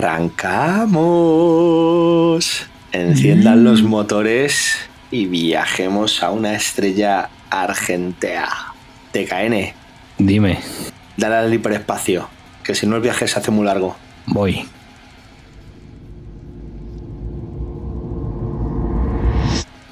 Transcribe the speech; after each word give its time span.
¡Arrancamos! 0.00 0.96
Enciendan 2.90 3.64
los 3.64 3.82
motores 3.82 4.76
y 5.10 5.26
viajemos 5.26 6.22
a 6.22 6.30
una 6.30 6.54
estrella 6.54 7.28
argentea. 7.50 8.48
TKN, 9.12 9.74
Dime, 10.16 10.58
dale 11.18 11.34
al 11.34 11.52
hiperespacio, 11.52 12.30
que 12.64 12.74
si 12.74 12.86
no 12.86 12.96
el 12.96 13.02
viaje 13.02 13.28
se 13.28 13.38
hace 13.38 13.50
muy 13.50 13.66
largo. 13.66 13.94
voy. 14.24 14.66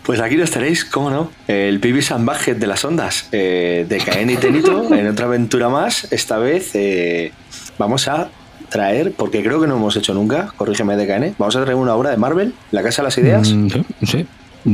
Pues 0.05 0.20
aquí 0.20 0.36
los 0.36 0.51
tenéis, 0.51 0.86
¿cómo 0.86 1.11
no? 1.11 1.31
El 1.48 1.81
Pibi 1.81 2.01
Budget 2.20 2.56
de 2.56 2.67
las 2.67 2.83
ondas, 2.83 3.29
eh, 3.31 3.85
de 3.86 3.98
Caen 3.98 4.30
y 4.30 4.36
Tenito, 4.39 4.95
en 4.95 5.07
otra 5.07 5.27
aventura 5.27 5.68
más. 5.68 6.11
Esta 6.11 6.39
vez 6.39 6.74
eh, 6.74 7.30
vamos 7.77 8.08
a 8.08 8.30
traer, 8.68 9.12
porque 9.12 9.42
creo 9.42 9.61
que 9.61 9.67
no 9.67 9.77
hemos 9.77 9.96
hecho 9.96 10.14
nunca, 10.14 10.52
corrígeme 10.56 10.96
de 10.96 11.06
KN, 11.06 11.34
vamos 11.39 11.56
a 11.56 11.62
traer 11.62 11.77
una 11.77 11.95
obra 11.95 12.11
de 12.11 12.17
Marvel, 12.17 12.55
La 12.70 12.83
Casa 12.83 13.02
de 13.02 13.06
las 13.06 13.18
Ideas. 13.18 13.52
Mm, 13.52 13.68
sí, 13.68 13.86
sí. 14.06 14.27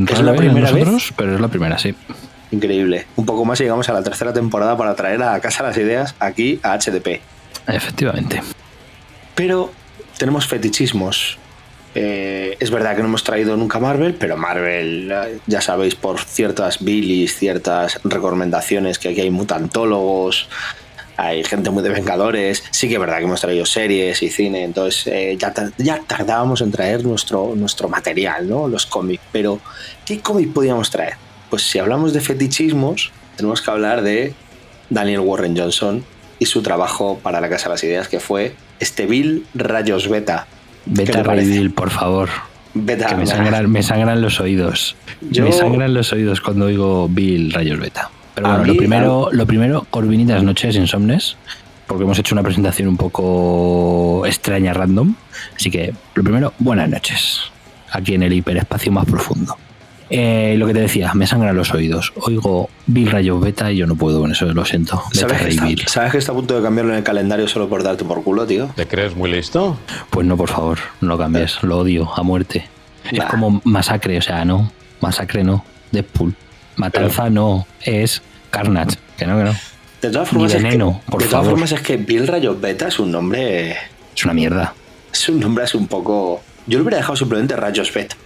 ¿Es 0.08 0.20
la 0.20 0.34
primera 0.34 0.70
nosotros, 0.70 1.12
pero 1.16 1.34
es 1.34 1.40
la 1.40 1.48
primera, 1.48 1.78
sí. 1.78 1.94
Increíble. 2.50 3.06
Un 3.16 3.26
poco 3.26 3.44
más 3.44 3.60
y 3.60 3.64
llegamos 3.64 3.88
a 3.88 3.92
la 3.92 4.02
tercera 4.02 4.32
temporada 4.32 4.76
para 4.76 4.94
traer 4.94 5.22
a 5.22 5.38
Casa 5.40 5.62
de 5.62 5.68
las 5.70 5.78
Ideas 5.78 6.14
aquí 6.18 6.60
a 6.62 6.78
HDP. 6.78 7.20
Efectivamente. 7.66 8.42
Pero 9.34 9.72
tenemos 10.18 10.46
fetichismos. 10.46 11.38
Eh, 11.94 12.56
es 12.58 12.70
verdad 12.70 12.96
que 12.96 13.02
no 13.02 13.08
hemos 13.08 13.22
traído 13.22 13.56
nunca 13.56 13.78
Marvel, 13.78 14.14
pero 14.14 14.36
Marvel, 14.36 15.12
eh, 15.12 15.38
ya 15.46 15.60
sabéis, 15.60 15.94
por 15.94 16.20
ciertas 16.20 16.82
bilis, 16.82 17.36
ciertas 17.36 18.00
recomendaciones, 18.02 18.98
que 18.98 19.10
aquí 19.10 19.20
hay 19.20 19.30
mutantólogos, 19.30 20.48
hay 21.16 21.44
gente 21.44 21.70
muy 21.70 21.82
de 21.82 21.90
Vengadores. 21.90 22.62
Sí 22.70 22.88
que 22.88 22.94
es 22.94 23.00
verdad 23.00 23.18
que 23.18 23.24
hemos 23.24 23.40
traído 23.40 23.64
series 23.66 24.22
y 24.22 24.28
cine, 24.30 24.64
entonces 24.64 25.06
eh, 25.06 25.36
ya, 25.38 25.52
ya 25.78 26.00
tardábamos 26.06 26.60
en 26.60 26.70
traer 26.70 27.04
nuestro, 27.04 27.52
nuestro 27.56 27.88
material, 27.88 28.48
¿no? 28.48 28.68
Los 28.68 28.86
cómics. 28.86 29.22
Pero, 29.32 29.60
¿qué 30.04 30.20
cómic 30.20 30.52
podíamos 30.52 30.90
traer? 30.90 31.14
Pues 31.50 31.62
si 31.62 31.78
hablamos 31.78 32.12
de 32.12 32.20
fetichismos, 32.20 33.12
tenemos 33.36 33.62
que 33.62 33.70
hablar 33.70 34.02
de 34.02 34.34
Daniel 34.90 35.20
Warren 35.20 35.56
Johnson 35.56 36.04
y 36.38 36.46
su 36.46 36.62
trabajo 36.62 37.18
para 37.22 37.40
la 37.40 37.48
Casa 37.48 37.64
de 37.64 37.70
las 37.70 37.84
Ideas, 37.84 38.08
que 38.08 38.18
fue 38.20 38.54
este 38.80 39.06
Bill 39.06 39.46
Rayos 39.54 40.08
Beta. 40.08 40.46
Vete 40.86 41.12
te 41.12 41.18
a 41.18 41.22
parece? 41.22 41.46
Reidil, 41.48 41.72
por 41.72 41.90
favor. 41.90 42.28
Beta, 42.74 43.06
Que 43.06 43.14
me 43.14 43.26
sangran, 43.26 43.70
me 43.70 43.82
sangran 43.84 44.20
los 44.20 44.40
oídos. 44.40 44.96
Yo- 45.30 45.44
Me 45.44 45.52
sangran 45.52 45.94
los 45.94 46.12
oídos 46.12 46.40
cuando 46.40 46.66
oigo 46.66 47.08
Bill 47.08 47.52
Rayos 47.52 47.78
Beta. 47.78 48.10
Pero 48.34 48.48
bueno, 48.48 48.62
mí- 48.64 48.68
lo 48.68 48.76
primero, 48.76 49.28
lo 49.32 49.46
primero, 49.46 49.86
Corvinitas 49.90 50.42
noches, 50.42 50.76
insomnes, 50.76 51.36
porque 51.86 52.04
hemos 52.04 52.18
hecho 52.18 52.34
una 52.34 52.42
presentación 52.42 52.88
un 52.88 52.96
poco 52.96 54.24
extraña, 54.26 54.72
random. 54.72 55.14
Así 55.56 55.70
que, 55.70 55.92
lo 56.14 56.22
primero, 56.22 56.52
buenas 56.58 56.88
noches. 56.88 57.40
Aquí 57.90 58.14
en 58.14 58.22
el 58.24 58.32
hiperespacio 58.32 58.90
más 58.92 59.04
profundo. 59.06 59.56
Eh, 60.10 60.54
lo 60.58 60.66
que 60.66 60.74
te 60.74 60.80
decía, 60.80 61.12
me 61.14 61.26
sangran 61.26 61.56
los 61.56 61.72
oídos. 61.72 62.12
Oigo 62.16 62.68
Bill 62.86 63.10
Rayos 63.10 63.40
Beta 63.40 63.72
y 63.72 63.78
yo 63.78 63.86
no 63.86 63.94
puedo 63.96 64.20
con 64.20 64.32
eso, 64.32 64.44
lo 64.52 64.64
siento. 64.64 65.02
¿Sabes 65.12 65.40
que, 65.42 65.48
está, 65.48 65.66
¿Sabes 65.86 66.12
que 66.12 66.18
está 66.18 66.32
a 66.32 66.34
punto 66.34 66.56
de 66.56 66.62
cambiarlo 66.62 66.92
en 66.92 66.98
el 66.98 67.04
calendario 67.04 67.48
solo 67.48 67.68
por 67.68 67.82
darte 67.82 68.04
por 68.04 68.22
culo, 68.22 68.46
tío? 68.46 68.66
¿Te 68.76 68.86
crees 68.86 69.16
muy 69.16 69.30
listo? 69.30 69.78
Pues 70.10 70.26
no, 70.26 70.36
por 70.36 70.50
favor, 70.50 70.78
no 71.00 71.08
lo 71.08 71.18
cambies. 71.18 71.62
Lo 71.62 71.78
odio 71.78 72.12
a 72.14 72.22
muerte. 72.22 72.68
Es 73.10 73.24
como 73.24 73.60
masacre, 73.64 74.18
o 74.18 74.22
sea, 74.22 74.44
no. 74.44 74.70
Masacre 75.00 75.42
no. 75.42 75.64
Deadpool. 75.90 76.34
Matanza 76.76 77.30
no. 77.30 77.66
Es 77.82 78.22
Carnage. 78.50 78.96
Que 79.16 79.26
no, 79.26 79.36
que 79.38 79.44
no. 79.44 79.54
De 80.02 80.10
todas 80.10 80.32
Ni 80.32 80.38
formas, 80.38 80.54
es 80.54 80.62
que, 80.62 80.78
por 80.78 81.22
de 81.22 81.28
todas 81.28 81.30
favor. 81.30 81.50
formas 81.50 81.72
es 81.72 81.80
que 81.80 81.96
Bill 81.96 82.26
Rayos 82.26 82.60
Beta 82.60 82.88
es 82.88 82.98
un 82.98 83.10
nombre. 83.10 83.76
Es 84.14 84.24
una 84.24 84.34
mierda. 84.34 84.74
Es 85.12 85.28
un 85.28 85.40
nombre 85.40 85.64
así 85.64 85.76
un 85.76 85.86
poco. 85.86 86.42
Yo 86.66 86.78
lo 86.78 86.82
hubiera 86.84 86.98
dejado 86.98 87.16
simplemente 87.16 87.56
Rayos 87.56 87.92
Beta. 87.92 88.16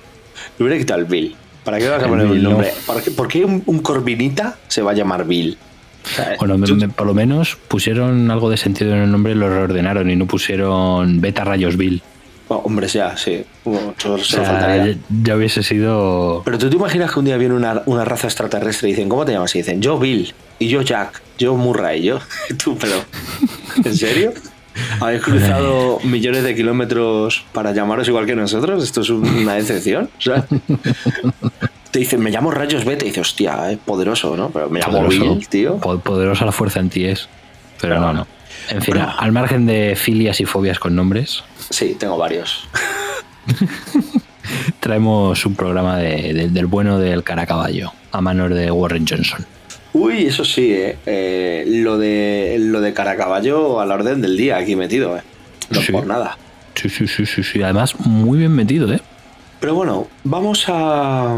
Le 0.58 0.64
hubiera 0.64 0.78
quitado 0.80 1.00
el 1.00 1.06
Bill. 1.06 1.36
¿Para 1.64 1.78
qué 1.78 1.88
vas 1.88 2.00
a 2.00 2.04
El 2.04 2.10
poner 2.10 2.26
un 2.26 2.32
Bill, 2.32 2.42
no. 2.42 2.50
nombre? 2.50 2.72
¿Por 2.86 3.02
qué, 3.02 3.10
por 3.10 3.28
qué 3.28 3.44
un, 3.44 3.62
un 3.66 3.78
Corvinita 3.80 4.56
se 4.68 4.80
va 4.82 4.92
a 4.92 4.94
llamar 4.94 5.24
Bill? 5.26 5.58
Bueno, 6.38 6.56
yo- 6.64 6.88
por 6.90 7.06
lo 7.06 7.12
menos 7.14 7.56
pusieron 7.68 8.30
algo 8.30 8.48
de 8.48 8.56
sentido 8.56 8.94
en 8.94 9.02
el 9.02 9.10
nombre, 9.12 9.34
lo 9.34 9.48
reordenaron 9.50 10.08
y 10.10 10.16
no 10.16 10.26
pusieron 10.26 11.20
Beta 11.20 11.44
Rayos 11.44 11.76
Bill. 11.76 12.02
Oh, 12.48 12.56
hombre, 12.64 12.88
ya, 12.88 13.16
sí. 13.16 13.44
Bueno, 13.64 13.94
solo, 13.98 14.14
O 14.14 14.18
solo 14.18 14.44
sea, 14.44 14.52
faltaría. 14.52 14.92
ya, 14.92 14.98
ya 15.24 15.36
hubiese 15.36 15.62
sido. 15.62 16.42
Pero 16.44 16.58
tú 16.58 16.68
te 16.70 16.76
imaginas 16.76 17.12
que 17.12 17.18
un 17.18 17.24
día 17.26 17.36
viene 17.36 17.54
una, 17.54 17.82
una 17.86 18.04
raza 18.04 18.26
extraterrestre 18.26 18.88
y 18.88 18.92
dicen, 18.92 19.08
¿cómo 19.08 19.24
te 19.24 19.32
llamas? 19.32 19.54
Y 19.54 19.58
dicen, 19.58 19.80
yo 19.80 19.98
Bill, 19.98 20.34
y 20.58 20.68
yo 20.68 20.82
Jack, 20.82 21.22
yo 21.38 21.54
Murray, 21.54 22.02
yo. 22.02 22.18
Tú, 22.62 22.76
pero. 22.78 22.94
¿En 23.84 23.96
serio? 23.96 24.32
¿Habéis 25.00 25.22
cruzado 25.22 25.98
millones 26.04 26.44
de 26.44 26.54
kilómetros 26.54 27.44
para 27.52 27.72
llamaros 27.72 28.06
igual 28.06 28.26
que 28.26 28.36
nosotros? 28.36 28.84
¿Esto 28.84 29.00
es 29.00 29.10
una 29.10 29.54
decepción? 29.54 30.08
O 30.18 30.20
sea, 30.22 30.46
te 31.90 31.98
dicen, 31.98 32.20
me 32.20 32.30
llamo 32.30 32.50
Rayos 32.50 32.84
Beta, 32.84 33.04
y 33.04 33.08
dices, 33.08 33.22
hostia, 33.22 33.70
es 33.72 33.78
poderoso, 33.78 34.36
¿no? 34.36 34.50
Pero 34.50 34.68
me 34.70 34.78
llamo 34.80 34.98
poderoso. 34.98 35.34
Bill, 35.34 35.48
tío. 35.48 35.76
Po- 35.78 35.98
Poderosa 35.98 36.44
la 36.44 36.52
fuerza 36.52 36.78
en 36.80 36.90
ti 36.90 37.06
es. 37.06 37.28
Pero 37.80 37.94
Pero 37.94 37.94
no, 37.96 38.06
bueno. 38.06 38.20
no. 38.20 38.26
En 38.70 38.82
fin, 38.82 38.96
al 38.98 39.32
margen 39.32 39.66
de 39.66 39.94
filias 39.96 40.40
y 40.40 40.44
fobias 40.44 40.78
con 40.78 40.94
nombres, 40.94 41.42
Sí, 41.70 41.96
tengo 41.98 42.16
varios. 42.16 42.66
traemos 44.80 45.44
un 45.46 45.54
programa 45.54 45.98
de- 45.98 46.32
de- 46.34 46.48
del 46.48 46.66
bueno 46.66 46.98
del 46.98 47.22
caracaballo, 47.22 47.92
a 48.12 48.20
manos 48.20 48.50
de 48.50 48.70
Warren 48.70 49.06
Johnson. 49.08 49.44
Uy, 49.92 50.26
eso 50.26 50.44
sí, 50.44 50.70
¿eh? 50.72 50.98
Eh, 51.06 51.64
lo, 51.66 51.98
de, 51.98 52.56
lo 52.60 52.80
de 52.80 52.92
Caracaballo 52.92 53.80
a 53.80 53.86
la 53.86 53.94
orden 53.94 54.20
del 54.20 54.36
día 54.36 54.56
aquí 54.58 54.76
metido, 54.76 55.16
¿eh? 55.16 55.22
No 55.70 55.80
Sí. 55.80 55.92
por 55.92 56.06
nada. 56.06 56.36
Sí, 56.74 56.88
sí, 56.88 57.08
sí, 57.08 57.26
sí, 57.26 57.42
sí. 57.42 57.62
Además, 57.62 57.98
muy 58.00 58.38
bien 58.38 58.52
metido, 58.54 58.92
¿eh? 58.92 59.00
Pero 59.60 59.74
bueno, 59.74 60.06
vamos 60.24 60.66
a, 60.68 61.36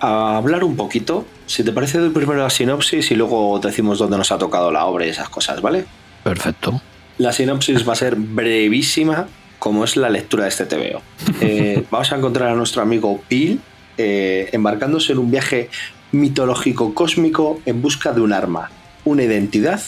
a 0.00 0.36
hablar 0.36 0.64
un 0.64 0.74
poquito. 0.74 1.26
Si 1.46 1.62
te 1.62 1.70
parece, 1.72 2.00
primero 2.10 2.42
la 2.42 2.50
sinopsis 2.50 3.10
y 3.10 3.14
luego 3.14 3.60
decimos 3.60 3.98
dónde 3.98 4.16
nos 4.16 4.32
ha 4.32 4.38
tocado 4.38 4.72
la 4.72 4.84
obra 4.86 5.06
y 5.06 5.10
esas 5.10 5.28
cosas, 5.28 5.60
¿vale? 5.62 5.84
Perfecto. 6.26 6.80
La 7.18 7.32
sinopsis 7.32 7.88
va 7.88 7.92
a 7.92 7.96
ser 7.96 8.16
brevísima, 8.16 9.28
como 9.60 9.84
es 9.84 9.96
la 9.96 10.10
lectura 10.10 10.42
de 10.42 10.48
este 10.50 10.66
TVO. 10.66 11.00
Eh, 11.40 11.84
vamos 11.90 12.10
a 12.12 12.16
encontrar 12.16 12.48
a 12.50 12.54
nuestro 12.54 12.82
amigo 12.82 13.22
Bill 13.30 13.60
eh, 13.96 14.50
embarcándose 14.52 15.12
en 15.12 15.18
un 15.18 15.30
viaje 15.30 15.70
mitológico 16.12 16.94
cósmico 16.94 17.60
en 17.64 17.80
busca 17.80 18.12
de 18.12 18.20
un 18.22 18.32
arma, 18.32 18.70
una 19.04 19.22
identidad 19.22 19.80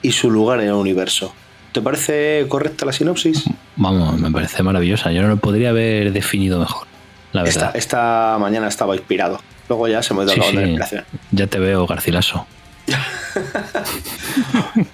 y 0.00 0.12
su 0.12 0.30
lugar 0.30 0.60
en 0.60 0.68
el 0.68 0.72
universo. 0.74 1.34
¿Te 1.72 1.82
parece 1.82 2.46
correcta 2.48 2.86
la 2.86 2.92
sinopsis? 2.92 3.44
Vamos, 3.76 4.18
me 4.18 4.30
parece 4.30 4.62
maravillosa. 4.62 5.12
Yo 5.12 5.20
no 5.22 5.28
lo 5.28 5.36
podría 5.36 5.70
haber 5.70 6.12
definido 6.12 6.58
mejor, 6.58 6.86
la 7.32 7.42
verdad. 7.42 7.76
Esta, 7.76 7.78
esta 7.78 8.38
mañana 8.40 8.68
estaba 8.68 8.94
inspirado. 8.96 9.40
Luego 9.68 9.88
ya 9.88 10.02
se 10.02 10.14
me 10.14 10.20
ha 10.20 10.24
ido 10.24 10.32
Sí, 10.34 10.40
la 10.40 10.46
sí. 10.46 10.56
inspiración. 10.56 11.04
Ya 11.32 11.46
te 11.46 11.58
veo, 11.58 11.86
Garcilaso. 11.86 12.46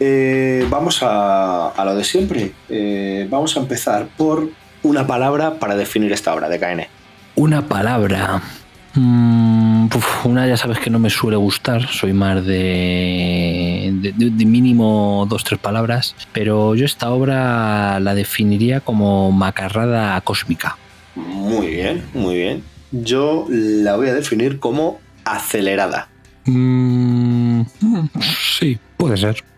Eh, 0.00 0.66
vamos 0.70 1.02
a, 1.02 1.68
a 1.68 1.84
lo 1.84 1.94
de 1.94 2.04
siempre. 2.04 2.52
Eh, 2.70 3.26
vamos 3.30 3.56
a 3.56 3.60
empezar 3.60 4.08
por 4.16 4.48
una 4.82 5.06
palabra 5.06 5.58
para 5.58 5.76
definir 5.76 6.10
esta 6.12 6.34
obra 6.34 6.48
de 6.48 6.58
KN. 6.58 6.86
Una 7.36 7.68
palabra. 7.68 8.42
Mm, 8.94 9.86
uf, 9.94 10.26
una 10.26 10.48
ya 10.48 10.56
sabes 10.56 10.78
que 10.78 10.90
no 10.90 10.98
me 10.98 11.10
suele 11.10 11.36
gustar, 11.36 11.86
soy 11.86 12.12
más 12.12 12.44
de, 12.44 13.92
de, 13.92 14.44
mínimo 14.44 15.26
dos, 15.28 15.44
tres 15.44 15.60
palabras, 15.60 16.16
pero 16.32 16.74
yo 16.74 16.86
esta 16.86 17.10
obra 17.10 18.00
la 18.00 18.14
definiría 18.14 18.80
como 18.80 19.30
macarrada 19.30 20.20
cósmica. 20.22 20.76
Muy 21.14 21.68
bien, 21.68 22.02
muy 22.14 22.34
bien. 22.34 22.64
Yo 22.90 23.46
la 23.48 23.94
voy 23.94 24.08
a 24.08 24.14
definir 24.14 24.58
como 24.58 24.98
acelerada. 25.24 26.08
Mm, 26.46 27.62
sí, 28.56 28.78
puede 28.96 29.16
ser. 29.18 29.49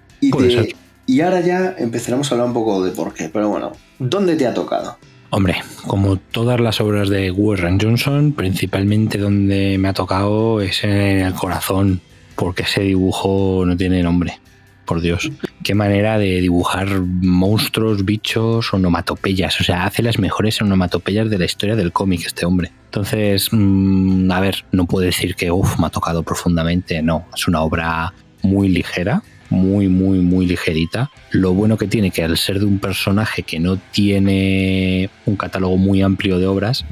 Y, 1.07 1.21
ahora 1.21 1.41
ya 1.41 1.75
empezaremos 1.79 2.31
a 2.31 2.35
hablar 2.37 2.47
un 2.47 2.55
poco 2.55 2.85
de 2.85 2.93
por 2.93 3.13
qué. 3.13 3.29
Pero 3.29 3.49
bueno, 3.49 3.73
¿dónde 3.99 4.37
te 4.37 4.47
ha 4.47 4.55
tocado? 4.55 4.97
Hombre, 5.31 5.57
como 5.87 6.17
todas 6.17 6.61
las 6.61 6.81
obras 6.81 7.09
de 7.09 7.31
Warren 7.33 7.81
Johnson, 7.81 8.33
principalmente 8.33 9.19
donde 9.19 9.79
me 9.79 9.89
ha 9.89 9.95
tocado 9.95 10.61
es 10.61 10.85
en 10.85 11.21
el 11.21 11.35
corazón, 11.35 12.01
porque 12.37 12.63
ese 12.63 12.83
dibujo 12.83 13.65
no 13.67 13.77
tiene 13.77 14.03
nombre. 14.03 14.39
Por 14.85 15.01
Dios, 15.01 15.31
qué 15.65 15.75
manera 15.75 16.19
de 16.19 16.41
dibujar 16.41 17.01
monstruos, 17.01 18.05
bichos, 18.05 18.75
onomatopeyas. 18.75 19.61
O 19.61 19.65
sea, 19.65 19.87
hace 19.87 20.03
las 20.03 20.19
mejores 20.19 20.61
onomatopeyas 20.61 21.31
de 21.31 21.39
la 21.39 21.45
historia 21.47 21.77
del 21.77 21.93
cómic 21.93 22.27
este 22.27 22.45
hombre. 22.47 22.73
Entonces, 22.87 23.49
mm, 23.53 24.31
a 24.31 24.41
ver, 24.41 24.65
no 24.73 24.87
puedo 24.87 25.07
decir 25.07 25.35
que 25.35 25.51
uf, 25.51 25.79
me 25.79 25.87
ha 25.87 25.91
tocado 25.91 26.23
profundamente. 26.23 27.01
No, 27.01 27.27
es 27.35 27.49
una 27.49 27.63
obra 27.63 28.13
muy 28.43 28.69
ligera, 28.69 29.23
muy, 29.53 29.89
muy, 29.89 30.19
muy 30.19 30.47
ligerita. 30.47 31.11
Lo 31.31 31.53
bueno 31.53 31.77
que 31.77 31.87
tiene 31.87 32.11
que 32.11 32.25
al 32.25 32.37
ser 32.37 32.59
de 32.59 32.67
un 32.67 32.79
personaje 32.79 33.43
que 33.43 33.61
no 33.61 33.77
tiene 33.77 35.11
un 35.27 35.37
catálogo 35.37 35.77
muy 35.77 36.03
amplio 36.03 36.39
de 36.39 36.47
obras, 36.47 36.85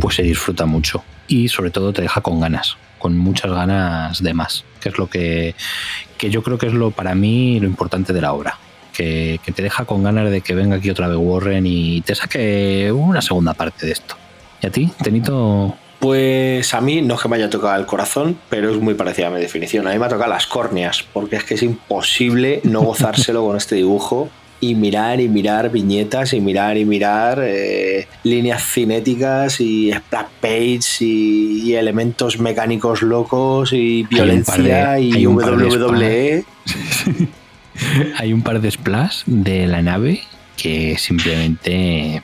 pues 0.00 0.16
se 0.16 0.22
disfruta 0.22 0.66
mucho. 0.66 1.02
Y 1.28 1.48
sobre 1.48 1.70
todo 1.70 1.92
te 1.92 2.02
deja 2.02 2.20
con 2.20 2.40
ganas, 2.40 2.76
con 2.98 3.16
muchas 3.16 3.50
ganas 3.50 4.22
de 4.22 4.34
más, 4.34 4.64
que 4.80 4.88
es 4.90 4.98
lo 4.98 5.08
que, 5.08 5.54
que 6.18 6.30
yo 6.30 6.42
creo 6.42 6.58
que 6.58 6.66
es 6.66 6.74
lo 6.74 6.90
para 6.90 7.14
mí 7.14 7.60
lo 7.60 7.66
importante 7.66 8.12
de 8.12 8.20
la 8.20 8.32
obra. 8.32 8.58
Que, 8.92 9.38
que 9.44 9.52
te 9.52 9.62
deja 9.62 9.84
con 9.84 10.02
ganas 10.02 10.28
de 10.28 10.40
que 10.40 10.56
venga 10.56 10.74
aquí 10.76 10.90
otra 10.90 11.06
vez 11.06 11.18
Warren 11.18 11.64
y 11.64 12.00
te 12.00 12.16
saque 12.16 12.90
una 12.90 13.22
segunda 13.22 13.54
parte 13.54 13.86
de 13.86 13.92
esto. 13.92 14.16
¿Y 14.60 14.66
a 14.66 14.70
ti, 14.70 14.90
Tenito? 15.00 15.76
Pues 15.98 16.74
a 16.74 16.80
mí 16.80 17.02
no 17.02 17.14
es 17.16 17.20
que 17.20 17.28
me 17.28 17.36
haya 17.36 17.50
tocado 17.50 17.78
el 17.78 17.86
corazón, 17.86 18.38
pero 18.48 18.70
es 18.70 18.76
muy 18.80 18.94
parecida 18.94 19.26
a 19.26 19.30
mi 19.30 19.40
definición. 19.40 19.86
A 19.88 19.92
mí 19.92 19.98
me 19.98 20.06
ha 20.06 20.08
tocado 20.08 20.30
las 20.30 20.46
córneas, 20.46 21.04
porque 21.12 21.36
es 21.36 21.44
que 21.44 21.54
es 21.54 21.62
imposible 21.62 22.60
no 22.62 22.82
gozárselo 22.82 23.44
con 23.44 23.56
este 23.56 23.74
dibujo 23.74 24.28
y 24.60 24.74
mirar 24.74 25.20
y 25.20 25.28
mirar 25.28 25.70
viñetas 25.70 26.32
y 26.34 26.40
mirar 26.40 26.76
y 26.78 26.84
mirar 26.84 27.40
eh, 27.42 28.06
líneas 28.24 28.62
cinéticas 28.64 29.60
y 29.60 29.92
splash 29.92 30.26
page 30.40 31.04
y, 31.04 31.62
y 31.64 31.74
elementos 31.74 32.38
mecánicos 32.40 33.02
locos 33.02 33.72
y 33.72 34.02
de- 34.02 34.08
violencia 34.08 34.98
y 35.00 35.26
WWE. 35.26 36.44
Hay 38.18 38.32
un 38.32 38.42
par 38.42 38.60
de 38.60 38.70
splash 38.70 39.22
de 39.26 39.66
la 39.68 39.82
nave 39.82 40.20
que 40.56 40.96
simplemente 40.98 42.20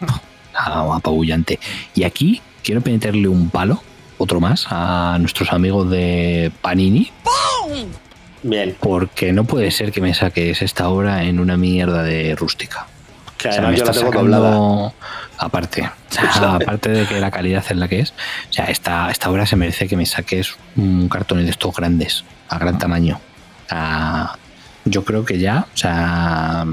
apabullante. 0.53 1.61
Y 1.95 2.03
aquí 2.03 2.41
quiero 2.65 2.81
meterle 2.85 3.29
un 3.29 3.51
palo, 3.51 3.81
otro 4.19 4.41
más, 4.41 4.67
a 4.71 5.17
nuestros 5.21 5.53
amigos 5.53 5.89
de 5.91 6.51
Panini, 6.61 7.13
Bien, 8.43 8.77
porque 8.79 9.33
no 9.33 9.45
puede 9.45 9.71
ser 9.71 9.91
que 9.91 10.01
me 10.03 10.13
saques 10.13 10.61
esta 10.61 10.89
obra 10.89 11.25
en 11.25 11.41
una 11.41 11.57
mierda 11.57 12.03
de 12.03 12.35
rústica. 12.37 12.87
que 13.39 13.49
O 13.49 13.53
sea, 13.53 13.63
me 13.69 13.77
yo 13.77 13.85
la 13.85 13.91
está 13.91 14.01
tengo 14.07 14.13
doblada. 14.21 14.49
sacando 14.51 14.95
aparte, 15.39 15.83
o 15.83 16.13
sea, 16.13 16.25
Escúchame. 16.31 16.65
aparte 16.65 16.91
de 16.91 17.07
que 17.07 17.21
la 17.21 17.31
calidad 17.31 17.65
es 17.69 17.77
la 17.77 17.89
que 17.89 18.01
es, 18.01 18.11
o 18.11 18.53
sea, 18.53 18.67
esta, 18.67 19.11
esta 19.11 19.31
obra 19.31 19.47
se 19.47 19.57
merece 19.57 19.89
que 19.89 19.97
me 19.97 20.05
saques 20.07 20.57
un 20.77 21.09
cartón 21.09 21.43
de 21.45 21.51
estos 21.51 21.75
grandes, 21.75 22.25
a 22.49 22.59
gran 22.59 22.79
tamaño. 22.79 23.19
A- 23.71 24.37
yo 24.85 25.05
creo 25.05 25.25
que 25.25 25.39
ya, 25.39 25.67
o 25.73 25.77
sea, 25.77 26.67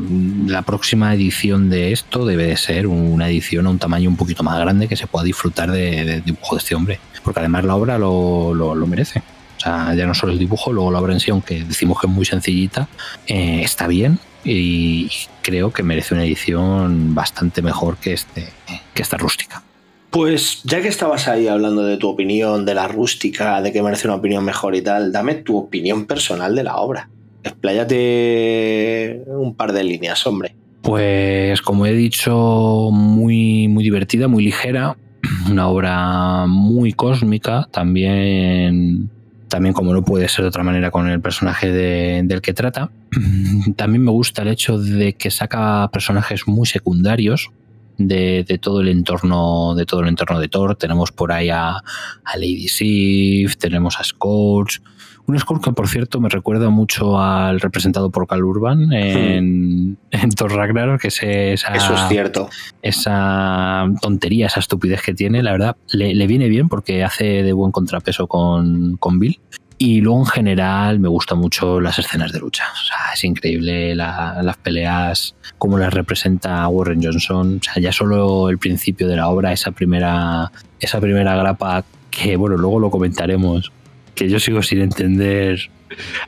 la 0.47 0.61
próxima 0.63 1.13
edición 1.13 1.69
de 1.69 1.91
esto 1.93 2.25
debe 2.25 2.47
de 2.47 2.57
ser 2.57 2.87
una 2.87 3.29
edición 3.29 3.67
a 3.67 3.69
un 3.69 3.79
tamaño 3.79 4.09
un 4.09 4.17
poquito 4.17 4.43
más 4.43 4.59
grande 4.59 4.87
que 4.87 4.95
se 4.97 5.07
pueda 5.07 5.23
disfrutar 5.25 5.71
de, 5.71 6.21
dibujo 6.25 6.55
de 6.55 6.59
este 6.59 6.75
hombre, 6.75 6.99
porque 7.23 7.39
además 7.39 7.63
la 7.65 7.75
obra 7.75 7.97
lo, 7.97 8.53
lo- 8.53 8.75
lo 8.75 8.87
merece. 8.87 9.19
O 9.57 9.59
sea, 9.63 9.93
ya 9.93 10.07
no 10.07 10.13
solo 10.15 10.31
el 10.33 10.39
dibujo, 10.39 10.73
luego 10.73 10.91
la 10.91 10.99
obra 10.99 11.13
en 11.13 11.19
sí, 11.19 11.29
aunque 11.31 11.63
decimos 11.63 11.99
que 12.01 12.07
es 12.07 12.13
muy 12.13 12.25
sencillita, 12.25 12.87
eh, 13.27 13.61
está 13.63 13.87
bien 13.87 14.17
y 14.43 15.09
creo 15.43 15.71
que 15.71 15.83
merece 15.83 16.15
una 16.15 16.25
edición 16.25 17.13
bastante 17.13 17.61
mejor 17.61 17.97
que, 17.97 18.13
este, 18.13 18.49
que 18.93 19.01
esta 19.03 19.17
rústica. 19.17 19.61
Pues 20.09 20.61
ya 20.63 20.81
que 20.81 20.87
estabas 20.87 21.27
ahí 21.27 21.47
hablando 21.47 21.83
de 21.83 21.97
tu 21.97 22.09
opinión, 22.09 22.65
de 22.65 22.73
la 22.73 22.87
rústica, 22.87 23.61
de 23.61 23.71
que 23.71 23.81
merece 23.83 24.07
una 24.07 24.15
opinión 24.17 24.43
mejor 24.43 24.75
y 24.75 24.81
tal, 24.81 25.11
dame 25.11 25.35
tu 25.35 25.55
opinión 25.57 26.05
personal 26.07 26.53
de 26.55 26.63
la 26.63 26.75
obra. 26.77 27.07
Expláyate 27.43 29.23
un 29.27 29.55
par 29.55 29.73
de 29.73 29.83
líneas, 29.83 30.25
hombre. 30.27 30.55
Pues 30.81 31.61
como 31.61 31.85
he 31.85 31.93
dicho, 31.93 32.89
muy, 32.91 33.67
muy 33.67 33.83
divertida, 33.83 34.27
muy 34.27 34.43
ligera, 34.43 34.97
una 35.49 35.67
obra 35.67 36.45
muy 36.47 36.93
cósmica, 36.93 37.67
también, 37.71 39.09
también 39.47 39.73
como 39.73 39.93
no 39.93 40.03
puede 40.03 40.27
ser 40.27 40.43
de 40.43 40.49
otra 40.49 40.63
manera 40.63 40.89
con 40.91 41.07
el 41.07 41.21
personaje 41.21 41.71
de- 41.71 42.21
del 42.23 42.41
que 42.41 42.53
trata. 42.53 42.89
También 43.75 44.03
me 44.03 44.11
gusta 44.11 44.41
el 44.41 44.47
hecho 44.47 44.77
de 44.79 45.13
que 45.13 45.29
saca 45.31 45.89
personajes 45.91 46.47
muy 46.47 46.65
secundarios 46.65 47.51
de, 47.97 48.43
de 48.47 48.57
todo 48.57 48.81
el 48.81 48.87
entorno 48.87 49.75
de 49.75 49.85
todo 49.85 49.99
el 49.99 50.07
entorno 50.07 50.39
de 50.39 50.47
Thor. 50.47 50.75
Tenemos 50.77 51.11
por 51.11 51.31
ahí 51.31 51.49
a, 51.49 51.71
a 51.77 52.37
Lady 52.37 52.67
Sif, 52.69 53.57
tenemos 53.57 53.99
a 53.99 54.03
Scourge, 54.03 54.79
un 55.27 55.39
Scourge 55.39 55.63
que 55.65 55.71
por 55.71 55.87
cierto 55.87 56.19
me 56.19 56.29
recuerda 56.29 56.69
mucho 56.69 57.19
al 57.19 57.59
representado 57.59 58.09
por 58.09 58.27
Cal 58.27 58.43
Urban 58.43 58.91
en, 58.91 59.97
en 60.11 60.29
Thor 60.31 60.53
Ragnarok, 60.53 61.01
que 61.01 61.07
es 61.09 61.19
esa, 61.23 61.73
Eso 61.73 61.93
es 61.93 62.01
cierto. 62.09 62.49
esa 62.81 63.85
tontería, 64.01 64.47
esa 64.47 64.59
estupidez 64.59 65.01
que 65.01 65.13
tiene, 65.13 65.41
la 65.43 65.51
verdad, 65.51 65.75
le, 65.91 66.13
le 66.15 66.27
viene 66.27 66.47
bien 66.49 66.69
porque 66.69 67.03
hace 67.03 67.43
de 67.43 67.53
buen 67.53 67.71
contrapeso 67.71 68.27
con, 68.27 68.97
con 68.97 69.19
Bill. 69.19 69.39
Y 69.77 70.01
luego 70.01 70.19
en 70.19 70.25
general 70.27 70.99
me 70.99 71.07
gustan 71.09 71.39
mucho 71.39 71.81
las 71.81 71.97
escenas 71.97 72.31
de 72.31 72.39
lucha. 72.39 72.65
O 72.71 72.85
sea, 72.85 72.97
es 73.15 73.23
increíble 73.23 73.95
la- 73.95 74.39
las 74.43 74.57
peleas, 74.57 75.33
cómo 75.57 75.79
las 75.79 75.91
representa 75.91 76.67
Warren 76.67 77.01
Johnson. 77.03 77.57
O 77.59 77.63
sea, 77.63 77.81
ya 77.81 77.91
solo 77.91 78.49
el 78.49 78.59
principio 78.59 79.07
de 79.07 79.15
la 79.15 79.27
obra, 79.27 79.51
esa 79.51 79.71
primera, 79.71 80.51
esa 80.79 80.99
primera 81.01 81.35
grapa 81.35 81.83
que, 82.11 82.35
bueno, 82.35 82.57
luego 82.57 82.79
lo 82.79 82.91
comentaremos, 82.91 83.71
que 84.15 84.29
yo 84.29 84.39
sigo 84.39 84.61
sin 84.61 84.81
entender 84.81 85.69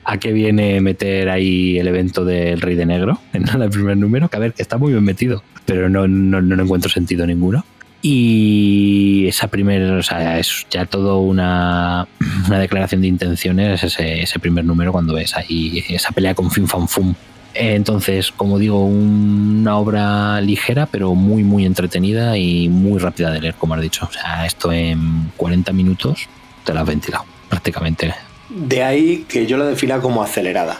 a 0.03 0.17
qué 0.17 0.33
viene 0.33 0.81
meter 0.81 1.29
ahí 1.29 1.77
el 1.77 1.87
evento 1.87 2.25
del 2.25 2.59
Rey 2.61 2.75
de 2.75 2.85
Negro 2.85 3.19
en 3.33 3.47
el 3.47 3.69
primer 3.69 3.97
número, 3.97 4.29
que 4.29 4.37
a 4.37 4.39
ver, 4.39 4.53
que 4.53 4.61
está 4.61 4.77
muy 4.77 4.91
bien 4.91 5.03
metido, 5.03 5.43
pero 5.65 5.89
no, 5.89 6.07
no, 6.07 6.41
no 6.41 6.63
encuentro 6.63 6.89
sentido 6.89 7.25
ninguno. 7.25 7.63
Y 8.05 9.25
esa 9.27 9.47
primera, 9.47 9.95
o 9.95 10.03
sea, 10.03 10.37
es 10.37 10.67
ya 10.69 10.85
todo 10.85 11.19
una, 11.19 12.05
una 12.47 12.59
declaración 12.59 12.99
de 12.99 13.07
intenciones, 13.07 13.81
ese, 13.81 14.21
ese 14.21 14.39
primer 14.39 14.65
número 14.65 14.91
cuando 14.91 15.13
ves 15.13 15.37
ahí 15.37 15.81
esa 15.87 16.11
pelea 16.11 16.35
con 16.35 16.51
Fin 16.51 16.67
Fan 16.67 16.89
Fum. 16.89 17.15
Entonces, 17.53 18.31
como 18.31 18.57
digo, 18.59 18.85
una 18.85 19.77
obra 19.77 20.41
ligera, 20.41 20.85
pero 20.87 21.13
muy, 21.15 21.43
muy 21.43 21.65
entretenida 21.65 22.37
y 22.37 22.67
muy 22.67 22.99
rápida 22.99 23.31
de 23.31 23.39
leer, 23.41 23.55
como 23.55 23.75
has 23.75 23.81
dicho. 23.81 24.05
O 24.09 24.11
sea, 24.11 24.45
esto 24.45 24.73
en 24.73 25.31
40 25.37 25.71
minutos 25.71 26.27
te 26.65 26.73
la 26.73 26.81
has 26.81 26.87
ventilado, 26.87 27.25
prácticamente. 27.53 28.13
De 28.49 28.83
ahí 28.83 29.25
que 29.27 29.45
yo 29.45 29.57
lo 29.57 29.65
defina 29.65 29.99
como 29.99 30.23
acelerada. 30.23 30.79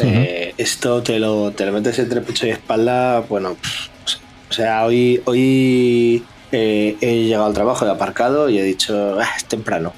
Eh, 0.00 0.54
esto 0.58 1.02
te 1.02 1.18
lo, 1.18 1.50
te 1.50 1.66
lo 1.66 1.72
metes 1.72 1.98
entre 1.98 2.20
pecho 2.20 2.46
y 2.46 2.50
espalda, 2.50 3.20
bueno, 3.28 3.54
pff, 3.54 3.88
o 4.48 4.52
sea, 4.52 4.84
hoy, 4.84 5.20
hoy 5.24 6.22
eh, 6.52 6.96
he 7.00 7.24
llegado 7.24 7.46
al 7.46 7.52
trabajo, 7.54 7.84
he 7.84 7.90
aparcado 7.90 8.48
y 8.48 8.58
he 8.58 8.62
dicho, 8.62 9.18
"Ah, 9.20 9.26
es 9.36 9.44
temprano. 9.46 9.92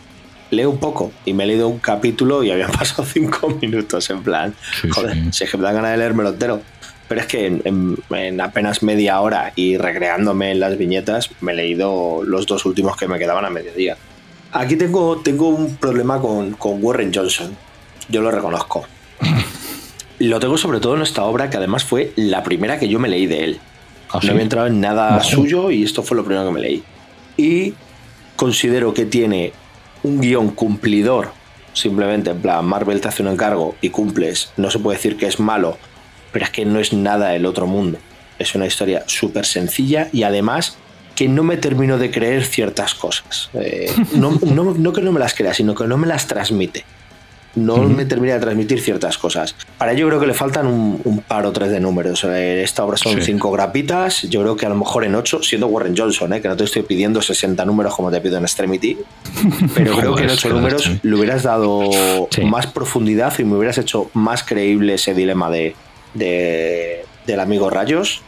Leo 0.51 0.71
un 0.71 0.79
poco 0.79 1.13
y 1.27 1.33
me 1.35 1.45
he 1.45 1.47
leído 1.49 1.69
un 1.69 1.79
capítulo 1.81 2.43
y 2.43 2.51
habían 2.51 2.71
pasado 2.81 3.05
cinco 3.05 3.51
minutos 3.61 4.09
en 4.11 4.23
plan, 4.23 4.55
Sí, 4.81 4.89
joder, 4.89 5.15
sí. 5.15 5.29
si 5.33 5.45
es 5.45 5.51
que 5.51 5.57
me 5.59 5.65
da 5.65 5.73
ganas 5.73 5.91
de 5.93 5.99
leérmelo 5.99 6.31
entero. 6.31 6.63
Pero 7.07 7.21
es 7.21 7.27
que 7.27 7.47
en, 7.47 7.61
en- 7.65 7.97
en 8.17 8.41
apenas 8.41 8.83
media 8.83 9.21
hora 9.21 9.53
y 9.57 9.77
recreándome 9.77 10.53
en 10.53 10.61
las 10.61 10.79
viñetas, 10.79 11.29
me 11.41 11.53
he 11.53 11.57
leído 11.57 12.23
los 12.25 12.47
dos 12.47 12.65
últimos 12.65 12.97
que 12.97 13.07
me 13.09 13.19
quedaban 13.19 13.45
a 13.45 13.51
mediodía. 13.51 13.97
Aquí 14.53 14.77
tengo, 14.77 15.19
tengo 15.19 15.49
un 15.49 15.77
problema 15.77 16.21
con, 16.21 16.53
con 16.53 16.83
Warren 16.83 17.13
Johnson. 17.15 17.57
Yo 18.09 18.21
lo 18.23 18.31
reconozco. 18.31 18.85
Lo 20.19 20.39
tengo 20.39 20.59
sobre 20.59 20.81
todo 20.81 20.97
en 20.97 21.03
esta 21.03 21.25
obra, 21.25 21.49
que 21.49 21.57
además 21.57 21.83
fue 21.83 22.13
la 22.15 22.43
primera 22.43 22.79
que 22.79 22.89
yo 22.89 22.99
me 22.99 23.09
leí 23.09 23.27
de 23.27 23.45
él. 23.45 23.61
¿Ah, 24.11 24.21
No 24.23 24.33
había 24.33 24.43
entrado 24.43 24.67
en 24.67 24.79
nada 24.79 25.23
suyo 25.25 25.71
y 25.71 25.83
esto 25.83 26.03
fue 26.03 26.15
lo 26.15 26.25
primero 26.25 26.45
que 26.47 26.53
me 26.53 26.61
leí. 26.61 26.83
Y 27.39 27.73
considero 28.37 28.93
que 28.93 29.07
tiene 29.07 29.55
un 30.03 30.21
guion 30.21 30.51
cumplidor, 30.51 31.33
simplemente 31.73 32.31
en 32.31 32.43
plan, 32.43 32.67
Marvel 32.67 33.01
te 33.01 33.09
hace 33.09 33.23
un 33.23 33.29
encargo 33.29 33.77
y 33.81 33.89
cumples. 33.89 34.53
No 34.59 34.71
se 34.71 34.79
puede 34.79 34.99
decir 34.99 35.17
que 35.17 35.27
es 35.27 35.41
malo, 35.41 35.79
pero 36.33 36.45
es 36.45 36.51
que 36.51 36.67
no 36.67 36.81
es 36.81 36.93
nada 36.93 37.35
el 37.35 37.47
otro 37.47 37.67
mundo. 37.67 37.97
Es 38.39 38.55
una 38.55 38.67
historia 38.67 39.05
súper 39.07 39.47
sencilla 39.47 40.11
y 40.13 40.25
además 40.25 40.77
que 41.15 41.29
no 41.29 41.43
me 41.43 41.57
termino 41.57 41.99
de 41.99 42.11
creer 42.11 42.45
ciertas 42.45 42.95
cosas. 42.95 43.51
Eh, 43.55 43.93
no, 44.15 44.39
no- 44.47 44.75
no 44.77 44.93
que 44.93 45.03
no 45.03 45.13
me 45.13 45.21
las 45.21 45.35
crea, 45.35 45.53
sino 45.55 45.75
que 45.75 45.85
no 45.85 45.99
me 45.99 46.07
las 46.07 46.27
transmite. 46.27 46.85
No 47.57 47.79
me 47.79 48.05
termina 48.05 48.35
de 48.35 48.41
transmitir 48.41 48.81
ciertas 48.81 49.19
cosas. 49.19 49.57
Para 49.77 49.91
ello 49.91 50.07
creo 50.07 50.21
que 50.21 50.27
le 50.29 50.35
faltan 50.35 50.69
un, 50.69 51.01
un 51.03 51.19
par 51.21 51.45
o 51.47 51.51
tres 51.53 51.71
de 51.73 51.81
números. 51.81 52.23
Eh, 52.23 52.63
Esta 52.63 52.85
obra 52.85 52.97
son 52.97 53.15
Sí. 53.17 53.23
cinco 53.23 53.51
grapitas. 53.51 54.23
Yo 54.23 54.41
creo 54.43 54.57
que 54.57 54.67
a 54.67 54.69
lo 54.69 54.77
mejor 54.77 55.05
en 55.05 55.17
ocho, 55.17 55.43
siendo 55.43 55.67
Warren 55.67 55.97
Johnson, 55.97 56.33
eh, 56.33 56.41
que 56.41 56.47
no 56.47 56.57
te 56.57 56.63
estoy 56.63 56.83
pidiendo 56.83 57.21
60 57.21 57.65
números 57.65 57.93
como 57.97 58.09
te 58.13 58.21
pido 58.21 58.37
en 58.37 58.45
Extremity, 58.45 58.97
pero 59.75 59.97
creo 59.97 60.15
que 60.15 60.23
en 60.23 60.31
ocho 60.31 60.49
números 60.51 60.89
le 61.03 61.15
hubieras 61.17 61.43
dado 61.43 61.91
Sí. 62.31 62.43
más 62.45 62.69
profundidad 62.69 63.37
y 63.41 63.43
me 63.45 63.57
hubieras 63.57 63.79
hecho 63.79 64.11
más 64.15 64.45
creíble 64.45 64.95
ese 64.95 65.13
dilema 65.13 65.51
de, 65.51 65.75
de- 66.15 67.05
del 67.27 67.41
amigo 67.41 67.69
Rayos. 67.69 68.23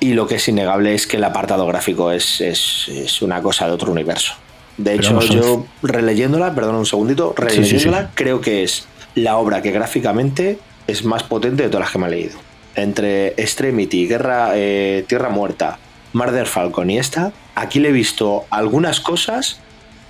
Y 0.00 0.12
lo 0.14 0.26
que 0.26 0.36
es 0.36 0.48
innegable 0.48 0.94
es 0.94 1.06
que 1.06 1.16
el 1.16 1.24
apartado 1.24 1.66
gráfico 1.66 2.10
es, 2.12 2.40
es- 2.40 2.88
es 2.88 3.22
una 3.22 3.40
cosa 3.42 3.66
de 3.66 3.72
otro 3.72 3.90
universo. 3.92 4.34
De 4.76 4.94
hecho, 4.94 5.20
yo 5.20 5.66
releyéndola, 5.82 6.54
perdón 6.54 6.74
un 6.76 6.86
segundito, 6.86 7.34
Sí, 7.36 7.44
sí, 7.48 7.56
releyéndola, 7.60 8.02
sí. 8.02 8.08
creo 8.14 8.40
que 8.40 8.64
es 8.64 8.86
la 9.14 9.36
obra 9.36 9.62
que 9.62 9.70
gráficamente 9.70 10.58
es 10.88 11.04
más 11.04 11.22
potente 11.22 11.62
de 11.62 11.68
todas 11.68 11.86
las 11.86 11.92
que 11.92 11.98
me 11.98 12.08
he 12.08 12.10
leído. 12.10 12.38
Entre 12.74 13.28
Extremity, 13.40 14.08
Guerra, 14.08 14.50
eh, 14.54 15.04
Tierra 15.08 15.28
Muerta, 15.28 15.78
Murder 16.12 16.46
Falcon 16.46 16.90
y 16.90 16.98
esta, 16.98 17.32
aquí 17.54 17.78
le 17.78 17.90
he 17.90 17.92
visto 17.92 18.44
algunas 18.50 19.00
cosas. 19.00 19.60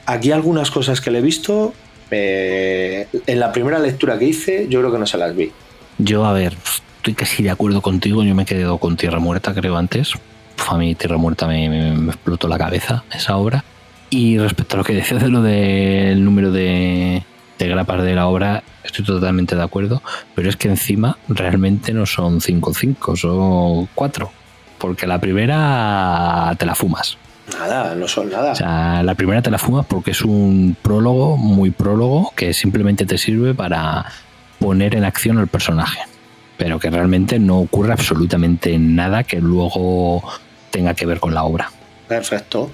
Aquí 0.07 0.33
algunas 0.33 0.71
cosas 0.71 1.01
que 1.03 1.11
le 1.11 1.19
he 1.19 1.23
visto. 1.23 1.75
eh, 2.11 3.09
en 3.27 3.41
la 3.41 3.51
primera 3.53 3.79
lectura 3.79 4.19
que 4.19 4.27
hice, 4.27 4.67
yo 4.69 4.79
creo 4.81 4.93
que 4.93 4.99
no 4.99 5.07
se 5.07 5.19
las 5.19 5.35
vi. 5.35 5.51
Yo, 5.99 6.25
a 6.25 6.33
ver, 6.33 6.55
estoy 7.05 7.13
casi 7.15 7.43
de 7.43 7.51
acuerdo 7.51 7.83
contigo. 7.83 8.25
Yo 8.25 8.35
me 8.35 8.45
he 8.45 8.47
quedado 8.47 8.79
con 8.79 8.97
Tierra 8.97 9.19
Muerta, 9.19 9.53
creo, 9.53 9.77
antes. 9.77 10.15
Uf, 10.15 10.73
a 10.73 10.79
mí 10.79 10.95
Tierra 10.95 11.19
Muerta 11.19 11.47
me, 11.47 11.69
me- 11.69 11.93
me 11.93 12.09
explotó 12.13 12.49
la 12.49 12.57
cabeza, 12.57 13.05
esa 13.13 13.37
obra. 13.37 13.63
Y 14.09 14.39
respecto 14.39 14.77
a 14.77 14.79
lo 14.79 14.85
que 14.85 14.95
decías 15.01 15.21
de 15.23 15.29
lo 15.29 15.43
del 15.43 16.25
número 16.25 16.51
de, 16.51 17.23
de 17.59 17.69
grapas 17.69 18.03
de 18.03 18.15
la 18.15 18.27
obra, 18.27 18.63
estoy 18.83 19.05
totalmente 19.05 19.55
de 19.55 19.63
acuerdo. 19.63 20.03
Pero 20.35 20.49
es 20.49 20.57
que 20.57 20.69
encima 20.69 21.19
realmente 21.29 21.93
no 21.93 22.07
son 22.07 22.41
5-5, 22.41 23.17
son 23.17 23.87
4. 23.95 24.31
Porque 24.79 25.07
la 25.07 25.19
primera 25.21 26.55
te 26.59 26.65
la 26.65 26.75
fumas. 26.75 27.19
Nada, 27.59 27.95
no 27.95 28.09
son 28.09 28.31
nada. 28.31 28.53
O 28.53 28.55
sea, 28.55 29.03
la 29.03 29.15
primera 29.15 29.43
te 29.43 29.51
la 29.51 29.59
fumas 29.59 29.85
porque 29.85 30.13
es 30.13 30.23
un 30.23 30.75
prólogo, 30.81 31.37
muy 31.37 31.71
prólogo, 31.71 32.33
que 32.35 32.55
simplemente 32.55 33.05
te 33.05 33.19
sirve 33.19 33.53
para 33.53 34.07
poner 34.59 34.95
en 34.95 35.05
acción 35.05 35.37
al 35.37 35.49
personaje. 35.49 36.01
Pero 36.57 36.79
que 36.79 36.91
realmente 36.91 37.39
no 37.39 37.59
ocurre 37.61 37.93
absolutamente 37.93 38.79
nada 38.79 39.25
que 39.25 39.41
luego 39.41 40.23
tenga 40.71 40.95
que 40.95 41.07
ver 41.07 41.19
con 41.21 41.35
la 41.35 41.45
obra. 41.45 41.71
Perfecto. 42.09 42.71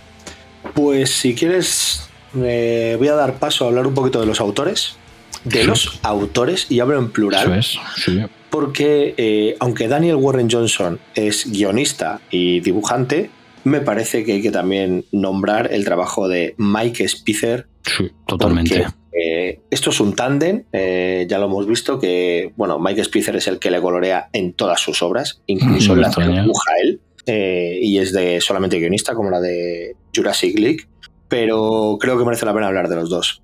Pues 0.75 1.11
si 1.11 1.35
quieres, 1.35 2.09
eh, 2.37 2.97
voy 2.99 3.09
a 3.09 3.15
dar 3.15 3.35
paso 3.39 3.65
a 3.65 3.69
hablar 3.69 3.87
un 3.87 3.95
poquito 3.95 4.21
de 4.21 4.27
los 4.27 4.41
autores. 4.41 4.97
De 5.45 5.63
Sí. 5.63 5.67
los 5.67 5.99
autores, 6.03 6.67
y 6.71 6.81
hablo 6.81 6.99
en 6.99 7.11
plural. 7.11 7.43
Eso 7.45 7.55
es, 7.55 7.79
sí. 8.05 8.21
porque 8.51 9.15
eh, 9.17 9.57
aunque 9.61 9.89
Daniel 9.89 10.17
Warren 10.17 10.51
Johnson 10.51 10.99
es 11.15 11.51
guionista 11.51 12.21
y 12.31 12.61
dibujante, 12.61 13.31
me 13.65 13.81
parece 13.81 14.25
que 14.25 14.33
hay 14.33 14.43
que 14.43 14.51
también 14.51 15.07
nombrar 15.13 15.73
el 15.73 15.85
trabajo 15.87 16.29
de 16.29 16.55
Mike 16.59 17.09
Spicer. 17.09 17.67
Sí, 17.87 18.11
totalmente. 18.27 18.87
Eh, 19.13 19.61
esto 19.71 19.91
es 19.91 20.01
un 20.01 20.15
tándem, 20.15 20.65
eh, 20.73 21.27
ya 21.29 21.39
lo 21.39 21.47
hemos 21.47 21.67
visto, 21.67 21.99
que 21.99 22.53
bueno, 22.57 22.79
Mike 22.79 23.05
Spicer 23.05 23.37
es 23.37 23.47
el 23.49 23.59
que 23.59 23.71
le 23.71 23.81
colorea 23.81 24.29
en 24.33 24.53
todas 24.53 24.81
sus 24.81 25.03
obras, 25.03 25.43
incluso 25.47 25.93
me 25.93 25.99
en 25.99 26.03
las 26.03 26.17
que 26.17 26.27
dibuja 26.27 26.73
él, 26.83 27.01
eh, 27.27 27.79
y 27.81 27.99
es 27.99 28.13
de 28.13 28.41
solamente 28.41 28.79
guionista, 28.79 29.15
como 29.15 29.31
la 29.31 29.41
de 29.41 29.97
Jurassic 30.15 30.59
League, 30.59 30.87
pero 31.29 31.99
creo 32.01 32.19
que 32.19 32.25
merece 32.25 32.47
la 32.47 32.55
pena 32.55 32.69
hablar 32.69 32.89
de 32.89 32.97
los 32.97 33.11
dos. 33.11 33.43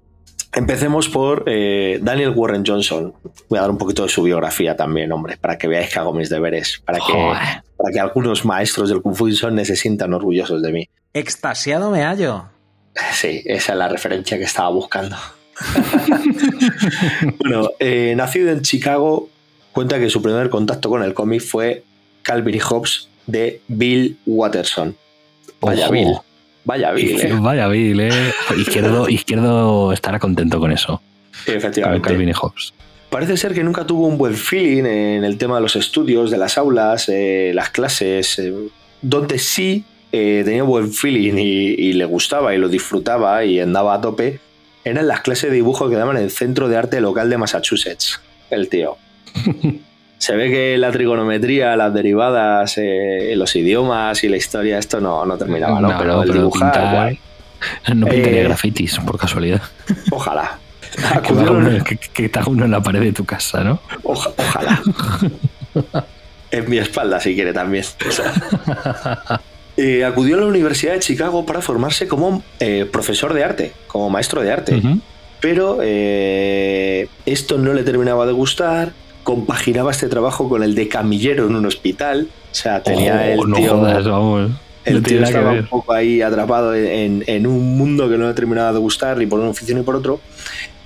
Empecemos 0.52 1.08
por 1.08 1.44
eh, 1.46 1.98
Daniel 2.00 2.30
Warren 2.34 2.64
Johnson. 2.66 3.12
Voy 3.48 3.58
a 3.58 3.62
dar 3.62 3.70
un 3.70 3.76
poquito 3.76 4.04
de 4.04 4.08
su 4.08 4.22
biografía 4.22 4.74
también, 4.74 5.12
hombre, 5.12 5.36
para 5.36 5.58
que 5.58 5.68
veáis 5.68 5.92
que 5.92 5.98
hago 5.98 6.14
mis 6.14 6.30
deberes, 6.30 6.82
para 6.84 6.98
que, 6.98 7.12
Joder. 7.12 7.62
para 7.76 7.92
que 7.92 8.00
algunos 8.00 8.44
maestros 8.44 8.88
del 8.88 9.02
Kung 9.02 9.14
Fu 9.14 9.30
se 9.30 9.76
sientan 9.76 10.14
orgullosos 10.14 10.62
de 10.62 10.72
mí. 10.72 10.88
Extasiado 11.12 11.90
me 11.90 12.04
hallo. 12.04 12.46
Sí, 13.12 13.42
esa 13.44 13.72
es 13.72 13.78
la 13.78 13.88
referencia 13.88 14.38
que 14.38 14.44
estaba 14.44 14.70
buscando. 14.70 15.16
bueno, 17.38 17.70
eh, 17.78 18.14
nacido 18.16 18.50
en 18.50 18.62
Chicago, 18.62 19.28
cuenta 19.72 19.98
que 19.98 20.10
su 20.10 20.22
primer 20.22 20.50
contacto 20.50 20.88
con 20.88 21.02
el 21.02 21.14
cómic 21.14 21.42
fue 21.42 21.84
Calvin 22.22 22.54
y 22.54 22.60
Hobbes 22.60 23.08
de 23.26 23.60
Bill 23.68 24.18
Watterson. 24.26 24.96
Vaya 25.60 25.84
Ojo. 25.84 25.92
Bill. 25.92 26.14
Vaya 26.64 26.92
Bill, 26.92 27.20
eh. 27.20 27.32
Vaya 27.40 27.68
Bill, 27.68 28.00
eh. 28.00 28.32
Izquierdo, 28.56 29.08
izquierdo 29.08 29.92
estará 29.92 30.18
contento 30.18 30.58
con 30.58 30.72
eso. 30.72 31.00
Efectivamente. 31.46 32.08
Calvin 32.08 32.28
y 32.28 32.32
Hobbes. 32.32 32.72
Parece 33.10 33.36
ser 33.36 33.54
que 33.54 33.62
nunca 33.62 33.86
tuvo 33.86 34.06
un 34.06 34.18
buen 34.18 34.34
feeling 34.34 34.84
en 34.84 35.24
el 35.24 35.38
tema 35.38 35.56
de 35.56 35.62
los 35.62 35.76
estudios, 35.76 36.30
de 36.30 36.38
las 36.38 36.58
aulas, 36.58 37.08
eh, 37.08 37.52
las 37.54 37.70
clases, 37.70 38.38
eh, 38.40 38.52
donde 39.00 39.38
sí 39.38 39.84
eh, 40.10 40.42
tenía 40.44 40.64
buen 40.64 40.92
feeling 40.92 41.34
y, 41.38 41.74
y 41.78 41.92
le 41.92 42.04
gustaba 42.04 42.54
y 42.54 42.58
lo 42.58 42.68
disfrutaba 42.68 43.44
y 43.44 43.60
andaba 43.60 43.94
a 43.94 44.00
tope, 44.00 44.40
eran 44.86 45.06
las 45.06 45.20
clases 45.20 45.50
de 45.50 45.56
dibujo 45.56 45.88
que 45.90 45.96
daban 45.96 46.16
en 46.16 46.22
el 46.24 46.30
Centro 46.30 46.68
de 46.68 46.76
Arte 46.76 47.00
Local 47.00 47.28
de 47.28 47.36
Massachusetts, 47.38 48.20
el 48.50 48.68
tío. 48.68 48.96
Se 50.18 50.34
ve 50.34 50.48
que 50.50 50.78
la 50.78 50.90
trigonometría, 50.92 51.76
las 51.76 51.92
derivadas, 51.92 52.74
eh, 52.78 53.34
los 53.36 53.54
idiomas 53.54 54.24
y 54.24 54.28
la 54.30 54.38
historia, 54.38 54.78
esto 54.78 54.98
no, 55.00 55.26
no 55.26 55.36
terminaba, 55.36 55.78
¿no? 55.80 55.92
pero 55.98 56.22
el 56.22 56.32
dibujar, 56.32 56.72
pintar- 56.72 56.90
guay. 56.94 57.20
No 57.94 58.06
pintaría 58.06 58.40
Eh, 58.40 58.44
grafitis, 58.44 58.98
por 59.00 59.18
casualidad. 59.18 59.60
ojalá. 60.10 60.58
Que, 61.22 61.32
uno- 61.34 61.84
que, 61.84 61.96
que 61.98 62.28
te 62.30 62.38
haga 62.38 62.48
uno 62.50 62.64
en 62.64 62.70
la 62.70 62.80
pared 62.82 63.00
de 63.00 63.12
tu 63.12 63.24
casa, 63.26 63.62
¿no? 63.62 63.80
Oja- 64.04 64.30
ojalá. 64.38 64.80
en 66.50 66.70
mi 66.70 66.78
espalda, 66.78 67.20
si 67.20 67.34
quiere 67.34 67.52
también. 67.52 67.84
Eh, 69.76 70.04
acudió 70.04 70.36
a 70.36 70.40
la 70.40 70.46
Universidad 70.46 70.94
de 70.94 71.00
Chicago 71.00 71.44
para 71.44 71.60
formarse 71.60 72.08
como 72.08 72.42
eh, 72.60 72.86
profesor 72.90 73.34
de 73.34 73.44
arte, 73.44 73.72
como 73.86 74.08
maestro 74.10 74.42
de 74.42 74.52
arte. 74.52 74.82
Pero 75.40 75.78
eh, 75.82 77.08
esto 77.26 77.58
no 77.58 77.72
le 77.74 77.82
terminaba 77.82 78.26
de 78.26 78.32
gustar. 78.32 78.92
Compaginaba 79.22 79.90
este 79.90 80.08
trabajo 80.08 80.48
con 80.48 80.62
el 80.62 80.74
de 80.74 80.88
camillero 80.88 81.46
en 81.46 81.56
un 81.56 81.66
hospital. 81.66 82.28
O 82.50 82.54
sea, 82.54 82.82
tenía 82.82 83.34
Oh, 83.36 83.42
el 83.44 83.50
no 83.50 83.56
tío. 83.56 83.70
jodas, 83.76 84.04
vamos. 84.06 84.50
El 84.84 84.94
No 84.94 85.02
tío 85.02 85.22
estaba 85.24 85.52
un 85.52 85.66
poco 85.66 85.92
ahí 85.92 86.22
atrapado 86.22 86.74
en, 86.74 87.24
en 87.26 87.46
un 87.46 87.76
mundo 87.76 88.08
que 88.08 88.16
no 88.16 88.28
le 88.28 88.34
terminaba 88.34 88.72
de 88.72 88.78
gustar, 88.78 89.18
ni 89.18 89.26
por 89.26 89.40
un 89.40 89.48
oficio 89.48 89.74
ni 89.76 89.82
por 89.82 89.96
otro. 89.96 90.20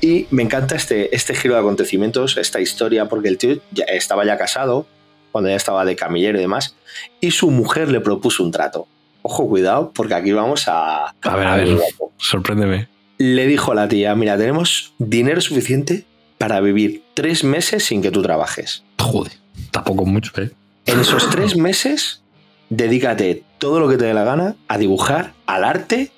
Y 0.00 0.26
me 0.30 0.42
encanta 0.42 0.74
este, 0.74 1.14
este 1.14 1.34
giro 1.34 1.52
de 1.54 1.60
acontecimientos, 1.60 2.38
esta 2.38 2.60
historia, 2.60 3.04
porque 3.10 3.28
el 3.28 3.36
tío 3.36 3.58
ya 3.72 3.84
estaba 3.84 4.24
ya 4.24 4.38
casado, 4.38 4.86
cuando 5.32 5.50
ya 5.50 5.56
estaba 5.56 5.84
de 5.84 5.96
camillero 5.96 6.38
y 6.38 6.42
demás, 6.42 6.76
y 7.20 7.30
su 7.30 7.50
mujer 7.50 7.90
le 7.90 8.00
propuso 8.00 8.42
un 8.42 8.50
trato. 8.50 8.86
Ojo, 9.22 9.48
cuidado, 9.48 9.92
porque 9.94 10.14
aquí 10.14 10.32
vamos 10.32 10.66
a... 10.66 11.14
A 11.22 11.36
ver, 11.36 11.46
a 11.46 11.56
ver. 11.56 11.78
Sorpréndeme. 12.16 12.88
Le 13.18 13.46
dijo 13.46 13.72
a 13.72 13.74
la 13.74 13.88
tía, 13.88 14.14
mira, 14.14 14.38
tenemos 14.38 14.94
dinero 14.98 15.40
suficiente 15.40 16.06
para 16.38 16.60
vivir 16.60 17.02
tres 17.12 17.44
meses 17.44 17.84
sin 17.84 18.00
que 18.00 18.10
tú 18.10 18.22
trabajes. 18.22 18.82
Joder, 18.98 19.32
tampoco 19.70 20.06
mucho, 20.06 20.32
¿eh? 20.40 20.50
En 20.86 20.98
esos 20.98 21.28
tres 21.28 21.54
meses, 21.54 22.22
dedícate 22.70 23.44
todo 23.58 23.78
lo 23.78 23.88
que 23.90 23.98
te 23.98 24.06
dé 24.06 24.14
la 24.14 24.24
gana 24.24 24.56
a 24.68 24.78
dibujar, 24.78 25.34
al 25.44 25.64
arte 25.64 26.10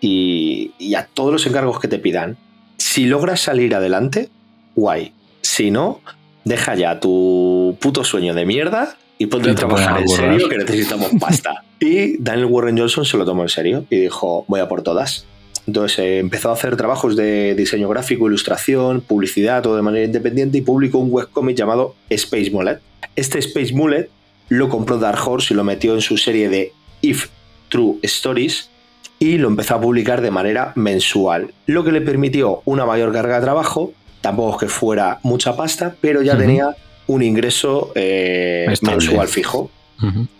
y, 0.00 0.70
y 0.78 0.94
a 0.94 1.06
todos 1.06 1.32
los 1.32 1.46
encargos 1.46 1.80
que 1.80 1.88
te 1.88 1.98
pidan. 1.98 2.36
Si 2.78 3.06
logras 3.06 3.40
salir 3.40 3.74
adelante, 3.74 4.30
guay. 4.76 5.12
Si 5.42 5.72
no, 5.72 6.00
deja 6.44 6.74
ya 6.74 7.00
tu 7.00 7.76
puto 7.80 8.04
sueño 8.04 8.34
de 8.34 8.44
mierda 8.46 8.96
y 9.18 9.26
ponte 9.26 9.50
a 9.50 9.54
trabajar 9.54 10.00
en 10.00 10.08
serio 10.08 10.48
que 10.48 10.58
necesitamos 10.58 11.10
pasta. 11.20 11.64
y 11.80 12.18
Daniel 12.18 12.46
Warren 12.46 12.78
Johnson 12.78 13.04
se 13.04 13.16
lo 13.16 13.24
tomó 13.24 13.42
en 13.42 13.48
serio 13.48 13.86
y 13.90 13.96
dijo, 13.96 14.44
voy 14.48 14.60
a 14.60 14.68
por 14.68 14.82
todas. 14.82 15.26
Entonces 15.66 15.98
eh, 16.00 16.18
empezó 16.18 16.50
a 16.50 16.54
hacer 16.54 16.76
trabajos 16.76 17.16
de 17.16 17.54
diseño 17.54 17.88
gráfico, 17.88 18.26
ilustración, 18.26 19.00
publicidad, 19.00 19.62
todo 19.62 19.76
de 19.76 19.82
manera 19.82 20.04
independiente 20.04 20.58
y 20.58 20.60
publicó 20.60 20.98
un 20.98 21.08
webcomic 21.10 21.56
llamado 21.56 21.94
Space 22.10 22.50
Mullet. 22.50 22.80
Este 23.16 23.38
Space 23.38 23.72
Mullet 23.72 24.10
lo 24.48 24.68
compró 24.68 24.98
Dark 24.98 25.26
Horse 25.26 25.54
y 25.54 25.56
lo 25.56 25.64
metió 25.64 25.94
en 25.94 26.02
su 26.02 26.18
serie 26.18 26.48
de 26.48 26.72
If 27.00 27.28
True 27.68 27.96
Stories, 28.02 28.70
y 29.18 29.38
lo 29.38 29.48
empezó 29.48 29.76
a 29.76 29.80
publicar 29.80 30.20
de 30.20 30.30
manera 30.30 30.72
mensual, 30.74 31.52
lo 31.66 31.84
que 31.84 31.92
le 31.92 32.00
permitió 32.00 32.62
una 32.64 32.84
mayor 32.84 33.12
carga 33.12 33.36
de 33.36 33.42
trabajo, 33.42 33.92
tampoco 34.24 34.56
que 34.56 34.68
fuera 34.68 35.18
mucha 35.22 35.54
pasta, 35.54 35.94
pero 36.00 36.22
ya 36.22 36.34
tenía 36.34 36.74
un 37.06 37.22
ingreso 37.22 37.92
eh, 37.94 38.74
mensual 38.80 39.28
fijo. 39.28 39.70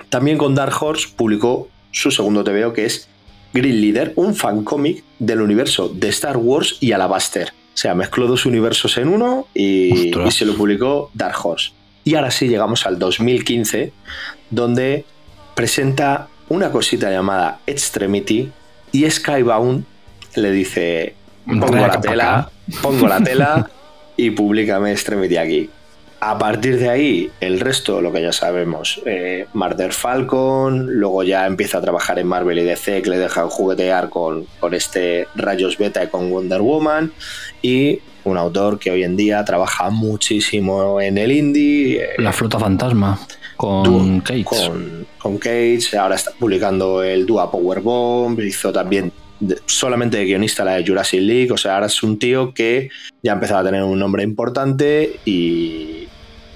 También 0.09 0.39
con 0.39 0.55
Dark 0.55 0.75
Horse 0.81 1.09
publicó 1.15 1.69
su 1.91 2.11
segundo 2.11 2.43
TVO 2.43 2.73
que 2.73 2.87
es 2.87 3.11
Green 3.53 3.83
Leader, 3.83 4.15
un 4.17 4.35
fan 4.35 4.65
cómic 4.65 5.05
del 5.19 5.43
universo 5.43 5.91
de 5.91 6.09
Star 6.09 6.39
Wars 6.39 6.79
y 6.81 6.93
Alabaster. 6.93 7.49
O 7.49 7.77
sea, 7.77 7.95
mezcló 7.95 8.27
dos 8.27 8.47
universos 8.47 8.97
en 8.97 9.09
uno 9.09 9.49
y, 9.53 10.13
se 10.31 10.47
lo 10.47 10.55
publicó 10.55 11.11
Dark 11.13 11.37
Horse. 11.45 11.73
Y 12.05 12.15
ahora 12.15 12.31
sí 12.31 12.49
llegamos 12.49 12.87
al 12.87 12.99
2015, 12.99 13.93
donde 14.49 15.05
presenta 15.55 16.29
una 16.49 16.71
cosita 16.71 17.11
llamada 17.11 17.61
Extremity 17.67 18.51
y 18.93 19.11
Skybound 19.11 19.85
le 20.37 20.51
dice, 20.53 21.17
pongo 21.45 21.77
la 21.77 22.01
tela, 22.01 22.51
pongo 22.81 23.07
la 23.09 23.23
tela 23.23 23.71
y 24.17 24.31
públicame 24.31 24.93
Extremity 24.93 25.37
aquí. 25.37 25.71
A 26.21 26.39
partir 26.39 26.79
de 26.79 26.89
ahí, 26.89 27.31
el 27.41 27.61
resto, 27.61 28.01
lo 28.01 28.11
que 28.11 28.23
ya 28.23 28.33
sabemos, 28.33 29.03
eh, 29.05 29.47
Marder 29.53 29.93
Falcon, 29.93 30.87
luego 30.99 31.23
ya 31.23 31.45
empieza 31.47 31.79
a 31.79 31.81
trabajar 31.83 32.19
en 32.19 32.27
Marvel 32.27 32.59
y 32.61 32.65
DC, 32.65 33.03
que 33.03 33.11
le 33.11 33.19
deja 33.19 33.47
juguetear 33.47 34.09
con, 34.09 34.47
con 34.59 34.73
este 34.73 35.29
Rayos 35.35 35.77
Beta 35.77 36.03
y 36.03 36.07
con 36.07 36.31
Wonder 36.31 36.63
Woman, 36.63 37.13
y 37.61 38.01
un 38.25 38.39
autor 38.39 38.79
que 38.79 38.91
hoy 38.91 39.05
en 39.05 39.17
día 39.17 39.45
trabaja 39.45 39.91
muchísimo 39.91 40.99
en 40.99 41.19
el 41.19 41.31
indie. 41.31 42.03
Eh, 42.03 42.09
La 42.17 42.33
Flota 42.33 42.59
Fantasma, 42.59 43.21
con 43.57 44.21
Cage. 44.21 44.45
Con, 44.45 45.07
con, 45.19 45.37
Cage, 45.37 45.99
ahora 45.99 46.15
está 46.15 46.31
publicando 46.39 47.03
el 47.03 47.27
Dua 47.27 47.51
Powerbomb, 47.51 48.41
hizo 48.41 48.73
también 48.73 49.13
solamente 49.67 50.19
de 50.19 50.25
guionista 50.25 50.65
la 50.65 50.75
de 50.75 50.87
Jurassic 50.87 51.21
League, 51.21 51.53
o 51.53 51.57
sea, 51.57 51.75
ahora 51.75 51.87
es 51.87 52.03
un 52.03 52.19
tío 52.19 52.55
que 52.55 52.91
ya 53.23 53.33
ha 53.33 53.35
empezado 53.35 53.61
a 53.61 53.65
tener 53.65 53.83
un 53.83 53.99
nombre 53.99 54.23
importante 54.23 55.21
y, 55.25 56.09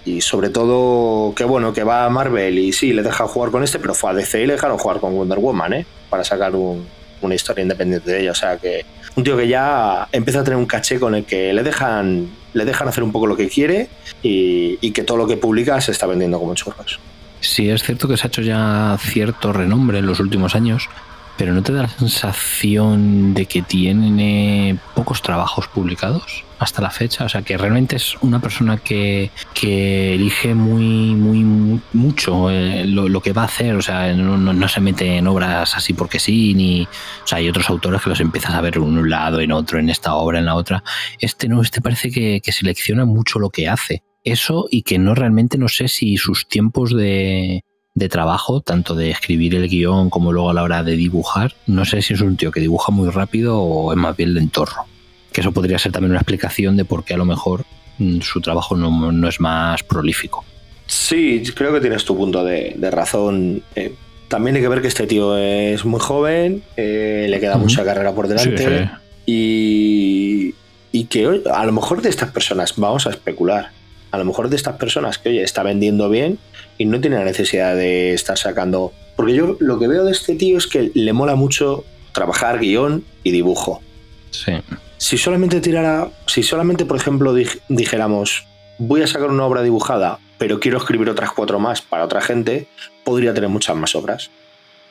y 0.05 0.21
sobre 0.21 0.51
todo 0.51 1.35
que 1.35 1.45
bueno, 1.45 1.73
que 1.73 1.85
va 1.85 2.05
a 2.05 2.11
Marvel 2.11 2.59
y 2.59 2.73
sí, 2.73 2.93
le 2.93 3.03
deja 3.03 3.27
jugar 3.27 3.51
con 3.51 3.63
este, 3.63 3.79
pero 3.79 3.95
fue 3.95 4.11
a 4.11 4.15
DC 4.15 4.43
y 4.43 4.47
le 4.47 4.55
dejaron 4.55 4.79
jugar 4.79 5.01
con 5.01 5.15
Wonder 5.15 5.39
Woman, 5.39 5.73
¿eh? 5.73 5.87
Para 6.09 6.25
sacar 6.25 6.53
una 6.55 7.35
historia 7.35 7.63
independiente 7.63 8.11
de 8.11 8.23
ella, 8.23 8.33
o 8.33 8.35
sea 8.35 8.57
que 8.57 8.85
un 9.17 9.25
tío 9.25 9.37
que 9.37 9.49
ya 9.49 10.09
empieza 10.13 10.41
a 10.41 10.45
tener 10.45 10.57
un 10.59 10.67
caché 10.67 11.01
con 11.01 11.15
el 11.15 11.25
que 11.25 11.53
le 11.53 11.63
dejan, 11.63 12.29
le 12.55 12.65
dejan 12.65 12.89
hacer 12.89 13.03
un 13.03 13.13
poco 13.13 13.27
lo 13.27 13.37
que 13.37 13.49
quiere 13.49 13.89
y, 14.23 14.79
y 14.81 14.93
que 14.93 15.03
todo 15.03 15.19
lo 15.19 15.27
que 15.27 15.37
publica 15.37 15.81
se 15.81 15.93
está 15.93 16.07
vendiendo 16.07 16.39
como 16.39 16.55
churros. 16.55 17.01
Sí, 17.41 17.69
es 17.71 17.83
cierto 17.83 18.09
que 18.09 18.17
se 18.17 18.27
ha 18.27 18.29
hecho 18.29 18.43
ya 18.43 18.97
cierto 19.01 19.53
renombre 19.53 19.99
en 19.99 20.07
los 20.07 20.21
últimos 20.21 20.55
años, 20.55 20.89
pero 21.39 21.55
¿no 21.55 21.63
te 21.63 21.73
da 21.73 21.83
la 21.83 21.89
sensación 21.89 23.33
de 23.33 23.47
que 23.47 23.63
tiene 23.63 24.77
pocos 24.97 25.23
trabajos 25.23 25.69
publicados 25.69 26.45
hasta 26.59 26.83
la 26.83 26.91
fecha? 26.91 27.25
O 27.25 27.29
sea, 27.29 27.43
que 27.43 27.57
realmente 27.57 27.95
es 27.95 28.17
una 28.21 28.41
persona 28.41 28.77
que, 28.79 29.31
que 29.55 30.17
elige 30.17 30.55
muy, 30.55 31.15
muy, 31.15 31.81
mucho 31.93 32.51
eh, 32.51 32.85
lo, 32.87 33.21
que 33.21 33.33
va 33.33 33.43
a 33.43 33.45
hacer, 33.45 33.77
o 33.77 33.83
sea, 33.83 34.13
no, 34.15 34.37
no, 34.37 34.69
se 34.69 34.81
mete 34.81 35.17
en 35.17 35.29
obras 35.29 35.77
así 35.77 35.95
porque 35.95 36.19
sí, 36.19 36.55
ni... 36.55 36.83
O 36.83 37.27
sea, 37.27 37.39
hay 37.39 37.49
otros 37.49 37.71
autores 37.71 38.03
que 38.03 38.11
los 38.11 38.21
empiezas 38.21 38.55
a 38.55 38.61
ver 38.61 38.77
en 38.77 38.83
un 38.83 39.09
lado, 39.09 39.41
en 39.41 39.53
otro, 39.53 39.79
en 39.79 39.91
esta 39.91 40.15
obra, 40.15 40.41
en 40.41 40.47
la 40.47 40.57
otra. 40.57 40.83
Este 41.21 41.49
no, 41.49 41.63
este 41.63 41.81
parece 41.81 42.11
que, 42.11 42.41
que 42.43 42.51
selecciona 42.51 43.05
mucho 43.05 43.39
lo 43.39 43.51
que 43.51 43.69
hace. 43.69 44.03
Eso 44.25 44.67
y 44.69 44.83
que 44.83 44.99
no 44.99 45.15
realmente 45.15 45.57
no 45.57 45.69
sé 45.69 45.87
si 45.87 46.17
sus 46.17 46.49
tiempos 46.49 46.95
de, 46.95 47.63
de 47.99 48.09
trabajo, 48.09 48.61
tanto 48.61 48.95
de 48.95 49.11
escribir 49.11 49.55
el 49.55 49.69
guion 49.69 50.11
como 50.11 50.33
luego 50.33 50.51
a 50.51 50.55
la 50.55 50.63
hora 50.63 50.83
de 50.83 50.97
dibujar. 50.97 51.55
No 51.67 51.85
sé 51.85 52.03
si 52.03 52.15
es 52.15 52.21
un 52.21 52.37
tío 52.37 52.51
que 52.51 52.61
dibuja 52.61 52.93
muy 52.93 53.11
rápido 53.11 53.61
o 53.61 53.93
es 53.93 53.99
más 53.99 54.17
bien 54.17 54.35
lentorro. 54.35 54.87
Que 55.33 55.41
eso 55.41 55.53
podría 55.53 55.79
ser 55.79 55.93
también 55.93 56.13
una 56.13 56.21
explicación 56.21 56.77
de 56.77 56.85
por 56.85 57.05
qué 57.05 57.15
a 57.15 57.17
lo 57.17 57.25
mejor 57.25 57.65
mm, 57.99 58.21
su 58.21 58.41
trabajo 58.41 58.77
no, 58.77 59.29
es 59.29 59.41
más 59.41 59.83
prolífico. 59.83 60.45
Sí, 60.87 61.43
creo 61.55 61.73
que 61.75 61.81
tienes 61.81 62.05
tu 62.05 62.17
punto 62.17 62.45
de, 62.45 62.77
razón. 62.91 63.63
Eh, 63.75 63.95
también 64.29 64.57
hay 64.57 64.63
que 64.63 64.69
ver 64.69 64.81
que 64.81 64.89
este 64.89 65.07
tío 65.07 65.37
es 65.37 65.85
muy 65.85 66.01
joven, 66.01 66.63
eh, 66.77 67.27
le 67.29 67.41
queda 67.41 67.57
mucha 67.57 67.85
carrera 67.85 68.15
por 68.15 68.29
delante 68.29 68.91
Y, 69.27 70.55
y 70.93 71.05
que 71.05 71.43
a 71.53 71.67
lo 71.67 71.73
mejor 71.73 72.01
de 72.01 72.09
estas 72.09 72.31
personas, 72.31 72.75
vamos 72.77 73.07
a 73.07 73.11
especular, 73.11 73.71
a 74.11 74.19
lo 74.19 74.25
mejor 74.25 74.49
de 74.49 74.57
estas 74.57 74.77
personas 74.77 75.19
que, 75.19 75.29
oye, 75.31 75.43
está 75.43 75.63
vendiendo 75.63 76.09
bien 76.09 76.39
y 76.79 76.85
no 76.85 77.01
tiene 77.01 77.17
la 77.17 77.25
necesidad 77.25 77.75
de 77.77 78.15
estar 78.15 78.39
sacando. 78.39 78.93
Porque 79.17 79.35
yo 79.35 79.57
lo 79.59 79.79
que 79.79 79.89
veo 79.89 80.05
de 80.05 80.13
este 80.13 80.37
tío 80.37 80.57
es 80.57 80.67
que 80.67 80.91
le 80.95 81.13
mola 81.13 81.35
mucho 81.35 81.85
trabajar 82.13 82.61
guion 82.61 83.05
y 83.25 83.33
dibujo. 83.33 83.83
Sí. 84.31 84.53
Si 84.97 85.19
solamente 85.19 85.61
tirara, 85.61 86.11
si 86.27 86.43
solamente, 86.43 86.85
por 86.85 86.97
ejemplo, 86.97 87.35
dijéramos, 87.69 88.47
voy 88.79 89.03
a 89.03 89.07
sacar 89.07 89.31
una 89.31 89.45
obra 89.45 89.63
dibujada, 89.63 90.19
pero 90.39 90.61
quiero 90.61 90.79
escribir 90.79 91.11
otras 91.11 91.33
cuatro 91.33 91.59
más 91.59 91.83
para 91.83 92.05
otra 92.05 92.21
gente, 92.21 92.69
podría 93.05 93.35
tener 93.35 93.51
muchas 93.51 93.77
más 93.77 93.95
obras. 93.95 94.31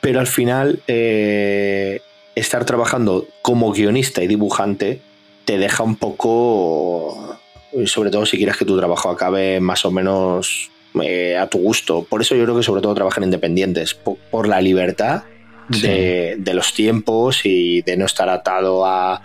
Pero 0.00 0.20
al 0.20 0.26
final, 0.26 0.80
eh, 0.86 2.00
estar 2.34 2.64
trabajando 2.64 3.26
como 3.42 3.72
guionista 3.72 4.22
y 4.22 4.26
dibujante 4.26 5.00
te 5.44 5.58
deja 5.58 5.82
un 5.82 5.96
poco 5.96 7.38
sobre 7.86 8.10
todo 8.10 8.26
si 8.26 8.36
quieres 8.36 8.56
que 8.56 8.64
tu 8.64 8.76
trabajo 8.78 9.10
acabe 9.10 9.60
más 9.60 9.84
o 9.84 9.90
menos 9.90 10.70
eh, 11.02 11.36
a 11.36 11.48
tu 11.48 11.58
gusto. 11.58 12.04
Por 12.08 12.20
eso 12.20 12.34
yo 12.34 12.44
creo 12.44 12.56
que 12.56 12.62
sobre 12.62 12.82
todo 12.82 12.94
trabajan 12.94 13.24
independientes, 13.24 13.94
por, 13.94 14.48
la 14.48 14.60
libertad 14.60 15.24
de, 15.68 16.52
los 16.54 16.72
tiempos 16.72 17.44
y 17.44 17.82
de 17.82 17.96
no 17.96 18.06
estar 18.06 18.28
atado 18.28 18.84
a, 18.86 19.20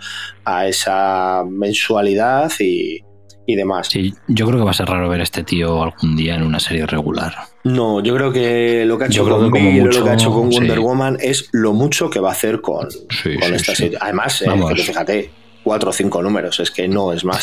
esa 0.66 1.42
mensualidad 1.48 2.52
y, 2.58 3.02
demás. 3.46 3.88
Sí, 3.88 4.14
yo 4.28 4.46
creo 4.46 4.58
que 4.58 4.64
va 4.64 4.70
a 4.70 4.74
ser 4.74 4.86
raro 4.86 5.08
ver 5.08 5.20
a 5.20 5.22
este 5.22 5.42
tío 5.42 5.82
algún 5.82 6.16
día 6.16 6.34
en 6.34 6.42
una 6.42 6.60
serie 6.60 6.86
regular. 6.86 7.34
No, 7.64 8.02
yo 8.02 8.14
creo 8.14 8.32
que 8.32 8.84
lo 8.86 8.98
que 8.98 9.04
ha 9.04 9.06
hecho 9.06 9.28
con 9.28 9.42
lo 9.42 9.50
que 9.50 10.10
ha 10.10 10.14
hecho 10.14 10.32
con 10.32 10.50
Wonder 10.50 10.80
Woman 10.80 11.18
es 11.20 11.48
lo 11.52 11.72
mucho 11.72 12.10
que 12.10 12.20
va 12.20 12.30
a 12.30 12.32
hacer 12.32 12.60
con, 12.60 12.88
esta 13.24 13.74
serie. 13.74 13.98
Además, 14.00 14.42
eh, 14.42 14.76
fíjate, 14.76 15.30
cuatro 15.62 15.90
o 15.90 15.92
cinco 15.92 16.22
números, 16.22 16.60
es 16.60 16.70
que 16.70 16.86
no 16.86 17.12
es 17.12 17.24
más. 17.24 17.40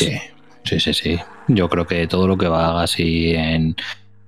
Sí, 0.64 0.78
sí, 0.78 0.94
sí. 0.94 1.18
Yo 1.48 1.68
creo 1.68 1.86
que 1.86 2.06
todo 2.06 2.26
lo 2.26 2.38
que 2.38 2.46
va 2.46 2.82
así 2.82 3.32
en 3.34 3.76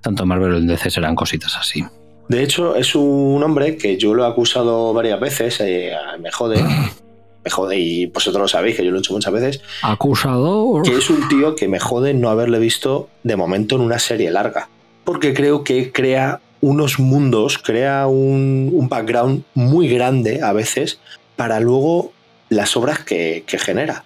tanto 0.05 0.23
Marvel 0.27 0.49
como 0.49 0.59
en 0.59 0.67
DC 0.67 0.91
serán 0.91 1.15
cositas 1.15 1.55
así. 1.57 1.83
De 2.29 2.43
hecho, 2.43 2.75
es 2.75 2.93
un 2.93 3.41
hombre 3.43 3.75
que 3.75 3.97
yo 3.97 4.13
lo 4.13 4.23
he 4.23 4.27
acusado 4.27 4.93
varias 4.93 5.19
veces, 5.19 5.59
eh, 5.61 5.93
me 6.19 6.31
jode. 6.31 6.63
me 7.43 7.49
jode, 7.49 7.79
y 7.79 8.05
vosotros 8.05 8.39
lo 8.39 8.47
sabéis, 8.47 8.75
que 8.75 8.85
yo 8.85 8.91
lo 8.91 8.97
he 8.97 8.99
hecho 8.99 9.13
muchas 9.13 9.33
veces. 9.33 9.61
Acusador. 9.81 10.83
Que 10.83 10.95
es 10.95 11.09
un 11.09 11.27
tío 11.27 11.55
que 11.55 11.67
me 11.67 11.79
jode 11.79 12.13
no 12.13 12.29
haberle 12.29 12.59
visto 12.59 13.09
de 13.23 13.35
momento 13.35 13.75
en 13.75 13.81
una 13.81 13.97
serie 13.97 14.29
larga. 14.29 14.69
Porque 15.03 15.33
creo 15.33 15.63
que 15.63 15.91
crea 15.91 16.39
unos 16.61 16.99
mundos, 16.99 17.57
crea 17.57 18.05
un, 18.05 18.69
un 18.73 18.87
background 18.87 19.43
muy 19.55 19.87
grande 19.87 20.41
a 20.43 20.53
veces 20.53 20.99
para 21.35 21.59
luego 21.59 22.11
las 22.49 22.77
obras 22.77 22.99
que, 22.99 23.43
que 23.47 23.57
genera. 23.57 24.04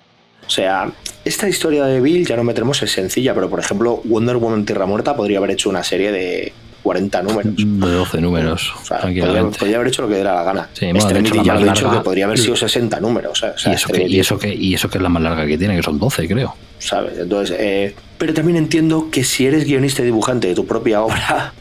O 0.49 0.51
sea, 0.51 0.89
esta 1.23 1.47
historia 1.47 1.85
de 1.85 2.01
Bill, 2.01 2.25
ya 2.25 2.35
no 2.35 2.43
meteremos, 2.43 2.81
es 2.81 2.91
sencilla, 2.91 3.35
pero 3.35 3.51
por 3.51 3.59
ejemplo, 3.59 4.01
Wonder 4.03 4.37
Woman 4.37 4.65
Tierra 4.65 4.87
Muerta 4.87 5.15
podría 5.15 5.37
haber 5.37 5.51
hecho 5.51 5.69
una 5.69 5.83
serie 5.83 6.11
de 6.11 6.53
40 6.81 7.21
números. 7.21 7.55
De 7.55 7.91
12 7.91 8.19
números. 8.19 8.73
O 8.81 8.83
sea, 8.83 9.01
podría, 9.01 9.77
haber 9.77 9.87
hecho 9.87 10.01
lo 10.01 10.07
que 10.07 10.15
diera 10.15 10.33
la 10.33 10.41
gana. 10.41 10.69
Sí, 10.73 10.87
ya 11.43 11.53
lo 11.53 11.59
he 11.59 11.69
dicho 11.69 11.91
que 11.91 11.99
podría 11.99 12.25
haber 12.25 12.39
sido 12.39 12.55
60 12.55 12.99
números. 12.99 13.45
y, 13.63 13.69
eso 13.69 13.89
que, 13.89 14.07
y, 14.07 14.19
eso 14.19 14.39
que, 14.39 14.55
y 14.55 14.73
eso 14.73 14.89
que 14.89 14.97
es 14.97 15.03
la 15.03 15.09
más 15.09 15.21
larga 15.21 15.45
que 15.45 15.55
tiene, 15.55 15.75
que 15.75 15.83
son 15.83 15.99
12, 15.99 16.27
creo. 16.27 16.55
¿Sabes? 16.79 17.19
Entonces, 17.19 17.55
eh, 17.59 17.93
pero 18.17 18.33
también 18.33 18.57
entiendo 18.57 19.09
que 19.11 19.23
si 19.23 19.45
eres 19.45 19.65
guionista 19.65 20.01
y 20.01 20.05
dibujante 20.05 20.47
de 20.47 20.55
tu 20.55 20.65
propia 20.65 21.03
obra, 21.03 21.53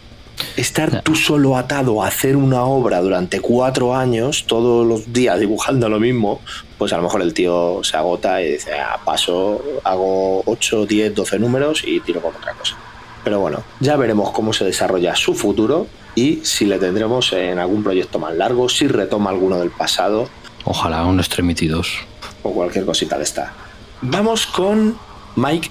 estar 0.56 1.02
tú 1.02 1.14
solo 1.14 1.56
atado 1.56 2.02
a 2.02 2.08
hacer 2.08 2.36
una 2.36 2.64
obra 2.64 3.00
durante 3.00 3.40
cuatro 3.40 3.94
años, 3.94 4.44
todos 4.46 4.86
los 4.86 5.12
días 5.12 5.40
dibujando 5.40 5.88
lo 5.88 6.00
mismo, 6.00 6.40
pues 6.76 6.92
a 6.92 6.96
lo 6.96 7.02
mejor 7.02 7.22
el 7.22 7.34
tío 7.34 7.82
se 7.82 7.96
agota 7.96 8.40
y 8.42 8.52
dice, 8.52 8.72
ah, 8.78 9.00
paso, 9.04 9.62
hago 9.84 10.42
8, 10.46 10.86
10, 10.86 11.14
12 11.14 11.38
números 11.38 11.82
y 11.84 12.00
tiro 12.00 12.20
con 12.20 12.34
otra 12.34 12.52
cosa. 12.54 12.76
Pero 13.24 13.40
bueno, 13.40 13.62
ya 13.80 13.96
veremos 13.96 14.30
cómo 14.30 14.52
se 14.52 14.64
desarrolla 14.64 15.14
su 15.16 15.34
futuro 15.34 15.86
y 16.14 16.40
si 16.44 16.64
le 16.64 16.78
tendremos 16.78 17.32
en 17.32 17.58
algún 17.58 17.82
proyecto 17.82 18.18
más 18.18 18.34
largo, 18.34 18.68
si 18.68 18.88
retoma 18.88 19.30
alguno 19.30 19.58
del 19.58 19.70
pasado. 19.70 20.28
Ojalá 20.64 21.04
un 21.04 21.20
Extremity 21.20 21.68
2. 21.68 21.98
O 22.42 22.52
cualquier 22.52 22.84
cosita 22.84 23.16
de 23.18 23.24
esta. 23.24 23.52
Vamos 24.00 24.46
con 24.46 24.96
Mike 25.36 25.70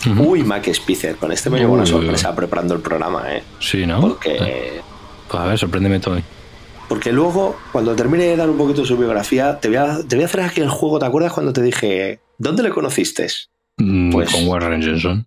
Spitzer 0.00 0.26
Uy, 0.26 0.42
Mac 0.42 0.72
Spicer, 0.72 1.16
con 1.16 1.30
este 1.30 1.50
me 1.50 1.58
llevo 1.58 1.74
una 1.74 1.86
sorpresa 1.86 2.34
preparando 2.34 2.74
el 2.74 2.80
programa, 2.80 3.34
¿eh? 3.34 3.42
Sí, 3.58 3.86
¿no? 3.86 4.00
Porque. 4.00 4.36
Eh, 4.40 4.80
pues 5.28 5.42
a 5.42 5.46
ver, 5.46 5.58
sorpréndeme 5.58 6.00
todo. 6.00 6.20
Porque 6.88 7.12
luego, 7.12 7.56
cuando 7.70 7.94
termine 7.94 8.24
de 8.24 8.36
dar 8.36 8.50
un 8.50 8.56
poquito 8.56 8.80
de 8.80 8.86
su 8.88 8.96
biografía, 8.96 9.60
te 9.60 9.68
voy 9.68 9.76
a, 9.76 9.98
te 10.06 10.16
voy 10.16 10.24
a 10.24 10.26
hacer 10.26 10.40
aquí 10.40 10.60
el 10.60 10.70
juego. 10.70 10.98
¿Te 10.98 11.06
acuerdas 11.06 11.32
cuando 11.32 11.52
te 11.52 11.62
dije, 11.62 12.18
¿dónde 12.38 12.62
le 12.64 12.70
conociste? 12.70 13.28
Mm, 13.76 14.10
pues, 14.10 14.32
con 14.32 14.48
Warren 14.48 14.82
Johnson. 14.82 15.26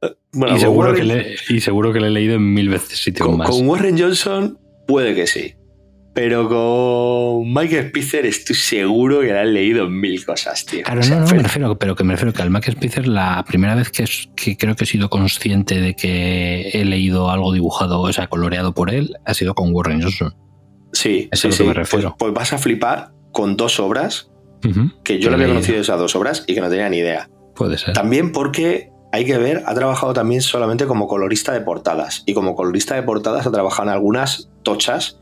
Eh, 0.00 0.14
bueno, 0.32 0.56
y, 0.56 0.60
seguro 0.60 0.94
que 0.94 1.04
le, 1.04 1.36
y 1.48 1.60
seguro 1.60 1.92
que 1.92 2.00
le 2.00 2.06
he 2.06 2.10
leído 2.10 2.36
en 2.36 2.54
mil 2.54 2.68
veces 2.70 3.12
con, 3.18 3.36
más. 3.36 3.50
Con 3.50 3.68
Warren 3.68 3.98
Johnson, 3.98 4.58
puede 4.86 5.14
que 5.14 5.26
sí. 5.26 5.54
Pero 6.16 6.48
con 6.48 7.52
Mike 7.52 7.88
Spitzer 7.90 8.24
estoy 8.24 8.56
seguro 8.56 9.20
que 9.20 9.26
le 9.26 9.38
han 9.38 9.52
leído 9.52 9.86
mil 9.88 10.24
cosas, 10.24 10.64
tío. 10.64 10.82
Claro, 10.82 11.00
O 11.00 11.02
sea, 11.02 11.18
no, 11.20 11.26
no, 11.26 11.30
me 11.36 11.42
refiero, 11.42 11.78
pero 11.78 11.94
que 11.94 12.04
me 12.04 12.14
refiero 12.14 12.32
que 12.32 12.40
al 12.40 12.48
Max 12.48 12.68
Spitzer 12.72 13.06
la 13.06 13.44
primera 13.46 13.74
vez 13.74 13.90
que, 13.90 14.04
es- 14.04 14.30
que 14.34 14.56
creo 14.56 14.74
que 14.76 14.84
he 14.84 14.86
sido 14.86 15.10
consciente 15.10 15.78
de 15.78 15.94
que 15.94 16.70
he 16.72 16.86
leído 16.86 17.30
algo 17.30 17.52
dibujado, 17.52 18.00
o 18.00 18.10
sea, 18.14 18.28
coloreado 18.28 18.72
por 18.72 18.88
él, 18.90 19.14
ha 19.26 19.34
sido 19.34 19.54
con 19.54 19.74
Warren 19.74 20.00
Johnson. 20.00 20.34
Sí, 20.94 21.28
Eso 21.30 21.42
sí, 21.42 21.48
es 21.48 21.50
lo 21.50 21.50
que 21.50 21.56
sí. 21.64 21.64
me 21.68 21.74
refiero. 21.74 22.08
Pues, 22.18 22.18
pues 22.18 22.32
vas 22.32 22.52
a 22.54 22.58
flipar 22.58 23.10
con 23.32 23.58
dos 23.58 23.78
obras 23.78 24.30
que 25.04 25.18
yo 25.20 25.28
le 25.28 25.34
había 25.36 25.48
conocido 25.48 25.78
esas 25.78 25.98
dos 25.98 26.16
obras 26.16 26.44
y 26.46 26.54
que 26.54 26.62
no 26.62 26.70
tenía 26.70 26.88
ni 26.88 26.96
idea. 26.96 27.28
Puede 27.54 27.76
ser. 27.76 27.92
También 27.92 28.32
porque 28.32 28.88
hay 29.12 29.24
que 29.26 29.36
ver, 29.38 29.62
ha 29.66 29.74
trabajado 29.74 30.12
también 30.14 30.40
solamente 30.40 30.86
como 30.86 31.06
colorista 31.06 31.52
de 31.52 31.60
portadas. 31.60 32.22
Y 32.26 32.32
como 32.34 32.54
colorista 32.56 32.94
de 32.94 33.02
portadas 33.02 33.46
ha 33.46 33.52
trabajado 33.52 33.90
en 33.90 33.94
algunas 33.94 34.50
tochas, 34.66 35.20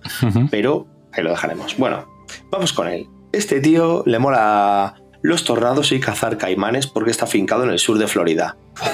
pero 0.51 0.87
ahí 1.13 1.23
lo 1.23 1.31
dejaremos. 1.31 1.77
Bueno, 1.77 2.09
vamos 2.51 2.73
con 2.73 2.89
él. 2.89 3.07
Este 3.33 3.61
tío 3.61 4.03
le 4.07 4.19
mola 4.19 4.95
los 5.23 5.45
tornados 5.45 5.93
y 5.93 6.01
cazar 6.01 6.39
caimanes 6.39 6.87
porque 6.87 7.11
está 7.11 7.27
fincado 7.27 7.65
en 7.65 7.71
el 7.71 7.79
sur 7.79 7.99
de 7.99 8.07
Florida. 8.09 8.57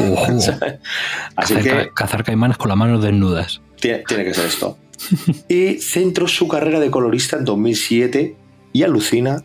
Así 1.36 1.54
cazar, 1.54 1.62
que 1.62 1.70
ca- 1.70 1.94
cazar 1.94 2.24
caimanes 2.24 2.56
con 2.56 2.68
las 2.68 2.76
manos 2.76 3.02
desnudas. 3.02 3.60
tiene, 3.80 4.02
tiene 4.06 4.24
que 4.24 4.34
ser 4.34 4.46
esto. 4.46 4.76
Y 5.48 5.78
centró 5.78 6.28
su 6.28 6.46
carrera 6.48 6.78
de 6.80 6.90
colorista 6.90 7.36
en 7.36 7.44
2007 7.46 8.36
y 8.72 8.82
alucina, 8.82 9.42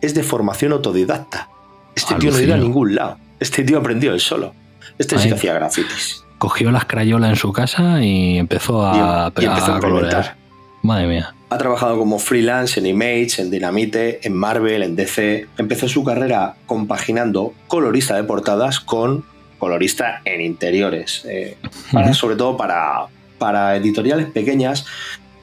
es 0.00 0.14
de 0.14 0.22
formación 0.22 0.72
autodidacta. 0.72 1.48
Este 1.94 2.14
tío 2.16 2.30
no 2.30 2.40
ido 2.40 2.54
a 2.54 2.58
ningún 2.58 2.94
lado. 2.94 3.18
Este 3.40 3.64
tío 3.64 3.78
aprendió 3.78 4.12
él 4.14 4.20
solo. 4.20 4.54
Este 4.98 5.18
sí 5.18 5.28
que 5.28 5.34
hacía 5.34 5.54
grafitis. 5.54 6.24
Cogió 6.38 6.70
las 6.70 6.84
crayolas 6.86 7.30
en 7.30 7.36
su 7.36 7.52
casa 7.52 8.02
y 8.02 8.38
empezó 8.38 8.84
a, 8.86 9.32
y 9.38 9.44
empezó 9.44 9.74
a 9.74 9.80
colorear. 9.80 10.36
Madre 10.82 11.06
mía. 11.06 11.34
Ha 11.50 11.58
trabajado 11.58 11.98
como 11.98 12.18
freelance 12.18 12.80
en 12.80 12.86
Image, 12.86 13.40
en 13.40 13.50
Dynamite, 13.50 14.26
en 14.26 14.34
Marvel, 14.34 14.82
en 14.82 14.96
DC. 14.96 15.46
Empezó 15.58 15.88
su 15.88 16.02
carrera 16.02 16.56
compaginando 16.66 17.54
colorista 17.68 18.16
de 18.16 18.24
portadas 18.24 18.80
con 18.80 19.24
colorista 19.58 20.22
en 20.24 20.40
interiores. 20.40 21.24
eh, 21.28 21.56
para-. 21.92 22.12
Sobre 22.14 22.36
todo 22.36 22.56
para, 22.56 23.06
para 23.38 23.76
editoriales 23.76 24.26
pequeñas, 24.26 24.84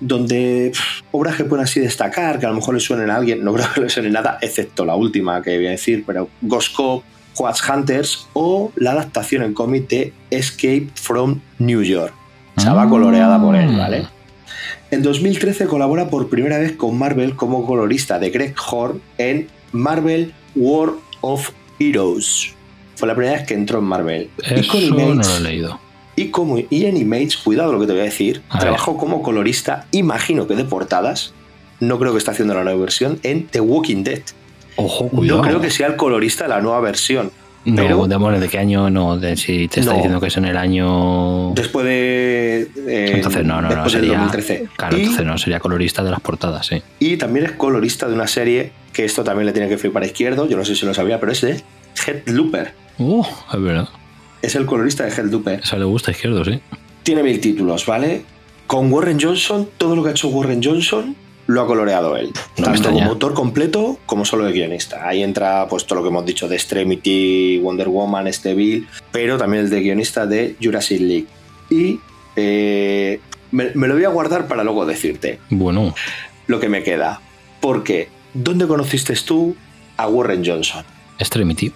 donde 0.02 0.72
pff, 0.74 1.02
obras 1.12 1.36
que 1.36 1.46
pueden 1.46 1.64
así 1.64 1.80
destacar, 1.80 2.40
que 2.40 2.46
a 2.46 2.50
lo 2.50 2.56
mejor 2.56 2.74
le 2.74 2.80
suenen 2.82 3.10
a 3.10 3.16
alguien, 3.16 3.44
no 3.44 3.54
creo 3.56 3.68
que 3.74 3.82
le 3.82 3.90
suene 3.90 4.10
nada, 4.10 4.38
excepto 4.42 4.84
la 4.84 4.96
última 4.96 5.42
que 5.42 5.56
voy 5.56 5.68
a 5.68 5.72
decir, 5.72 6.04
pero 6.06 6.28
Ghost 6.42 6.76
Cop, 6.76 7.04
Quats 7.36 7.64
Hunters 7.70 8.28
o 8.34 8.72
la 8.76 8.92
adaptación 8.92 9.44
en 9.44 9.54
cómic 9.54 9.88
de 9.88 10.14
Escape 10.30 10.90
from 10.96 11.40
New 11.60 11.82
York. 11.82 12.14
Estaba 12.58 12.90
coloreada 12.90 13.40
por 13.42 13.56
él, 13.56 13.78
¿vale? 13.78 14.19
En 14.92 15.04
2013 15.04 15.68
colabora 15.68 16.10
por 16.10 16.30
primera 16.30 16.58
vez 16.58 16.72
con 16.74 16.98
Marvel 16.98 17.36
como 17.36 17.66
colorista 17.66 18.18
de 18.18 18.32
Greg 18.32 18.56
Horn 18.72 19.02
en 19.18 19.48
Marvel 19.72 20.34
War 20.56 20.92
of 21.22 21.52
Heroes. 21.80 22.54
Fue 22.96 23.08
la 23.08 23.16
primera 23.16 23.38
vez 23.38 23.48
que 23.48 23.54
entró 23.54 23.80
en 23.80 23.86
Marvel. 23.86 24.30
y, 24.56 24.68
con 24.68 24.80
Eso 24.82 24.96
no 24.96 25.00
Image, 25.12 25.30
lo 25.30 25.36
he 25.38 25.40
leído. 25.42 25.80
y, 26.16 26.30
como, 26.30 26.58
y 26.58 26.86
en 26.86 26.98
Image, 26.98 27.38
cuidado 27.44 27.72
lo 27.72 27.80
que 27.80 27.86
te 27.86 27.92
voy 27.94 28.02
a 28.02 28.06
decir, 28.06 28.42
A 28.50 28.56
ver. 28.56 28.62
trabajó 28.64 28.98
como 28.98 29.22
colorista, 29.22 29.86
imagino 29.92 30.48
que 30.48 30.56
de 30.56 30.66
portadas, 30.66 31.34
no 31.80 32.00
creo 32.00 32.12
que 32.12 32.18
está 32.18 32.32
haciendo 32.32 32.56
la 32.56 32.64
nueva 32.64 32.80
versión, 32.82 33.20
en 33.24 33.46
The 33.48 33.62
Walking 33.62 34.04
Dead. 34.04 34.22
Ojo, 34.76 35.08
cuidado. 35.10 35.42
No 35.44 35.48
creo 35.48 35.62
que 35.62 35.70
sea 35.70 35.88
el 35.88 35.96
colorista 35.98 36.46
de 36.46 36.50
la 36.50 36.62
nueva 36.62 36.80
versión. 36.80 37.32
No, 37.66 37.76
pero- 37.76 38.08
de, 38.08 38.16
bueno, 38.16 38.40
¿de 38.40 38.48
qué 38.48 38.58
año? 38.58 38.90
No, 38.90 39.18
de, 39.18 39.36
si 39.36 39.68
te 39.68 39.82
está 39.82 39.92
No. 39.92 39.98
diciendo 39.98 40.20
que 40.22 40.28
es 40.28 40.38
en 40.38 40.46
el 40.46 40.58
año... 40.58 41.52
Después 41.54 41.86
de... 41.86 42.68
eh, 42.88 43.12
entonces 43.16 43.46
no, 43.46 43.62
no, 43.62 43.70
no, 43.76 43.90
sería... 43.90 44.12
2013. 44.20 44.68
Claro, 44.78 44.98
Y- 44.98 45.02
entonces 45.02 45.26
no, 45.26 45.38
sería 45.38 45.60
colorista 45.60 46.04
de 46.04 46.12
las 46.12 46.22
portadas, 46.22 46.66
sí. 46.68 46.82
Y 47.00 47.18
también 47.18 47.46
es 47.46 47.52
colorista 47.54 48.08
de 48.08 48.14
una 48.16 48.28
serie 48.28 48.72
que 48.94 49.06
esto 49.06 49.24
también 49.24 49.46
le 49.46 49.52
tiene 49.52 49.68
que 49.70 49.78
flipar 49.78 50.04
a 50.04 50.06
izquierdo, 50.06 50.48
yo 50.48 50.58
no 50.58 50.66
sé 50.66 50.76
si 50.76 50.86
lo 50.86 50.94
sabía, 50.94 51.20
pero 51.20 51.32
es 51.32 51.42
de 51.42 51.62
Headlooper. 52.08 52.74
Uh, 52.98 53.24
es 53.54 53.62
verdad. 53.62 53.90
Es 54.42 54.56
el 54.56 54.66
colorista 54.66 55.04
de 55.06 55.12
Headlooper. 55.12 55.60
Eso 55.62 55.78
le 55.78 55.86
gusta 55.86 56.12
a 56.12 56.14
izquierdo, 56.14 56.44
sí. 56.46 56.60
Tiene 57.04 57.24
mil 57.24 57.40
títulos, 57.40 57.86
¿vale? 57.86 58.24
Con 58.68 58.92
Warren 58.92 59.20
Johnson, 59.20 59.68
todo 59.78 59.96
lo 59.96 60.04
que 60.04 60.10
ha 60.10 60.12
hecho 60.12 60.30
Warren 60.30 60.62
Johnson 60.64 61.16
lo 61.50 61.62
ha 61.62 61.66
coloreado 61.66 62.16
él. 62.16 62.32
me 62.60 62.64
Tanto 62.64 62.92
como 62.92 63.10
autor 63.10 63.34
completo 63.34 63.98
como 64.06 64.24
solo 64.24 64.46
de 64.46 64.52
guionista. 64.52 65.08
Ahí 65.08 65.24
entra 65.24 65.66
pues 65.68 65.88
todo 65.88 65.98
lo 65.98 66.04
que 66.04 66.10
hemos 66.10 66.24
dicho 66.24 66.48
de 66.48 66.56
Extremity, 66.56 67.58
Wonder 67.58 67.90
Woman, 67.90 68.28
este 68.28 68.54
Bill, 68.54 68.88
pero 69.12 69.40
también 69.40 69.64
el 69.64 69.70
de 69.72 69.82
guionista 69.82 70.28
de 70.28 70.56
Jurassic 70.62 71.02
League. 71.02 71.26
Y 71.72 72.00
eh, 72.36 73.20
me, 73.50 73.72
me 73.74 73.88
lo 73.88 73.96
voy 73.96 74.04
a 74.04 74.10
guardar 74.10 74.48
para 74.48 74.64
luego 74.64 74.86
decirte 74.86 75.40
Bueno, 75.50 75.96
lo 76.46 76.60
que 76.60 76.70
me 76.70 76.84
queda. 76.84 77.20
Porque, 77.62 78.10
¿dónde 78.36 78.68
conociste 78.68 79.16
tú 79.16 79.56
a 79.98 80.08
Warren 80.08 80.44
Johnson? 80.46 80.86
Extremity. 81.18 81.74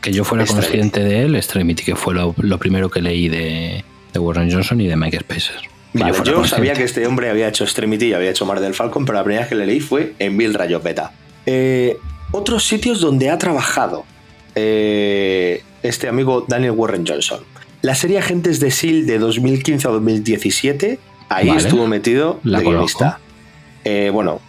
Que 0.00 0.12
yo 0.12 0.22
fuera 0.22 0.44
Extremity. 0.44 0.78
consciente 0.78 1.00
de 1.02 1.24
él, 1.24 1.34
Extremity, 1.34 1.82
que 1.82 1.96
fue 1.96 2.14
lo, 2.14 2.32
lo 2.38 2.58
primero 2.58 2.88
que 2.88 3.02
leí 3.02 3.28
de, 3.28 3.84
de 4.12 4.18
Warren 4.20 4.52
Johnson 4.52 4.80
y 4.80 4.86
de 4.86 4.94
Mike 4.96 5.18
Spacer. 5.18 5.56
Vale, 5.92 6.14
yo 6.24 6.44
sabía 6.44 6.74
que 6.74 6.84
este 6.84 7.06
hombre 7.06 7.30
había 7.30 7.48
hecho 7.48 7.64
Extremity 7.64 8.06
y 8.06 8.12
había 8.12 8.30
hecho 8.30 8.46
Mar 8.46 8.60
del 8.60 8.74
Falcon, 8.74 9.04
pero 9.04 9.18
la 9.18 9.24
primera 9.24 9.42
vez 9.42 9.48
que 9.48 9.56
le 9.56 9.66
leí 9.66 9.80
fue 9.80 10.14
en 10.18 10.36
Bill 10.38 10.54
Rayopeta. 10.54 11.12
Eh, 11.46 11.96
otros 12.32 12.64
sitios 12.64 13.00
donde 13.00 13.28
ha 13.30 13.38
trabajado 13.38 14.04
eh, 14.54 15.62
este 15.82 16.08
amigo 16.08 16.44
Daniel 16.46 16.72
Warren 16.72 17.04
Johnson. 17.06 17.40
La 17.82 17.94
serie 17.94 18.18
Agentes 18.18 18.60
de 18.60 18.68
S.H.I.E.L.D. 18.68 19.12
de 19.12 19.18
2015 19.18 19.88
a 19.88 19.90
2017, 19.90 20.98
ahí 21.28 21.48
Vale. 21.48 21.60
estuvo 21.60 21.86
metido 21.86 22.38
La 22.44 22.58
de 22.58 22.66
guionista. 22.66 23.18
Eh, 23.84 24.10
bueno, 24.12 24.40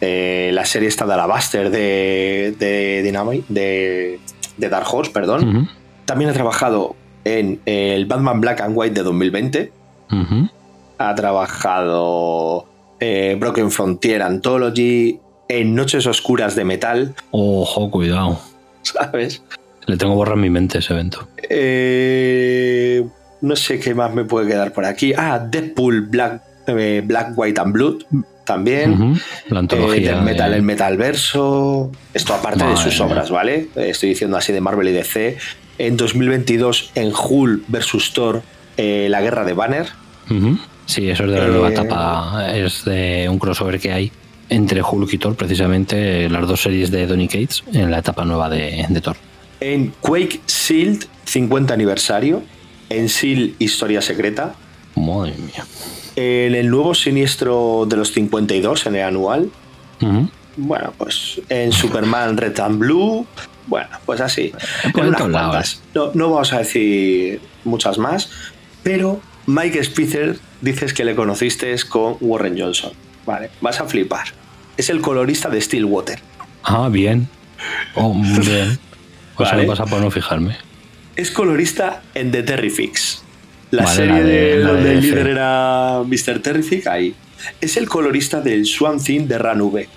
eh, 0.00 0.50
la 0.52 0.64
serie 0.66 0.88
está 0.88 1.06
de 1.06 1.14
Alabaster 1.14 1.70
de, 1.70 2.54
de 2.58 3.02
Dynamite, 3.02 3.46
de, 3.48 4.20
de 4.58 4.68
Dark 4.68 4.86
Horse, 4.92 5.10
perdón. 5.10 5.48
Ujú, 5.56 5.68
También 6.04 6.30
ha 6.30 6.34
trabajado 6.34 6.94
en 7.24 7.58
el 7.64 8.04
Batman 8.04 8.40
Black 8.42 8.60
and 8.60 8.74
White 8.76 8.94
de 8.94 9.02
2020 9.02 9.72
ujú. 10.12 10.48
Ha 10.98 11.14
trabajado 11.14 12.66
eh, 13.00 13.36
Broken 13.38 13.70
Frontier 13.70 14.22
Anthology, 14.22 15.18
en 15.48 15.74
Noches 15.74 16.06
Oscuras 16.06 16.54
de 16.56 16.64
Metal, 16.64 17.14
Ojo, 17.30 17.90
cuidado. 17.90 18.38
¿sabes? 18.82 19.42
Le 19.86 19.96
tengo 19.96 20.14
borra 20.14 20.34
en 20.34 20.40
mi 20.40 20.50
mente 20.50 20.78
ese 20.78 20.94
evento. 20.94 21.28
Eh, 21.48 23.04
no 23.42 23.56
sé 23.56 23.78
qué 23.78 23.94
más 23.94 24.14
me 24.14 24.24
puede 24.24 24.46
quedar 24.48 24.72
por 24.72 24.84
aquí. 24.86 25.12
Ah, 25.16 25.38
Deadpool, 25.38 26.02
Black, 26.02 26.42
eh, 26.66 27.02
Black 27.04 27.32
White 27.36 27.60
and 27.60 27.72
Blood, 27.72 28.02
también. 28.44 28.92
Ujú, 28.92 29.18
La 29.50 29.56
Eh, 29.56 29.58
antología. 29.58 30.14
del 30.14 30.22
metal, 30.22 30.54
el 30.54 30.62
metalverso. 30.62 31.90
Esto 32.14 32.34
aparte 32.34 32.64
de 32.64 32.76
sus 32.76 32.98
obras, 33.00 33.30
¿vale? 33.30 33.68
Eh, 33.76 33.90
Estoy 33.90 34.10
diciendo 34.10 34.36
así 34.36 34.52
de 34.52 34.60
Marvel 34.60 34.88
y 34.88 34.92
DC. 34.92 35.36
En 35.78 35.96
2022, 35.96 36.92
en 36.94 37.12
Hulk 37.12 37.64
vs. 37.68 38.12
Thor, 38.14 38.42
eh, 38.76 39.08
la 39.10 39.20
guerra 39.20 39.44
de 39.44 39.52
Banner. 39.52 39.86
Ujú. 40.30 40.58
Sí, 40.86 41.08
eso 41.08 41.24
es 41.24 41.30
de 41.30 41.38
la 41.38 41.46
Eh, 41.46 41.50
nueva 41.50 41.68
etapa. 41.70 42.48
Es 42.54 42.84
de 42.84 43.26
un 43.30 43.38
crossover 43.38 43.78
que 43.80 43.92
hay 43.92 44.12
entre 44.50 44.82
Hulk 44.82 45.12
y 45.14 45.18
Thor, 45.18 45.34
precisamente 45.36 46.28
las 46.28 46.46
dos 46.46 46.60
series 46.62 46.90
de 46.90 47.06
Donny 47.06 47.28
Cates 47.28 47.64
en 47.72 47.90
la 47.90 47.98
etapa 47.98 48.24
nueva 48.24 48.48
de, 48.50 48.84
de 48.88 49.00
Thor. 49.00 49.16
En 49.60 49.92
Quake 50.00 50.40
Shield, 50.46 51.06
50 51.24 51.72
aniversario. 51.72 52.42
En 52.90 53.08
Seal, 53.08 53.54
Historia 53.58 54.02
Secreta. 54.02 54.54
Madre 54.94 55.32
mía. 55.38 55.64
En 56.16 56.54
el 56.54 56.68
nuevo 56.70 56.94
siniestro 56.94 57.86
de 57.88 57.96
los 57.96 58.12
52, 58.12 58.86
en 58.86 58.96
el 58.96 59.02
anual. 59.02 59.50
Bueno, 60.56 60.92
pues 60.98 61.40
en 61.48 61.72
Superman 61.72 62.36
Red 62.36 62.60
and 62.60 62.78
Blue. 62.78 63.26
Bueno, 63.66 63.88
pues 64.04 64.20
así. 64.20 64.52
En 64.94 65.06
unas 65.08 65.20
cuantas. 65.22 65.82
No, 65.94 66.10
no 66.14 66.30
vamos 66.30 66.52
a 66.52 66.58
decir 66.58 67.40
muchas 67.64 67.96
más, 67.98 68.30
pero 68.82 69.20
Mike 69.46 69.82
Spitzer 69.82 70.38
dices 70.64 70.92
que 70.94 71.04
le 71.04 71.14
conociste 71.14 71.74
con 71.88 72.16
Warren 72.20 72.58
Johnson. 72.58 72.92
Vale, 73.26 73.50
vas 73.60 73.80
a 73.80 73.84
flipar. 73.86 74.26
Es 74.76 74.90
el 74.90 75.00
colorista 75.00 75.48
de 75.50 75.60
Stillwater. 75.60 76.18
Ah, 76.62 76.88
bien. 76.90 77.28
Oh, 77.94 78.14
bien. 78.40 78.78
Pues 79.36 79.50
Vale. 79.50 79.62
solo 79.62 79.66
pasa 79.66 79.86
por 79.86 80.00
no 80.00 80.10
fijarme. 80.10 80.56
Es 81.16 81.30
colorista 81.30 82.02
en 82.14 82.30
The 82.32 82.42
Terrifics. 82.42 83.22
La 83.70 83.84
Vale, 83.84 83.96
serie 83.96 84.12
la 84.12 84.20
de- 84.22 84.56
la 84.58 84.68
donde 84.68 84.88
de 84.88 84.94
el 84.94 85.00
líder 85.00 85.26
era 85.28 86.02
Mr. 86.04 86.40
Terrific, 86.40 86.86
ahí. 86.86 87.14
Es 87.60 87.76
el 87.76 87.88
colorista 87.88 88.40
del 88.40 88.64
Swan 88.66 89.02
Thing 89.02 89.26
de 89.26 89.38
Ranube. 89.38 89.88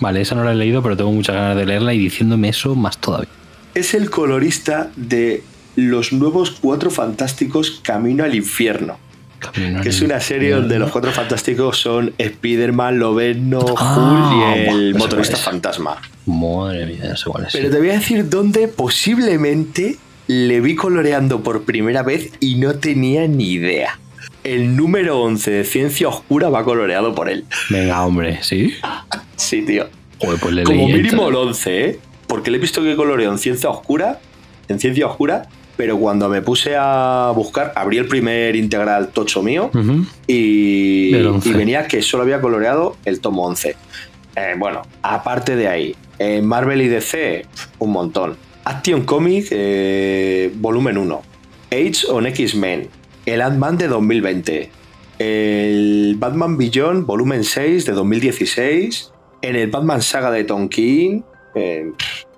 Vale, 0.00 0.20
esa 0.20 0.34
no 0.34 0.44
la 0.44 0.52
he 0.52 0.54
leído, 0.54 0.82
pero 0.82 0.96
tengo 0.96 1.12
muchas 1.12 1.34
ganas 1.34 1.56
de 1.56 1.66
leerla 1.66 1.92
y 1.94 1.98
diciéndome 1.98 2.48
eso 2.48 2.74
más 2.74 2.98
todavía. 2.98 3.28
Es 3.74 3.94
el 3.94 4.10
colorista 4.10 4.90
de 4.96 5.42
Los 5.76 6.12
Nuevos 6.12 6.52
Cuatro 6.60 6.90
Fantásticos 6.90 7.80
Camino 7.82 8.22
al 8.24 8.34
Infierno. 8.34 8.98
Camino 9.52 9.80
Que 9.82 9.88
es 9.90 10.00
una 10.02 10.20
serie 10.20 10.50
donde 10.52 10.78
los 10.78 10.90
Cuatro 10.90 11.12
Fantásticos 11.12 11.78
son 11.78 12.12
Spider-Man, 12.18 12.98
Loveno, 12.98 13.64
Ah, 13.76 13.96
Hulk 13.98 14.68
y 14.68 14.68
el 14.68 14.94
motorista 14.94 15.36
fantasma. 15.36 15.96
Madre 16.26 16.86
mía, 16.86 17.06
no 17.10 17.16
sé 17.16 17.24
cuál 17.30 17.46
es. 17.46 17.52
Pero 17.52 17.70
te 17.70 17.78
voy 17.78 17.90
a 17.90 17.94
decir 17.94 18.28
dónde 18.28 18.68
posiblemente 18.68 19.96
le 20.26 20.60
vi 20.60 20.74
coloreando 20.74 21.42
por 21.42 21.64
primera 21.64 22.02
vez 22.02 22.32
y 22.40 22.56
no 22.56 22.74
tenía 22.76 23.26
ni 23.28 23.52
idea. 23.52 23.98
el 24.42 24.76
número 24.76 25.20
11 25.20 25.50
de 25.50 25.64
Ciencia 25.64 26.08
Oscura 26.08 26.48
va 26.50 26.64
coloreado 26.64 27.14
por 27.14 27.28
él. 27.28 27.44
Venga, 27.70 28.04
hombre, 28.04 28.38
¿sí? 28.42 28.74
Sí, 29.36 29.62
tío. 29.62 29.86
Joder, 30.18 30.38
pues 30.40 30.54
le 30.54 30.64
Como 30.64 30.76
leí 30.88 31.02
mínimo 31.02 31.28
el 31.28 31.34
esto. 31.34 31.40
11, 31.48 31.84
¿eh? 31.84 31.98
Porque 32.26 32.50
le 32.50 32.56
he 32.58 32.60
visto 32.60 32.82
que 32.82 32.94
coloreó 32.96 33.30
en 33.32 33.38
Ciencia 33.38 33.68
Oscura, 33.70 34.18
en 34.68 34.78
Ciencia 34.80 35.06
Oscura, 35.06 35.46
pero 35.76 35.98
cuando 35.98 36.28
me 36.28 36.40
puse 36.42 36.74
a 36.78 37.32
buscar, 37.34 37.72
abrí 37.74 37.98
el 37.98 38.06
primer 38.06 38.54
integral 38.56 39.08
tocho 39.08 39.42
mío 39.42 39.70
Ujú. 39.74 40.06
y, 40.26 41.10
Del 41.12 41.26
11. 41.26 41.48
y 41.48 41.52
venía 41.52 41.86
que 41.86 42.00
solo 42.02 42.22
había 42.22 42.40
coloreado 42.40 42.96
el 43.04 43.20
tomo 43.20 43.44
11. 43.46 43.76
Eh, 44.36 44.54
bueno, 44.58 44.82
aparte 45.02 45.56
de 45.56 45.68
ahí, 45.68 45.96
en 46.18 46.46
Marvel 46.46 46.82
y 46.82 46.88
DC, 46.88 47.46
un 47.78 47.90
montón. 47.92 48.36
Action 48.64 49.04
Comic, 49.04 49.48
eh, 49.50 50.50
volumen 50.56 50.96
1. 50.98 51.22
Age 51.70 52.06
on 52.08 52.26
X-Men. 52.26 52.88
El 53.26 53.40
Ant-Man 53.42 53.76
de 53.78 53.88
2020. 53.88 54.70
El 55.18 56.16
Batman 56.18 56.56
Beyond, 56.56 57.06
volumen 57.06 57.44
6 57.44 57.84
de 57.86 57.92
2016. 57.92 59.10
En 59.42 59.56
el 59.56 59.70
Batman 59.70 60.02
Saga 60.02 60.30
de 60.30 60.44
Tom 60.44 60.68
King. 60.68 61.22
eh, 61.54 61.90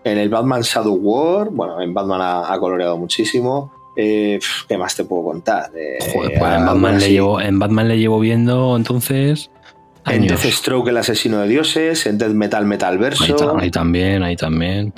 en 0.07 0.19
el 0.19 0.29
Batman 0.29 0.63
Shadow 0.63 0.95
War. 0.95 1.49
Bueno, 1.51 1.81
en 1.81 1.93
Batman 1.93 2.21
ha, 2.21 2.53
ha 2.53 2.59
coloreado 2.61 2.97
muchísimo. 2.97 3.73
Eh, 3.97 4.39
¿Qué 4.69 4.77
más 4.79 4.95
te 4.95 5.05
puedo 5.05 5.25
contar? 5.25 5.71
Eh, 5.77 5.99
Joder, 6.15 6.39
pues 6.39 6.53
en 6.53 6.67
Batman, 6.67 6.99
le 7.01 7.11
llevo, 7.11 7.41
en 7.41 7.59
Batman 7.59 7.89
le 7.89 7.99
llevo 7.99 8.21
viendo 8.21 8.77
entonces. 8.77 9.51
En 10.07 10.23
años. 10.23 10.41
Deathstroke, 10.43 10.89
el 10.89 10.99
asesino 10.99 11.39
de 11.41 11.49
dioses. 11.49 12.07
En 12.07 12.19
Death 12.19 12.33
Metal 12.33 12.65
Metal 12.67 12.97
Verso. 12.99 13.57
ahí 13.59 13.71
también, 13.71 14.23
ahí 14.23 14.37
también. 14.37 14.93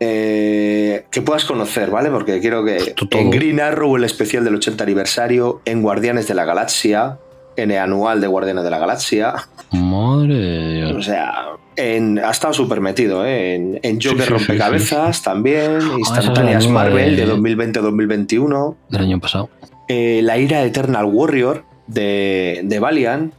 eh, 0.00 1.06
que 1.10 1.22
puedas 1.22 1.44
conocer, 1.44 1.90
¿vale? 1.90 2.10
Porque 2.10 2.40
quiero 2.40 2.64
que 2.64 2.94
todo. 2.94 3.18
en 3.20 3.30
Green 3.30 3.60
Arrow, 3.60 3.96
el 3.96 4.04
especial 4.04 4.44
del 4.44 4.54
80 4.56 4.84
aniversario, 4.84 5.60
en 5.64 5.82
Guardianes 5.82 6.28
de 6.28 6.34
la 6.34 6.44
Galaxia, 6.44 7.18
en 7.56 7.70
el 7.70 7.78
anual 7.78 8.20
de 8.20 8.26
Guardianes 8.26 8.64
de 8.64 8.70
la 8.70 8.78
Galaxia, 8.78 9.34
Madre 9.72 10.34
de 10.34 10.84
o 10.84 10.88
Dios. 10.88 11.04
sea, 11.06 11.32
en, 11.76 12.18
ha 12.18 12.30
estado 12.30 12.52
súper 12.54 12.80
metido, 12.80 13.24
¿eh? 13.26 13.54
En, 13.54 13.80
en 13.82 13.96
Joker 14.00 14.18
Sí, 14.18 14.24
sí, 14.24 14.30
Rompecabezas 14.30 15.22
también, 15.22 15.76
es 15.78 15.84
Instantáneas 15.98 16.66
Marvel 16.68 17.16
de 17.16 17.26
de- 17.26 17.32
2020-2021, 17.34 18.76
Del 18.90 19.00
año 19.02 19.20
pasado. 19.20 19.48
eh, 19.88 20.20
La 20.22 20.38
ira 20.38 20.60
de 20.60 20.66
Eternal 20.68 21.04
Warrior 21.06 21.64
de, 21.86 22.60
de 22.64 22.78
Valiant. 22.78 23.32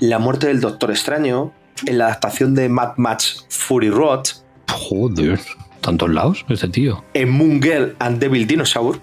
La 0.00 0.18
muerte 0.20 0.46
del 0.46 0.60
Doctor 0.60 0.90
Extraño, 0.92 1.52
en 1.86 1.98
la 1.98 2.06
adaptación 2.06 2.54
de 2.54 2.68
Mad 2.68 2.92
Max 2.98 3.46
Fury 3.48 3.90
Road, 3.90 4.22
Joder. 4.70 5.40
Tantos 5.80 6.10
lados, 6.10 6.44
este 6.48 6.68
tío. 6.68 7.04
en 7.14 7.30
Moon 7.30 7.60
Girl 7.62 7.94
and 7.98 8.18
Devil 8.18 8.46
Dinosaur, 8.46 9.00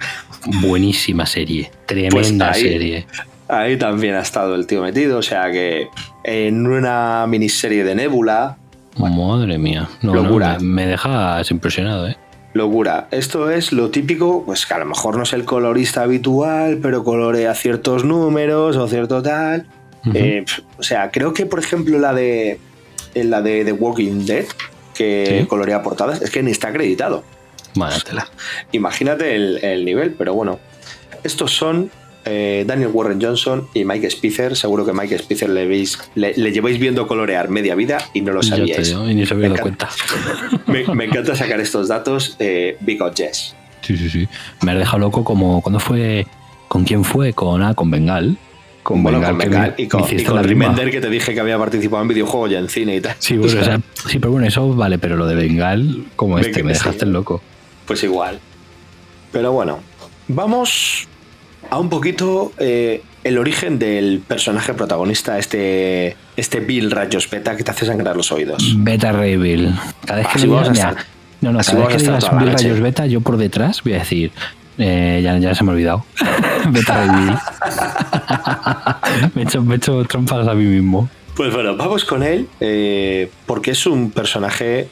Buenísima 0.61 1.25
serie. 1.25 1.71
Tremenda 1.85 2.47
Pues 2.51 2.57
ahí- 2.57 2.61
serie. 2.69 3.05
Ahí 3.49 3.77
también 3.77 4.15
ha 4.15 4.21
estado 4.21 4.55
el 4.55 4.65
tío 4.67 4.81
metido, 4.81 5.19
o 5.19 5.21
sea 5.21 5.51
que 5.51 5.87
en 6.23 6.65
una 6.65 7.25
miniserie 7.27 7.83
de 7.83 7.93
Nebula, 7.95 8.57
Madre 8.97 9.57
mía. 9.57 9.89
No, 10.01 10.13
no, 10.13 10.23
Locura. 10.23 10.57
me, 10.59 10.65
me 10.67 10.87
dejas 10.87 11.49
impresionado, 11.51 12.07
¿eh? 12.07 12.17
locura. 12.53 13.07
Esto 13.09 13.49
es 13.49 13.71
lo 13.71 13.89
típico, 13.89 14.43
pues 14.45 14.67
que 14.67 14.75
a 14.75 14.77
lo 14.77 14.85
mejor 14.85 15.17
no 15.17 15.23
es 15.23 15.33
el 15.33 15.43
colorista 15.43 16.03
habitual, 16.03 16.77
pero 16.83 17.03
colorea 17.03 17.55
ciertos 17.55 18.05
números 18.05 18.77
o 18.77 18.87
cierto 18.87 19.23
tal. 19.23 19.65
Eh, 20.13 20.45
o 20.77 20.83
sea, 20.83 21.09
creo 21.09 21.33
que 21.33 21.45
por 21.47 21.57
ejemplo 21.59 21.97
la 21.97 22.13
de 22.13 22.59
en 23.15 23.29
la 23.31 23.41
de 23.41 23.65
The 23.65 23.71
Walking 23.71 24.25
Dead, 24.27 24.45
que 24.93 25.39
Sí. 25.41 25.47
colorea 25.47 25.81
portadas, 25.81 26.21
es 26.21 26.29
que 26.29 26.43
ni 26.43 26.51
está 26.51 26.67
acreditado. 26.67 27.23
Vale, 27.73 27.95
tela. 28.05 28.27
Imagínate 28.71 29.33
el, 29.35 29.57
el 29.63 29.83
nivel, 29.83 30.13
pero 30.15 30.35
bueno. 30.35 30.59
Estos 31.23 31.51
son 31.55 31.89
eh, 32.25 32.63
Daniel 32.67 32.89
Warren 32.93 33.21
Johnson 33.21 33.67
y 33.73 33.85
Mike 33.85 34.09
Spicer. 34.09 34.55
Seguro 34.55 34.85
que 34.85 34.93
Mike 34.93 35.17
Spicer 35.19 35.49
le, 35.49 35.65
veis, 35.65 35.97
le, 36.15 36.33
le 36.35 36.51
lleváis 36.51 36.79
viendo 36.79 37.07
colorear 37.07 37.49
media 37.49 37.75
vida 37.75 37.97
y 38.13 38.21
no 38.21 38.33
lo 38.33 38.41
te 38.41 38.47
sabíais. 38.47 38.91
y 38.91 39.13
ni 39.13 39.25
se 39.25 39.33
había 39.33 39.49
Me 39.49 39.55
dado 39.55 39.61
cuenta. 39.61 39.89
Me, 40.67 40.85
me 40.95 41.05
encanta 41.05 41.35
sacar 41.35 41.59
estos 41.59 41.87
datos 41.87 42.35
eh, 42.39 42.77
yes. 43.15 43.55
Sí, 43.81 43.97
sí, 43.97 44.09
sí. 44.09 44.27
Me 44.61 44.71
has 44.71 44.77
dejado 44.77 44.99
loco 44.99 45.23
como 45.23 45.61
cuando 45.61 45.79
fue. 45.79 46.25
¿Con 46.67 46.85
quién 46.85 47.03
fue? 47.03 47.33
Con 47.33 47.61
ah, 47.61 47.73
con 47.73 47.91
Bengal. 47.91 48.37
Con 48.81 49.03
bueno, 49.03 49.19
Bengal. 49.19 49.31
con 49.31 49.37
Bengal 49.39 49.75
me- 49.77 49.83
y 49.83 49.87
con, 49.87 50.01
y 50.19 50.23
con 50.23 50.35
la. 50.35 50.41
Remender 50.41 50.89
que 50.89 51.01
te 51.01 51.09
dije 51.09 51.33
que 51.33 51.39
había 51.39 51.57
participado 51.57 52.01
en 52.01 52.07
videojuegos 52.07 52.51
y 52.51 52.55
en 52.55 52.69
cine 52.69 52.95
y 52.95 53.01
tal. 53.01 53.15
Sí, 53.19 53.37
bueno, 53.37 53.59
o 53.61 53.63
sea, 53.63 53.79
sí, 54.07 54.19
pero 54.19 54.31
bueno, 54.31 54.47
eso 54.47 54.73
vale, 54.73 54.97
pero 54.97 55.15
lo 55.17 55.27
de 55.27 55.35
Bengal, 55.35 56.05
como 56.15 56.39
este, 56.39 56.63
me 56.63 56.73
sí. 56.73 56.79
dejaste 56.79 57.05
loco. 57.05 57.41
Pues 57.85 58.03
igual. 58.03 58.39
Pero 59.31 59.51
bueno, 59.51 59.79
vamos 60.27 61.07
a 61.73 61.79
un 61.79 61.89
poquito 61.89 62.51
eh, 62.59 63.01
el 63.23 63.39
origen 63.39 63.79
del 63.79 64.21
personaje 64.27 64.75
protagonista, 64.75 65.39
este, 65.39 66.15
este 66.37 66.59
Bill 66.59 66.91
Rayos 66.91 67.27
Beta 67.27 67.57
que 67.57 67.63
te 67.63 67.71
hace 67.71 67.87
sangrar 67.87 68.15
los 68.15 68.31
oídos. 68.31 68.75
Beta 68.77 69.11
Ray 69.11 69.37
Bill. 69.37 69.73
Cada 70.05 70.19
vez 70.19 70.27
que 70.27 70.37
Así 70.37 70.45
digas, 70.45 70.69
mira, 70.69 70.95
no, 71.41 71.51
no, 71.51 71.59
cada 71.59 71.87
vez 71.87 71.97
que 71.97 72.03
digas 72.03 72.29
Bill. 72.29 72.51
Rayos 72.51 72.79
Beta, 72.79 73.07
yo 73.07 73.21
por 73.21 73.37
detrás 73.37 73.81
voy 73.81 73.93
a 73.93 73.99
decir, 73.99 74.31
eh, 74.77 75.21
ya, 75.23 75.35
ya 75.39 75.55
se 75.55 75.63
me 75.63 75.71
ha 75.71 75.73
olvidado. 75.73 76.05
Beta 76.69 77.07
Ray 77.07 77.09
Bill. 77.09 77.33
me, 79.33 79.41
he 79.41 79.45
hecho, 79.45 79.63
me 79.63 79.73
he 79.73 79.77
hecho 79.77 80.05
trampas 80.05 80.47
a 80.47 80.53
mí 80.53 80.65
mismo. 80.65 81.09
Pues 81.35 81.51
bueno, 81.51 81.75
vamos 81.75 82.05
con 82.05 82.21
él 82.21 82.47
eh, 82.59 83.31
porque 83.47 83.71
es 83.71 83.87
un 83.87 84.11
personaje, 84.11 84.89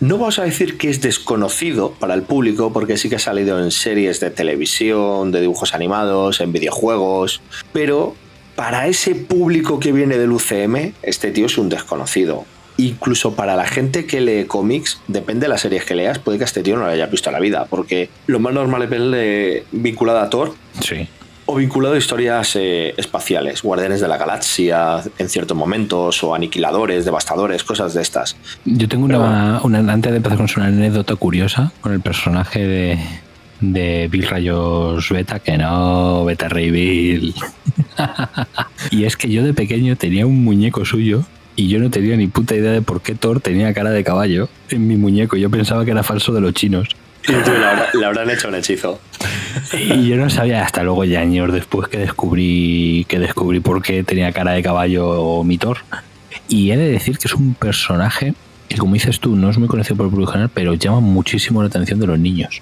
no 0.00 0.18
vamos 0.18 0.38
a 0.38 0.44
decir 0.44 0.76
que 0.76 0.90
es 0.90 1.00
desconocido 1.00 1.92
para 1.92 2.14
el 2.14 2.22
público, 2.22 2.72
porque 2.72 2.96
sí 2.96 3.08
que 3.08 3.16
ha 3.16 3.20
salido 3.20 3.62
en 3.62 3.70
series 3.70 4.20
de 4.20 4.30
televisión, 4.30 5.32
de 5.32 5.40
dibujos 5.40 5.74
animados, 5.74 6.40
en 6.40 6.52
videojuegos, 6.52 7.40
pero 7.72 8.14
para 8.56 8.88
ese 8.88 9.14
público 9.14 9.80
que 9.80 9.92
viene 9.92 10.18
del 10.18 10.32
UCM, 10.32 10.92
este 11.02 11.30
tío 11.30 11.46
es 11.46 11.58
un 11.58 11.68
desconocido. 11.68 12.44
Incluso 12.78 13.34
para 13.34 13.56
la 13.56 13.66
gente 13.66 14.04
que 14.04 14.20
lee 14.20 14.44
cómics, 14.44 15.00
depende 15.08 15.44
de 15.44 15.48
las 15.48 15.62
series 15.62 15.84
que 15.84 15.94
leas, 15.94 16.18
puede 16.18 16.36
que 16.38 16.44
este 16.44 16.62
tío 16.62 16.76
no 16.76 16.82
lo 16.84 16.90
haya 16.90 17.06
visto 17.06 17.30
en 17.30 17.34
la 17.34 17.40
vida, 17.40 17.66
porque 17.70 18.10
lo 18.26 18.38
más 18.38 18.52
normal 18.52 18.82
es 18.82 18.90
verle 18.90 19.64
vinculado 19.72 20.18
a 20.18 20.28
Thor, 20.28 20.54
Sí. 20.80 21.08
O 21.48 21.54
vinculado 21.54 21.94
a 21.94 21.98
historias 21.98 22.56
eh, 22.56 22.92
espaciales, 22.96 23.62
guardianes 23.62 24.00
de 24.00 24.08
la 24.08 24.16
galaxia 24.18 25.00
en 25.18 25.28
ciertos 25.28 25.56
momentos, 25.56 26.22
o 26.24 26.34
aniquiladores, 26.34 27.04
devastadores, 27.04 27.62
cosas 27.62 27.94
de 27.94 28.02
estas. 28.02 28.36
Yo 28.64 28.88
tengo 28.88 29.04
una, 29.04 29.60
una- 29.62 29.92
antes 29.92 30.10
de 30.10 30.16
empezar 30.18 30.38
con 30.38 30.48
una 30.56 30.66
anécdota 30.66 31.14
curiosa 31.16 31.72
con 31.80 31.92
el 31.92 32.00
personaje 32.00 32.66
de, 32.66 32.98
de 33.60 34.08
Bill 34.10 34.26
Rayos 34.28 35.08
Beta, 35.10 35.38
que 35.38 35.56
no, 35.56 36.24
Beta 36.24 36.48
Ray 36.48 36.70
Bill. 36.70 37.34
y 38.90 39.04
es 39.04 39.16
que 39.16 39.30
yo 39.30 39.44
de 39.44 39.54
pequeño 39.54 39.96
tenía 39.96 40.26
un 40.26 40.42
muñeco 40.44 40.84
suyo 40.84 41.22
y 41.54 41.68
yo 41.68 41.78
no 41.78 41.90
tenía 41.90 42.16
ni 42.16 42.26
puta 42.26 42.54
idea 42.54 42.72
de 42.72 42.82
por 42.82 43.00
qué 43.00 43.14
Thor 43.14 43.40
tenía 43.40 43.72
cara 43.72 43.90
de 43.90 44.04
caballo 44.04 44.48
en 44.68 44.86
mi 44.86 44.96
muñeco. 44.96 45.36
Yo 45.36 45.48
pensaba 45.50 45.84
que 45.84 45.92
era 45.92 46.02
falso 46.02 46.32
de 46.32 46.40
los 46.40 46.52
chinos. 46.54 46.88
Y 47.40 47.44
tú 47.44 47.50
le, 47.52 47.64
habrá- 47.64 47.88
le 47.92 48.04
habrán 48.06 48.30
hecho 48.30 48.48
un 48.48 48.54
hechizo. 48.54 49.00
Y 49.72 50.08
yo 50.08 50.16
no 50.16 50.30
sabía 50.30 50.62
hasta 50.64 50.82
luego 50.82 51.04
ya 51.04 51.20
años 51.20 51.52
después 51.52 51.88
que 51.88 51.98
descubrí 51.98 53.04
que 53.08 53.18
descubrí 53.18 53.60
por 53.60 53.82
qué 53.82 54.04
tenía 54.04 54.30
cara 54.32 54.52
de 54.52 54.62
caballo 54.62 55.42
mi 55.44 55.58
Thor. 55.58 55.78
Y 56.48 56.70
he 56.70 56.76
de 56.76 56.88
decir 56.90 57.18
que 57.18 57.26
es 57.28 57.34
un 57.34 57.54
personaje 57.54 58.34
que, 58.68 58.76
como 58.76 58.94
dices 58.94 59.18
tú, 59.20 59.34
no 59.36 59.50
es 59.50 59.58
muy 59.58 59.68
conocido 59.68 59.96
por 59.96 60.06
el 60.06 60.10
público 60.10 60.32
general, 60.32 60.50
pero 60.54 60.74
llama 60.74 61.00
muchísimo 61.00 61.62
la 61.62 61.68
atención 61.68 61.98
de 61.98 62.06
los 62.06 62.18
niños. 62.18 62.60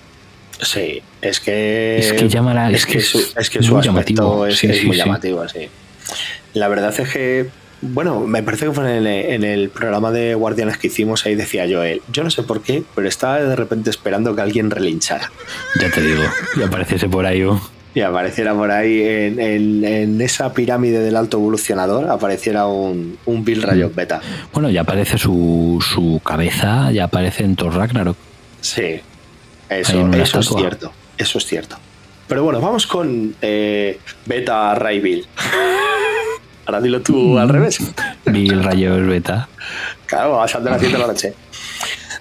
Sí, 0.61 1.03
es 1.21 1.41
que. 1.41 1.99
Es 1.99 2.13
que 2.13 2.29
llama 2.29 2.55
la- 2.55 2.71
es, 2.71 2.77
es 2.79 2.87
que 2.87 3.01
su, 3.01 3.19
es 3.37 3.51
que 3.51 3.63
su 3.63 3.73
muy 3.75 3.81
aspecto 3.81 4.23
llamativo. 4.23 4.47
es, 4.47 4.59
Sí, 4.59 4.67
es 4.69 4.79
sí, 4.79 4.87
muy 4.87 4.97
sí. 4.97 5.03
llamativo, 5.03 5.49
sí. 5.49 5.69
La 6.55 6.69
verdad 6.69 6.95
es 6.99 7.09
que. 7.13 7.49
Bueno, 7.87 8.21
me 8.21 8.43
parece 8.43 8.67
que 8.67 8.73
fue 8.73 8.85
en 8.99 9.07
el, 9.07 9.07
en 9.07 9.45
el 9.45 9.69
programa 9.69 10.11
de 10.11 10.35
Guardianes 10.35 10.79
que 10.79 10.87
hicimos, 10.87 11.27
ahí 11.27 11.35
decía 11.35 11.67
Joel, 11.71 12.01
yo 12.11 12.25
no 12.25 12.31
sé 12.31 12.43
por 12.43 12.63
qué, 12.63 12.83
pero 12.95 13.07
estaba 13.09 13.41
de 13.41 13.55
repente 13.57 13.91
esperando 13.91 14.35
que 14.35 14.41
alguien 14.43 14.71
relinchara. 14.71 15.31
Ya 15.81 15.91
te 15.91 16.01
digo, 16.03 16.23
y 16.57 16.63
apareciese 16.63 17.09
por 17.09 17.27
ahí. 17.27 17.43
oh. 17.45 17.61
Y 17.95 18.01
apareciera 18.01 18.55
por 18.55 18.71
ahí 18.73 19.01
en, 19.03 19.39
en- 19.39 19.85
en 19.85 20.21
esa 20.21 20.53
pirámide 20.53 20.99
del 20.99 21.15
alto 21.15 21.37
evolucionador, 21.37 22.09
apareciera 22.11 22.67
un, 22.67 23.19
un 23.27 23.45
Bill 23.45 23.63
Rayos 23.63 23.93
Mm. 23.93 23.95
Beta. 23.95 24.21
Bueno, 24.53 24.69
ya 24.71 24.81
aparece 24.81 25.17
su, 25.19 25.79
su 25.95 26.21
cabeza, 26.25 26.91
ya 26.91 27.05
aparece 27.05 27.45
en 27.45 27.55
Thor 27.55 27.75
Ragnarok. 27.77 28.17
Sí, 28.61 29.01
eso, 29.69 30.09
es 30.13 30.49
cierto. 30.49 30.93
Eso 31.19 31.39
es 31.39 31.47
cierto. 31.47 31.77
Pero 32.27 32.43
bueno, 32.43 32.61
vamos 32.61 32.87
con 32.87 33.37
eh, 33.43 33.99
Beta 34.27 34.75
Ray 34.75 34.99
Bill. 35.01 35.27
Ahora 36.67 36.81
dilo 36.81 37.01
tú 37.03 37.15
Mm. 37.17 37.37
al 37.39 37.49
revés. 37.49 37.79
Bill 38.27 38.63
Rayos 38.63 39.07
Beta. 39.07 39.49
Claro, 40.07 40.43
a 40.43 40.49
saltar 40.49 40.73
a 40.73 40.77
las 40.77 40.81
7 40.83 40.97
de 40.97 41.01
la 41.03 41.07
noche. 41.09 41.35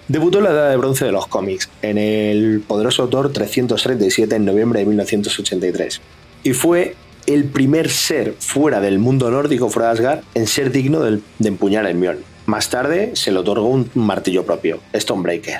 Debutó 0.07 0.39
en 0.39 0.43
la 0.45 0.49
edad 0.51 0.69
de 0.69 0.77
bronce 0.77 1.05
de 1.05 1.11
los 1.13 1.27
cómics, 1.27 1.69
en 1.81 1.97
el 1.97 2.61
poderoso 2.67 3.07
Thor 3.07 3.31
337 3.31 4.35
en 4.35 4.45
noviembre 4.45 4.79
de 4.81 4.85
1983. 4.85 6.01
Y 6.43 6.53
fue 6.53 6.95
el 7.25 7.45
primer 7.45 7.89
ser 7.89 8.35
fuera 8.39 8.81
del 8.81 8.99
mundo 8.99 9.31
nórdico, 9.31 9.69
fuera 9.69 9.87
de 9.89 9.93
Asgard, 9.93 10.19
en 10.35 10.45
ser 10.45 10.71
digno 10.71 10.99
del- 10.99 11.23
de, 11.39 11.47
empuñar 11.47 11.85
el 11.85 11.95
Mjolnir. 11.95 12.25
Más 12.45 12.69
tarde 12.69 13.11
se 13.15 13.31
le 13.31 13.39
otorgó 13.39 13.67
un 13.67 13.89
martillo 13.93 14.45
propio, 14.45 14.81
Stonebreaker. 14.93 15.59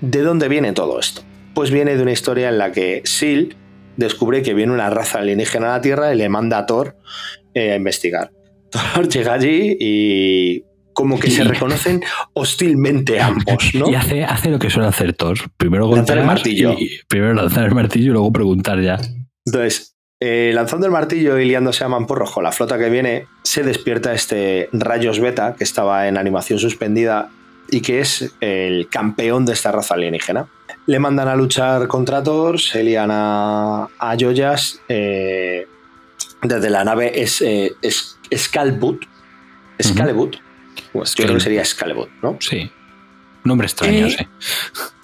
¿De 0.00 0.22
dónde 0.22 0.48
viene 0.48 0.72
todo 0.72 0.98
esto? 0.98 1.20
Pues 1.54 1.70
viene 1.70 1.94
de 1.96 2.02
una 2.02 2.12
historia 2.12 2.48
en 2.48 2.56
la 2.56 2.72
que 2.72 3.02
Sil 3.04 3.52
descubre 3.98 4.42
que 4.42 4.54
viene 4.54 4.72
una 4.72 4.88
raza 4.88 5.18
alienígena 5.18 5.66
a 5.74 5.76
la 5.76 5.80
Tierra 5.82 6.14
y 6.14 6.16
le 6.16 6.28
manda 6.30 6.56
a 6.58 6.64
Thor 6.66 6.96
eh, 7.54 7.72
a 7.72 7.76
investigar. 7.76 8.30
Thor 8.70 9.08
llega 9.08 9.34
allí 9.34 9.76
y 9.80 10.62
como 10.92 11.18
que 11.18 11.30
se 11.30 11.42
reconocen 11.44 12.02
hostilmente 12.34 13.20
ambos, 13.20 13.74
¿no? 13.74 13.88
Y 13.90 13.94
hace, 13.94 14.24
hace 14.24 14.50
lo 14.50 14.58
que 14.58 14.70
suele 14.70 14.88
hacer 14.88 15.12
Thor. 15.14 15.36
Primero 15.56 15.90
Lanzar 15.94 16.18
el 16.18 16.24
martillo. 16.24 16.72
y- 16.78 17.00
primero 17.08 17.34
lanzar 17.34 17.64
el 17.64 17.74
martillo 17.74 18.06
y 18.10 18.12
luego 18.12 18.32
preguntar 18.32 18.80
ya. 18.80 18.98
Entonces, 19.46 19.96
eh, 20.20 20.52
lanzando 20.54 20.86
el 20.86 20.92
martillo 20.92 21.38
y 21.38 21.46
liándose 21.46 21.84
a 21.84 21.88
mamporros 21.88 22.30
con 22.30 22.44
la 22.44 22.52
flota 22.52 22.78
que 22.78 22.88
viene, 22.90 23.26
se 23.42 23.62
despierta 23.64 24.14
este 24.14 24.68
Rayos 24.72 25.18
Beta, 25.20 25.54
que 25.56 25.64
estaba 25.64 26.06
en 26.08 26.16
animación 26.16 26.58
suspendida 26.58 27.28
y 27.70 27.80
que 27.80 28.00
es 28.00 28.32
el 28.40 28.88
campeón 28.88 29.44
de 29.46 29.52
esta 29.54 29.72
raza 29.72 29.94
alienígena. 29.94 30.46
Le 30.86 30.98
mandan 31.00 31.28
a 31.28 31.34
luchar 31.34 31.88
contra 31.88 32.22
Thor, 32.22 32.60
se 32.60 32.82
lían 32.84 33.10
a, 33.12 33.88
a 33.98 34.16
Joyas 34.18 34.80
eh, 34.88 35.66
desde 36.44 36.70
la 36.70 36.84
nave 36.84 37.20
es, 37.20 37.40
eh, 37.42 37.74
es, 37.82 38.18
Scalbut. 38.34 39.04
Scalebut. 39.82 40.36
Pues 40.92 41.14
yo 41.14 41.24
creo 41.24 41.36
que 41.36 41.42
sería 41.42 41.64
Scalebut, 41.64 42.08
¿no? 42.22 42.36
Sí. 42.40 42.70
Nombre 43.42 43.66
extraño, 43.66 44.06
Eh, 44.06 44.10
sí. 44.10 44.26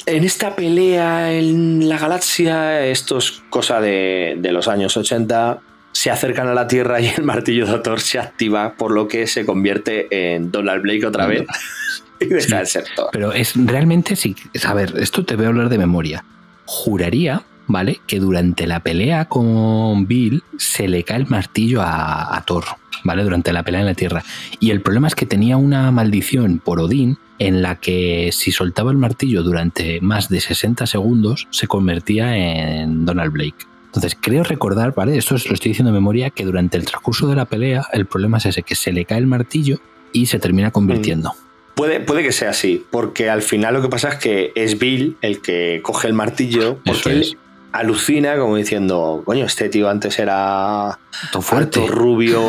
En 0.07 0.25
esta 0.25 0.57
pelea 0.57 1.33
en 1.33 1.89
la 1.89 1.99
galaxia, 1.99 2.87
esto 2.87 3.19
es 3.19 3.43
cosa 3.51 3.81
de, 3.81 4.37
de 4.39 4.53
los 4.53 4.67
años 4.67 4.97
80, 4.97 5.61
se 5.93 6.11
acercan 6.11 6.49
a 6.49 6.55
la 6.55 6.67
Tierra 6.67 7.01
y 7.01 7.09
el 7.09 7.23
martillo 7.23 7.67
de 7.67 7.79
Thor 7.81 8.01
se 8.01 8.19
activa, 8.19 8.75
por 8.77 8.93
lo 8.93 9.09
que 9.09 9.27
se 9.27 9.45
convierte 9.45 10.35
en 10.35 10.51
Donald 10.51 10.83
Blake 10.83 11.05
otra 11.05 11.27
vez 11.27 11.45
y 12.21 12.27
deja 12.27 12.61
de 12.61 12.67
ser 12.67 12.85
Thor. 12.95 13.11
Pero 13.13 13.33
es 13.33 13.53
realmente, 13.57 14.17
sí. 14.17 14.35
A 14.65 14.75
ver, 14.75 14.95
esto 14.99 15.25
te 15.25 15.37
voy 15.37 15.47
a 15.47 15.49
hablar 15.49 15.69
de 15.69 15.79
memoria. 15.79 16.25
Juraría, 16.65 17.43
¿vale? 17.71 18.01
Que 18.07 18.19
durante 18.19 18.67
la 18.67 18.81
pelea 18.81 19.27
con 19.27 20.07
Bill 20.07 20.43
se 20.59 20.89
le 20.89 21.05
cae 21.05 21.19
el 21.19 21.27
martillo 21.27 21.83
a, 21.83 22.37
a 22.37 22.45
Thor, 22.45 22.65
¿vale? 23.05 23.23
Durante 23.23 23.53
la 23.53 23.63
pelea 23.63 23.81
en 23.81 23.87
la 23.87 23.95
Tierra. 23.95 24.23
Y 24.59 24.71
el 24.71 24.81
problema 24.81 25.09
es 25.09 25.15
que 25.15 25.27
tenía 25.27 25.57
una 25.57 25.91
maldición 25.91 26.59
por 26.59 26.81
Odín 26.81 27.19
en 27.41 27.63
la 27.63 27.77
que 27.77 28.31
si 28.33 28.53
soltaba 28.53 28.91
el 28.91 28.99
martillo 28.99 29.43
durante 29.43 30.01
más 30.03 30.29
de 30.29 30.41
60 30.41 30.87
segundos 30.87 31.49
se 31.51 31.67
convertía 31.67 32.37
en 32.37 33.07
Donald 33.07 33.33
Blake. 33.33 33.67
Entonces 33.87 34.17
creo 34.21 34.45
recordar, 34.45 34.95
¿vale? 34.95 35.17
Esto 35.17 35.35
lo 35.35 35.55
estoy 35.55 35.71
diciendo 35.71 35.91
de 35.91 35.99
memoria, 35.99 36.31
que 36.31 36.45
durante 36.45 36.77
el 36.77 36.85
transcurso 36.85 37.27
de 37.27 37.35
la 37.35 37.47
pelea 37.47 37.87
el 37.93 38.07
problema 38.07 38.39
es 38.39 38.47
ese, 38.47 38.63
que 38.63 38.77
se 38.77 38.93
le 38.93 39.05
cae 39.05 39.19
el 39.19 39.27
martillo 39.27 39.81
y 40.13 40.27
se 40.27 40.39
termina 40.39 40.71
convirtiendo. 40.71 41.35
Puede, 41.75 41.99
puede 41.99 42.23
que 42.23 42.31
sea 42.31 42.51
así, 42.51 42.85
porque 42.91 43.31
al 43.31 43.43
final 43.43 43.75
lo 43.75 43.83
que 43.83 43.89
pasa 43.89 44.11
es 44.11 44.17
que 44.17 44.53
es 44.55 44.79
Bill 44.79 45.17
el 45.23 45.41
que 45.41 45.81
coge 45.83 46.07
el 46.09 46.15
martillo, 46.15 46.79
porque 46.85 47.11
él. 47.11 47.39
Alucina 47.73 48.37
como 48.37 48.57
diciendo, 48.57 49.23
coño, 49.25 49.45
este 49.45 49.69
tío 49.69 49.89
antes 49.89 50.19
era 50.19 50.99
Todo 51.33 51.43
fuerte. 51.43 51.81
alto, 51.81 51.93
rubio 51.93 52.43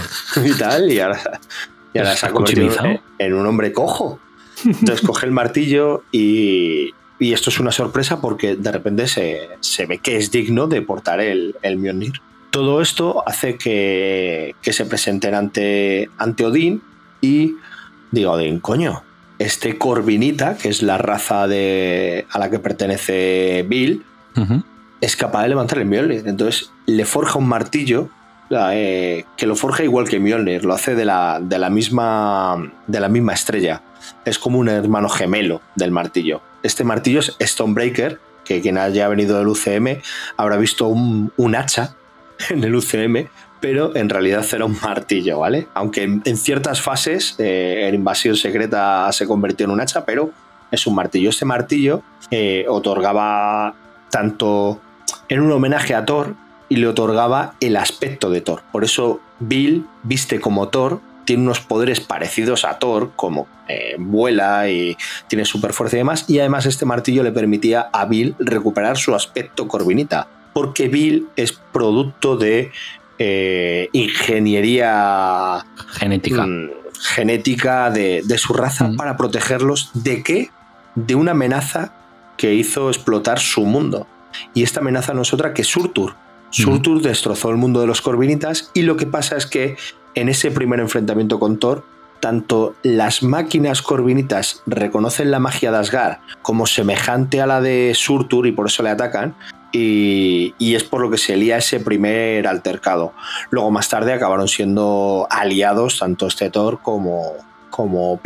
y 0.44 0.52
tal, 0.52 0.90
y 0.90 1.00
ahora, 1.00 1.40
y 1.92 1.98
ahora 1.98 2.16
se 2.16 2.26
ha 2.26 2.30
convertido 2.30 2.74
en, 3.18 3.34
un 3.34 3.46
hombre 3.46 3.72
cojo. 3.72 4.18
Entonces 4.64 5.06
coge 5.06 5.26
el 5.26 5.32
martillo 5.32 6.02
y, 6.10 6.92
y 7.18 7.32
esto 7.32 7.50
es 7.50 7.60
una 7.60 7.72
sorpresa 7.72 8.20
porque 8.20 8.56
de 8.56 8.72
repente 8.72 9.06
se, 9.06 9.48
se 9.60 9.86
ve 9.86 9.98
que 9.98 10.16
es 10.16 10.30
digno 10.30 10.66
de 10.66 10.82
portar 10.82 11.20
el, 11.20 11.56
el 11.62 11.76
Mjolnir. 11.76 12.20
Todo 12.50 12.80
esto 12.80 13.22
hace 13.26 13.56
que, 13.56 14.54
que 14.62 14.72
se 14.72 14.86
presenten 14.86 15.34
ante, 15.34 16.10
ante 16.18 16.44
Odín 16.44 16.82
y 17.20 17.54
diga 18.10 18.32
Odín, 18.32 18.58
coño, 18.58 19.02
este 19.38 19.78
Corvinita, 19.78 20.56
que 20.56 20.68
es 20.68 20.82
la 20.82 20.98
raza 20.98 21.46
de, 21.46 22.26
a 22.30 22.38
la 22.38 22.50
que 22.50 22.58
pertenece 22.58 23.64
Bill. 23.68 24.04
Es 25.00 25.16
capaz 25.16 25.42
de 25.42 25.48
levantar 25.50 25.78
el 25.78 25.86
Mjolnir. 25.86 26.26
Entonces 26.26 26.70
le 26.86 27.04
forja 27.04 27.38
un 27.38 27.48
martillo 27.48 28.08
eh, 28.50 29.24
que 29.36 29.46
lo 29.46 29.56
forja 29.56 29.84
igual 29.84 30.08
que 30.08 30.18
Mjolnir, 30.18 30.64
lo 30.64 30.74
hace 30.74 30.94
de 30.94 31.04
la, 31.04 31.38
de 31.40 31.58
la, 31.58 31.70
misma, 31.70 32.72
de 32.86 33.00
la 33.00 33.08
misma 33.08 33.34
estrella. 33.34 33.82
Es 34.24 34.38
como 34.38 34.58
un 34.58 34.68
hermano 34.68 35.08
gemelo 35.08 35.60
del 35.74 35.90
martillo. 35.90 36.40
Este 36.62 36.84
martillo 36.84 37.20
es 37.20 37.36
Stonebreaker, 37.40 38.18
que 38.44 38.60
quien 38.60 38.78
haya 38.78 39.08
venido 39.08 39.38
del 39.38 39.48
UCM 39.48 40.00
habrá 40.36 40.56
visto 40.56 40.88
un, 40.88 41.32
un 41.36 41.54
hacha 41.54 41.94
en 42.50 42.64
el 42.64 42.74
UCM, 42.74 43.28
pero 43.60 43.94
en 43.94 44.08
realidad 44.08 44.46
era 44.52 44.64
un 44.64 44.78
martillo, 44.80 45.40
¿vale? 45.40 45.68
Aunque 45.74 46.04
en, 46.04 46.36
ciertas 46.36 46.80
fases 46.80 47.34
eh, 47.38 47.90
Invasión 47.92 48.36
Secreta 48.36 49.10
se 49.12 49.26
convirtió 49.26 49.66
en 49.66 49.72
un 49.72 49.80
hacha, 49.80 50.04
pero 50.04 50.30
es 50.70 50.86
un 50.86 50.94
martillo. 50.94 51.30
Este 51.30 51.44
martillo 51.44 52.02
eh, 52.30 52.64
otorgaba 52.68 53.74
tanto 54.10 54.80
en 55.28 55.40
un 55.40 55.52
homenaje 55.52 55.94
a 55.94 56.04
Thor 56.04 56.34
y 56.68 56.76
le 56.76 56.86
otorgaba 56.86 57.54
el 57.60 57.76
aspecto 57.76 58.30
de 58.30 58.40
Thor. 58.40 58.62
Por 58.72 58.84
eso 58.84 59.20
Bill 59.40 59.86
viste 60.02 60.40
como 60.40 60.68
Thor, 60.68 61.00
tiene 61.24 61.42
unos 61.42 61.60
poderes 61.60 62.00
parecidos 62.00 62.64
a 62.64 62.78
Thor, 62.78 63.10
como 63.16 63.46
eh, 63.68 63.96
vuela 63.98 64.68
y 64.70 64.96
tiene 65.28 65.44
super 65.44 65.72
fuerza 65.72 65.96
y 65.96 65.98
demás, 65.98 66.24
y 66.28 66.38
además 66.38 66.64
este 66.66 66.86
martillo 66.86 67.22
le 67.22 67.32
permitía 67.32 67.88
a 67.92 68.06
Bill 68.06 68.34
recuperar 68.38 68.96
su 68.96 69.14
aspecto 69.14 69.68
corvinita, 69.68 70.26
porque 70.54 70.88
Bill 70.88 71.28
es 71.36 71.52
producto 71.52 72.36
de 72.36 72.70
eh, 73.18 73.88
ingeniería 73.92 75.64
Genética. 75.92 76.46
mm, 76.46 76.70
genética 77.00 77.90
de, 77.90 78.22
de 78.24 78.38
su 78.38 78.52
raza 78.54 78.88
Mm. 78.88 78.96
para 78.96 79.16
protegerlos 79.16 79.90
de 79.94 80.22
qué? 80.22 80.50
De 80.94 81.14
una 81.14 81.32
amenaza 81.32 81.92
que 82.36 82.54
hizo 82.54 82.88
explotar 82.88 83.38
su 83.38 83.62
mundo. 83.62 84.06
Y 84.54 84.62
esta 84.62 84.80
amenaza 84.80 85.14
no 85.14 85.22
es 85.22 85.32
otra 85.32 85.54
que 85.54 85.64
Surtur. 85.64 86.14
Surtur 86.50 87.02
destrozó 87.02 87.50
el 87.50 87.56
mundo 87.56 87.80
de 87.80 87.86
los 87.86 88.00
Corvinitas 88.00 88.70
y 88.72 88.82
lo 88.82 88.96
que 88.96 89.06
pasa 89.06 89.36
es 89.36 89.46
que 89.46 89.76
en 90.14 90.28
ese 90.28 90.50
primer 90.50 90.80
enfrentamiento 90.80 91.38
con 91.38 91.58
Thor, 91.58 91.84
tanto 92.20 92.74
las 92.82 93.22
máquinas 93.22 93.82
Corvinitas 93.82 94.62
reconocen 94.66 95.30
la 95.30 95.38
magia 95.38 95.70
de 95.70 95.78
Asgard 95.78 96.18
como 96.42 96.66
semejante 96.66 97.40
a 97.40 97.46
la 97.46 97.60
de 97.60 97.92
Surtur 97.94 98.46
y 98.46 98.52
por 98.52 98.66
eso 98.66 98.82
le 98.82 98.90
atacan, 98.90 99.34
y, 99.72 100.54
y 100.58 100.74
es 100.74 100.84
por 100.84 101.02
lo 101.02 101.10
que 101.10 101.18
se 101.18 101.36
lía 101.36 101.58
ese 101.58 101.80
primer 101.80 102.46
altercado. 102.46 103.12
Luego 103.50 103.70
más 103.70 103.88
tarde 103.88 104.12
acabaron 104.12 104.48
siendo 104.48 105.26
aliados 105.30 105.98
tanto 105.98 106.26
este 106.26 106.50
Thor 106.50 106.80
como, 106.82 107.34
como 107.70 108.18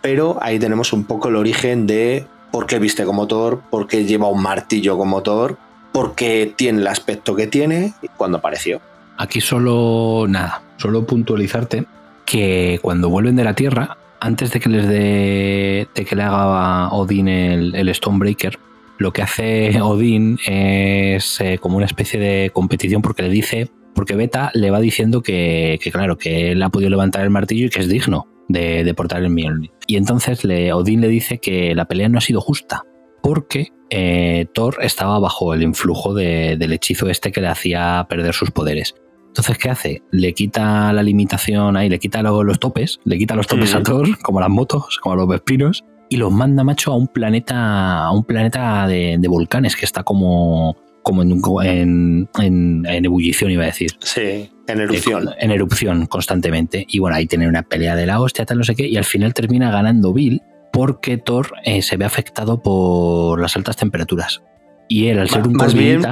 pero 0.00 0.38
ahí 0.40 0.58
tenemos 0.58 0.92
un 0.92 1.04
poco 1.04 1.28
el 1.28 1.36
origen 1.36 1.86
de 1.86 2.26
por 2.50 2.66
qué 2.66 2.78
viste 2.78 3.04
como 3.04 3.26
Thor, 3.26 3.62
por 3.70 3.86
qué 3.86 4.04
lleva 4.04 4.28
un 4.28 4.42
martillo 4.42 4.96
como 4.96 5.22
Thor, 5.22 5.56
por 5.92 6.14
qué 6.14 6.52
tiene 6.54 6.80
el 6.80 6.86
aspecto 6.86 7.34
que 7.34 7.46
tiene 7.46 7.94
y 8.02 8.08
cuando 8.08 8.38
apareció. 8.38 8.80
Aquí 9.16 9.40
solo 9.40 10.26
nada, 10.28 10.62
solo 10.76 11.06
puntualizarte 11.06 11.84
que 12.24 12.78
cuando 12.82 13.08
vuelven 13.08 13.36
de 13.36 13.44
la 13.44 13.54
Tierra, 13.54 13.96
antes 14.20 14.52
de 14.52 14.60
que 14.60 14.68
les 14.68 14.88
dé 14.88 15.88
de 15.94 16.04
que 16.04 16.16
le 16.16 16.22
haga 16.22 16.86
a 16.86 16.92
Odín 16.92 17.28
el, 17.28 17.74
el 17.74 17.94
Stonebreaker, 17.94 18.58
lo 18.98 19.12
que 19.12 19.22
hace 19.22 19.80
Odín 19.80 20.38
es 20.46 21.40
eh, 21.40 21.58
como 21.58 21.76
una 21.76 21.86
especie 21.86 22.20
de 22.20 22.50
competición 22.50 23.02
porque 23.02 23.22
le 23.22 23.30
dice, 23.30 23.70
porque 23.94 24.14
Beta 24.14 24.50
le 24.54 24.70
va 24.70 24.80
diciendo 24.80 25.22
que, 25.22 25.78
que, 25.82 25.90
claro, 25.90 26.18
que 26.18 26.52
él 26.52 26.62
ha 26.62 26.68
podido 26.68 26.90
levantar 26.90 27.22
el 27.22 27.30
martillo 27.30 27.66
y 27.66 27.70
que 27.70 27.80
es 27.80 27.88
digno 27.88 28.26
de, 28.52 28.84
de 28.84 28.94
portar 28.94 29.22
el 29.22 29.30
Mjolnir. 29.30 29.70
Y 29.86 29.96
entonces 29.96 30.44
le, 30.44 30.72
Odín 30.72 31.00
le 31.00 31.08
dice 31.08 31.38
que 31.38 31.74
la 31.74 31.86
pelea 31.86 32.08
no 32.08 32.18
ha 32.18 32.22
sido 32.22 32.40
justa 32.40 32.84
porque 33.22 33.68
eh, 33.90 34.46
Thor 34.54 34.76
estaba 34.80 35.18
bajo 35.18 35.52
el 35.54 35.62
influjo 35.62 36.14
de- 36.14 36.56
del 36.58 36.72
hechizo 36.72 37.08
este 37.08 37.32
que 37.32 37.40
le 37.40 37.48
hacía 37.48 38.06
perder 38.08 38.34
sus 38.34 38.50
poderes. 38.50 38.94
Entonces, 39.28 39.58
¿qué 39.58 39.70
hace? 39.70 40.02
Le 40.10 40.32
quita 40.32 40.92
la 40.92 41.02
limitación 41.02 41.76
ahí, 41.76 41.88
le 41.88 41.98
quita 41.98 42.22
lo- 42.22 42.42
los 42.44 42.58
topes, 42.58 42.98
le 43.04 43.18
quita 43.18 43.34
los 43.36 43.46
topes 43.46 43.74
a. 43.74 43.82
Thor, 43.82 44.18
como 44.22 44.40
las 44.40 44.48
motos, 44.48 44.98
como 45.02 45.16
los 45.16 45.28
vespinos, 45.28 45.84
y 46.08 46.16
los 46.16 46.32
manda, 46.32 46.64
macho, 46.64 46.92
a 46.92 46.96
un 46.96 47.06
planeta, 47.08 48.04
a 48.06 48.10
un 48.12 48.24
planeta 48.24 48.86
de, 48.88 49.16
de 49.18 49.28
volcanes 49.28 49.76
que 49.76 49.84
está 49.84 50.02
como, 50.02 50.76
como 51.02 51.22
en, 51.22 51.40
en- 51.62 52.28
en- 52.38 52.86
en 52.86 53.04
ebullición, 53.04 53.50
iba 53.50 53.62
a 53.64 53.66
decir. 53.66 53.90
Sí, 54.00 54.50
en 54.66 54.80
erupción. 54.80 55.30
En 55.38 55.50
erupción 55.50 56.06
constantemente. 56.06 56.84
Y 56.88 56.98
bueno, 56.98 57.16
ahí 57.16 57.26
tiene 57.26 57.48
una 57.48 57.62
pelea 57.62 57.96
de 57.96 58.06
la 58.06 58.20
hostia, 58.20 58.44
tal, 58.46 58.58
no 58.58 58.64
sé 58.64 58.74
qué. 58.74 58.86
Y 58.86 58.96
al 58.96 59.04
final 59.04 59.34
termina 59.34 59.70
ganando 59.70 60.12
Bill 60.12 60.42
porque 60.72 61.18
Thor 61.18 61.52
eh, 61.64 61.82
se 61.82 61.96
ve 61.96 62.04
afectado 62.04 62.62
por 62.62 63.40
las 63.40 63.56
altas 63.56 63.76
temperaturas. 63.76 64.42
Y 64.88 65.06
él, 65.08 65.18
al 65.18 65.28
ser 65.28 65.46
un 65.46 65.54
más, 65.54 65.74
bien, 65.74 66.02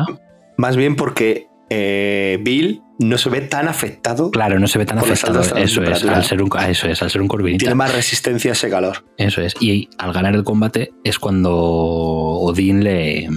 más 0.57 0.77
bien 0.77 0.97
porque 0.97 1.47
eh, 1.71 2.39
Bill 2.43 2.83
no 3.01 3.17
se 3.19 3.29
ve 3.31 3.41
tan 3.43 3.69
afectado, 3.69 4.31
claro, 4.33 4.59
no 4.59 4.67
se 4.67 4.79
ve 4.79 4.87
tan 4.87 4.99
afectado. 4.99 5.41
Eso 5.41 5.83
es, 5.85 6.03
al 6.05 6.25
ser 6.25 6.43
un, 6.43 6.51
eso 6.69 6.89
es, 6.89 7.01
al 7.03 7.11
ser 7.11 7.21
un 7.23 7.29
corvinita. 7.29 7.61
tiene 7.61 7.75
más 7.77 7.95
resistencia 7.95 8.51
a 8.51 8.55
ese 8.55 8.69
calor. 8.69 9.05
Eso 9.17 9.41
es. 9.41 9.55
Y 9.61 9.89
al 9.99 10.13
ganar 10.13 10.35
el 10.35 10.43
combate 10.43 10.91
es 11.05 11.19
cuando 11.21 11.55
Odín 11.55 12.83
le, 12.83 13.29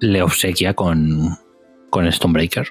le 0.00 0.22
obsequia 0.22 0.74
con, 0.74 1.38
con 1.90 2.10
Stonebreaker. 2.10 2.68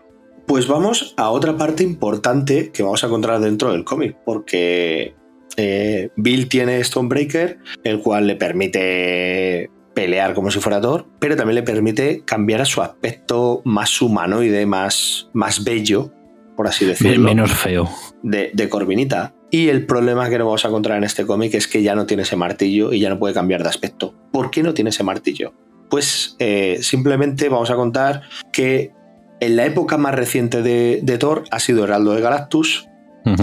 Pues 0.47 0.67
vamos 0.67 1.13
a 1.17 1.29
otra 1.29 1.57
parte 1.57 1.83
importante 1.83 2.71
que 2.71 2.83
vamos 2.83 3.03
a 3.03 3.07
encontrar 3.07 3.39
dentro 3.41 3.71
del 3.71 3.83
cómic, 3.83 4.17
porque 4.25 5.13
eh, 5.57 6.09
Bill 6.15 6.47
tiene 6.47 6.81
Stonebreaker, 6.83 7.59
el 7.83 7.99
cual 7.99 8.27
le 8.27 8.35
permite 8.35 9.69
pelear 9.93 10.35
como 10.35 10.51
si 10.51 10.59
fuera 10.59 10.79
Thor, 10.79 11.07
pero 11.19 11.35
también 11.35 11.55
le 11.55 11.63
permite 11.63 12.21
cambiar 12.23 12.61
a 12.61 12.65
su 12.65 12.81
aspecto 12.81 13.61
más 13.65 13.99
humanoide, 14.01 14.65
más, 14.65 15.29
más 15.33 15.63
bello, 15.63 16.13
por 16.55 16.67
así 16.67 16.85
decirlo. 16.85 17.23
Menos 17.23 17.51
feo. 17.51 17.89
De, 18.21 18.51
de 18.53 18.69
Corvinita. 18.69 19.33
Y 19.49 19.69
el 19.69 19.85
problema 19.85 20.29
que 20.29 20.37
nos 20.37 20.45
vamos 20.45 20.65
a 20.65 20.67
encontrar 20.67 20.97
en 20.97 21.03
este 21.03 21.25
cómic 21.25 21.55
es 21.55 21.67
que 21.67 21.81
ya 21.81 21.95
no 21.95 22.05
tiene 22.05 22.23
ese 22.23 22.35
martillo 22.35 22.93
y 22.93 22.99
ya 22.99 23.09
no 23.09 23.17
puede 23.17 23.33
cambiar 23.33 23.63
de 23.63 23.69
aspecto. 23.69 24.13
¿Por 24.31 24.51
qué 24.51 24.61
no 24.61 24.73
tiene 24.73 24.91
ese 24.91 25.03
martillo? 25.03 25.53
Pues 25.89 26.35
eh, 26.39 26.79
simplemente 26.81 27.49
vamos 27.49 27.69
a 27.71 27.75
contar 27.75 28.21
que 28.51 28.91
en 29.39 29.55
la 29.55 29.65
época 29.65 29.97
más 29.97 30.15
reciente 30.15 30.61
de, 30.61 30.99
de 31.03 31.17
Thor 31.17 31.43
ha 31.51 31.59
sido 31.59 31.83
Heraldo 31.83 32.13
de 32.13 32.21
Galactus 32.21 32.87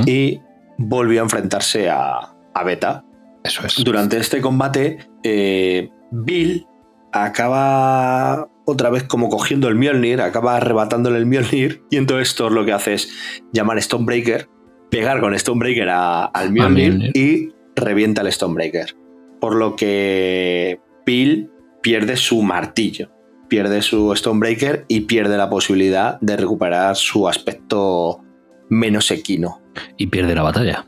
y 0.07 0.41
volvió 0.79 1.21
a 1.21 1.25
enfrentarse 1.25 1.89
a, 1.91 2.35
a 2.55 2.65
Beta. 2.65 3.05
Eso 3.45 3.67
es. 3.67 3.83
Durante 3.85 4.17
este 4.17 4.41
combate, 4.41 4.99
eh, 5.23 5.91
Bill 6.11 6.67
acaba 7.13 8.49
otra 8.67 8.91
vez 8.91 9.05
como 9.05 9.29
cogiendo 9.29 9.69
el 9.69 9.75
Mjolnir, 9.75 10.21
acaba 10.21 10.57
arrebatándole 10.57 11.19
el 11.19 11.27
Mjolnir 11.27 11.83
y 11.91 11.97
entonces 11.97 12.35
Thor 12.35 12.53
lo 12.53 12.65
que 12.65 12.73
hace 12.73 12.95
es 12.95 13.13
llamar 13.53 13.81
Stonebreaker, 13.83 14.49
pegar 14.91 15.21
con 15.21 15.39
Stonebreaker 15.39 15.89
a- 15.91 16.25
al 16.27 16.53
Mjolnir 16.53 16.93
y 17.15 17.53
revienta 17.77 18.23
el 18.23 18.33
Stonebreaker. 18.33 18.97
Por 19.41 19.55
lo 19.57 19.77
que 19.77 20.81
Bill 21.05 21.51
pierde 21.85 22.17
su 22.17 22.41
martillo, 22.43 23.11
pierde 23.49 23.83
su 23.83 24.17
Stonebreaker 24.17 24.87
y 24.89 25.03
pierde 25.03 25.37
la 25.37 25.51
posibilidad 25.51 26.19
de 26.21 26.37
recuperar 26.39 26.97
su 26.97 27.29
aspecto 27.29 28.23
menos 28.71 29.11
equino 29.11 29.61
Y 29.99 30.07
pierde 30.07 30.35
la 30.35 30.43
batalla. 30.43 30.87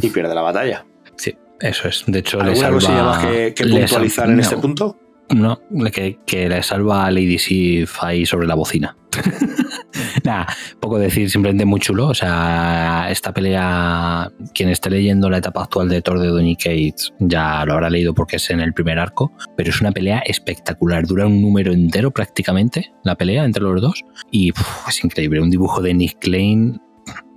y 0.00 0.08
pierde 0.08 0.34
la 0.34 0.42
batalla. 0.42 0.86
Sí, 1.16 1.36
eso 1.60 1.88
es. 1.88 2.04
De 2.06 2.20
hecho, 2.20 2.38
le 2.38 2.52
¿Alguna 2.52 2.60
salva. 2.60 2.74
cosilla 2.80 3.02
más 3.02 3.26
que, 3.26 3.52
que 3.54 3.64
le 3.64 3.72
sal- 3.72 3.80
puntualizar 3.80 4.28
en 4.30 4.36
no, 4.36 4.42
este 4.42 4.56
punto? 4.56 4.98
No, 5.30 5.60
que, 5.92 6.18
que 6.24 6.48
le 6.48 6.62
salva 6.62 7.04
a 7.04 7.10
Lady 7.10 7.38
Sif 7.38 8.02
ahí 8.02 8.24
sobre 8.24 8.46
la 8.46 8.54
bocina. 8.54 8.96
Nada, 10.24 10.46
poco 10.80 10.98
decir, 10.98 11.30
simplemente 11.30 11.64
muy 11.64 11.80
chulo. 11.80 12.08
O 12.08 12.14
sea, 12.14 13.08
esta 13.10 13.32
pelea, 13.32 14.30
quien 14.54 14.68
esté 14.68 14.90
leyendo 14.90 15.28
la 15.30 15.38
etapa 15.38 15.62
actual 15.62 15.88
de 15.88 16.02
Thor 16.02 16.20
de 16.20 16.28
Donny 16.28 16.56
Cates 16.56 17.12
ya 17.18 17.64
lo 17.64 17.74
habrá 17.74 17.90
leído 17.90 18.14
porque 18.14 18.36
es 18.36 18.50
en 18.50 18.60
el 18.60 18.72
primer 18.72 18.98
arco, 18.98 19.32
pero 19.56 19.70
es 19.70 19.80
una 19.80 19.92
pelea 19.92 20.20
espectacular. 20.20 21.06
Dura 21.06 21.26
un 21.26 21.42
número 21.42 21.72
entero 21.72 22.10
prácticamente 22.10 22.92
la 23.04 23.16
pelea 23.16 23.44
entre 23.44 23.62
los 23.62 23.80
dos 23.80 24.04
y 24.30 24.52
es 24.88 25.04
increíble. 25.04 25.40
Un 25.40 25.50
dibujo 25.50 25.80
de 25.80 25.94
Nick 25.94 26.18
Klein 26.18 26.80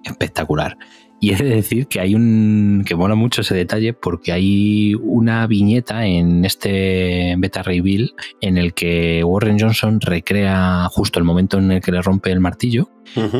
espectacular. 0.03 0.77
Y 1.23 1.31
he 1.31 1.37
de 1.37 1.55
decir 1.55 1.87
que 1.87 2.01
hay 2.01 2.15
un. 2.15 2.83
que 2.85 2.97
mola 2.97 3.15
mucho 3.15 3.39
ese 3.39 3.55
detalle 3.55 3.93
porque 3.93 4.33
hay 4.33 4.93
una 5.01 5.47
viñeta 5.47 6.05
en 6.05 6.43
este 6.43 7.35
Beta 7.37 7.63
Bill 7.63 8.13
en 8.41 8.57
el 8.57 8.73
que 8.73 9.23
Warren 9.23 9.57
Johnson 9.57 10.01
recrea 10.01 10.85
justo 10.91 11.19
el 11.19 11.23
momento 11.23 11.59
en 11.59 11.71
el 11.71 11.81
que 11.81 11.93
le 11.93 12.01
rompe 12.01 12.29
el 12.29 12.41
martillo 12.41 12.89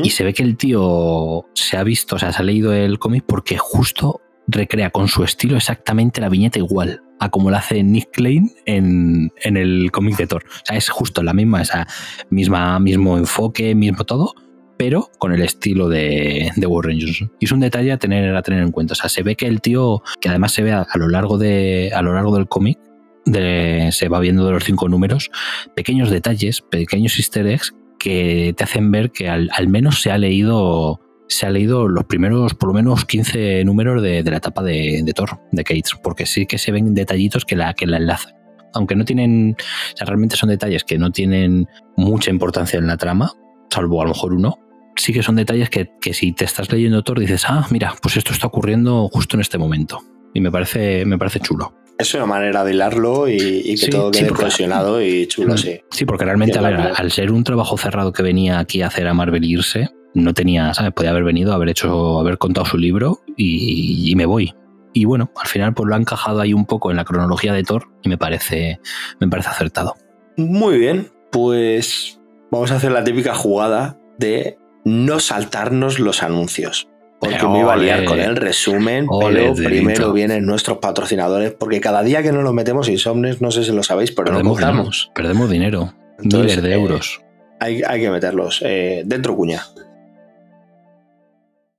y 0.02 0.08
se 0.08 0.24
ve 0.24 0.32
que 0.32 0.42
el 0.42 0.56
tío 0.56 1.44
se 1.52 1.76
ha 1.76 1.84
visto, 1.84 2.16
o 2.16 2.18
sea, 2.18 2.32
se 2.32 2.40
ha 2.40 2.44
leído 2.46 2.72
el 2.72 2.98
cómic 2.98 3.24
porque 3.26 3.58
justo 3.58 4.22
recrea 4.46 4.88
con 4.88 5.08
su 5.08 5.22
estilo 5.22 5.58
exactamente 5.58 6.22
la 6.22 6.30
viñeta 6.30 6.58
igual 6.58 7.02
a 7.20 7.28
como 7.28 7.50
la 7.50 7.58
hace 7.58 7.82
Nick 7.82 8.12
Klein 8.12 8.50
en, 8.64 9.30
en 9.42 9.58
el 9.58 9.90
cómic 9.92 10.16
de 10.16 10.26
Thor. 10.26 10.44
O 10.46 10.64
sea, 10.64 10.78
es 10.78 10.88
justo 10.88 11.22
la 11.22 11.34
misma, 11.34 11.60
esa 11.60 11.86
misma, 12.30 12.78
mismo 12.78 13.18
enfoque, 13.18 13.74
mismo 13.74 14.04
todo, 14.04 14.34
pero 14.76 15.10
con 15.18 15.32
el 15.32 15.42
estilo 15.42 15.88
de, 15.88 16.50
de 16.56 16.66
Warren 16.66 17.00
Johnson. 17.00 17.30
Y 17.40 17.44
es 17.46 17.52
un 17.52 17.60
detalle 17.60 17.92
a 17.92 17.98
tener, 17.98 18.34
a 18.34 18.42
tener 18.42 18.62
en 18.62 18.70
cuenta. 18.72 18.92
O 18.92 18.94
sea, 18.96 19.08
se 19.08 19.22
ve 19.22 19.36
que 19.36 19.46
el 19.46 19.60
tío, 19.60 20.02
que 20.20 20.28
además 20.28 20.52
se 20.52 20.62
ve 20.62 20.72
a, 20.72 20.86
lo 20.96 21.08
largo 21.08 21.38
de, 21.38 21.92
a 21.94 22.02
lo 22.02 22.14
largo 22.14 22.36
del 22.36 22.48
cómic, 22.48 22.78
de- 23.24 23.88
se 23.92 24.08
va 24.08 24.20
viendo 24.20 24.44
de 24.46 24.52
los 24.52 24.64
cinco 24.64 24.88
números, 24.88 25.30
pequeños 25.74 26.10
detalles, 26.10 26.60
pequeños 26.60 27.18
easter 27.18 27.46
eggs 27.46 27.74
que 27.98 28.54
te 28.56 28.64
hacen 28.64 28.90
ver 28.90 29.10
que 29.12 29.28
al, 29.28 29.48
al 29.54 29.68
menos 29.68 30.02
se 30.02 30.10
ha 30.10 30.18
leído 30.18 31.00
se 31.26 31.46
ha 31.46 31.50
leído 31.50 31.88
los 31.88 32.04
primeros 32.04 32.52
por 32.54 32.68
lo 32.68 32.74
menos 32.74 33.06
15 33.06 33.64
números 33.64 34.02
de, 34.02 34.22
de 34.22 34.30
la 34.30 34.36
etapa 34.36 34.62
de, 34.62 35.00
de 35.02 35.12
Thor, 35.14 35.40
de 35.52 35.64
Cates, 35.64 35.92
porque 36.02 36.26
sí 36.26 36.44
que 36.44 36.58
se 36.58 36.70
ven 36.70 36.94
detallitos 36.94 37.46
que 37.46 37.56
la, 37.56 37.72
que 37.72 37.86
la 37.86 37.96
enlazan. 37.96 38.34
Aunque 38.74 38.94
no 38.94 39.06
tienen, 39.06 39.56
o 39.58 39.96
sea, 39.96 40.06
realmente 40.06 40.36
son 40.36 40.50
detalles 40.50 40.84
que 40.84 40.98
no 40.98 41.10
tienen 41.12 41.66
mucha 41.96 42.30
importancia 42.30 42.78
en 42.78 42.86
la 42.88 42.98
trama, 42.98 43.32
salvo 43.70 44.00
a 44.00 44.04
lo 44.04 44.10
mejor 44.10 44.34
uno, 44.34 44.58
sí 44.96 45.12
que 45.12 45.22
son 45.22 45.36
detalles 45.36 45.70
que, 45.70 45.90
que 46.00 46.14
si 46.14 46.32
te 46.32 46.44
estás 46.44 46.70
leyendo 46.72 47.02
Thor 47.02 47.20
dices, 47.20 47.44
ah, 47.48 47.66
mira, 47.70 47.94
pues 48.02 48.16
esto 48.16 48.32
está 48.32 48.46
ocurriendo 48.46 49.08
justo 49.08 49.36
en 49.36 49.40
este 49.40 49.58
momento. 49.58 50.00
Y 50.32 50.40
me 50.40 50.50
parece, 50.50 51.04
me 51.04 51.18
parece 51.18 51.40
chulo. 51.40 51.74
Es 51.96 52.12
una 52.14 52.26
manera 52.26 52.64
de 52.64 52.72
hilarlo 52.72 53.28
y, 53.28 53.36
y 53.36 53.70
que 53.76 53.86
Sí, 53.86 53.90
todo 53.90 54.12
sí, 54.12 54.20
quede 54.20 54.30
cohesionado 54.30 55.00
y 55.00 55.28
chulo, 55.28 55.56
sí. 55.56 55.80
Sí, 55.90 56.04
porque 56.04 56.24
realmente, 56.24 56.58
a 56.58 56.62
ver, 56.62 56.74
al 56.96 57.12
ser 57.12 57.30
un 57.30 57.44
trabajo 57.44 57.76
cerrado 57.76 58.12
que 58.12 58.24
venía 58.24 58.58
aquí 58.58 58.82
a 58.82 58.88
hacer 58.88 59.06
a 59.06 59.14
Marvel 59.14 59.44
irse, 59.44 59.90
no 60.12 60.34
tenía, 60.34 60.74
¿sabes? 60.74 60.92
Podía 60.92 61.10
haber 61.10 61.22
venido, 61.22 61.52
haber 61.52 61.68
hecho, 61.68 62.18
haber 62.18 62.38
contado 62.38 62.66
su 62.66 62.78
libro 62.78 63.20
y, 63.36 64.10
y 64.10 64.16
me 64.16 64.26
voy. 64.26 64.54
Y 64.92 65.04
bueno, 65.04 65.30
al 65.40 65.48
final 65.48 65.74
pues 65.74 65.88
lo 65.88 65.94
ha 65.94 65.98
encajado 65.98 66.40
ahí 66.40 66.52
un 66.52 66.66
poco 66.66 66.90
en 66.90 66.96
la 66.96 67.04
cronología 67.04 67.52
de 67.52 67.62
Thor 67.62 67.88
y 68.02 68.08
me 68.08 68.18
parece, 68.18 68.80
me 69.20 69.28
parece 69.28 69.50
acertado. 69.50 69.94
Muy 70.36 70.78
bien, 70.78 71.08
pues 71.30 72.20
vamos 72.50 72.70
a 72.72 72.76
hacer 72.76 72.92
la 72.92 73.04
típica 73.04 73.34
jugada 73.34 73.98
de 74.18 74.58
no 74.84 75.18
saltarnos 75.20 75.98
los 75.98 76.22
anuncios. 76.22 76.88
Porque 77.20 77.36
Pero, 77.36 77.50
me 77.50 77.60
iba 77.60 77.72
a 77.72 77.76
liar 77.76 78.00
ole. 78.00 78.06
con 78.06 78.20
el 78.20 78.36
resumen, 78.36 79.06
Ole, 79.08 79.40
pero 79.40 79.54
primero 79.54 80.12
vienen 80.12 80.44
nuestros 80.44 80.78
patrocinadores, 80.78 81.52
porque 81.52 81.80
cada 81.80 82.02
día 82.02 82.22
que 82.22 82.32
no 82.32 82.42
los 82.42 82.52
metemos 82.52 82.88
insomnes, 82.88 83.40
no 83.40 83.50
sé 83.50 83.64
si 83.64 83.72
lo 83.72 83.82
sabéis, 83.82 84.12
pero 84.12 84.26
no 84.32 84.38
Perdemos 84.38 84.58
dinero, 84.58 84.72
cobramos. 84.72 85.10
perdemos 85.14 85.50
dinero, 85.50 85.94
Entonces, 86.22 86.56
miles 86.58 86.62
de 86.62 86.70
eh, 86.70 86.74
euros. 86.74 87.22
Hay, 87.60 87.82
hay 87.86 88.00
que 88.00 88.10
meterlos. 88.10 88.60
eh, 88.64 89.04
dentro 89.06 89.34
cuña. 89.36 89.62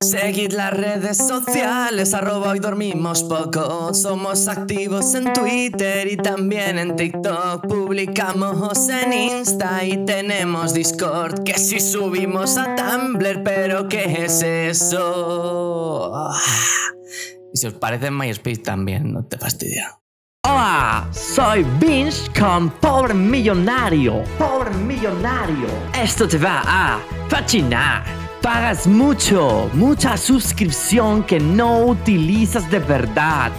Seguid 0.02 0.52
las 0.52 0.74
redes 0.74 1.18
sociales, 1.18 2.14
arroba 2.14 2.50
hoy 2.52 2.60
dormimos 2.60 3.24
poco. 3.24 3.94
Somos 3.94 4.50
activos 4.50 5.16
en 5.16 5.32
Twitter 5.32 6.12
y 6.12 6.18
también 6.18 6.78
en 6.78 6.98
TikTok. 6.98 7.66
Publicamos 7.66 8.90
en 8.90 9.14
Insta 9.14 9.86
y 9.86 10.06
tenemos 10.06 10.74
Discord. 10.74 11.44
Que 11.44 11.54
si 11.54 11.80
subimos 11.80 12.58
a 12.58 12.76
Tumblr, 12.76 13.42
pero 13.44 13.88
¿qué 13.88 14.26
es 14.26 14.42
eso? 14.44 16.12
Ah. 16.14 16.42
Y 17.54 17.58
si 17.58 17.68
os 17.68 17.74
parece 17.76 18.08
en 18.08 18.18
MySpace 18.18 18.58
también, 18.58 19.14
no 19.14 19.26
te 19.26 19.38
fastidia. 19.38 19.98
Hola, 20.44 21.08
soy 21.12 21.66
Vince 21.80 22.30
con 22.38 22.70
Pobre 22.70 23.14
Millonario. 23.14 24.24
Pobre 24.38 24.72
Millonario. 24.72 25.68
Esto 25.98 26.28
te 26.28 26.38
va 26.38 26.62
a 26.66 27.00
fascinar. 27.30 28.25
Pagas 28.46 28.86
mucho, 28.86 29.72
mucha 29.74 30.16
suscripción 30.18 31.24
que 31.24 31.40
no 31.40 31.88
utilizas 31.88 32.70
de 32.70 32.78
verdad. 32.78 33.52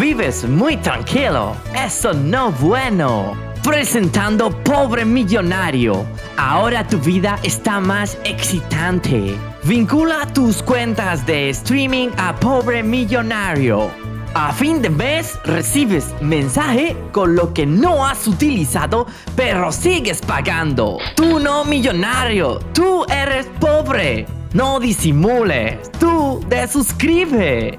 Vives 0.00 0.48
muy 0.48 0.76
tranquilo. 0.78 1.54
Eso 1.72 2.12
no 2.12 2.50
bueno. 2.50 3.36
Presentando 3.62 4.50
Pobre 4.64 5.04
Millonario. 5.04 6.04
Ahora 6.36 6.84
tu 6.84 6.98
vida 6.98 7.38
está 7.44 7.78
más 7.78 8.18
excitante. 8.24 9.36
Vincula 9.62 10.26
tus 10.34 10.60
cuentas 10.60 11.24
de 11.24 11.50
streaming 11.50 12.08
a 12.16 12.34
Pobre 12.34 12.82
Millonario. 12.82 14.01
A 14.34 14.50
fin 14.50 14.80
de 14.80 14.88
mes 14.88 15.38
recibes 15.44 16.14
mensaje 16.22 16.96
con 17.12 17.36
lo 17.36 17.52
que 17.52 17.66
no 17.66 18.06
has 18.06 18.26
utilizado, 18.26 19.06
pero 19.36 19.70
sigues 19.72 20.22
pagando. 20.22 20.96
Tú 21.14 21.38
no 21.38 21.66
millonario, 21.66 22.58
tú 22.72 23.04
eres 23.10 23.46
pobre. 23.60 24.26
No 24.54 24.80
disimules, 24.80 25.92
tú 25.98 26.42
desuscribe. 26.48 27.78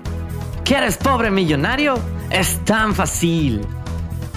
¿Quieres 0.63 0.97
pobre 0.97 1.31
millonario? 1.31 1.95
Es 2.29 2.63
tan 2.65 2.93
fácil. 2.93 3.65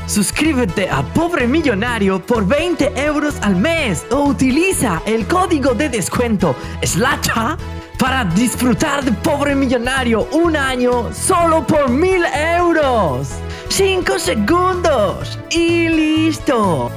Suscríbete 0.06 0.88
a 0.88 1.02
Pobre 1.02 1.48
Millonario 1.48 2.24
por 2.24 2.46
20 2.46 2.92
euros 2.94 3.34
al 3.42 3.56
mes 3.56 4.06
o 4.12 4.26
utiliza 4.26 5.02
el 5.04 5.26
código 5.26 5.74
de 5.74 5.88
descuento 5.88 6.54
SLACHA 6.80 7.56
para 7.98 8.24
disfrutar 8.24 9.04
de 9.04 9.12
Pobre 9.12 9.54
Millonario 9.54 10.28
un 10.32 10.56
año 10.56 11.12
solo 11.12 11.66
por 11.66 11.88
1000 11.88 12.24
euros. 12.58 13.28
5 13.68 14.18
segundos 14.18 15.38
y 15.50 15.88
listo. 15.88 16.90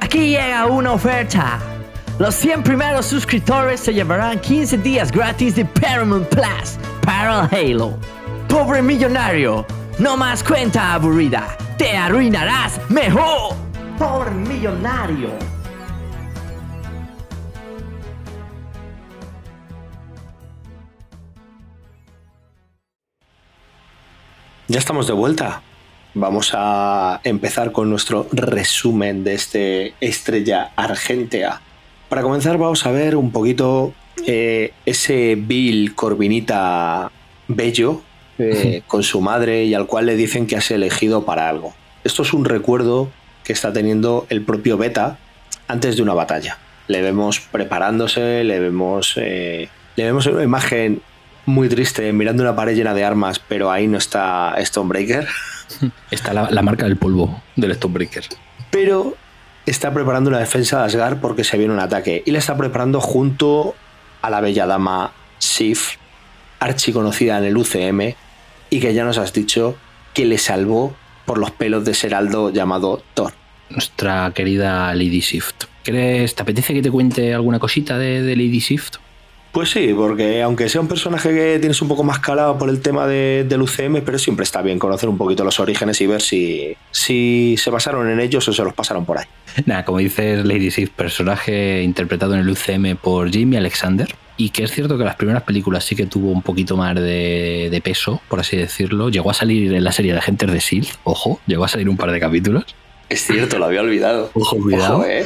Aquí 0.00 0.30
llega 0.30 0.66
una 0.66 0.92
oferta. 0.92 1.58
Los 2.18 2.34
100 2.36 2.62
primeros 2.62 3.06
suscriptores 3.06 3.80
se 3.80 3.92
llevarán 3.92 4.40
15 4.40 4.78
días 4.78 5.10
gratis 5.10 5.56
de 5.56 5.64
Paramount 5.64 6.28
Plus 6.28 6.78
para 7.04 7.44
Halo. 7.46 7.98
Pobre 8.48 8.82
millonario, 8.82 9.66
no 9.98 10.16
más 10.16 10.44
cuenta 10.44 10.94
aburrida, 10.94 11.56
te 11.76 11.96
arruinarás 11.96 12.80
mejor. 12.88 13.56
Pobre 13.98 14.30
millonario. 14.30 15.53
Ya 24.66 24.78
estamos 24.78 25.06
de 25.06 25.12
vuelta. 25.12 25.60
vamos 26.14 26.52
a 26.54 27.20
empezar 27.24 27.70
con 27.70 27.90
nuestro 27.90 28.26
resumen 28.32 29.22
de 29.22 29.34
este 29.34 29.94
Estrella 30.00 30.70
Argentea. 30.74 31.60
Para 32.08 32.22
comenzar 32.22 32.56
vamos 32.56 32.86
a 32.86 32.90
ver 32.90 33.14
un 33.16 33.30
poquito 33.30 33.92
eh, 34.26 34.72
ese 34.86 35.36
Bill 35.36 35.94
Corbinita 35.94 37.10
bello 37.46 38.00
eh, 38.38 38.80
con 38.86 39.02
su 39.02 39.20
madre 39.20 39.64
y 39.64 39.74
al 39.74 39.86
cual 39.86 40.06
le 40.06 40.16
dicen 40.16 40.46
que 40.46 40.56
has 40.56 40.70
elegido 40.70 41.26
para 41.26 41.50
algo. 41.50 41.74
Esto 42.02 42.22
es 42.22 42.32
un 42.32 42.46
recuerdo 42.46 43.10
que 43.44 43.52
está 43.52 43.70
teniendo 43.70 44.26
el 44.30 44.42
propio 44.42 44.78
Beta 44.78 45.18
antes 45.68 45.96
de 45.96 46.02
una 46.02 46.14
batalla. 46.14 46.56
Le 46.88 47.02
vemos 47.02 47.40
preparándose, 47.40 48.44
le 48.44 48.60
vemos, 48.60 49.14
eh, 49.18 49.68
le 49.96 50.04
vemos 50.04 50.26
una 50.26 50.42
imagen 50.42 51.02
muy 51.46 51.68
triste 51.68 52.12
mirando 52.12 52.42
una 52.42 52.56
pared 52.56 52.74
llena 52.74 52.94
de 52.94 53.04
armas, 53.04 53.38
pero 53.38 53.70
ahí 53.70 53.86
no 53.86 53.98
está 53.98 54.54
Stonebreaker. 54.58 55.26
Está 56.10 56.32
la, 56.34 56.50
la 56.50 56.62
marca 56.62 56.84
del 56.84 56.96
polvo 56.96 57.42
del 57.56 57.74
Stonebreaker. 57.74 58.24
Pero 58.70 59.16
está 59.66 59.92
preparando 59.92 60.28
una 60.28 60.38
defensa 60.38 60.78
de 60.78 60.84
Asgard 60.84 61.20
porque 61.20 61.44
se 61.44 61.56
viene 61.56 61.72
un 61.72 61.80
ataque. 61.80 62.22
Y 62.26 62.30
la 62.30 62.38
está 62.38 62.56
preparando 62.56 63.00
junto 63.00 63.74
a 64.22 64.30
la 64.30 64.40
bella 64.40 64.66
dama 64.66 65.12
Sif, 65.38 65.96
archiconocida 66.60 67.38
en 67.38 67.44
el 67.44 67.56
UCM, 67.56 68.14
y 68.70 68.80
que 68.80 68.94
ya 68.94 69.04
nos 69.04 69.18
has 69.18 69.32
dicho 69.32 69.76
que 70.12 70.24
le 70.24 70.38
salvó 70.38 70.94
por 71.24 71.38
los 71.38 71.50
pelos 71.50 71.84
de 71.84 71.94
Seraldo 71.94 72.50
llamado 72.50 73.02
Thor. 73.14 73.32
Nuestra 73.70 74.32
querida 74.34 74.94
Lady 74.94 75.20
Shift. 75.20 75.64
¿Crees, 75.82 76.34
te 76.34 76.42
apetece 76.42 76.74
que 76.74 76.82
te 76.82 76.90
cuente 76.90 77.34
alguna 77.34 77.58
cosita 77.58 77.98
de, 77.98 78.22
de 78.22 78.36
Lady 78.36 78.60
Shift? 78.60 78.96
Pues 79.54 79.70
sí, 79.70 79.94
porque 79.94 80.42
aunque 80.42 80.68
sea 80.68 80.80
un 80.80 80.88
personaje 80.88 81.32
que 81.32 81.60
tienes 81.60 81.80
un 81.80 81.86
poco 81.86 82.02
más 82.02 82.18
calado 82.18 82.58
por 82.58 82.68
el 82.68 82.80
tema 82.80 83.06
de, 83.06 83.46
del 83.48 83.62
UCM, 83.62 84.02
pero 84.04 84.18
siempre 84.18 84.42
está 84.42 84.62
bien 84.62 84.80
conocer 84.80 85.08
un 85.08 85.16
poquito 85.16 85.44
los 85.44 85.60
orígenes 85.60 86.00
y 86.00 86.08
ver 86.08 86.22
si, 86.22 86.76
si 86.90 87.54
se 87.56 87.70
basaron 87.70 88.10
en 88.10 88.18
ellos 88.18 88.48
o 88.48 88.52
se 88.52 88.64
los 88.64 88.74
pasaron 88.74 89.04
por 89.04 89.18
ahí. 89.18 89.26
Nada, 89.64 89.84
como 89.84 89.98
dices, 89.98 90.44
Lady 90.44 90.72
Sif, 90.72 90.90
personaje 90.90 91.84
interpretado 91.84 92.34
en 92.34 92.40
el 92.40 92.50
UCM 92.50 92.96
por 92.96 93.30
Jimmy 93.30 93.56
Alexander. 93.56 94.12
Y 94.36 94.50
que 94.50 94.64
es 94.64 94.72
cierto 94.72 94.98
que 94.98 95.04
las 95.04 95.14
primeras 95.14 95.44
películas 95.44 95.84
sí 95.84 95.94
que 95.94 96.06
tuvo 96.06 96.32
un 96.32 96.42
poquito 96.42 96.76
más 96.76 96.96
de, 96.96 97.68
de 97.70 97.80
peso, 97.80 98.20
por 98.28 98.40
así 98.40 98.56
decirlo. 98.56 99.08
Llegó 99.08 99.30
a 99.30 99.34
salir 99.34 99.72
en 99.72 99.84
la 99.84 99.92
serie 99.92 100.14
de 100.14 100.18
Agentes 100.18 100.50
de 100.50 100.58
S.H.I.E.L.D., 100.58 100.98
ojo, 101.04 101.40
llegó 101.46 101.64
a 101.64 101.68
salir 101.68 101.88
un 101.88 101.96
par 101.96 102.10
de 102.10 102.18
capítulos. 102.18 102.64
Es 103.08 103.24
cierto, 103.24 103.58
lo 103.60 103.66
había 103.66 103.82
olvidado. 103.82 104.32
Ojo, 104.34 104.56
cuidado. 104.56 104.96
Ojo, 104.96 105.06
eh. 105.06 105.24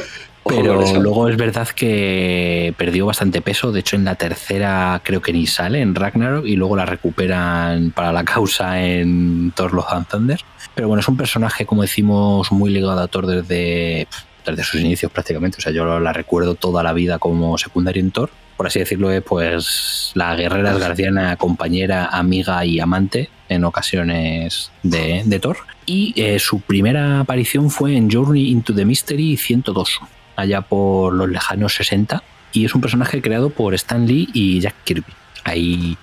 Pero 0.49 0.99
luego 0.99 1.29
es 1.29 1.37
verdad 1.37 1.67
que 1.67 2.73
perdió 2.77 3.05
bastante 3.05 3.41
peso. 3.41 3.71
De 3.71 3.81
hecho, 3.81 3.95
en 3.95 4.05
la 4.05 4.15
tercera 4.15 5.01
creo 5.03 5.21
que 5.21 5.31
ni 5.31 5.47
sale 5.47 5.81
en 5.81 5.95
Ragnarok 5.95 6.45
y 6.45 6.55
luego 6.55 6.75
la 6.75 6.85
recuperan 6.85 7.91
para 7.91 8.11
la 8.11 8.23
causa 8.23 8.81
en 8.83 9.51
Thor 9.55 9.73
Love 9.73 9.91
and 9.91 10.07
Thunder. 10.07 10.41
Pero 10.75 10.87
bueno, 10.87 11.01
es 11.01 11.07
un 11.07 11.17
personaje, 11.17 11.65
como 11.65 11.83
decimos, 11.83 12.51
muy 12.51 12.71
ligado 12.71 12.99
a 12.99 13.07
Thor 13.07 13.27
desde, 13.27 14.07
desde 14.45 14.63
sus 14.63 14.81
inicios 14.81 15.11
prácticamente. 15.11 15.57
O 15.59 15.61
sea, 15.61 15.71
yo 15.71 15.99
la 15.99 16.13
recuerdo 16.13 16.55
toda 16.55 16.83
la 16.83 16.93
vida 16.93 17.19
como 17.19 17.57
secundaria 17.57 17.99
en 17.99 18.11
Thor. 18.11 18.29
Por 18.57 18.67
así 18.67 18.79
decirlo, 18.79 19.09
es 19.11 19.23
pues 19.23 20.11
la 20.15 20.35
guerrera 20.35 20.71
asgardiana, 20.71 21.37
compañera, 21.37 22.07
amiga 22.07 22.65
y 22.65 22.81
amante 22.81 23.29
en 23.47 23.63
ocasiones 23.63 24.71
de, 24.83 25.23
de 25.25 25.39
Thor. 25.39 25.57
Y 25.85 26.13
eh, 26.21 26.39
su 26.39 26.59
primera 26.59 27.21
aparición 27.21 27.69
fue 27.69 27.95
en 27.95 28.11
Journey 28.11 28.49
into 28.49 28.75
the 28.75 28.83
Mystery 28.83 29.37
102 29.37 30.01
allá 30.39 30.61
por 30.61 31.13
los 31.13 31.29
lejanos 31.29 31.75
60 31.75 32.23
y 32.51 32.65
es 32.65 32.75
un 32.75 32.81
personaje 32.81 33.21
creado 33.21 33.49
por 33.49 33.73
Stan 33.75 34.05
Lee 34.05 34.29
y 34.33 34.59
Jack 34.59 34.75
Kirby. 34.83 35.13
Ahí, 35.43 35.97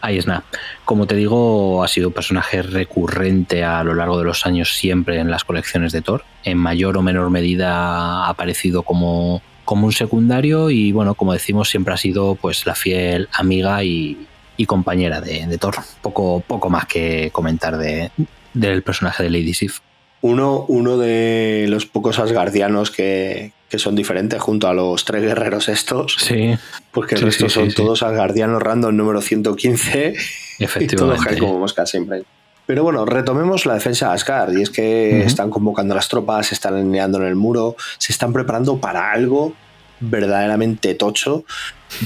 ahí 0.00 0.18
es 0.18 0.26
nada. 0.26 0.44
Como 0.84 1.06
te 1.06 1.14
digo, 1.14 1.82
ha 1.82 1.88
sido 1.88 2.08
un 2.08 2.14
personaje 2.14 2.62
recurrente 2.62 3.64
a 3.64 3.84
lo 3.84 3.94
largo 3.94 4.18
de 4.18 4.24
los 4.24 4.46
años 4.46 4.76
siempre 4.76 5.18
en 5.18 5.30
las 5.30 5.44
colecciones 5.44 5.92
de 5.92 6.02
Thor. 6.02 6.24
En 6.44 6.58
mayor 6.58 6.96
o 6.96 7.02
menor 7.02 7.30
medida 7.30 8.24
ha 8.24 8.28
aparecido 8.28 8.82
como, 8.82 9.42
como 9.64 9.86
un 9.86 9.92
secundario 9.92 10.70
y 10.70 10.92
bueno, 10.92 11.14
como 11.14 11.32
decimos, 11.32 11.70
siempre 11.70 11.94
ha 11.94 11.98
sido 11.98 12.34
pues 12.34 12.66
la 12.66 12.74
fiel 12.74 13.28
amiga 13.32 13.84
y, 13.84 14.26
y 14.56 14.66
compañera 14.66 15.20
de, 15.20 15.46
de 15.46 15.58
Thor. 15.58 15.76
Poco, 16.00 16.42
poco 16.46 16.68
más 16.68 16.86
que 16.86 17.30
comentar 17.32 17.78
de, 17.78 18.10
del 18.54 18.82
personaje 18.82 19.22
de 19.22 19.30
Lady 19.30 19.54
Sif. 19.54 19.80
Uno, 20.22 20.64
uno 20.68 20.96
de 20.98 21.66
los 21.68 21.84
pocos 21.86 22.18
asgardianos 22.18 22.90
que, 22.90 23.52
que 23.68 23.78
son 23.78 23.94
diferentes 23.94 24.40
junto 24.40 24.68
a 24.68 24.74
los 24.74 25.04
tres 25.04 25.22
guerreros 25.22 25.68
estos. 25.68 26.16
Sí. 26.18 26.54
Porque 26.92 27.16
el 27.16 27.20
Sí, 27.20 27.24
resto 27.26 27.48
sí, 27.48 27.54
son 27.54 27.70
sí, 27.70 27.76
todos 27.76 28.02
asgardianos 28.02 28.62
random 28.62 28.96
número 28.96 29.20
115 29.20 30.14
y 30.58 30.64
todos 30.64 31.16
Efectivamente. 31.18 31.38
como 31.38 31.68
siempre. 31.68 32.22
Pero 32.66 32.84
bueno, 32.84 33.04
retomemos 33.04 33.66
la 33.66 33.74
defensa 33.74 34.08
de 34.08 34.14
Asgard. 34.14 34.56
Y 34.56 34.62
es 34.62 34.70
que 34.70 35.22
están 35.24 35.50
convocando 35.50 35.94
a 35.94 35.96
las 35.96 36.08
tropas, 36.08 36.46
se 36.46 36.54
están 36.54 36.74
alineando 36.74 37.18
en 37.18 37.24
el 37.26 37.34
muro, 37.34 37.76
se 37.98 38.12
están 38.12 38.32
preparando 38.32 38.78
para 38.78 39.10
algo 39.10 39.52
verdaderamente 40.00 40.94
tocho. 40.94 41.44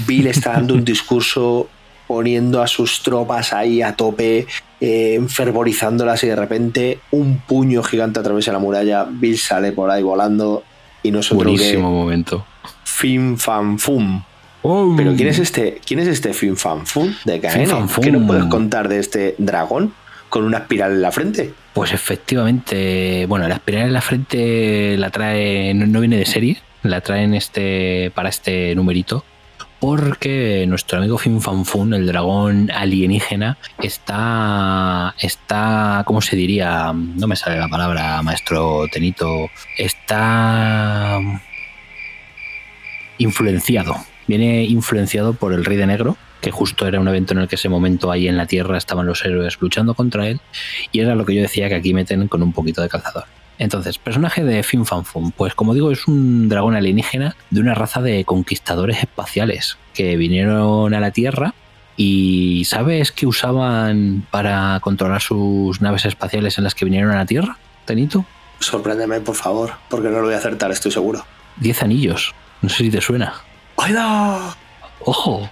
Bill 0.07 0.27
está 0.29 0.53
dando 0.53 0.75
un 0.75 0.85
discurso 0.85 1.69
poniendo 2.07 2.63
a 2.63 2.67
sus 2.67 3.03
tropas 3.03 3.53
ahí 3.53 3.83
a 3.83 3.97
tope, 3.97 4.47
eh, 4.81 5.15
enfervorizándolas 5.15 6.23
y 6.25 6.29
de 6.29 6.37
repente 6.37 6.99
un 7.11 7.39
puño 7.39 7.83
gigante 7.83 8.21
atraviesa 8.21 8.53
la 8.53 8.59
muralla, 8.59 9.07
Bill 9.09 9.39
sale 9.39 9.73
por 9.73 9.91
ahí 9.91 10.03
volando 10.03 10.63
y 11.03 11.11
no 11.11 11.21
es 11.21 11.33
otro 11.33 11.51
Buenísimo 11.51 11.89
que 11.89 11.95
momento. 11.95 12.47
Fin 12.85 13.39
Fan 13.39 13.79
Fum. 13.79 14.23
Pero 14.97 15.15
¿quién 15.15 15.29
es 15.29 15.39
este? 15.39 15.81
¿Quién 15.87 16.01
es 16.01 16.09
este 16.09 16.35
Fin 16.35 16.57
Fan 16.57 16.87
Fum 16.87 17.15
de 17.25 17.41
KN? 17.41 17.89
¿Qué 18.03 18.11
nos 18.11 18.27
puedes 18.27 18.45
contar 18.47 18.89
de 18.89 18.99
este 18.99 19.37
dragón 19.39 19.93
con 20.29 20.45
una 20.45 20.59
espiral 20.59 20.93
en 20.93 21.03
la 21.03 21.13
frente? 21.13 21.53
Pues 21.73 21.93
efectivamente, 21.93 23.27
bueno, 23.27 23.47
la 23.47 23.55
espiral 23.55 23.87
en 23.87 23.93
la 23.93 24.01
frente 24.01 24.97
la 24.97 25.11
trae, 25.11 25.73
no, 25.75 25.87
no 25.87 26.01
viene 26.01 26.17
de 26.17 26.27
serie, 26.27 26.59
la 26.83 27.01
traen 27.01 27.35
este, 27.35 28.11
para 28.15 28.29
este 28.29 28.75
numerito, 28.75 29.25
porque 29.81 30.65
nuestro 30.69 30.99
amigo 30.99 31.19
Fin 31.19 31.41
Fan 31.41 31.65
Fun, 31.65 31.95
el 31.95 32.07
dragón 32.07 32.71
alienígena, 32.71 33.59
está, 33.79 35.15
está, 35.21 36.03
¿cómo 36.07 36.21
se 36.21 36.37
diría? 36.37 36.93
No 36.93 37.27
me 37.27 37.37
sale 37.37 37.59
la 37.59 37.69
palabra, 37.69 38.23
maestro 38.23 38.87
Tenito, 38.91 39.51
está 39.77 41.21
influenciado, 43.19 43.97
viene 44.27 44.65
influenciado 44.65 45.35
por 45.35 45.53
el 45.53 45.65
Rey 45.65 45.77
de 45.77 45.87
Negro, 45.87 46.17
que 46.41 46.51
justo 46.51 46.87
era 46.87 47.01
un 47.01 47.09
evento 47.09 47.35
en 47.35 47.41
el 47.41 47.49
que 47.49 47.57
ese 47.57 47.69
momento 47.69 48.11
ahí 48.11 48.29
en 48.29 48.37
la 48.37 48.47
Tierra 48.47 48.79
estaban 48.79 49.07
los 49.07 49.25
héroes 49.25 49.59
luchando 49.61 49.95
contra 49.95 50.27
él, 50.29 50.41
y 50.93 51.01
era 51.01 51.15
lo 51.15 51.25
que 51.27 51.35
yo 51.35 51.43
decía 51.43 51.69
que 51.69 51.75
aquí 51.75 51.93
meten 51.95 52.29
con 52.29 52.43
un 52.43 52.53
poquito 52.53 52.83
de 52.83 52.89
calzador. 52.89 53.25
Entonces, 53.59 53.99
personaje 53.99 54.45
de 54.45 54.63
Fin 54.63 54.85
Fan 54.85 55.05
Fum, 55.05 55.33
pues 55.33 55.55
como 55.55 55.75
digo, 55.75 55.91
es 55.91 56.07
un 56.07 56.49
dragón 56.49 56.77
alienígena 56.77 57.37
de 57.51 57.61
una 57.61 57.75
raza 57.75 58.03
de 58.03 58.25
conquistadores 58.25 58.99
espaciales 58.99 59.79
que 59.95 60.17
vinieron 60.17 60.93
a 60.93 61.01
la 61.01 61.11
Tierra 61.11 61.55
y 61.97 62.65
¿sabes 62.67 63.13
qué 63.13 63.27
usaban 63.27 64.27
para 64.31 64.79
controlar 64.81 65.23
sus 65.23 65.81
naves 65.81 66.05
espaciales 66.05 66.59
en 66.59 66.65
las 66.65 66.75
que 66.75 66.85
vinieron 66.85 67.11
a 67.13 67.17
la 67.17 67.27
Tierra, 67.27 67.57
Tenito? 67.87 68.27
Sorpréndeme, 68.61 69.21
por 69.21 69.37
favor, 69.37 69.73
porque 69.89 70.09
no 70.09 70.19
lo 70.19 70.25
voy 70.25 70.35
a 70.35 70.39
acertar, 70.39 70.71
estoy 70.71 70.93
seguro. 70.93 71.25
Diez 71.57 71.83
anillos. 71.83 72.35
No 72.61 72.69
sé 72.69 72.85
si 72.85 72.91
te 72.91 73.01
suena. 73.01 73.35
¡Oiga! 73.77 74.55
Ojo, 75.01 75.49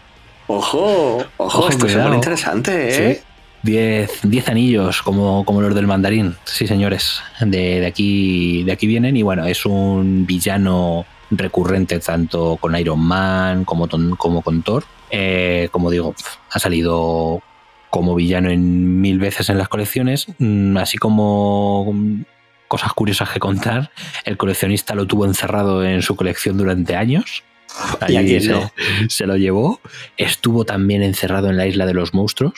¡Ojo! 0.47 1.17
¡Ojo! 1.17 1.25
Ojo, 1.37 1.69
esto 1.69 1.87
es 1.87 1.97
muy 1.97 2.17
interesante, 2.17 2.89
¿eh? 2.89 3.15
Sí. 3.15 3.34
Diez, 3.65 4.21
diez 4.23 4.49
anillos 4.49 5.01
como, 5.03 5.45
como 5.45 5.61
los 5.63 5.75
del 5.75 5.87
mandarín. 5.87 6.37
Sí, 6.45 6.67
señores. 6.67 7.21
De, 7.41 7.81
de 7.81 7.87
aquí, 7.87 8.63
de 8.63 8.73
aquí 8.73 8.87
vienen. 8.87 9.17
Y 9.17 9.23
bueno, 9.23 9.47
es 9.47 9.65
un 9.65 10.27
villano 10.27 11.07
recurrente 11.31 11.99
tanto 11.99 12.59
con 12.61 12.77
Iron 12.79 13.01
Man 13.01 13.65
como, 13.65 13.87
ton- 13.89 14.17
como 14.17 14.43
con 14.43 14.63
Thor. 14.63 14.85
Eh, 15.11 15.69
como 15.73 15.91
digo, 15.91 16.15
ha 16.51 16.59
salido 16.59 17.43
como 17.89 18.15
villano 18.15 18.51
en 18.51 19.01
mil 19.01 19.19
veces 19.19 19.49
en 19.49 19.57
las 19.57 19.69
colecciones. 19.69 20.27
Mm, 20.39 20.77
Así 20.77 20.99
como 20.99 21.91
mm, 21.91 22.23
cosas 22.69 22.93
curiosas 22.93 23.31
que 23.31 23.41
contar. 23.41 23.91
El 24.27 24.37
coleccionista 24.37 24.95
lo 24.95 25.07
tuvo 25.07 25.25
encerrado 25.25 25.83
en 25.85 26.03
su 26.03 26.17
colección 26.17 26.59
durante 26.59 26.97
años. 26.97 27.43
¿Y 28.09 28.17
Allí 28.17 28.41
se, 28.43 28.51
no? 28.53 28.71
se 29.09 29.27
lo 29.27 29.39
llevó. 29.39 29.81
Estuvo 30.19 30.67
también 30.67 31.03
encerrado 31.03 31.49
en 31.49 31.57
la 31.57 31.67
isla 31.67 31.87
de 31.87 31.95
los 31.95 32.13
monstruos. 32.13 32.53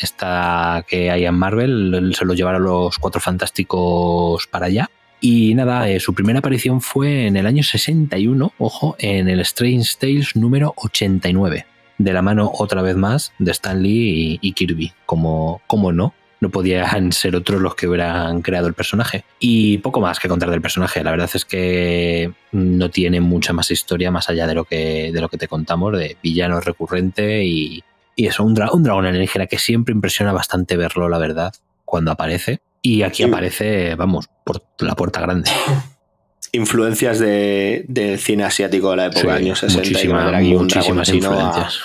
Esta 0.00 0.84
que 0.88 1.10
hay 1.10 1.26
en 1.26 1.34
Marvel, 1.34 2.12
se 2.16 2.24
lo 2.24 2.34
llevaron 2.34 2.64
los 2.64 2.98
cuatro 2.98 3.20
fantásticos 3.20 4.46
para 4.46 4.66
allá. 4.66 4.90
Y 5.20 5.54
nada, 5.54 5.88
eh, 5.88 6.00
su 6.00 6.14
primera 6.14 6.40
aparición 6.40 6.80
fue 6.80 7.26
en 7.26 7.36
el 7.36 7.46
año 7.46 7.62
61, 7.62 8.52
ojo, 8.58 8.96
en 8.98 9.28
el 9.28 9.40
Strange 9.40 9.94
Tales 9.98 10.36
número 10.36 10.74
89. 10.76 11.66
De 11.98 12.12
la 12.12 12.22
mano, 12.22 12.50
otra 12.54 12.82
vez 12.82 12.96
más, 12.96 13.32
de 13.38 13.50
Stan 13.52 13.82
Lee 13.82 14.38
y, 14.40 14.52
Kirby. 14.52 14.92
Como, 15.06 15.62
como 15.66 15.92
no, 15.92 16.12
no 16.40 16.50
podían 16.50 17.12
ser 17.12 17.34
otros 17.34 17.62
los 17.62 17.74
que 17.74 17.88
hubieran 17.88 18.42
creado 18.42 18.68
el 18.68 18.74
personaje. 18.74 19.24
Y 19.40 19.78
poco 19.78 20.00
más 20.00 20.18
que 20.18 20.28
contar 20.28 20.50
del 20.50 20.60
personaje. 20.60 21.02
La 21.02 21.10
verdad 21.10 21.30
es 21.32 21.46
que 21.46 22.32
no 22.52 22.90
tiene 22.90 23.20
mucha 23.20 23.54
más 23.54 23.70
historia 23.70 24.10
más 24.10 24.28
allá 24.28 24.46
de 24.46 24.54
lo 24.54 24.64
que, 24.64 25.10
de 25.12 25.20
lo 25.20 25.30
que 25.30 25.38
te 25.38 25.48
contamos, 25.48 25.96
de 25.96 26.18
villano 26.22 26.60
recurrente 26.60 27.44
y, 27.44 27.82
y 28.16 28.26
eso, 28.26 28.42
un, 28.42 28.56
dra- 28.56 28.72
un 28.72 28.82
dragón 28.82 29.06
alienígena 29.06 29.46
que 29.46 29.58
siempre 29.58 29.92
impresiona 29.94 30.32
bastante 30.32 30.76
verlo, 30.76 31.08
la 31.08 31.18
verdad, 31.18 31.54
cuando 31.84 32.10
aparece. 32.10 32.60
Y 32.82 33.02
aquí 33.02 33.22
aparece, 33.24 33.94
vamos, 33.94 34.28
por 34.44 34.62
la 34.80 34.94
puerta 34.96 35.20
grande. 35.20 35.50
Influencias 36.52 37.18
de, 37.18 37.84
del 37.88 38.18
cine 38.18 38.44
asiático 38.44 38.90
de 38.92 38.96
la 38.96 39.06
época 39.06 39.26
de 39.26 39.32
años 39.32 39.58
60 39.58 39.78
muchísimas, 39.82 40.34
aquí 40.34 40.52
a- 40.52 41.14
influencias. 41.14 41.80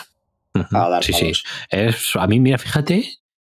A 0.72 0.90
dar 0.90 1.04
sí, 1.04 1.14
sí. 1.14 1.32
Es, 1.70 2.12
a 2.16 2.28
mí, 2.28 2.40
mira, 2.40 2.58
fíjate 2.58 3.10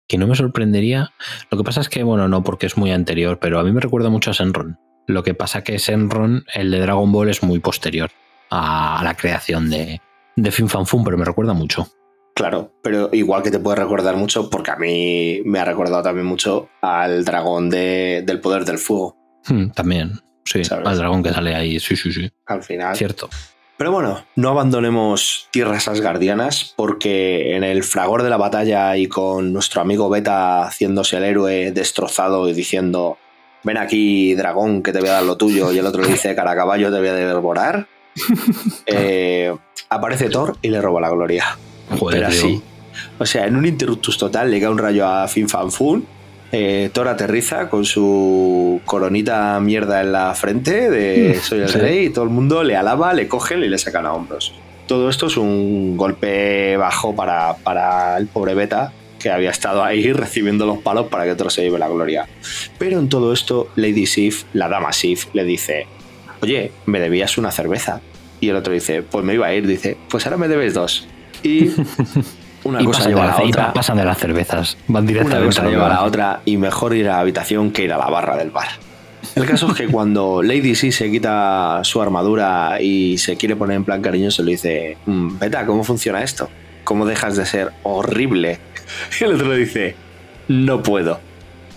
que 0.07 0.17
no 0.17 0.27
me 0.27 0.35
sorprendería. 0.35 1.13
Lo 1.51 1.57
que 1.57 1.63
pasa 1.63 1.81
es 1.81 1.89
que, 1.89 2.03
bueno, 2.03 2.27
no 2.27 2.43
porque 2.43 2.65
es 2.65 2.77
muy 2.77 2.91
anterior, 2.91 3.39
pero 3.39 3.59
a 3.59 3.63
mí 3.63 3.71
me 3.71 3.81
recuerda 3.81 4.09
mucho 4.09 4.31
a 4.31 4.33
Senron. 4.33 4.77
Lo 5.07 5.23
que 5.23 5.33
pasa 5.33 5.63
que 5.63 5.77
Senron, 5.79 6.45
el 6.53 6.71
de 6.71 6.79
Dragon 6.79 7.11
Ball, 7.11 7.29
es 7.29 7.43
muy 7.43 7.59
posterior 7.59 8.09
a, 8.49 9.01
la 9.03 9.15
creación 9.15 9.69
de, 9.69 10.01
de 10.35 10.51
Fin 10.51 10.67
Fan 10.69 10.85
Fum, 10.85 11.03
pero 11.03 11.17
me 11.17 11.25
recuerda 11.25 11.53
mucho. 11.53 11.87
Claro, 12.35 12.73
pero 12.83 13.09
igual 13.13 13.41
que 13.43 13.49
te 13.51 13.59
puede 13.59 13.77
recordar 13.77 14.17
mucho, 14.17 14.49
porque 14.49 14.69
a 14.71 14.75
mí 14.75 15.41
me 15.45 15.59
ha 15.59 15.65
recordado 15.65 16.03
también 16.03 16.25
mucho 16.27 16.67
al 16.81 17.23
dragón 17.23 17.69
de- 17.69 18.23
del 18.25 18.41
poder 18.41 18.65
del 18.65 18.77
fuego, 18.77 19.15
Hmm, 19.47 19.69
también, 19.69 20.19
sí, 20.43 20.63
¿Sabes? 20.65 20.85
al 20.87 20.97
dragón 20.97 21.23
que 21.23 21.31
sale 21.31 21.55
ahí, 21.55 21.79
sí, 21.79 21.95
sí, 21.95 22.11
sí. 22.11 22.29
al 22.45 22.61
final. 22.63 22.95
Cierto. 22.95 23.29
Pero 23.77 23.91
bueno, 23.91 24.25
no 24.35 24.49
abandonemos 24.49 25.47
tierras 25.51 25.87
asgardianas 25.87 26.73
porque 26.77 27.55
en 27.55 27.63
el 27.63 27.83
fragor 27.83 28.23
de 28.23 28.29
la 28.29 28.37
batalla 28.37 28.95
y 28.97 29.07
con 29.07 29.51
nuestro 29.53 29.81
amigo 29.81 30.09
Beta 30.09 30.63
haciéndose 30.63 31.17
el 31.17 31.23
héroe 31.25 31.71
destrozado 31.73 32.47
y 32.49 32.53
diciendo 32.53 33.17
ven 33.63 33.77
aquí 33.77 34.33
dragón 34.33 34.81
que 34.81 34.91
te 34.93 34.99
voy 34.99 35.09
a 35.09 35.13
dar 35.13 35.23
lo 35.23 35.35
tuyo 35.37 35.71
y 35.73 35.77
el 35.79 35.85
otro 35.85 36.01
le 36.03 36.07
dice 36.09 36.35
cara 36.35 36.55
caballo 36.55 36.89
te 36.91 36.99
voy 36.99 37.07
a 37.09 37.13
devorar, 37.15 37.87
eh, 38.85 39.53
aparece 39.89 40.29
Thor 40.29 40.57
y 40.61 40.69
le 40.69 40.81
roba 40.81 41.01
la 41.01 41.09
gloria. 41.09 41.57
Joder, 41.89 42.19
Pero 42.19 42.27
así. 42.29 42.61
O 43.19 43.25
sea, 43.25 43.45
en 43.45 43.55
un 43.55 43.65
interruptus 43.65 44.17
total 44.17 44.49
le 44.51 44.59
cae 44.59 44.69
un 44.69 44.77
rayo 44.77 45.05
a 45.07 45.27
Fin 45.27 45.47
Fan 45.49 45.71
Fun. 45.71 46.05
eh, 46.51 46.89
Thor 46.93 47.07
aterriza 47.09 47.69
con 47.69 47.83
su 47.85 48.79
coronita 48.85 49.59
mierda 49.59 50.01
en 50.01 50.11
la 50.13 50.33
frente 50.35 50.89
de 50.89 51.37
soy 51.41 51.59
el 51.61 51.69
Sí. 51.69 51.77
rey 51.79 52.05
y 52.05 52.09
todo 52.11 52.23
el 52.23 52.29
mundo 52.29 52.63
le 52.63 52.77
alaba, 52.77 53.13
le 53.13 53.27
cogen 53.27 53.61
y 53.63 53.67
le 53.67 53.77
sacan 53.77 54.05
a 54.05 54.13
hombros. 54.13 54.53
Todo 54.87 55.09
esto 55.09 55.27
es 55.27 55.35
un 55.35 55.97
golpe 55.97 56.77
bajo 56.77 57.13
para, 57.15 57.55
para 57.57 58.15
el 58.17 58.27
pobre 58.27 58.53
Beta 58.53 58.93
que 59.19 59.31
había 59.31 59.49
estado 59.49 59.83
ahí 59.83 60.13
recibiendo 60.13 60.65
los 60.65 60.77
palos 60.77 61.07
para 61.07 61.25
que 61.25 61.35
Thor 61.35 61.51
se 61.51 61.63
lleve 61.63 61.79
la 61.79 61.89
gloria. 61.89 62.27
Pero 62.77 62.99
en 62.99 63.09
todo 63.09 63.33
esto, 63.33 63.67
Lady 63.75 64.05
Sif, 64.05 64.43
la 64.53 64.69
dama 64.69 64.93
Sif, 64.93 65.25
le 65.33 65.43
dice, 65.43 65.87
oye, 66.41 66.71
me 66.85 66.99
debías 67.01 67.37
una 67.37 67.51
cerveza. 67.51 67.99
Y 68.39 68.49
el 68.49 68.55
otro 68.55 68.71
dice, 68.71 69.01
pues 69.01 69.25
me 69.25 69.33
iba 69.33 69.47
a 69.47 69.53
ir, 69.53 69.65
dice, 69.67 69.97
pues 70.09 70.25
ahora 70.25 70.37
me 70.37 70.47
debes 70.47 70.73
dos. 70.75 71.07
Y 71.47 71.71
una 72.63 72.81
Y 72.81 72.85
cosa 72.85 72.99
pasan, 72.99 73.11
lleva 73.11 73.23
a 73.23 73.27
la- 73.39 73.43
otra. 73.45 73.73
pasan 73.73 73.97
de 73.97 74.05
las 74.05 74.17
cervezas. 74.17 74.77
Van 74.87 75.03
Una 75.03 75.07
directamente 75.07 75.45
cosa 75.47 75.61
a 75.61 75.63
lo 75.65 75.69
lleva 75.71 75.85
a 75.85 75.89
la 75.89 76.03
otra 76.03 76.41
y 76.45 76.57
mejor 76.57 76.95
ir 76.95 77.07
a 77.09 77.13
la 77.13 77.19
habitación 77.19 77.71
que 77.71 77.83
ir 77.83 77.93
a 77.93 77.97
la 77.97 78.07
barra 78.09 78.35
del 78.37 78.51
bar. 78.51 78.67
El 79.35 79.45
caso 79.45 79.67
es 79.71 79.73
que 79.73 79.87
cuando 79.87 80.41
Lady 80.43 80.75
C 80.75 80.91
se 80.91 81.09
quita 81.11 81.79
su 81.83 82.01
armadura 82.01 82.79
y 82.79 83.17
se 83.17 83.35
quiere 83.37 83.55
poner 83.55 83.77
en 83.77 83.83
plan 83.83 84.01
cariñoso, 84.01 84.43
le 84.43 84.51
dice, 84.51 84.97
"Mm, 85.05 85.39
Beta, 85.39 85.65
¿cómo 85.65 85.83
funciona 85.83 86.23
esto? 86.23 86.49
¿Cómo 86.83 87.05
dejas 87.05 87.35
de 87.35 87.45
ser 87.45 87.71
horrible? 87.83 88.59
Y 89.19 89.23
el 89.23 89.33
otro 89.33 89.49
le 89.49 89.57
dice, 89.57 89.95
no 90.47 90.81
puedo. 90.83 91.19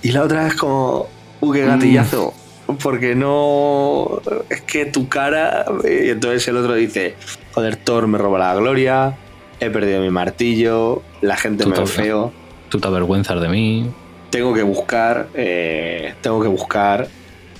Y 0.03 0.13
la 0.13 0.23
otra 0.23 0.47
es 0.47 0.55
como, 0.55 1.07
uh, 1.41 1.53
qué 1.53 1.65
gatillazo. 1.65 2.35
Porque 2.83 3.15
no. 3.15 4.21
Es 4.51 4.61
que 4.61 4.85
tu 4.85 5.09
cara. 5.09 5.65
Y 5.85 6.11
entonces 6.11 6.47
el 6.49 6.59
otro 6.59 6.75
dice: 6.75 7.15
Joder, 7.55 7.77
Thor 7.77 8.07
me 8.07 8.19
roba 8.19 8.39
la 8.39 8.55
gloria. 8.57 9.17
He 9.61 9.71
perdido 9.71 10.01
mi 10.01 10.11
martillo. 10.11 11.03
La 11.21 11.37
gente 11.37 11.65
Tú 11.65 11.71
me 11.71 11.77
te- 11.77 11.87
feo. 11.87 12.33
Tú 12.69 12.79
te 12.79 12.87
avergüenzas 12.89 13.41
de 13.41 13.49
mí. 13.49 13.91
Tengo 14.31 14.53
que 14.55 14.63
buscar. 14.63 15.29
eh, 15.35 16.15
tengo 16.21 16.41
que 16.43 16.49
buscar 16.49 17.09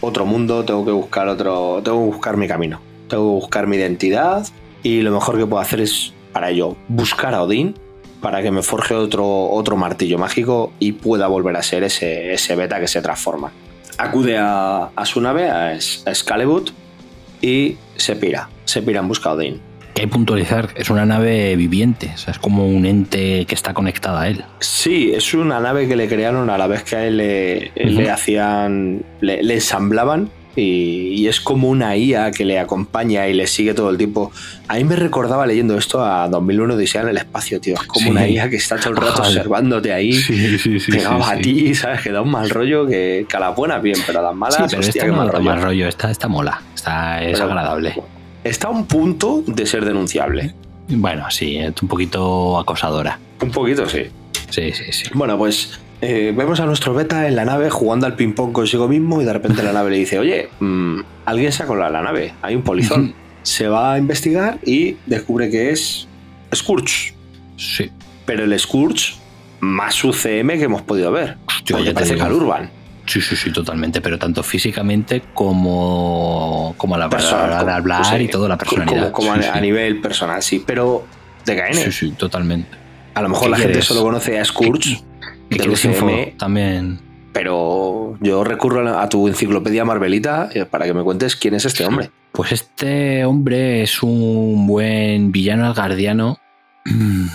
otro 0.01 0.25
mundo. 0.27 0.65
Tengo 0.65 0.85
que 0.85 0.93
buscar 0.93 1.29
otro. 1.29 1.81
Tengo 1.83 1.99
que 1.99 2.07
buscar 2.17 2.37
mi 2.37 2.47
camino. 2.47 2.81
Tengo 3.09 3.25
que 3.25 3.41
buscar 3.41 3.67
mi 3.67 3.77
identidad. 3.77 4.47
Y 4.83 5.01
lo 5.03 5.11
mejor 5.13 5.39
que 5.39 5.47
puedo 5.47 5.61
hacer 5.61 5.81
es, 5.81 6.13
para 6.33 6.51
ello, 6.51 6.77
buscar 6.89 7.35
a 7.35 7.43
Odín 7.43 7.75
para 8.21 8.43
que 8.43 8.51
me 8.51 8.63
forje 8.63 8.95
otro, 8.95 9.49
otro 9.51 9.77
martillo 9.77 10.19
mágico 10.19 10.73
y 10.81 10.93
pueda 10.93 11.29
volver 11.29 11.57
a 11.57 11.63
ser 11.63 11.85
ese, 11.85 12.33
ese 12.33 12.57
beta 12.57 12.81
que 12.81 12.89
se 12.89 13.01
transforma. 13.01 13.53
Acude 13.97 14.37
a, 14.39 14.91
a 14.95 15.05
su 15.07 15.21
nave, 15.21 15.49
a, 15.49 15.69
a 15.71 15.79
y 17.41 17.77
se 17.97 18.17
pira. 18.17 18.49
Se 18.65 18.83
pira 18.83 19.01
en 19.01 19.09
busca 19.09 19.31
de 19.31 19.35
Odín. 19.37 19.61
Que 19.99 20.03
hay 20.05 20.09
que 20.09 20.13
puntualizar, 20.13 20.69
es 20.77 20.91
una 20.91 21.05
nave 21.05 21.57
viviente, 21.57 22.13
o 22.15 22.19
sea, 22.19 22.31
es 22.33 22.39
como 22.39 22.69
un 22.69 22.87
ente 22.87 23.45
que 23.47 23.55
está 23.57 23.75
conectada 23.75 24.23
a 24.23 24.29
él. 24.29 24.45
Sí, 24.61 25.11
es 25.13 25.35
una 25.35 25.59
nave 25.59 25.89
que 25.89 25.97
le 25.97 26.07
crearon 26.07 26.49
a 26.51 26.57
la 26.57 26.69
vez 26.69 26.85
que 26.85 26.95
a 26.95 27.05
él 27.05 27.17
le, 27.17 27.73
le 27.75 28.03
Ujú. 28.05 28.13
hacían. 28.13 29.03
le, 29.21 29.43
le 29.43 29.55
ensamblaban. 29.55 30.31
Y, 30.55 31.15
y 31.15 31.29
es 31.29 31.41
como 31.41 31.69
una 31.69 31.97
IA 31.97 32.31
que 32.33 32.45
le 32.45 32.59
acompaña 32.59 33.29
y 33.29 33.35
le 33.35 33.47
sigue 33.47 33.75
todo 33.75 33.91
el 33.91 33.97
tiempo. 33.99 34.33
A 34.67 34.75
mí 34.75 34.83
me 34.85 34.97
recordaba 34.97 35.47
leyendo 35.47 35.77
esto 35.79 36.05
a 36.05 36.29
2001 36.29 36.75
Odisea 36.75 37.03
en 37.03 37.09
el 37.09 37.17
espacio, 37.17 37.61
tío. 37.61 37.75
Es 37.75 37.83
como 37.85 38.07
Sí. 38.07 38.11
una 38.11 38.27
IA 38.29 38.51
que 38.51 38.57
está 38.57 38.77
todo 38.77 38.91
el 38.91 38.97
rato 38.97 39.23
observándote 39.23 39.93
ahí. 39.93 40.13
sí, 40.15 40.59
sí, 40.59 40.79
pegado 40.91 41.23
a 41.25 41.37
ti, 41.37 41.75
¿sabes? 41.77 42.03
Que 42.03 42.11
da 42.13 42.23
un 42.23 42.31
mal 42.31 42.51
rollo 42.51 42.87
que, 42.87 43.25
que 43.29 43.37
a 43.37 43.41
las 43.41 43.55
buenas 43.57 43.81
bien, 43.83 43.97
pero 44.07 44.19
a 44.21 44.23
las 44.23 44.35
malas, 44.35 44.57
Sí, 44.57 44.63
pero 44.69 44.81
hostia, 44.81 44.91
esta 44.91 45.05
qué 45.07 45.11
no 45.13 45.17
mal 45.19 45.29
rollo. 45.29 45.45
mal 45.45 45.63
rollo, 45.63 45.87
esta, 45.89 46.11
esta 46.11 46.27
mola, 46.29 46.61
esta 46.75 47.23
es 47.23 47.33
Pero- 47.39 47.45
agradable. 47.51 47.95
Está 48.49 48.69
a 48.69 48.71
un 48.71 48.87
punto 48.87 49.43
de 49.47 49.67
ser 49.67 49.85
denunciable. 49.85 50.55
Bueno, 50.89 51.31
sí, 51.31 51.59
es 51.59 51.75
un 51.83 51.89
poquito 51.89 52.59
acosadora. 52.59 53.19
Un 53.43 53.51
poquito, 53.51 53.87
sí. 53.87 54.05
Sí, 54.49 54.73
sí, 54.73 54.91
sí. 54.91 55.05
Bueno, 55.13 55.37
pues 55.37 55.79
eh, 56.01 56.33
vemos 56.35 56.59
a 56.61 56.65
nuestro 56.65 56.95
beta 56.95 57.29
en 57.29 57.37
la 57.37 57.45
nave 57.45 57.69
jugando 57.69 58.07
al 58.07 58.17
ping-pong 58.17 58.53
consigo 58.53 58.89
mismo 58.89 59.21
y 59.21 59.27
de 59.27 59.35
repente 59.35 59.63
la 59.63 59.73
nave 59.73 59.91
le 59.91 59.99
dice, 59.99 60.19
oye, 60.19 60.49
mm, 60.61 61.01
alguien 61.27 61.53
se 61.53 61.63
ha 61.63 61.67
colado 61.67 61.89
en 61.89 61.93
la 61.93 62.03
nave, 62.03 62.35
hay 62.41 62.55
un 62.55 62.63
polizón. 62.63 63.15
Se 63.43 63.69
va 63.69 63.93
a 63.93 63.99
investigar 63.99 64.59
y 64.65 64.97
descubre 65.05 65.51
que 65.51 65.71
es 65.71 66.09
Scourge. 66.55 67.15
Sí. 67.59 67.91
Pero 68.25 68.45
el 68.45 68.59
Scourge 68.59 69.15
más 69.61 70.03
UCM 70.03 70.49
que 70.57 70.65
hemos 70.65 70.83
podido 70.83 71.13
ver. 71.13 71.37
Hostia, 71.47 71.77
te 71.85 71.93
parece 71.93 72.15
digo. 72.15 72.25
Calurban. 72.25 72.71
Sí, 73.09 73.21
sí, 73.23 73.35
sí, 73.37 73.51
totalmente, 73.53 74.01
pero 74.01 74.19
tanto 74.19 74.43
físicamente 74.43 75.23
como, 75.35 76.75
como 76.77 76.95
a 76.95 76.99
la 76.99 77.09
Persona- 77.09 77.45
hora 77.45 77.65
de 77.65 77.73
hablar 77.73 78.05
sí, 78.05 78.17
y 78.25 78.29
toda 78.29 78.49
la 78.49 78.57
personalidad. 78.59 79.11
Como, 79.13 79.29
como 79.31 79.43
Sí, 79.43 79.49
a, 79.49 79.55
sí. 79.55 79.61
nivel 79.61 80.01
personal, 80.01 80.43
sí. 80.43 80.63
Pero 80.67 81.05
de 81.47 81.57
KN. 81.57 81.75
Sí, 81.75 81.93
sí, 81.93 82.11
totalmente. 82.13 82.69
A 83.15 83.23
lo 83.23 83.31
mejor 83.31 83.47
¿Qué 83.47 83.51
la 83.51 83.57
gente 83.59 83.83
solo 83.83 84.03
conoce 84.03 84.39
a 84.39 84.45
Scourge 84.45 85.01
¿Qué 85.51 85.57
del 85.59 85.71
info? 85.71 86.09
También. 86.39 87.01
pero 87.33 88.17
yo 88.21 88.45
recurro 88.45 88.99
a 88.99 89.09
tu 89.09 89.27
enciclopedia 89.29 89.85
Marvelita 89.85 90.51
eh, 90.55 90.65
para 90.67 90.85
que 90.85 90.93
me 90.95 91.03
cuentes 91.03 91.35
quién 91.35 91.55
es 91.55 91.65
este 91.65 91.85
hombre. 91.87 92.11
Pues 92.33 92.53
este 92.53 93.25
hombre 93.25 93.83
es 93.83 94.03
un 94.03 94.67
buen 94.67 95.33
villano 95.33 95.67
asgardiano, 95.67 96.39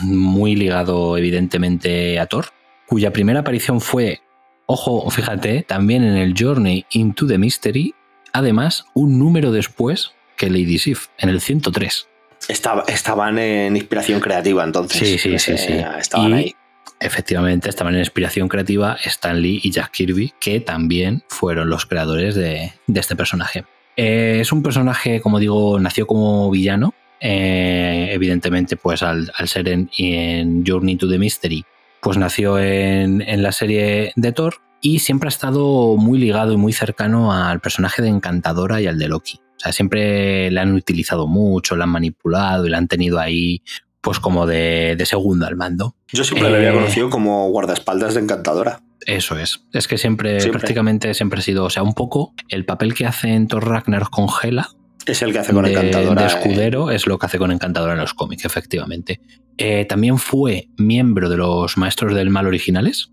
muy 0.03 0.55
ligado 0.55 1.17
evidentemente 1.17 2.19
a 2.19 2.27
Thor, 2.27 2.45
cuya 2.87 3.11
primera 3.11 3.39
aparición 3.41 3.81
fue, 3.81 4.21
ojo, 4.65 5.09
fíjate, 5.09 5.63
también 5.63 6.03
en 6.03 6.17
el 6.17 6.33
Journey 6.37 6.85
into 6.91 7.27
the 7.27 7.37
Mystery, 7.37 7.93
además 8.31 8.85
un 8.93 9.19
número 9.19 9.51
después 9.51 10.11
que 10.37 10.49
Lady 10.49 10.77
Sif, 10.79 11.07
en 11.17 11.29
el 11.29 11.41
103. 11.41 12.07
Estaba- 12.49 12.83
estaban 12.87 13.37
en 13.39 13.75
inspiración 13.77 14.19
creativa 14.19 14.63
entonces. 14.63 14.99
Sí, 14.99 15.17
sí, 15.17 15.39
sí, 15.39 15.51
Eh, 15.53 15.57
sí. 15.57 15.73
Estaban 15.99 16.31
Y, 16.31 16.33
ahí. 16.33 16.55
Efectivamente, 16.99 17.69
estaban 17.69 17.93
en 17.93 17.99
inspiración 17.99 18.47
creativa 18.47 18.97
Stan 19.03 19.41
Lee 19.41 19.59
y 19.63 19.71
Jack 19.71 19.91
Kirby, 19.91 20.33
que 20.39 20.59
también 20.59 21.23
fueron 21.27 21.69
los 21.69 21.85
creadores 21.85 22.33
de, 22.35 22.71
de 22.87 22.99
este 22.99 23.15
personaje. 23.15 23.65
Eh, 23.97 24.37
es 24.41 24.51
un 24.51 24.63
personaje, 24.63 25.19
como 25.21 25.39
digo, 25.39 25.79
nació 25.79 26.07
como 26.07 26.49
villano. 26.49 26.93
eh, 27.25 28.09
evidentemente, 28.11 28.75
pues 28.75 29.01
al, 29.03 29.31
al 29.37 29.47
ser 29.47 29.69
en, 29.69 29.89
en 29.97 30.65
Journey 30.65 30.97
to 30.97 31.07
the 31.09 31.17
Mystery, 31.17 31.63
pues 32.03 32.17
nació 32.17 32.59
en, 32.59 33.21
en 33.21 33.41
la 33.41 33.51
serie 33.51 34.11
de 34.15 34.31
Thor 34.33 34.55
y 34.81 34.99
siempre 34.99 35.27
ha 35.27 35.29
estado 35.29 35.95
muy 35.95 36.19
ligado 36.19 36.51
y 36.51 36.57
muy 36.57 36.73
cercano 36.73 37.31
al 37.31 37.61
personaje 37.61 38.01
de 38.01 38.09
Encantadora 38.09 38.81
y 38.81 38.87
al 38.87 38.99
de 38.99 39.07
Loki. 39.07 39.39
O 39.55 39.59
sea, 39.59 39.71
siempre 39.71 40.51
le 40.51 40.59
han 40.59 40.73
utilizado 40.73 41.25
mucho, 41.25 41.77
le 41.77 41.83
han 41.83 41.89
manipulado 41.89 42.65
y 42.67 42.69
le 42.69 42.75
han 42.75 42.89
tenido 42.89 43.17
ahí, 43.19 43.61
pues 44.01 44.19
como 44.19 44.45
de, 44.45 44.95
de 44.97 45.05
segundo 45.05 45.47
al 45.47 45.55
mando. 45.55 45.95
Yo 46.11 46.25
siempre 46.25 46.49
le 46.49 46.57
había 46.57 46.71
eh, 46.71 46.75
conocido 46.75 47.09
como 47.09 47.49
guardaespaldas 47.49 48.13
de 48.15 48.19
Encantadora. 48.19 48.81
Eso 49.05 49.37
es. 49.37 49.61
Es 49.71 49.87
que 49.87 49.97
siempre, 49.97 50.41
Siempre. 50.41 50.59
prácticamente 50.59 51.13
siempre 51.13 51.39
ha 51.39 51.43
sido, 51.43 51.63
o 51.63 51.69
sea, 51.69 51.83
un 51.83 51.93
poco 51.93 52.33
el 52.49 52.65
papel 52.65 52.93
que 52.93 53.05
hace 53.05 53.29
en 53.29 53.47
Thor 53.47 53.67
Ragnarok 53.67 54.09
con 54.09 54.27
Hela 54.41 54.69
Es 55.05 55.21
el 55.21 55.33
que 55.33 55.39
hace 55.39 55.53
con 55.53 55.65
de, 55.65 55.71
Encantadora. 55.71 56.21
de 56.21 56.27
eh. 56.27 56.31
escudero 56.37 56.91
es 56.91 57.07
lo 57.07 57.17
que 57.17 57.25
hace 57.25 57.37
con 57.37 57.51
Encantadora 57.51 57.93
en 57.93 57.99
los 57.99 58.13
cómics, 58.13 58.45
efectivamente. 58.45 59.19
Eh, 59.57 59.85
también 59.85 60.17
fue 60.17 60.69
miembro 60.77 61.29
de 61.29 61.37
los 61.37 61.77
Maestros 61.77 62.13
del 62.13 62.29
Mal 62.29 62.47
originales, 62.47 63.11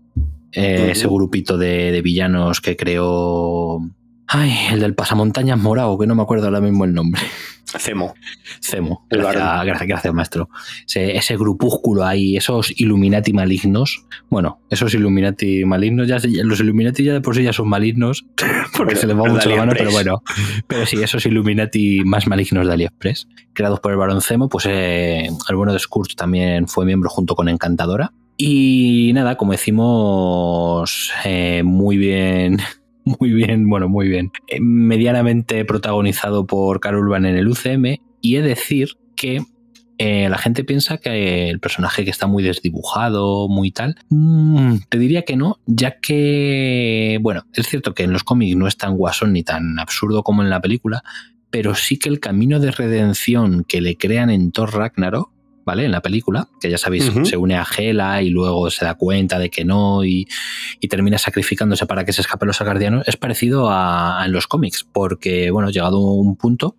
eh, 0.53 0.89
ese 0.91 1.07
grupito 1.07 1.57
de, 1.57 1.91
de 1.91 2.01
villanos 2.01 2.61
que 2.61 2.75
creó... 2.75 3.79
Ay, 4.27 4.53
el 4.71 4.79
del 4.79 4.95
pasamontañas 4.95 5.59
morado, 5.59 5.97
que 5.97 6.07
no 6.07 6.15
me 6.15 6.21
acuerdo 6.21 6.45
ahora 6.45 6.61
mismo 6.61 6.85
el 6.85 6.93
nombre. 6.93 7.21
Cemo. 7.79 8.13
Cemo. 8.61 9.05
Gracias, 9.09 9.65
gracias, 9.65 9.87
gracias, 9.87 10.13
maestro. 10.13 10.49
Ese, 10.85 11.15
ese 11.15 11.37
grupúsculo 11.37 12.05
ahí, 12.05 12.37
esos 12.37 12.71
Illuminati 12.79 13.33
malignos. 13.33 14.05
Bueno, 14.29 14.59
esos 14.69 14.93
Illuminati 14.93 15.65
malignos, 15.65 16.07
ya, 16.07 16.17
los 16.43 16.59
Illuminati 16.59 17.03
ya 17.03 17.13
de 17.13 17.21
por 17.21 17.35
sí 17.35 17.43
ya 17.43 17.53
son 17.53 17.69
malignos, 17.69 18.25
porque 18.77 18.93
Pero- 18.95 19.01
se 19.01 19.07
les 19.07 19.17
va 19.17 19.25
mucho 19.25 19.49
la 19.49 19.55
mano, 19.57 19.73
pero 19.77 19.91
bueno. 19.91 20.23
Pero 20.67 20.85
sí, 20.85 21.01
esos 21.01 21.25
Illuminati 21.25 22.01
más 22.03 22.27
malignos 22.27 22.67
de 22.67 22.73
AliExpress, 22.73 23.27
creados 23.53 23.79
por 23.79 23.91
el 23.91 23.97
varón 23.97 24.21
Cemo, 24.21 24.49
pues 24.49 24.65
eh, 24.69 25.29
el 25.49 25.55
bueno 25.55 25.73
de 25.73 25.79
Scourge 25.79 26.15
también 26.15 26.67
fue 26.67 26.85
miembro 26.85 27.09
junto 27.09 27.35
con 27.35 27.49
Encantadora. 27.49 28.11
Y 28.37 29.11
nada, 29.13 29.35
como 29.37 29.51
decimos, 29.51 31.11
eh, 31.25 31.61
muy 31.63 31.97
bien, 31.97 32.57
muy 33.19 33.31
bien, 33.31 33.69
bueno, 33.69 33.89
muy 33.89 34.07
bien. 34.07 34.31
Eh, 34.47 34.59
medianamente 34.61 35.65
protagonizado 35.65 36.45
por 36.45 36.79
Carol 36.79 37.05
Urban 37.05 37.25
en 37.25 37.37
el 37.37 37.47
UCM. 37.47 37.97
Y 38.21 38.35
he 38.35 38.41
de 38.41 38.49
decir 38.49 38.89
que 39.15 39.41
eh, 39.97 40.29
la 40.29 40.39
gente 40.39 40.63
piensa 40.63 40.97
que 40.97 41.49
el 41.49 41.59
personaje 41.59 42.03
que 42.03 42.09
está 42.09 42.25
muy 42.25 42.41
desdibujado, 42.41 43.47
muy 43.47 43.71
tal. 43.71 43.95
Mm, 44.09 44.77
te 44.89 44.97
diría 44.97 45.21
que 45.21 45.35
no, 45.35 45.59
ya 45.67 45.99
que, 45.99 47.19
bueno, 47.21 47.43
es 47.53 47.67
cierto 47.67 47.93
que 47.93 48.03
en 48.03 48.13
los 48.13 48.23
cómics 48.23 48.55
no 48.55 48.67
es 48.67 48.77
tan 48.77 48.97
guasón 48.97 49.33
ni 49.33 49.43
tan 49.43 49.77
absurdo 49.79 50.23
como 50.23 50.41
en 50.41 50.49
la 50.49 50.59
película, 50.59 51.03
pero 51.51 51.75
sí 51.75 51.99
que 51.99 52.09
el 52.09 52.19
camino 52.19 52.59
de 52.59 52.71
redención 52.71 53.63
que 53.63 53.79
le 53.79 53.95
crean 53.95 54.31
en 54.31 54.51
Thor 54.51 54.73
Ragnarok, 54.73 55.29
¿vale? 55.65 55.85
En 55.85 55.91
la 55.91 56.01
película, 56.01 56.47
que 56.59 56.69
ya 56.69 56.77
sabéis, 56.77 57.05
se 57.25 57.37
une 57.37 57.55
a 57.57 57.65
Hela 57.77 58.21
y 58.21 58.29
luego 58.29 58.69
se 58.69 58.85
da 58.85 58.95
cuenta 58.95 59.39
de 59.39 59.49
que 59.49 59.63
no 59.65 60.03
y, 60.03 60.27
y 60.79 60.87
termina 60.87 61.17
sacrificándose 61.17 61.85
para 61.85 62.03
que 62.05 62.13
se 62.13 62.21
escapen 62.21 62.47
los 62.47 62.59
asgardianos, 62.61 63.07
es 63.07 63.17
parecido 63.17 63.69
a, 63.69 64.21
a 64.21 64.25
en 64.25 64.31
los 64.31 64.47
cómics, 64.47 64.85
porque, 64.91 65.51
bueno, 65.51 65.69
llegado 65.69 65.99
un 65.99 66.35
punto, 66.35 66.77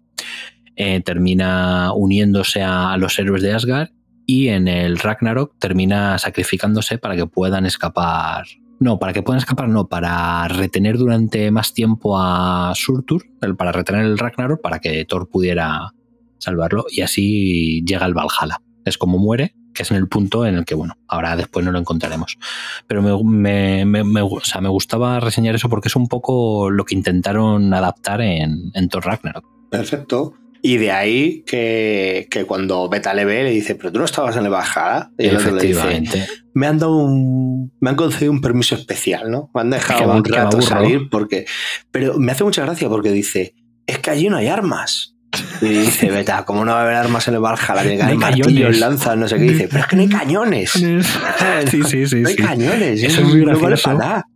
eh, 0.76 1.00
termina 1.00 1.92
uniéndose 1.94 2.62
a, 2.62 2.92
a 2.92 2.96
los 2.96 3.18
héroes 3.18 3.42
de 3.42 3.52
Asgard 3.52 3.90
y 4.26 4.48
en 4.48 4.68
el 4.68 4.98
Ragnarok 4.98 5.54
termina 5.58 6.18
sacrificándose 6.18 6.98
para 6.98 7.16
que 7.16 7.26
puedan 7.26 7.66
escapar. 7.66 8.46
No, 8.80 8.98
para 8.98 9.12
que 9.12 9.22
puedan 9.22 9.38
escapar, 9.38 9.68
no, 9.68 9.86
para 9.88 10.48
retener 10.48 10.98
durante 10.98 11.50
más 11.52 11.72
tiempo 11.72 12.18
a 12.18 12.72
Surtur, 12.74 13.24
el- 13.40 13.54
para 13.54 13.70
retener 13.70 14.04
el 14.06 14.18
Ragnarok, 14.18 14.60
para 14.60 14.80
que 14.80 15.04
Thor 15.04 15.28
pudiera 15.28 15.92
salvarlo 16.38 16.86
y 16.90 17.02
así 17.02 17.84
llega 17.86 18.06
el 18.06 18.14
Valhalla. 18.14 18.60
Es 18.84 18.98
como 18.98 19.18
muere, 19.18 19.54
que 19.74 19.82
es 19.82 19.90
en 19.90 19.96
el 19.96 20.08
punto 20.08 20.44
en 20.46 20.54
el 20.56 20.64
que, 20.64 20.74
bueno, 20.74 20.96
ahora 21.08 21.36
después 21.36 21.64
no 21.64 21.72
lo 21.72 21.78
encontraremos. 21.78 22.38
Pero 22.86 23.02
me, 23.02 23.84
me- 23.84 24.04
me- 24.04 24.22
o 24.22 24.40
sea, 24.42 24.60
me 24.60 24.68
gustaba 24.68 25.20
reseñar 25.20 25.54
eso 25.54 25.68
porque 25.68 25.88
es 25.88 25.96
un 25.96 26.08
poco 26.08 26.70
lo 26.70 26.84
que 26.84 26.94
intentaron 26.94 27.72
adaptar 27.74 28.20
en, 28.20 28.70
en 28.74 28.88
Thor 28.88 29.04
Ragnarok. 29.06 29.44
Perfecto. 29.70 30.34
Y 30.64 30.76
de 30.76 30.92
ahí 30.92 31.42
que, 31.44 32.28
que 32.30 32.44
cuando 32.44 32.88
Beta 32.88 33.14
le 33.14 33.24
ve, 33.24 33.42
le 33.42 33.50
dice, 33.50 33.74
pero 33.74 33.90
tú 33.90 33.98
no 33.98 34.04
estabas 34.04 34.36
en 34.36 34.44
el 34.44 34.50
Bajada. 34.50 35.10
Y 35.18 35.24
le 35.24 35.30
dice, 35.32 35.48
Efectivamente. 35.48 36.26
me 36.54 36.66
han 36.68 36.78
dado 36.78 36.96
un. 36.98 37.72
Me 37.80 37.90
han 37.90 37.96
concedido 37.96 38.30
un 38.30 38.40
permiso 38.40 38.76
especial, 38.76 39.28
¿no? 39.28 39.50
Me 39.54 39.62
han 39.62 39.70
dejado 39.70 40.00
un 40.18 40.24
rato 40.24 40.58
salir 40.62 41.08
porque. 41.10 41.46
Pero 41.90 42.16
me 42.16 42.30
hace 42.30 42.44
mucha 42.44 42.62
gracia 42.62 42.88
porque 42.88 43.10
dice, 43.10 43.56
es 43.86 43.98
que 43.98 44.10
allí 44.10 44.28
no 44.28 44.36
hay 44.36 44.46
armas. 44.46 45.16
Y 45.62 45.68
dice, 45.68 46.10
Beta, 46.10 46.44
¿cómo 46.44 46.64
no 46.64 46.72
va 46.72 46.80
a 46.80 46.82
haber 46.82 46.94
armas 46.96 47.26
en 47.28 47.34
el 47.34 47.40
Valhalla? 47.40 47.82
Tiene 47.82 47.96
que 47.96 48.02
No 48.02 48.08
hay 48.08 48.14
haber 48.14 48.18
martillos, 48.18 48.46
cañones. 48.48 48.78
lanzas, 48.80 49.16
no 49.16 49.28
sé 49.28 49.36
qué. 49.36 49.42
Dice, 49.42 49.68
pero 49.68 49.80
es 49.80 49.86
que 49.86 49.96
no 49.96 50.02
hay 50.02 50.08
cañones. 50.08 50.72
Sí, 51.70 51.82
sí, 51.84 52.06
sí. 52.06 52.16
No 52.20 52.28
hay 52.28 52.34
sí. 52.36 52.42
cañones. 52.42 53.02
Eso 53.02 53.20
es 53.22 53.26
muy 53.26 53.40
no 53.40 53.46
vale 53.46 53.58
gracioso. 53.60 53.82
para 53.84 53.98
nada. 53.98 54.26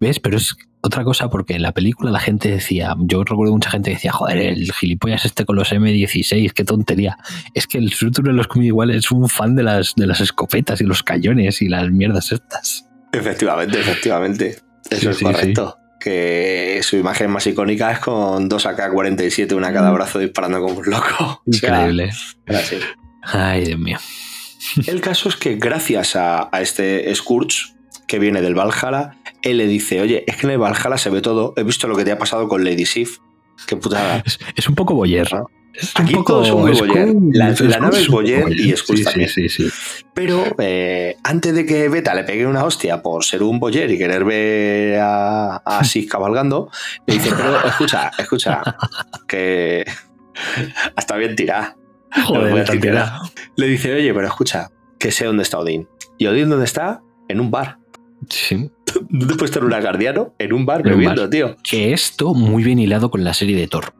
¿Ves? 0.00 0.20
Pero 0.20 0.36
es 0.38 0.56
otra 0.80 1.02
cosa 1.04 1.28
porque 1.28 1.54
en 1.54 1.62
la 1.62 1.72
película 1.72 2.10
la 2.10 2.20
gente 2.20 2.48
decía, 2.48 2.94
yo 3.00 3.24
recuerdo 3.24 3.52
mucha 3.52 3.70
gente 3.70 3.90
que 3.90 3.96
decía, 3.96 4.12
joder, 4.12 4.38
el 4.38 4.72
gilipollas 4.72 5.24
este 5.24 5.44
con 5.44 5.56
los 5.56 5.72
M16, 5.72 6.52
qué 6.52 6.64
tontería. 6.64 7.18
Es 7.54 7.66
que 7.66 7.78
el 7.78 7.92
Surtur 7.92 8.28
en 8.28 8.36
los 8.36 8.46
cómics 8.46 8.68
igual 8.68 8.90
es 8.92 9.10
un 9.10 9.28
fan 9.28 9.56
de 9.56 9.62
las, 9.64 9.94
de 9.96 10.06
las 10.06 10.20
escopetas 10.20 10.80
y 10.80 10.84
los 10.84 11.02
cañones 11.02 11.60
y 11.60 11.68
las 11.68 11.90
mierdas 11.90 12.30
estas. 12.32 12.86
Efectivamente, 13.12 13.80
efectivamente. 13.80 14.56
Eso 14.90 15.00
Sí, 15.00 15.08
es 15.08 15.16
sí, 15.18 15.24
correcto. 15.24 15.76
Que 16.06 16.78
su 16.84 16.96
imagen 16.96 17.32
más 17.32 17.48
icónica 17.48 17.90
es 17.90 17.98
con 17.98 18.48
dos 18.48 18.64
AK-47, 18.64 19.56
una 19.56 19.68
a 19.68 19.72
cada 19.72 19.90
brazo 19.90 20.20
disparando 20.20 20.60
como 20.60 20.78
un 20.78 20.86
loco. 20.88 21.42
O 21.48 21.52
sea, 21.52 21.80
Increíble. 21.80 22.10
así. 22.46 22.76
Ay, 23.24 23.64
Dios 23.64 23.80
mío. 23.80 23.98
El 24.86 25.00
caso 25.00 25.28
es 25.28 25.34
que 25.34 25.56
gracias 25.56 26.14
a, 26.14 26.48
a 26.52 26.60
este 26.60 27.12
Scourge 27.12 27.74
que 28.06 28.20
viene 28.20 28.40
del 28.40 28.54
Valhalla, 28.54 29.16
él 29.42 29.56
le 29.56 29.66
dice, 29.66 30.00
oye, 30.00 30.22
es 30.28 30.36
que 30.36 30.46
en 30.46 30.52
el 30.52 30.58
Valhalla 30.58 30.96
se 30.96 31.10
ve 31.10 31.22
todo, 31.22 31.54
he 31.56 31.64
visto 31.64 31.88
lo 31.88 31.96
que 31.96 32.04
te 32.04 32.12
ha 32.12 32.18
pasado 32.18 32.46
con 32.46 32.64
Lady 32.64 32.86
Sif. 32.86 33.18
Qué 33.66 33.76
putada. 33.76 34.22
Es, 34.24 34.38
es 34.54 34.68
un 34.68 34.74
poco 34.74 34.94
boyer. 34.94 35.28
Ah. 35.32 35.44
Es 35.74 35.92
Aquí 35.94 36.14
un 36.14 36.20
poco 36.20 36.32
todos 36.34 36.48
son 36.48 36.60
muy 36.62 36.74
Skrull. 36.74 36.88
boyer. 36.88 37.14
La- 37.32 37.78
nave 37.80 38.00
es 38.00 38.08
boyer 38.08 38.50
y 38.50 38.74
Skrull 38.74 38.96
sí, 38.98 39.04
también. 39.04 39.28
Sí, 39.28 39.48
sí, 39.50 39.68
sí. 39.68 40.04
Pero 40.14 40.42
eh, 40.58 41.16
antes 41.22 41.54
de 41.54 41.66
que 41.66 41.90
Beta 41.90 42.14
le 42.14 42.24
pegue 42.24 42.46
una 42.46 42.64
hostia 42.64 43.02
por 43.02 43.24
ser 43.24 43.42
un 43.42 43.60
boyer 43.60 43.90
y 43.90 43.98
querer 43.98 44.24
ver 44.24 44.98
a, 45.00 45.56
a 45.56 45.82
cabalgando, 46.10 46.70
le 47.06 47.14
dice, 47.14 47.30
pero 47.36 47.62
escucha, 47.66 48.10
escucha, 48.18 48.62
que 49.28 49.84
hasta 50.94 51.16
bien. 51.16 51.36
Joder, 52.24 52.68
tira. 52.80 53.20
Le 53.56 53.66
dice, 53.66 53.94
oye, 53.94 54.14
pero 54.14 54.28
escucha, 54.28 54.70
que 54.98 55.10
sé 55.12 55.26
dónde 55.26 55.42
está 55.42 55.58
Odín. 55.58 55.88
¿Y 56.16 56.26
Odín 56.26 56.48
dónde 56.48 56.64
está? 56.64 57.02
En 57.28 57.40
un 57.40 57.50
bar. 57.50 57.78
Sí. 58.30 58.70
¿Dónde 59.10 59.34
puede 59.34 59.46
estar 59.46 59.64
un 59.64 59.70
guardiano? 59.70 60.34
En 60.38 60.52
un 60.52 60.66
bar 60.66 60.80
En 60.80 60.86
un 60.86 60.92
bebiendo, 60.92 61.22
bar. 61.22 61.30
tío. 61.30 61.56
Que 61.68 61.92
esto 61.92 62.34
muy 62.34 62.62
bien 62.64 62.78
hilado 62.78 63.10
con 63.10 63.24
la 63.24 63.34
serie 63.34 63.56
de 63.56 63.66
Thor. 63.66 63.94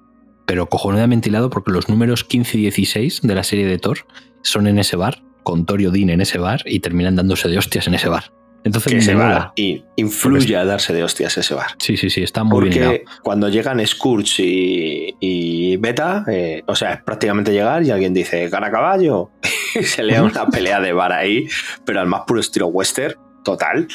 Pero 0.47 0.68
cojonudamente 0.68 1.28
hilado 1.28 1.51
porque 1.51 1.72
los 1.72 1.89
números 1.89 2.24
15 2.24 2.59
y 2.59 2.61
16 2.62 3.20
de 3.22 3.34
la 3.34 3.43
serie 3.43 3.66
de 3.66 3.78
Thor 3.78 3.99
son 4.43 4.66
en 4.68 4.78
ese 4.78 4.97
bar, 4.97 5.22
con 5.43 5.66
Thor 5.66 5.80
y 5.80 5.87
Odín 5.87 6.11
en 6.11 6.20
ese 6.20 6.39
bar, 6.39 6.62
y 6.66 6.80
terminan 6.80 7.16
dándose 7.16 7.49
de 7.49 7.59
hostias 7.59 7.87
en 7.89 7.95
ese 7.95 8.09
bar. 8.09 8.32
Entonces 8.62 9.07
Que 9.07 9.14
mola. 9.14 9.28
bar 9.28 9.53
y 9.55 9.84
influye 9.95 10.57
a 10.57 10.64
darse 10.64 10.93
de 10.93 11.05
hostias 11.05 11.39
ese 11.39 11.55
bar. 11.55 11.68
Sí, 11.78 11.97
sí, 11.97 12.11
sí, 12.11 12.22
está 12.24 12.43
muy 12.43 12.68
bien. 12.68 12.84
Porque 12.84 13.05
cuando 13.22 13.49
llegan 13.49 13.84
Scourge 13.87 14.43
y, 14.43 15.14
y 15.20 15.76
Beta, 15.76 16.24
eh, 16.28 16.62
o 16.66 16.74
sea, 16.74 16.95
es 16.95 17.03
prácticamente 17.03 17.53
llegar 17.53 17.84
y 17.84 17.91
alguien 17.91 18.12
dice, 18.12 18.49
gana 18.49 18.70
caballo. 18.70 19.30
y 19.80 19.84
se 19.84 20.03
lea 20.03 20.22
una 20.22 20.47
pelea 20.49 20.80
de 20.80 20.93
bar 20.93 21.12
ahí, 21.12 21.47
pero 21.84 22.01
al 22.01 22.09
más 22.09 22.22
puro 22.26 22.41
estilo 22.41 22.66
western, 22.68 23.14
total. 23.47 23.89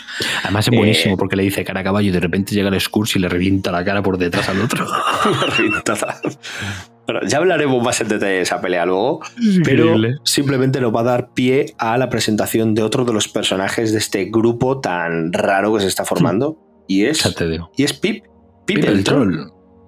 Además 0.43 0.68
es 0.68 0.74
eh, 0.74 0.78
buenísimo 0.78 1.18
porque 1.18 1.36
le 1.36 1.43
dice 1.43 1.64
cara 1.64 1.82
a 1.82 1.84
caballo 1.84 2.08
y 2.08 2.12
de 2.12 2.20
repente 2.20 2.56
llega 2.56 2.70
el 2.70 2.82
Scourge 2.82 3.20
y 3.20 3.22
le 3.22 3.30
revienta 3.30 3.72
la 3.72 3.84
cara 3.86 4.02
por 4.02 4.18
detrás 4.18 4.49
al 4.49 4.62
otro. 4.62 4.88
Bueno, 7.08 7.28
ya 7.28 7.39
hablaremos 7.39 7.84
más 7.84 7.99
en 7.99 8.08
detalle 8.10 8.34
de 8.34 8.41
esa 8.41 8.62
pelea 8.62 8.86
luego, 8.86 9.22
pero 9.66 9.86
Increíble. 9.86 10.16
simplemente 10.24 10.80
nos 10.80 10.95
va 10.95 11.02
a 11.02 11.04
dar 11.04 11.34
pie 11.34 11.74
a 11.78 11.97
la 11.97 12.10
presentación 12.10 12.74
de 12.76 12.84
otro 12.84 13.04
de 13.06 13.12
los 13.12 13.28
personajes 13.28 13.91
de 13.91 13.97
este 13.97 14.26
grupo 14.26 14.80
tan 14.80 15.34
raro 15.34 15.74
que 15.74 15.82
se 15.82 15.88
está 15.88 16.06
formando, 16.06 16.58
y 16.88 17.06
es, 17.06 17.24
Ya 17.24 17.34
te 17.34 17.49
digo. 17.49 17.72
y 17.76 17.84
es 17.84 17.93
Pip. 17.93 18.24
Pip, 18.66 18.78
Pip 18.78 18.86
el 18.88 19.04
troll. 19.04 19.36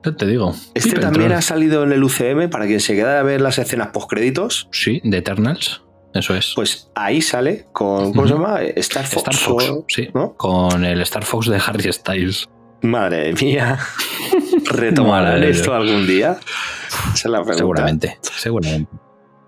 Ya 0.03 0.15
te 0.15 0.25
digo. 0.25 0.53
Este 0.73 0.89
Pip 0.89 0.99
también 0.99 1.31
ha 1.31 1.41
salido 1.41 1.83
en 1.83 1.93
el 1.93 2.03
UCM 2.03 2.49
para 2.49 2.65
quien 2.65 2.79
se 2.81 2.95
queda 2.95 3.19
a 3.19 3.23
ver 3.23 3.39
las 3.39 3.57
escenas 3.57 3.89
postcréditos. 3.93 4.67
Sí, 4.71 4.99
de 5.05 5.17
Eternals. 5.19 5.83
Eso 6.13 6.35
es. 6.35 6.53
Pues 6.55 6.91
ahí 6.95 7.21
sale 7.21 7.67
con, 7.73 8.13
¿cómo 8.13 8.27
se 8.27 8.33
llama? 8.33 8.61
Star 8.61 9.05
Fox. 9.05 9.17
Star 9.23 9.35
Fox, 9.35 9.69
o- 9.69 9.85
sí. 9.87 10.09
¿no? 10.13 10.33
Con 10.35 10.85
el 10.85 11.01
Star 11.01 11.23
Fox 11.25 11.47
de 11.47 11.59
Harry 11.65 11.91
Styles. 11.91 12.47
Madre 12.81 13.33
mía. 13.33 13.79
¿Retomarán 14.65 15.43
esto 15.43 15.73
algún 15.73 16.05
día? 16.05 16.37
Esa 17.13 17.13
es 17.15 17.25
la 17.25 17.37
pregunta. 17.39 17.57
Seguramente. 17.57 18.17
Seguramente. 18.21 18.91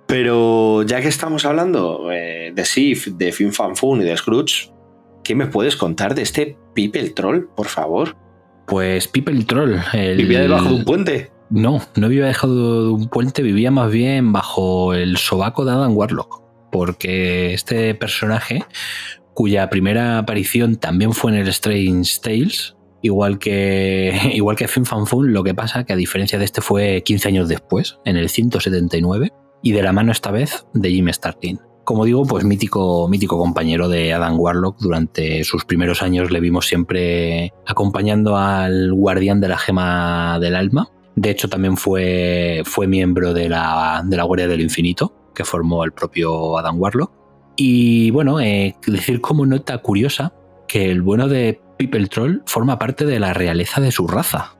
Pero 0.07 0.83
ya 0.83 1.01
que 1.01 1.07
estamos 1.07 1.45
hablando 1.45 2.11
eh, 2.11 2.51
de 2.53 2.65
Sif, 2.65 3.07
de 3.07 3.31
Fin 3.31 3.51
Fan 3.53 3.75
Fun 3.75 4.01
y 4.01 4.05
de 4.05 4.15
Scrooge, 4.15 4.71
¿qué 5.23 5.35
me 5.35 5.47
puedes 5.47 5.75
contar 5.75 6.13
de 6.15 6.21
este 6.21 6.57
Pipe 6.73 6.99
el 6.99 7.13
Troll, 7.13 7.47
por 7.55 7.67
favor? 7.67 8.15
Pues 8.67 9.07
Pipe 9.07 9.31
el 9.31 9.45
Troll. 9.45 9.77
el- 9.93 10.17
¿Vivía 10.17 10.41
debajo 10.41 10.69
de 10.69 10.75
un 10.75 10.85
puente? 10.85 11.31
No, 11.49 11.81
no 11.95 12.07
vivía 12.07 12.25
debajo 12.25 12.47
de 12.47 12.89
un 12.91 13.07
puente, 13.09 13.41
vivía 13.41 13.71
más 13.71 13.91
bien 13.91 14.31
bajo 14.31 14.93
el 14.93 15.17
sobaco 15.17 15.65
de 15.65 15.71
Adam 15.71 15.95
Warlock. 15.97 16.41
Porque 16.75 17.53
este 17.53 17.95
personaje, 17.95 18.65
cuya 19.33 19.69
primera 19.69 20.17
aparición 20.17 20.75
también 20.75 21.13
fue 21.13 21.31
en 21.31 21.37
el 21.37 21.47
Strange 21.47 22.19
Tales, 22.21 22.75
igual 23.01 23.39
que, 23.39 24.13
igual 24.33 24.57
que 24.57 24.67
Fin 24.67 24.83
Fan 24.83 25.07
Fun, 25.07 25.31
lo 25.31 25.41
que 25.41 25.55
pasa 25.55 25.85
que 25.85 25.93
a 25.93 25.95
diferencia 25.95 26.37
de 26.37 26.43
este 26.43 26.59
fue 26.59 27.01
15 27.05 27.29
años 27.29 27.47
después, 27.47 27.99
en 28.03 28.17
el 28.17 28.27
179, 28.27 29.31
y 29.63 29.71
de 29.71 29.83
la 29.83 29.93
mano 29.93 30.11
esta 30.11 30.31
vez 30.31 30.65
de 30.73 30.89
Jim 30.89 31.07
Starlin. 31.13 31.61
Como 31.85 32.03
digo, 32.03 32.25
pues 32.25 32.43
mítico, 32.43 33.07
mítico 33.07 33.37
compañero 33.37 33.87
de 33.87 34.11
Adam 34.11 34.37
Warlock. 34.37 34.77
Durante 34.81 35.45
sus 35.45 35.63
primeros 35.63 36.03
años 36.03 36.29
le 36.29 36.41
vimos 36.41 36.67
siempre 36.67 37.53
acompañando 37.65 38.35
al 38.35 38.93
guardián 38.93 39.39
de 39.39 39.47
la 39.47 39.57
gema 39.57 40.39
del 40.41 40.57
alma. 40.57 40.89
De 41.15 41.29
hecho, 41.29 41.47
también 41.47 41.77
fue, 41.77 42.63
fue 42.65 42.85
miembro 42.85 43.33
de 43.33 43.47
la, 43.47 44.03
de 44.05 44.17
la 44.17 44.23
Guardia 44.23 44.49
del 44.49 44.59
Infinito, 44.59 45.24
que 45.35 45.45
formó 45.45 45.83
el 45.83 45.91
propio 45.91 46.57
Adam 46.57 46.79
Warlock. 46.81 47.11
Y 47.55 48.09
bueno, 48.11 48.39
eh, 48.39 48.75
decir 48.87 49.21
como 49.21 49.45
nota 49.45 49.77
curiosa 49.77 50.33
que 50.67 50.89
el 50.89 51.01
bueno 51.03 51.27
de 51.27 51.61
el 51.77 52.09
Troll 52.09 52.41
forma 52.45 52.79
parte 52.79 53.05
de 53.05 53.19
la 53.19 53.33
realeza 53.33 53.81
de 53.81 53.91
su 53.91 54.07
raza. 54.07 54.55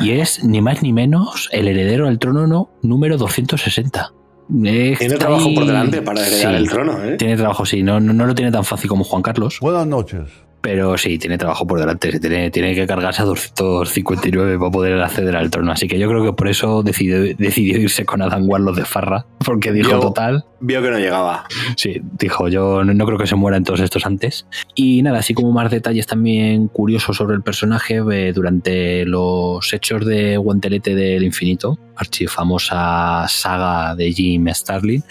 Y 0.00 0.12
es 0.12 0.44
ni 0.44 0.60
más 0.60 0.82
ni 0.82 0.92
menos 0.92 1.48
el 1.52 1.66
heredero 1.68 2.08
al 2.08 2.18
trono 2.18 2.46
no, 2.46 2.70
número 2.82 3.16
260. 3.16 4.12
Tiene 4.48 4.96
trabajo 5.18 5.52
por 5.54 5.66
delante 5.66 6.02
para 6.02 6.26
heredar 6.26 6.52
Sí. 6.52 6.56
el 6.56 6.68
trono, 6.68 7.02
¿eh? 7.02 7.16
Tiene 7.16 7.36
trabajo, 7.36 7.64
sí. 7.66 7.82
No, 7.82 7.98
no, 8.00 8.12
no 8.12 8.26
lo 8.26 8.34
tiene 8.34 8.52
tan 8.52 8.64
fácil 8.64 8.88
como 8.88 9.02
Juan 9.04 9.22
Carlos. 9.22 9.58
Buenas 9.60 9.86
noches. 9.86 10.28
Pero 10.60 10.98
sí, 10.98 11.18
tiene 11.18 11.38
trabajo 11.38 11.66
por 11.66 11.78
delante. 11.78 12.18
Tiene, 12.18 12.50
tiene 12.50 12.74
que 12.74 12.86
cargarse 12.86 13.22
a 13.22 13.24
259 13.24 14.58
para 14.58 14.70
poder 14.70 15.00
acceder 15.00 15.36
al 15.36 15.50
trono. 15.50 15.72
Así 15.72 15.86
que 15.86 15.98
yo 15.98 16.08
creo 16.08 16.24
que 16.24 16.32
por 16.32 16.48
eso 16.48 16.82
decidió, 16.82 17.22
decidió 17.36 17.78
irse 17.78 18.04
con 18.04 18.22
Adam 18.22 18.48
Warlock 18.48 18.76
de 18.76 18.84
Farra. 18.84 19.26
Porque 19.44 19.72
dijo, 19.72 20.00
total, 20.00 20.44
Vio 20.58 20.80
que 20.80 20.90
no 20.90 20.98
llegaba. 20.98 21.44
Sí, 21.76 22.00
dijo, 22.18 22.48
yo 22.48 22.82
no, 22.82 22.94
no 22.94 23.06
creo 23.06 23.18
que 23.18 23.26
se 23.26 23.36
mueran 23.36 23.62
todos 23.62 23.80
estos 23.80 24.06
antes. 24.06 24.46
Y 24.74 25.02
nada, 25.02 25.18
así 25.18 25.34
como 25.34 25.52
más 25.52 25.70
detalles 25.70 26.06
también 26.06 26.68
curiosos 26.68 27.16
sobre 27.16 27.36
el 27.36 27.42
personaje, 27.42 28.02
eh, 28.10 28.32
durante 28.32 29.04
los 29.04 29.72
hechos 29.72 30.06
de 30.06 30.38
Guantelete 30.38 30.94
del 30.94 31.24
Infinito, 31.24 31.78
archifamosa 31.94 33.26
saga 33.28 33.94
de 33.94 34.12
Jim 34.12 34.48
Starlin, 34.48 35.04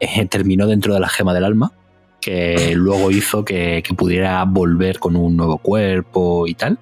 eh, 0.00 0.26
terminó 0.26 0.66
dentro 0.66 0.92
de 0.92 1.00
la 1.00 1.08
gema 1.08 1.32
del 1.32 1.44
alma, 1.44 1.72
que 2.20 2.74
luego 2.74 3.10
hizo 3.10 3.44
que, 3.44 3.82
pudiera 3.96 4.44
volver 4.44 4.98
con 4.98 5.16
un 5.16 5.36
nuevo 5.36 5.58
cuerpo 5.58 6.46
y 6.46 6.54
tal. 6.54 6.74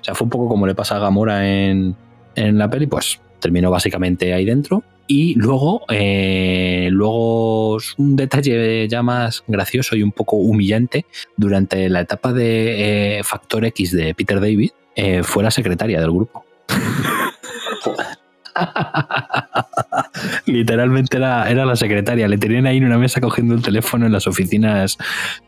O 0.00 0.04
sea, 0.04 0.14
fue 0.14 0.24
un 0.26 0.30
poco 0.30 0.48
como 0.48 0.66
le 0.66 0.74
pasa 0.74 0.96
a 0.96 0.98
Gamora 0.98 1.48
en, 1.48 1.96
en 2.34 2.58
la 2.58 2.68
peli, 2.68 2.86
pues 2.86 3.20
terminó 3.40 3.70
básicamente 3.70 4.32
ahí 4.32 4.44
dentro. 4.44 4.82
Y 5.06 5.34
luego, 5.34 5.82
eh, 5.90 6.88
luego 6.90 7.76
un 7.98 8.16
detalle 8.16 8.88
ya 8.88 9.02
más 9.02 9.44
gracioso 9.46 9.96
y 9.96 10.02
un 10.02 10.12
poco 10.12 10.36
humillante. 10.36 11.04
Durante 11.36 11.88
la 11.88 12.00
etapa 12.00 12.32
de 12.32 13.18
eh, 13.18 13.24
Factor 13.24 13.64
X 13.66 13.92
de 13.92 14.14
Peter 14.14 14.40
David, 14.40 14.70
eh, 14.94 15.22
fue 15.22 15.42
la 15.42 15.50
secretaria 15.50 16.00
del 16.00 16.12
grupo. 16.12 16.44
Literalmente 20.46 21.16
era, 21.16 21.50
era 21.50 21.64
la 21.64 21.76
secretaria. 21.76 22.28
Le 22.28 22.38
tenían 22.38 22.66
ahí 22.66 22.78
en 22.78 22.84
una 22.84 22.98
mesa 22.98 23.20
cogiendo 23.20 23.54
el 23.54 23.62
teléfono 23.62 24.06
en 24.06 24.12
las 24.12 24.26
oficinas 24.26 24.98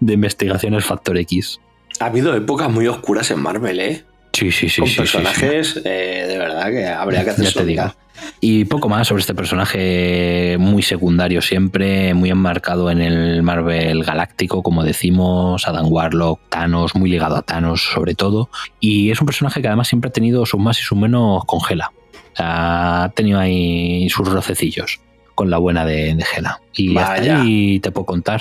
de 0.01 0.15
investigaciones 0.15 0.85
Factor 0.85 1.19
X. 1.19 1.61
Ha 2.01 2.07
habido 2.07 2.35
épocas 2.35 2.71
muy 2.71 2.87
oscuras 2.87 3.31
en 3.31 3.41
Marvel, 3.41 3.81
¿eh? 3.81 4.05
Sí, 4.33 4.51
sí, 4.51 4.69
sí. 4.69 4.81
Con 4.81 4.89
sí, 4.89 4.95
sí, 4.95 5.07
sí. 5.07 5.13
personajes, 5.17 5.81
eh, 5.85 6.27
de 6.29 6.39
verdad, 6.39 6.71
que 6.71 6.89
habría 6.89 7.25
que 7.25 7.31
hacer 7.31 7.45
Ya 7.45 7.53
te 7.53 7.65
digo. 7.65 7.95
Y 8.41 8.65
poco 8.65 8.89
más 8.89 9.09
sobre 9.09 9.21
este 9.21 9.35
personaje 9.35 10.57
muy 10.59 10.83
secundario 10.83 11.43
siempre, 11.43 12.15
muy 12.15 12.31
enmarcado 12.31 12.91
en 12.91 13.01
el 13.01 13.43
Marvel 13.43 14.05
galáctico, 14.05 14.63
como 14.63 14.85
decimos, 14.85 15.67
Adam 15.67 15.87
Warlock, 15.91 16.41
Thanos, 16.49 16.95
muy 16.95 17.11
ligado 17.11 17.37
a 17.37 17.43
Thanos 17.43 17.83
sobre 17.93 18.15
todo. 18.15 18.51
Y 18.81 19.11
es 19.11 19.21
un 19.21 19.27
personaje 19.27 19.61
que 19.61 19.69
además 19.69 19.89
siempre 19.89 20.09
ha 20.09 20.13
tenido 20.13 20.47
sus 20.47 20.61
más 20.61 20.79
y 20.81 20.83
sus 20.83 20.99
menos 20.99 21.45
con 21.45 21.61
Gela. 21.61 21.93
O 21.93 21.95
sea, 21.95 22.04
ha 22.39 23.11
tenido 23.15 23.39
ahí 23.41 24.09
sus 24.11 24.29
rocecillos 24.29 25.01
con 25.35 25.51
la 25.51 25.59
buena 25.59 25.85
de, 25.85 26.15
de 26.15 26.25
Gela. 26.25 26.61
Y 26.73 26.97
hasta 26.97 27.11
Vaya. 27.15 27.41
ahí 27.43 27.81
te 27.81 27.91
puedo 27.91 28.07
contar. 28.07 28.41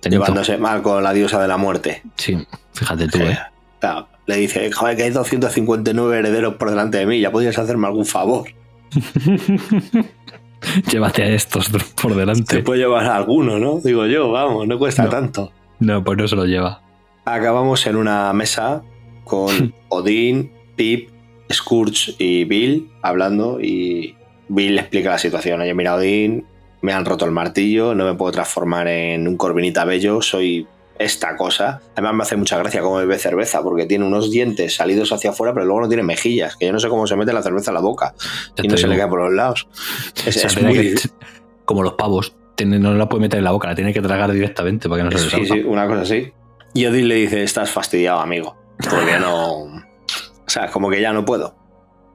Tenito. 0.00 0.22
Llevándose 0.22 0.58
mal 0.58 0.82
con 0.82 1.02
la 1.02 1.12
diosa 1.12 1.40
de 1.42 1.48
la 1.48 1.56
muerte. 1.56 2.02
Sí, 2.16 2.36
fíjate 2.72 3.08
tú, 3.08 3.18
¿eh? 3.18 3.38
Claro, 3.80 4.08
le 4.26 4.36
dice, 4.36 4.70
joder, 4.72 4.96
que 4.96 5.02
hay 5.04 5.10
259 5.10 6.18
herederos 6.18 6.54
por 6.54 6.70
delante 6.70 6.98
de 6.98 7.06
mí, 7.06 7.20
ya 7.20 7.30
podrías 7.32 7.58
hacerme 7.58 7.86
algún 7.88 8.06
favor. 8.06 8.48
Llévate 10.90 11.22
a 11.22 11.28
estos 11.28 11.68
por 12.00 12.12
Te 12.12 12.18
delante. 12.18 12.62
puede 12.62 12.80
llevar 12.80 13.06
a 13.06 13.16
alguno, 13.16 13.58
¿no? 13.58 13.80
Digo 13.80 14.06
yo, 14.06 14.30
vamos, 14.30 14.66
no 14.66 14.78
cuesta 14.78 15.04
No. 15.04 15.08
tanto. 15.10 15.52
No, 15.80 16.02
pues 16.02 16.18
no 16.18 16.26
se 16.26 16.34
lo 16.36 16.44
lleva. 16.44 16.82
Acabamos 17.24 17.86
en 17.86 17.96
una 17.96 18.32
mesa 18.32 18.82
con 19.24 19.72
Odín, 19.88 20.50
Pip, 20.76 21.10
Scourge 21.52 22.14
y 22.18 22.44
Bill 22.44 22.90
hablando 23.02 23.60
y 23.60 24.14
Bill 24.48 24.74
le 24.76 24.80
explica 24.82 25.10
la 25.10 25.18
situación. 25.18 25.60
Oye, 25.60 25.74
mira, 25.74 25.94
Odín, 25.94 26.46
me 26.82 26.92
han 26.92 27.04
roto 27.04 27.24
el 27.24 27.30
martillo, 27.30 27.94
no 27.94 28.04
me 28.04 28.14
puedo 28.14 28.32
transformar 28.32 28.88
en 28.88 29.26
un 29.28 29.36
corvinita 29.36 29.84
bello, 29.84 30.22
soy 30.22 30.66
esta 30.98 31.36
cosa. 31.36 31.80
Además 31.94 32.14
me 32.14 32.22
hace 32.22 32.36
mucha 32.36 32.58
gracia 32.58 32.80
cómo 32.80 32.96
bebe 32.96 33.18
cerveza, 33.18 33.62
porque 33.62 33.86
tiene 33.86 34.04
unos 34.04 34.30
dientes 34.30 34.74
salidos 34.74 35.12
hacia 35.12 35.30
afuera, 35.30 35.54
pero 35.54 35.64
luego 35.66 35.82
no 35.82 35.88
tiene 35.88 36.02
mejillas, 36.02 36.56
que 36.56 36.66
yo 36.66 36.72
no 36.72 36.80
sé 36.80 36.88
cómo 36.88 37.06
se 37.06 37.16
mete 37.16 37.32
la 37.32 37.42
cerveza 37.42 37.70
en 37.70 37.74
la 37.76 37.80
boca 37.80 38.14
Ya 38.56 38.64
y 38.64 38.68
no 38.68 38.76
se 38.76 38.88
le 38.88 38.96
cae 38.96 39.06
por 39.08 39.20
los 39.22 39.32
lados. 39.32 39.68
Es, 40.26 40.60
muy... 40.62 40.72
que- 40.72 40.94
como 41.64 41.82
los 41.82 41.92
pavos, 41.94 42.34
no 42.64 42.94
la 42.94 43.08
puede 43.08 43.22
meter 43.22 43.38
en 43.38 43.44
la 43.44 43.52
boca, 43.52 43.68
la 43.68 43.74
tiene 43.74 43.92
que 43.92 44.00
tragar 44.00 44.32
directamente 44.32 44.88
para 44.88 45.02
que 45.04 45.10
no 45.10 45.18
se 45.18 45.36
le 45.38 45.46
Sí, 45.46 45.52
sí, 45.52 45.60
una 45.60 45.86
cosa 45.86 46.00
así. 46.02 46.32
Y 46.74 46.86
Odín 46.86 47.08
le 47.08 47.14
dice, 47.16 47.42
estás 47.42 47.70
fastidiado, 47.70 48.20
amigo. 48.20 48.56
Porque 48.90 49.18
no... 49.20 49.66
O 50.48 50.50
sea, 50.50 50.68
como 50.68 50.88
que 50.88 50.98
ya 50.98 51.12
no 51.12 51.26
puedo. 51.26 51.54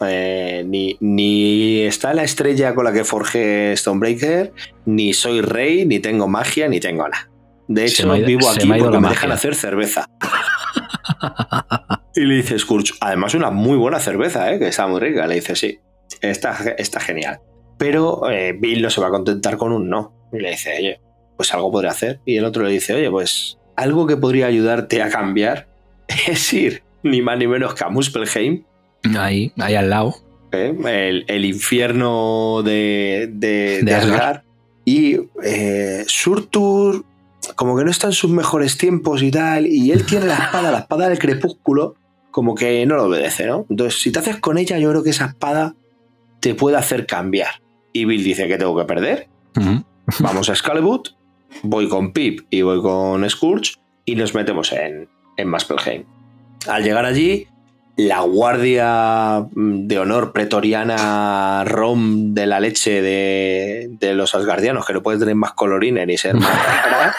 Eh, 0.02 0.64
ni, 0.66 0.98
ni 1.02 1.82
está 1.82 2.16
la 2.16 2.24
estrella 2.24 2.74
con 2.74 2.84
la 2.84 2.92
que 2.92 3.04
forjé 3.04 3.78
Stonebreaker, 3.78 4.52
ni 4.88 5.14
soy 5.14 5.42
rey, 5.42 5.86
ni 5.86 6.00
tengo 6.00 6.28
magia, 6.28 6.68
ni 6.68 6.80
tengo 6.80 7.08
nada. 7.08 7.30
De 7.68 7.86
hecho, 7.86 8.08
me 8.08 8.24
vivo 8.24 8.50
aquí 8.50 8.68
me 8.68 8.80
porque 8.80 8.92
la 8.92 8.98
me 8.98 9.02
magia. 9.02 9.14
dejan 9.14 9.32
hacer 9.34 9.54
cerveza. 9.54 10.08
y 12.16 12.22
le 12.22 12.38
dice 12.38 12.58
Scourge, 12.58 12.96
además 13.02 13.36
una 13.36 13.52
muy 13.52 13.78
buena 13.78 14.00
cerveza, 14.00 14.52
¿eh? 14.52 14.58
que 14.58 14.68
está 14.68 14.88
muy 14.88 15.00
rica. 15.00 15.28
Le 15.28 15.36
dice, 15.36 15.56
sí, 15.56 15.80
está, 16.20 16.58
está 16.80 17.00
genial. 17.00 17.40
Pero 17.78 18.28
eh, 18.32 18.58
Bill 18.60 18.82
no 18.82 18.90
se 18.90 19.00
va 19.00 19.10
a 19.10 19.12
contentar 19.12 19.58
con 19.58 19.72
un 19.72 19.92
no. 19.92 20.28
Y 20.34 20.40
le 20.40 20.50
dice, 20.50 20.76
oye, 20.76 21.00
pues 21.38 21.54
algo 21.54 21.72
podría 21.72 21.92
hacer. 21.92 22.20
Y 22.26 22.38
el 22.38 22.46
otro 22.46 22.64
le 22.64 22.72
dice, 22.72 22.96
oye, 22.96 23.12
pues 23.12 23.60
algo 23.76 24.08
que 24.08 24.18
podría 24.18 24.48
ayudarte 24.48 25.04
a 25.04 25.12
cambiar 25.12 25.68
es 26.28 26.52
ir 26.52 26.82
ni 27.04 27.22
más 27.22 27.38
ni 27.38 27.48
menos 27.48 27.74
que 27.76 27.84
a 27.84 27.90
Muspelheim, 27.90 28.64
Ahí, 29.18 29.52
ahí 29.58 29.76
al 29.76 29.90
lado. 29.90 30.16
¿eh? 30.54 30.74
el, 30.86 31.26
el 31.28 31.46
infierno 31.46 32.62
de, 32.64 33.30
de, 33.34 33.80
De 33.80 33.84
de 33.84 33.96
Asgard. 33.96 34.20
Asgard. 34.22 34.42
Y 34.86 35.18
eh, 35.44 36.04
Surtur, 36.08 37.04
como 37.56 37.78
que 37.78 37.84
no 37.84 37.92
está 37.92 38.08
en 38.08 38.14
sus 38.14 38.32
mejores 38.32 38.78
tiempos 38.78 39.22
y 39.24 39.32
tal, 39.32 39.68
y 39.68 39.92
él 39.92 40.06
tiene 40.06 40.26
la 40.28 40.36
espada, 40.36 40.72
la 40.72 40.80
espada 40.80 41.10
del 41.10 41.20
crepúsculo, 41.20 41.96
como 42.32 42.56
que 42.56 42.86
no 42.86 42.96
lo 42.96 43.06
obedece, 43.06 43.46
¿no? 43.46 43.66
Entonces, 43.70 44.02
si 44.02 44.12
te 44.12 44.20
haces 44.20 44.38
con 44.38 44.58
ella, 44.58 44.80
yo 44.80 44.90
creo 44.90 45.04
que 45.04 45.12
esa 45.12 45.26
espada 45.26 45.76
te 46.40 46.56
puede 46.56 46.78
hacer 46.78 47.06
cambiar. 47.06 47.62
Y 47.92 48.06
Bill 48.06 48.24
dice 48.24 48.48
que 48.48 48.58
tengo 48.58 48.76
que 48.78 48.86
perder. 48.86 49.28
Vamos 50.20 50.50
a 50.50 50.54
Excalibur, 50.54 51.02
voy 51.62 51.88
con 51.88 52.12
Pip 52.12 52.42
y 52.50 52.62
voy 52.62 52.82
con 52.82 53.30
Scourge 53.30 53.76
y 54.06 54.16
nos 54.16 54.34
metemos 54.34 54.72
en, 54.74 55.08
en 55.38 55.50
Muspelheim. 55.50 56.04
Al 56.68 56.84
llegar 56.84 57.06
allí, 57.06 57.48
la 57.96 58.22
guardia 58.22 59.46
mm, 59.54 59.88
de 59.88 60.00
honor 60.00 60.32
pretoriana 60.32 61.64
rom 61.66 62.34
de 62.34 62.48
la 62.48 62.60
leche 62.60 63.02
de, 63.02 63.90
de 64.00 64.14
los 64.14 64.34
asgardianos, 64.36 64.86
que 64.86 64.94
no 64.94 65.04
puede 65.04 65.20
tener 65.20 65.36
más 65.36 65.54
colorines 65.54 66.08
ni 66.08 66.18
ser 66.18 66.36
más 66.36 66.66
rara, 66.66 67.16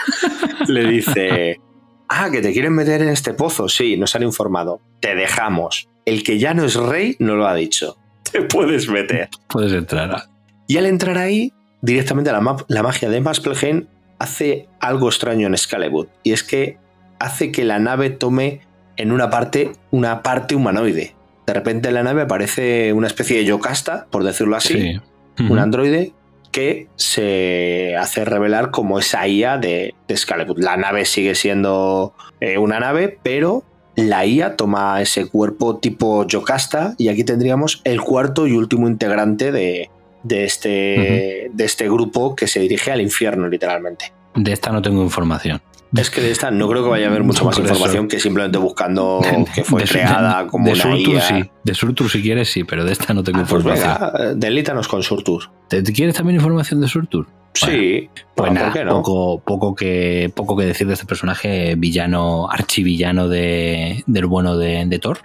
le 0.66 0.86
dice, 0.86 1.60
ah, 2.08 2.30
que 2.30 2.40
te 2.40 2.52
quieren 2.52 2.74
meter 2.74 3.02
en 3.02 3.08
este 3.08 3.34
pozo, 3.34 3.68
sí, 3.68 3.96
nos 3.96 4.14
han 4.16 4.22
informado, 4.22 4.80
te 5.00 5.14
dejamos. 5.14 5.88
El 6.04 6.22
que 6.22 6.38
ya 6.38 6.54
no 6.54 6.64
es 6.64 6.74
rey 6.74 7.16
no 7.18 7.36
lo 7.36 7.46
ha 7.46 7.54
dicho, 7.54 7.96
te 8.30 8.42
puedes 8.42 8.88
meter. 8.88 9.28
Puedes 9.48 9.72
entrar. 9.72 10.24
Y 10.66 10.76
al 10.76 10.86
entrar 10.86 11.18
ahí, 11.18 11.52
directamente 11.82 12.32
la, 12.32 12.56
la 12.68 12.82
magia 12.82 13.08
de 13.08 13.20
Muspelheim 13.20 13.86
hace 14.18 14.68
algo 14.80 15.08
extraño 15.08 15.46
en 15.46 15.54
Excalibur. 15.54 16.08
Y 16.22 16.32
es 16.32 16.42
que 16.42 16.78
hace 17.18 17.52
que 17.52 17.64
la 17.64 17.78
nave 17.78 18.10
tome 18.10 18.63
en 18.96 19.12
una 19.12 19.30
parte 19.30 19.72
una 19.90 20.22
parte 20.22 20.54
humanoide. 20.54 21.14
De 21.46 21.52
repente 21.52 21.88
en 21.88 21.94
la 21.94 22.02
nave 22.02 22.22
aparece 22.22 22.92
una 22.92 23.06
especie 23.06 23.36
de 23.38 23.44
Yocasta, 23.44 24.06
por 24.10 24.24
decirlo 24.24 24.56
así, 24.56 24.98
Sí. 25.36 25.44
un 25.48 25.58
androide 25.58 26.12
que 26.52 26.86
se 26.96 27.96
hace 27.96 28.24
revelar 28.24 28.70
como 28.70 28.98
esa 28.98 29.26
IA 29.26 29.58
de, 29.58 29.94
de. 30.08 30.16
La 30.56 30.76
nave 30.76 31.04
sigue 31.04 31.34
siendo 31.34 32.14
eh, 32.40 32.58
una 32.58 32.78
nave, 32.78 33.18
pero 33.22 33.64
la 33.96 34.24
IA 34.24 34.56
toma 34.56 35.00
ese 35.02 35.26
cuerpo 35.26 35.78
tipo 35.78 36.26
Yocasta 36.26 36.94
y 36.96 37.08
aquí 37.08 37.24
tendríamos 37.24 37.80
el 37.84 38.00
cuarto 38.00 38.46
y 38.46 38.52
último 38.52 38.88
integrante 38.88 39.50
de, 39.52 39.90
de 40.22 40.44
este, 40.44 41.50
de 41.52 41.64
este 41.64 41.88
grupo 41.88 42.34
que 42.36 42.46
se 42.46 42.60
dirige 42.60 42.90
al 42.92 43.00
infierno, 43.00 43.48
literalmente. 43.48 44.12
De 44.34 44.52
esta 44.52 44.70
no 44.72 44.80
tengo 44.80 45.02
información. 45.02 45.60
Es 45.96 46.10
que 46.10 46.20
de 46.20 46.30
esta 46.30 46.50
no 46.50 46.68
creo 46.68 46.82
que 46.82 46.90
vaya 46.90 47.06
a 47.06 47.10
haber 47.10 47.22
mucha 47.22 47.44
más 47.44 47.58
información 47.58 48.08
que 48.08 48.18
simpleamente 48.18 48.58
buscando 48.58 49.20
que 49.54 49.62
fue 49.64 49.82
De- 49.82 49.88
creada 49.88 50.42
de- 50.44 50.48
como 50.50 50.66
de 50.66 50.72
una 50.72 50.82
Surtur 50.82 51.14
IA. 51.14 51.20
sí. 51.20 51.50
De 51.62 51.74
Surtur 51.74 52.10
si 52.10 52.22
quieres 52.22 52.50
sí, 52.50 52.64
pero 52.64 52.84
de 52.84 52.92
esta 52.92 53.14
no 53.14 53.22
tengo 53.22 53.40
Ah, 53.40 53.46
pues 53.48 53.64
información. 53.64 53.98
venga, 54.12 54.34
delítanos 54.34 54.88
con 54.88 55.02
Surtur. 55.02 55.44
¿Te, 55.68 55.82
te 55.82 55.92
quieres 55.92 56.14
también 56.16 56.36
información 56.36 56.80
de 56.80 56.88
Surtur? 56.88 57.26
Sí, 57.56 58.08
Pues 58.34 58.48
bueno, 58.48 58.54
nada, 58.54 58.66
¿por 58.66 58.72
qué 58.74 58.84
no? 58.84 58.90
poco, 58.96 59.40
poco, 59.44 59.74
que, 59.76 60.32
poco 60.34 60.56
que 60.56 60.64
decir 60.64 60.88
de 60.88 60.94
este 60.94 61.06
personaje 61.06 61.76
villano, 61.76 62.50
archivillano 62.50 63.28
de, 63.28 64.02
del 64.08 64.26
bueno 64.26 64.56
de, 64.58 64.84
de 64.86 64.98
Thor. 64.98 65.18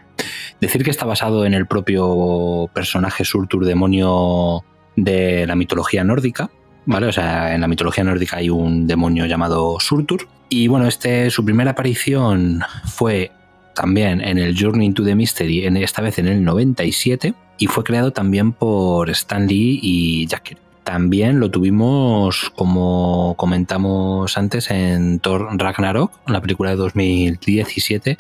Decir 0.61 0.84
que 0.84 0.91
está 0.91 1.07
basado 1.07 1.45
en 1.45 1.55
el 1.55 1.65
propio 1.65 2.70
personaje 2.76 3.26
Surtur, 3.26 3.65
demonio 3.65 4.63
de 4.95 5.47
la 5.47 5.55
mitología 5.55 6.03
nórdica. 6.03 6.51
¿Vale? 6.86 7.07
O 7.07 7.11
sea, 7.11 7.53
en 7.55 7.61
la 7.61 7.67
mitología 7.67 8.03
nórdica 8.03 8.38
hay 8.38 8.49
un 8.51 8.86
demonio 8.86 9.26
llamado 9.26 9.80
Surtur. 9.80 10.28
Y 10.50 10.68
bueno, 10.68 10.88
este, 10.88 11.30
su 11.30 11.45
primera 11.45 11.72
aparición 11.72 12.62
fue 12.86 13.32
también 13.76 14.20
en 14.22 14.38
el 14.38 14.60
Journey 14.60 14.88
into 14.88 15.04
the 15.04 15.16
Mystery, 15.16 15.66
en, 15.66 15.78
esta 15.78 16.02
vez 16.02 16.18
en 16.18 16.28
el 16.28 16.43
97, 16.43 17.34
y 17.60 17.68
fue 17.68 17.84
creado 17.84 18.12
también 18.12 18.52
por 18.52 19.10
Stan 19.12 19.47
Lee 19.47 19.80
y 19.82 20.28
Jack 20.28 20.43
Kirby. 20.43 20.62
También 20.84 21.39
lo 21.39 21.52
tuvimos, 21.52 22.52
como 22.56 23.36
comentamos 23.38 24.36
antes, 24.39 24.72
en 24.72 25.20
Thor 25.20 25.47
Ragnarok, 25.56 26.12
la 26.28 26.41
película 26.41 26.72
de 26.72 26.78
2017. 26.78 28.18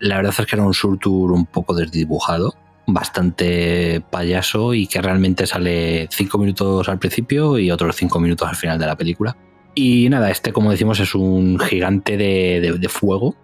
La 0.00 0.16
verdad 0.16 0.34
es 0.36 0.46
que 0.46 0.56
era 0.56 0.64
un 0.64 0.72
Surtur 0.72 1.30
un 1.30 1.44
poco 1.44 1.74
desdibujado, 1.74 2.54
bastante 2.86 4.00
payaso 4.10 4.72
y 4.72 4.86
que 4.86 5.02
realmente 5.02 5.46
sale 5.46 6.08
cinco 6.10 6.38
minutos 6.38 6.88
al 6.88 6.98
principio 6.98 7.58
y 7.58 7.70
otros 7.70 7.94
cinco 7.96 8.18
minutos 8.18 8.48
al 8.48 8.56
final 8.56 8.78
de 8.78 8.86
la 8.86 8.96
película. 8.96 9.36
Y 9.78 10.08
nada, 10.08 10.30
este, 10.30 10.54
como 10.54 10.70
decimos, 10.70 10.98
es 11.00 11.14
un 11.14 11.58
gigante 11.58 12.16
de, 12.16 12.88
fuego 12.88 13.36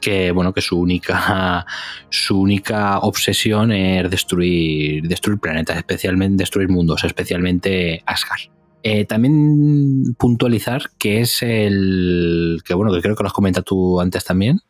que 0.00 0.32
bueno 0.32 0.52
que 0.52 0.60
su 0.60 0.78
única 0.78 1.64
su 2.10 2.40
única 2.40 2.98
obsesión 2.98 3.70
es 3.70 4.10
destruir 4.10 5.06
destruir 5.06 5.38
planetas 5.38 5.76
especialmente 5.76 6.42
destruir 6.42 6.68
mundos 6.68 7.04
especialmente 7.04 8.02
Asgard. 8.04 8.50
Eh, 8.82 9.04
también 9.04 10.16
puntualizar 10.18 10.90
que 10.98 11.20
es 11.20 11.42
el 11.42 12.60
que 12.64 12.74
bueno 12.74 12.92
que 12.92 13.00
creo 13.00 13.14
que 13.14 13.22
lo 13.22 13.28
has 13.28 13.32
comentado 13.32 13.62
tú 13.62 14.00
antes 14.00 14.24
también 14.24 14.60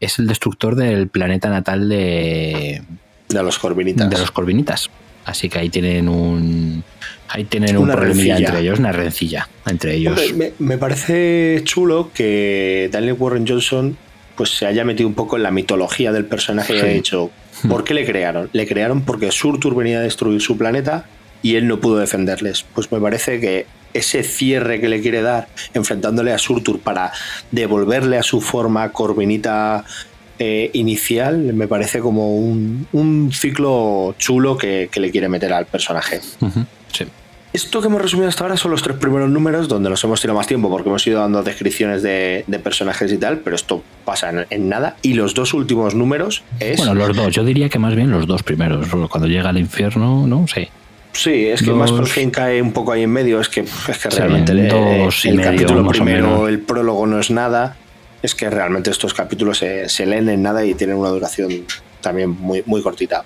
es 0.00 0.18
el 0.18 0.26
destructor 0.26 0.74
del 0.74 1.06
planeta 1.08 1.48
natal 1.48 1.88
de 1.88 2.82
de 3.28 3.42
los 3.42 3.58
Corvinitas. 3.58 4.10
de 4.10 4.18
los 4.18 4.30
Corvinitas. 4.30 4.90
Así 5.24 5.48
que 5.48 5.58
ahí 5.58 5.68
tienen 5.68 6.08
un 6.08 6.84
ahí 7.32 7.44
tienen 7.44 7.76
un 7.76 7.88
problemilla 7.88 8.36
entre 8.36 8.60
ellos, 8.60 8.78
una 8.78 8.92
rencilla 8.92 9.48
entre 9.66 9.94
ellos. 9.94 10.20
me, 10.58 10.78
parece 10.78 11.62
chulo 11.64 12.10
que 12.12 12.90
Daniel 12.92 13.16
Warren 13.18 13.46
Johnson 13.46 13.96
pues 14.36 14.50
se 14.50 14.66
haya 14.66 14.84
metido 14.84 15.08
un 15.08 15.14
poco 15.14 15.36
en 15.36 15.42
la 15.42 15.50
mitología 15.50 16.12
del 16.12 16.26
personaje 16.26 16.74
y 16.74 16.80
haya 16.80 16.92
dicho, 16.92 17.30
¿por 17.68 17.84
qué 17.84 17.94
le 17.94 18.04
crearon? 18.04 18.50
Le 18.52 18.66
crearon 18.66 19.02
porque 19.02 19.30
Surtur 19.30 19.74
venía 19.74 19.98
a 19.98 20.02
destruir 20.02 20.40
su 20.40 20.56
planeta 20.58 21.06
y 21.42 21.56
él 21.56 21.66
no 21.66 21.80
pudo 21.80 21.98
defenderles. 21.98 22.64
Pues 22.74 22.90
me 22.92 23.00
parece 23.00 23.40
que 23.40 23.66
ese 23.94 24.22
cierre 24.22 24.80
que 24.80 24.88
le 24.88 25.00
quiere 25.00 25.22
dar 25.22 25.48
enfrentándole 25.74 26.32
a 26.32 26.38
Surtur 26.38 26.80
para 26.80 27.12
devolverle 27.50 28.18
a 28.18 28.22
su 28.22 28.40
forma 28.40 28.90
corvinita 28.90 29.84
eh, 30.38 30.70
inicial 30.72 31.52
me 31.52 31.68
parece 31.68 32.00
como 32.00 32.36
un, 32.36 33.30
ciclo 33.32 34.14
chulo 34.18 34.56
que, 34.56 34.88
le 34.92 35.10
quiere 35.10 35.28
meter 35.28 35.52
al 35.52 35.66
personaje. 35.66 36.20
Sí. 36.20 36.46
Esto 37.52 37.82
que 37.82 37.88
hemos 37.88 38.00
resumido 38.00 38.28
hasta 38.28 38.44
ahora 38.44 38.56
son 38.56 38.70
los 38.70 38.82
tres 38.82 38.96
primeros 38.96 39.28
números 39.28 39.68
donde 39.68 39.90
nos 39.90 40.02
hemos 40.04 40.20
tirado 40.22 40.38
más 40.38 40.46
tiempo 40.46 40.70
porque 40.70 40.88
hemos 40.88 41.06
ido 41.06 41.20
dando 41.20 41.42
descripciones 41.42 42.02
de, 42.02 42.44
personajes 42.62 43.12
y 43.12 43.18
tal, 43.18 43.38
pero 43.40 43.56
esto 43.56 43.82
pasa 44.06 44.46
en, 44.48 44.68
nada. 44.70 44.96
Y 45.02 45.14
los 45.14 45.34
dos 45.34 45.52
últimos 45.52 45.94
números 45.94 46.44
es. 46.60 46.78
Bueno, 46.78 46.94
los 46.94 47.14
dos, 47.14 47.34
yo 47.34 47.44
diría 47.44 47.68
que 47.68 47.78
más 47.78 47.94
bien 47.94 48.10
los 48.10 48.26
dos 48.26 48.42
primeros. 48.42 48.88
Cuando 49.10 49.28
llega 49.28 49.50
al 49.50 49.58
infierno, 49.58 50.26
¿no? 50.26 50.46
Sí. 50.48 50.68
Sí, 51.12 51.46
es 51.48 51.62
que 51.62 51.72
más 51.72 51.92
por 51.92 52.06
fin 52.06 52.30
cae 52.30 52.62
un 52.62 52.72
poco 52.72 52.92
ahí 52.92 53.02
en 53.02 53.10
medio. 53.10 53.38
Es 53.38 53.50
que, 53.50 53.60
es 53.60 53.98
que 53.98 54.08
realmente 54.08 54.52
el, 54.52 55.40
capítulo 55.42 55.86
primero, 55.88 56.48
el 56.48 56.60
prólogo 56.60 57.06
no 57.06 57.20
es 57.20 57.30
nada. 57.30 57.76
Es 58.22 58.34
que 58.34 58.48
realmente 58.48 58.90
estos 58.90 59.12
capítulos 59.12 59.58
se, 59.58 59.90
se, 59.90 60.06
leen 60.06 60.30
en 60.30 60.42
nada 60.42 60.64
y 60.64 60.72
tienen 60.74 60.96
una 60.96 61.10
duración 61.10 61.66
también 62.00 62.30
muy, 62.30 62.62
muy 62.64 62.80
cortita. 62.80 63.24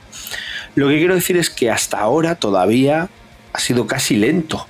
Lo 0.75 0.89
que 0.89 0.99
quiero 0.99 1.15
decir 1.15 1.37
es 1.37 1.49
que 1.49 1.71
hasta 1.71 2.01
ahora 2.01 2.35
todavía 2.35 3.09
ha 3.57 3.59
sido 3.59 3.87
casi 3.87 4.17
lento. 4.17 4.67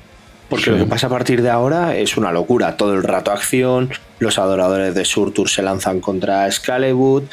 Porque 0.49 0.71
lo 0.71 0.79
que 0.79 0.87
pasa 0.87 1.09
a 1.09 1.11
partir 1.11 1.43
de 1.43 1.51
ahora 1.51 1.97
es 1.97 2.17
una 2.17 2.31
locura. 2.31 2.77
Todo 2.77 2.95
el 2.95 3.03
rato 3.03 3.33
acción, 3.33 3.91
los 4.21 4.39
adoradores 4.39 4.95
de 4.95 5.05
Surtur 5.05 5.49
se 5.49 5.61
lanzan 5.61 6.01
contra 6.01 6.47
Excalibur, 6.47 7.25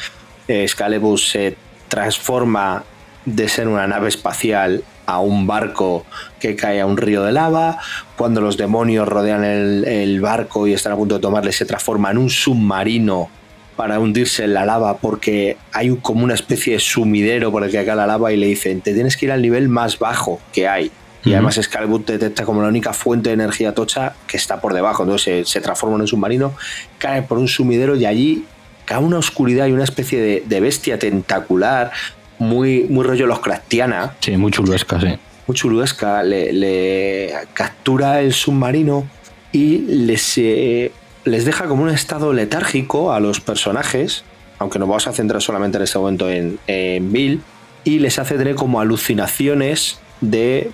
eh, 0.48 0.64
Excalibur 0.64 1.20
se 1.20 1.56
transforma 1.88 2.82
de 3.24 3.48
ser 3.48 3.68
una 3.68 3.86
nave 3.86 4.08
espacial 4.08 4.82
a 5.06 5.20
un 5.20 5.46
barco 5.46 6.04
que 6.40 6.56
cae 6.56 6.80
a 6.80 6.86
un 6.86 6.96
río 6.96 7.22
de 7.22 7.30
lava. 7.30 7.78
Cuando 8.16 8.40
los 8.40 8.56
demonios 8.56 9.06
rodean 9.06 9.44
el, 9.44 9.84
el, 9.84 10.20
barco 10.20 10.66
y 10.66 10.72
están 10.72 10.92
a 10.92 10.96
punto 10.96 11.14
de 11.14 11.20
tomarle, 11.20 11.52
se 11.52 11.66
transforma 11.66 12.10
en 12.10 12.18
un 12.18 12.30
submarino 12.30 13.30
para 13.76 14.00
hundirse 14.00 14.44
en 14.44 14.54
la 14.54 14.66
lava 14.66 14.98
porque 14.98 15.56
hay 15.72 15.96
como 16.02 16.24
una 16.24 16.34
especie 16.34 16.74
de 16.74 16.80
sumidero 16.80 17.52
por 17.52 17.62
el 17.62 17.70
que 17.70 17.84
cae 17.84 17.94
la 17.94 18.08
lava 18.08 18.32
y 18.32 18.36
le 18.36 18.46
dicen, 18.46 18.80
te 18.80 18.92
tienes 18.92 19.16
que 19.16 19.26
ir 19.26 19.32
al 19.32 19.42
nivel 19.42 19.68
más 19.68 20.00
bajo 20.00 20.40
que 20.52 20.66
hay. 20.66 20.90
Y 21.24 21.32
además 21.32 21.56
Excalibur 21.56 22.04
detecta 22.04 22.44
como 22.44 22.62
la 22.62 22.68
única 22.68 22.92
fuente 22.92 23.30
de 23.30 23.34
energía 23.34 23.72
tocha 23.72 24.14
que 24.26 24.36
está 24.36 24.60
por 24.60 24.74
debajo. 24.74 25.04
Entonces 25.04 25.48
se, 25.48 25.60
transforma 25.60 25.96
en 25.96 26.02
un 26.02 26.08
submarino, 26.08 26.54
cae 26.98 27.22
por 27.22 27.38
un 27.38 27.48
sumidero 27.48 27.96
y 27.96 28.04
allí 28.04 28.44
cae 28.84 28.98
una 28.98 29.18
oscuridad 29.18 29.66
y 29.66 29.72
una 29.72 29.84
especie 29.84 30.42
de, 30.46 30.60
bestia 30.60 30.98
tentacular, 30.98 31.92
muy, 32.38 32.84
muy 32.90 33.04
rollo 33.04 33.26
los 33.26 33.40
Craftiana. 33.40 34.14
Sí, 34.20 34.36
muy 34.36 34.52
chuluesca, 34.52 35.00
sí. 35.00 35.18
Muy 35.46 35.56
chuluesca. 35.56 36.22
Le, 36.22 37.32
captura 37.54 38.20
el 38.20 38.34
submarino 38.34 39.08
y 39.52 39.78
les, 39.78 40.36
eh, 40.36 40.92
les 41.24 41.44
deja 41.46 41.66
como 41.66 41.84
un 41.84 41.90
estado 41.90 42.34
letárgico 42.34 43.12
a 43.12 43.20
los 43.20 43.40
personajes, 43.40 44.24
aunque 44.58 44.78
nos 44.78 44.88
vamos 44.88 45.06
a 45.06 45.12
centrar 45.12 45.40
solamente 45.40 45.78
en 45.78 45.84
este 45.84 45.98
momento 45.98 46.28
en, 46.28 46.58
en 46.66 47.10
Bill, 47.12 47.40
y 47.84 47.98
les 47.98 48.18
hace 48.18 48.36
tener 48.36 48.56
como 48.56 48.80
alucinaciones 48.80 49.98
de 50.20 50.70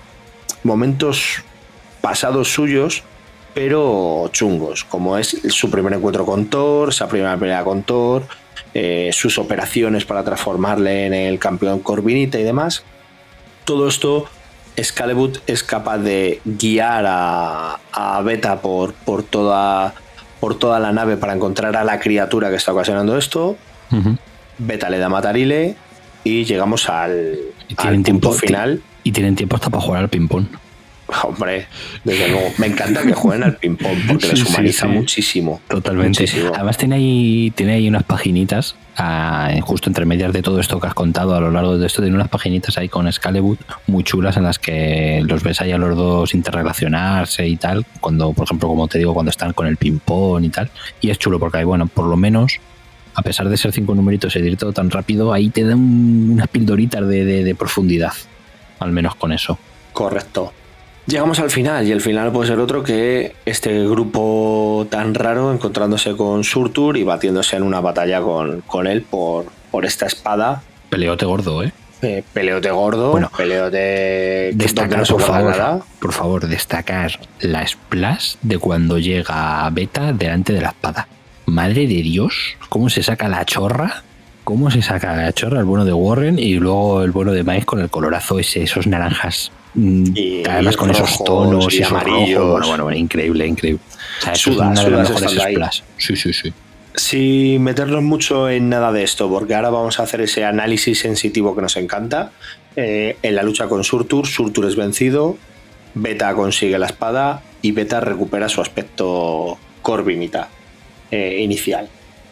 momentos 0.63 1.43
pasados 2.01 2.51
suyos, 2.51 3.03
pero 3.53 4.29
chungos, 4.31 4.83
como 4.83 5.17
es 5.17 5.37
su 5.49 5.69
primer 5.69 5.93
encuentro 5.93 6.25
con 6.25 6.45
Thor, 6.45 6.89
esa 6.89 7.07
primera 7.07 7.37
pelea 7.37 7.63
con 7.63 7.83
Thor, 7.83 8.23
eh, 8.73 9.09
sus 9.13 9.37
operaciones 9.37 10.05
para 10.05 10.23
transformarle 10.23 11.05
en 11.05 11.13
el 11.13 11.39
campeón 11.39 11.79
Corvinita 11.79 12.39
y 12.39 12.43
demás. 12.43 12.83
Todo 13.65 13.87
esto, 13.87 14.27
Excalibur 14.75 15.33
es 15.47 15.63
capaz 15.63 15.97
de 15.97 16.41
guiar 16.45 17.05
a, 17.07 18.21
Beta 18.23 18.61
por, 18.61 18.93
por, 18.93 19.23
toda, 19.23 19.93
por 20.39 20.57
toda 20.57 20.79
la 20.79 20.91
nave 20.91 21.17
para 21.17 21.33
encontrar 21.33 21.75
a 21.75 21.83
la 21.83 21.99
criatura 21.99 22.49
que 22.49 22.55
está 22.55 22.71
ocasionando 22.71 23.17
esto. 23.17 23.57
Beta 24.57 24.89
le 24.89 24.97
da 24.97 25.09
matarile 25.09 25.75
y 26.23 26.45
llegamos 26.45 26.87
al, 26.87 27.37
al 27.77 28.03
tiempo 28.03 28.31
final. 28.31 28.81
Y 29.03 29.11
tienen 29.11 29.35
tiempo 29.35 29.55
hasta 29.55 29.69
para 29.69 29.83
jugar 29.83 30.03
al 30.03 30.09
ping-pong. 30.09 30.45
Hombre, 31.23 31.67
desde 32.03 32.29
luego. 32.29 32.47
Me 32.57 32.67
encanta 32.67 33.01
que 33.01 33.13
jueguen 33.13 33.43
al 33.43 33.57
ping-pong 33.57 33.97
porque 34.07 34.27
les 34.27 34.45
humaniza 34.45 34.87
muchísimo. 34.87 35.61
Totalmente. 35.67 36.25
Además, 36.53 36.77
tiene 36.77 36.95
ahí, 36.95 37.51
tiene 37.55 37.73
ahí 37.73 37.87
unas 37.87 38.03
paginitas, 38.03 38.75
ah, 38.97 39.51
justo 39.61 39.89
entre 39.89 40.05
medias 40.05 40.31
de 40.33 40.41
todo 40.41 40.59
esto 40.59 40.79
que 40.79 40.87
has 40.87 40.93
contado 40.93 41.35
a 41.35 41.41
lo 41.41 41.51
largo 41.51 41.77
de 41.77 41.85
esto, 41.87 42.01
tiene 42.01 42.15
unas 42.15 42.29
paginitas 42.29 42.77
ahí 42.77 42.89
con 42.89 43.07
Excalibur 43.07 43.57
muy 43.87 44.03
chulas 44.03 44.37
en 44.37 44.43
las 44.43 44.59
que 44.59 45.21
los 45.25 45.43
ves 45.43 45.61
ahí 45.61 45.71
a 45.71 45.77
los 45.77 45.95
dos 45.97 46.33
interrelacionarse 46.33 47.47
y 47.47 47.57
tal. 47.57 47.85
Cuando, 47.99 48.33
por 48.33 48.45
ejemplo, 48.45 48.69
como 48.69 48.87
te 48.87 48.97
digo, 48.97 49.13
cuando 49.13 49.31
están 49.31 49.53
con 49.53 49.67
el 49.67 49.77
ping-pong 49.77 50.43
y 50.45 50.49
tal. 50.49 50.69
Y 51.01 51.09
es 51.09 51.19
chulo 51.19 51.39
porque 51.39 51.59
hay, 51.59 51.65
bueno, 51.65 51.87
por 51.87 52.05
lo 52.05 52.17
menos 52.17 52.59
a 53.13 53.23
pesar 53.23 53.49
de 53.49 53.57
ser 53.57 53.73
cinco 53.73 53.93
numeritos 53.93 54.33
y 54.37 54.39
ir 54.39 54.55
todo 54.55 54.71
tan 54.71 54.89
rápido, 54.89 55.33
ahí 55.33 55.49
te 55.49 55.65
dan 55.65 55.79
unas 56.31 56.47
pildoritas 56.47 57.05
de 57.05 57.55
profundidad 57.59 58.13
al 58.81 58.91
menos 58.91 59.15
con 59.15 59.31
eso. 59.31 59.57
Correcto. 59.93 60.53
Llegamos 61.07 61.39
al 61.39 61.49
final 61.49 61.87
y 61.87 61.91
el 61.91 62.01
final 62.01 62.31
puede 62.31 62.49
ser 62.49 62.59
otro 62.59 62.83
que 62.83 63.35
este 63.45 63.85
grupo 63.87 64.85
tan 64.89 65.15
raro 65.15 65.51
encontrándose 65.51 66.15
con 66.15 66.43
Surtur 66.43 66.95
y 66.95 67.03
batiéndose 67.03 67.55
en 67.55 67.63
una 67.63 67.81
batalla 67.81 68.21
con, 68.21 68.61
con 68.61 68.85
él 68.85 69.01
por, 69.01 69.45
por 69.71 69.85
esta 69.85 70.05
espada. 70.05 70.61
Peleote 70.89 71.25
gordo, 71.25 71.63
¿eh? 71.63 71.73
eh 72.03 72.23
peleote 72.33 72.69
gordo, 72.69 73.11
bueno, 73.11 73.31
peleote 73.35 74.51
destacar, 74.53 75.07
por 75.07 75.21
favor, 75.21 75.83
por 75.99 76.13
favor, 76.13 76.47
destacar 76.47 77.19
la 77.39 77.65
splash 77.65 78.35
de 78.41 78.59
cuando 78.59 78.99
llega 78.99 79.67
Beta 79.71 80.13
delante 80.13 80.53
de 80.53 80.61
la 80.61 80.69
espada. 80.69 81.07
Madre 81.47 81.87
de 81.87 82.01
Dios, 82.03 82.57
cómo 82.69 82.89
se 82.89 83.01
saca 83.01 83.27
la 83.27 83.43
chorra 83.45 84.03
cómo 84.43 84.71
se 84.71 84.81
saca 84.81 85.15
la 85.15 85.31
chorra 85.33 85.59
el 85.59 85.65
bueno 85.65 85.85
de 85.85 85.93
Warren 85.93 86.39
y 86.39 86.55
luego 86.55 87.03
el 87.03 87.11
bueno 87.11 87.31
de 87.31 87.43
Mike 87.43 87.65
con 87.65 87.79
el 87.79 87.89
colorazo 87.89 88.39
ese, 88.39 88.63
esos 88.63 88.87
naranjas. 88.87 89.51
Mm, 89.73 90.03
y 90.13 90.43
además 90.47 90.75
con 90.75 90.91
esos 90.91 91.23
tonos 91.23 91.73
y, 91.73 91.83
amarillos. 91.83 92.49
Bueno, 92.49 92.67
bueno, 92.67 92.91
increíble, 92.91 93.47
increíble. 93.47 93.81
es 94.31 94.47
una 94.47 94.83
de 94.83 94.91
las 94.91 95.09
mejores 95.09 95.83
Sí, 95.97 96.15
sí, 96.15 96.33
sí. 96.33 96.53
Sin 96.93 97.63
meternos 97.63 98.03
mucho 98.03 98.49
en 98.49 98.67
nada 98.67 98.91
de 98.91 99.03
esto, 99.03 99.29
porque 99.29 99.55
ahora 99.55 99.69
vamos 99.69 99.99
a 99.99 100.03
hacer 100.03 100.21
ese 100.21 100.43
análisis 100.43 100.99
sensitivo 100.99 101.55
que 101.55 101.61
nos 101.61 101.77
encanta. 101.77 102.31
Eh, 102.75 103.17
en 103.21 103.35
la 103.35 103.43
lucha 103.43 103.67
con 103.67 103.83
Surtur, 103.83 104.27
Surtur 104.27 104.65
es 104.65 104.75
vencido, 104.75 105.37
Beta 105.93 106.33
consigue 106.33 106.77
la 106.77 106.87
espada 106.87 107.43
y 107.61 107.71
Beta 107.71 107.99
recupera 107.99 108.49
su 108.49 108.61
aspecto 108.61 109.57
corvinita 109.81 110.49
eh, 111.11 111.39
inicial. 111.41 111.89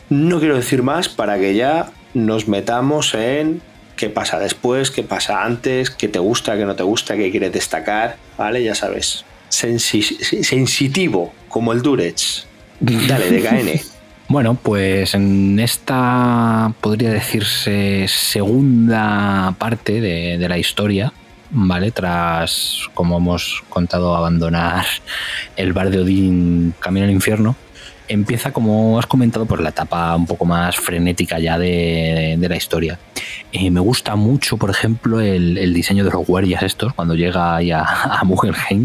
No 0.09 0.39
quiero 0.39 0.55
decir 0.55 0.81
más 0.81 1.07
para 1.07 1.37
que 1.37 1.55
ya 1.55 1.91
nos 2.13 2.47
metamos 2.47 3.13
en 3.13 3.61
qué 3.95 4.09
pasa 4.09 4.39
después, 4.39 4.91
qué 4.91 5.03
pasa 5.03 5.43
antes, 5.43 5.89
qué 5.89 6.07
te 6.07 6.19
gusta, 6.19 6.57
qué 6.57 6.65
no 6.65 6.75
te 6.75 6.83
gusta, 6.83 7.15
qué 7.15 7.31
quieres 7.31 7.51
destacar, 7.51 8.17
¿vale? 8.37 8.63
Ya 8.63 8.75
sabes. 8.75 9.25
sensitivo, 9.49 11.33
como 11.49 11.73
el 11.73 11.81
Durex. 11.81 12.47
Dale, 12.79 13.31
DKN. 13.31 13.81
Bueno, 14.29 14.53
pues 14.53 15.15
en 15.15 15.59
esta 15.59 16.71
podría 16.81 17.09
decirse 17.09 18.05
segunda 18.07 19.55
parte 19.57 19.99
de, 19.99 20.37
de 20.37 20.47
la 20.47 20.59
historia, 20.59 21.11
¿vale? 21.49 21.89
Tras, 21.89 22.89
como 22.93 23.17
hemos 23.17 23.63
contado, 23.69 24.15
abandonar 24.15 24.85
el 25.55 25.73
bar 25.73 25.89
de 25.89 26.01
Odín 26.01 26.75
Camino 26.79 27.07
al 27.07 27.11
Infierno, 27.11 27.55
empieza, 28.09 28.51
como 28.51 28.99
has 28.99 29.05
comentado, 29.05 29.45
por 29.45 29.61
la 29.61 29.69
etapa 29.69 30.15
un 30.15 30.25
poco 30.25 30.45
más 30.45 30.75
frenética 30.75 31.39
ya 31.39 31.57
de, 31.57 32.35
de 32.37 32.49
la 32.49 32.57
historia. 32.57 32.99
Eh, 33.51 33.71
me 33.71 33.79
gusta 33.79 34.15
mucho, 34.15 34.57
por 34.57 34.69
ejemplo, 34.69 35.21
el, 35.21 35.73
diseño 35.73 36.03
de 36.03 36.11
los 36.11 36.25
guardias 36.25 36.63
estos, 36.63 36.93
cuando 36.93 37.15
llega 37.15 37.55
ahí 37.55 37.71
a, 37.71 37.81
a 37.83 38.21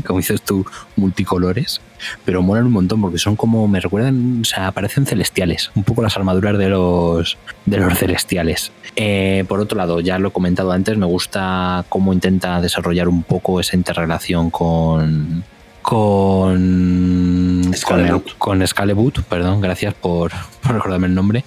como 0.06 0.18
dices 0.18 0.42
tú, 0.42 0.64
multicolores, 0.96 1.80
pero 2.24 2.42
molan 2.42 2.66
un 2.66 2.72
montón 2.72 3.00
porque 3.00 3.18
son 3.18 3.36
como, 3.36 3.66
me 3.68 3.80
recuerdan, 3.80 4.40
o 4.42 4.44
sea, 4.44 4.72
parecen 4.72 5.06
celestiales, 5.06 5.70
un 5.74 5.84
poco 5.84 6.02
las 6.02 6.16
armaduras 6.16 6.56
de 6.58 6.68
los, 6.68 7.36
de 7.66 7.78
los 7.78 7.98
celestiales. 7.98 8.72
Eh, 8.96 9.44
por 9.48 9.60
otro 9.60 9.76
lado, 9.76 10.00
ya 10.00 10.18
lo 10.18 10.28
he 10.28 10.32
comentado 10.32 10.72
antes, 10.72 10.96
me 10.96 11.06
gusta 11.06 11.84
cómo 11.88 12.12
intenta 12.12 12.60
desarrollar 12.60 13.08
un 13.08 13.22
poco 13.22 13.60
esa 13.60 13.76
interrelación 13.76 14.50
con, 14.50 15.44
con 15.85 17.70
Scaleboot. 17.76 18.39
con, 18.39 18.66
Scaleboot, 18.66 19.22
perdón, 19.24 19.61
gracias 19.61 19.93
por, 19.93 20.32
por 20.62 20.72
recordarme 20.72 21.09
el 21.09 21.14
nombre. 21.14 21.45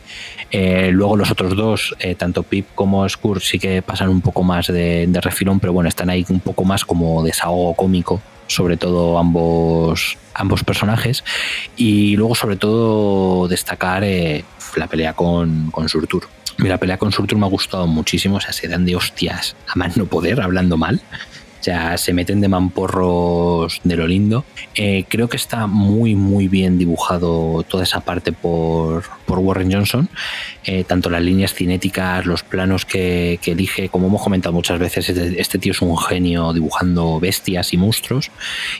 Eh, 0.52 0.92
luego 0.94 1.18
los 1.18 1.32
otros 1.32 1.56
dos, 1.56 1.96
eh, 2.00 2.14
tanto 2.14 2.44
Pip 2.44 2.68
como 2.76 3.10
Skur, 3.10 3.42
sí 3.42 3.58
que 3.58 3.82
pasan 3.82 4.10
un 4.10 4.22
poco 4.22 4.44
más 4.44 4.68
de, 4.68 5.08
de, 5.08 5.22
refilón, 5.22 5.60
pero 5.60 5.74
bueno, 5.74 5.90
están 5.90 6.12
ahí 6.12 6.24
un 6.30 6.40
poco 6.40 6.64
más 6.66 6.86
como 6.86 7.24
desahogo 7.24 7.74
cómico, 7.74 8.22
sobre 8.46 8.78
todo 8.78 9.18
ambos, 9.18 10.20
ambos 10.36 10.64
personajes. 10.64 11.24
Y 11.76 12.16
luego, 12.16 12.36
sobre 12.36 12.58
todo, 12.58 13.48
destacar 13.48 14.04
eh, 14.04 14.46
la 14.76 14.86
pelea 14.86 15.14
con, 15.14 15.72
con 15.72 15.90
Surtur. 15.90 16.28
La 16.60 16.78
pelea 16.78 17.00
con 17.00 17.12
Surtur 17.12 17.40
me 17.40 17.48
ha 17.48 17.50
gustado 17.50 17.88
muchísimo, 17.88 18.36
o 18.36 18.40
sea, 18.40 18.54
se 18.54 18.68
dan 18.68 18.86
de 18.86 18.96
hostias 18.96 19.56
a 19.68 19.76
más 19.80 19.98
no 19.98 20.06
poder, 20.06 20.42
hablando 20.42 20.78
mal. 20.78 21.02
Sea, 21.68 21.98
se 21.98 22.14
meten 22.14 22.40
de 22.40 22.48
mamporros 22.48 23.82
de 23.84 23.98
lo 23.98 24.08
lindo. 24.08 24.46
Eh, 24.74 25.04
creo 25.10 25.28
que 25.28 25.36
está 25.36 25.68
muy, 25.68 26.16
muy 26.16 26.48
bien 26.48 26.78
dibujado 26.78 27.66
toda 27.68 27.84
esa 27.84 28.00
parte 28.00 28.32
por, 28.32 29.04
por 29.26 29.40
Warren 29.40 29.74
Johnson. 29.74 30.08
Eh, 30.64 30.86
tanto 30.86 31.10
las 31.10 31.22
líneas 31.22 31.54
cinéticas, 31.54 32.26
los 32.26 32.42
planos 32.44 32.86
que, 32.86 33.38
que, 33.42 33.52
elige, 33.52 33.90
como 33.90 34.08
hemos 34.08 34.22
comentado 34.22 34.54
muchas 34.54 34.80
veces, 34.80 35.10
este, 35.10 35.42
este, 35.42 35.60
tío 35.60 35.74
es 35.74 35.82
un 35.82 35.98
genio 35.98 36.54
dibujando 36.54 37.20
bestias 37.20 37.74
y 37.74 37.78
monstruos 37.78 38.32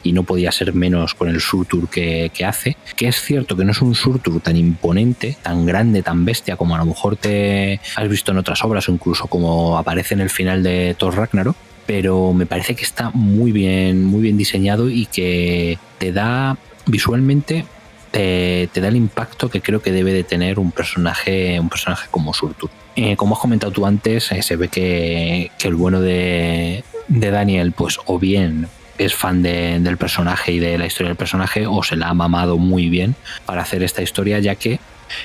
y 0.02 0.14
no 0.14 0.24
podía 0.24 0.54
ser 0.54 0.74
menos 0.74 1.14
con 1.14 1.28
el 1.28 1.42
surtur 1.42 1.90
que, 1.90 2.32
que 2.34 2.46
hace. 2.46 2.78
Que 2.96 3.10
es 3.10 3.22
cierto 3.22 3.58
que 3.58 3.66
no 3.66 3.72
es 3.72 3.82
un 3.82 3.96
surtur 3.96 4.40
tan 4.40 4.56
imponente, 4.56 5.36
tan 5.42 5.66
grande, 5.66 6.04
tan 6.04 6.24
bestia 6.24 6.56
como 6.56 6.76
a 6.76 6.78
lo 6.78 6.86
mejor 6.86 7.18
te 7.18 7.82
has 7.98 8.08
visto 8.08 8.32
en 8.32 8.38
otras 8.38 8.64
obras 8.64 8.88
o 8.88 8.94
incluso 8.94 9.28
como 9.28 9.78
aparece 9.78 10.14
en 10.14 10.22
el 10.22 10.30
final 10.30 10.64
de 10.64 10.96
Thor 10.98 11.14
Ragnarok 11.14 11.67
pero 11.88 12.34
me 12.34 12.46
parece 12.46 12.76
que 12.76 12.84
está 12.84 13.10
muy 13.12 13.52
bien, 13.52 14.04
muy 14.06 14.22
bien 14.22 14.38
diseñado 14.38 14.90
y 14.90 15.08
que 15.08 15.80
te 15.98 16.12
da 16.12 16.58
visualmente 16.86 17.66
te, 18.12 18.82
da 18.82 18.88
el 18.88 18.96
impacto 18.96 19.50
que 19.50 19.62
creo 19.62 19.82
que 19.82 19.92
debe 19.92 20.14
de 20.14 20.24
tener 20.24 20.60
un 20.60 20.72
personaje, 20.72 21.60
un 21.60 21.70
personaje 21.70 22.08
como 22.10 22.34
Surtur. 22.34 22.70
Eh, 22.96 23.16
como 23.16 23.36
has 23.36 23.42
comentado 23.42 23.72
tú 23.72 23.86
antes, 23.86 24.32
eh, 24.32 24.42
se 24.42 24.56
ve 24.56 24.70
que, 24.70 25.52
el 25.64 25.76
bueno 25.76 26.02
de, 26.02 26.84
Daniel, 27.08 27.72
pues 27.74 28.00
o 28.06 28.18
bien 28.18 28.68
es 28.98 29.14
fan 29.14 29.44
de, 29.44 29.80
del 29.80 29.98
personaje 29.98 30.54
y 30.54 30.60
de 30.60 30.78
la 30.78 30.88
historia 30.88 31.10
del 31.10 31.18
personaje, 31.18 31.68
o 31.68 31.84
se 31.84 31.96
la 31.96 32.10
ha 32.10 32.14
mamado 32.14 32.58
muy 32.58 32.90
bien 32.90 33.16
para 33.46 33.62
hacer 33.62 33.84
esta 33.84 34.02
historia, 34.02 34.40
ya 34.40 34.56
que 34.56 34.80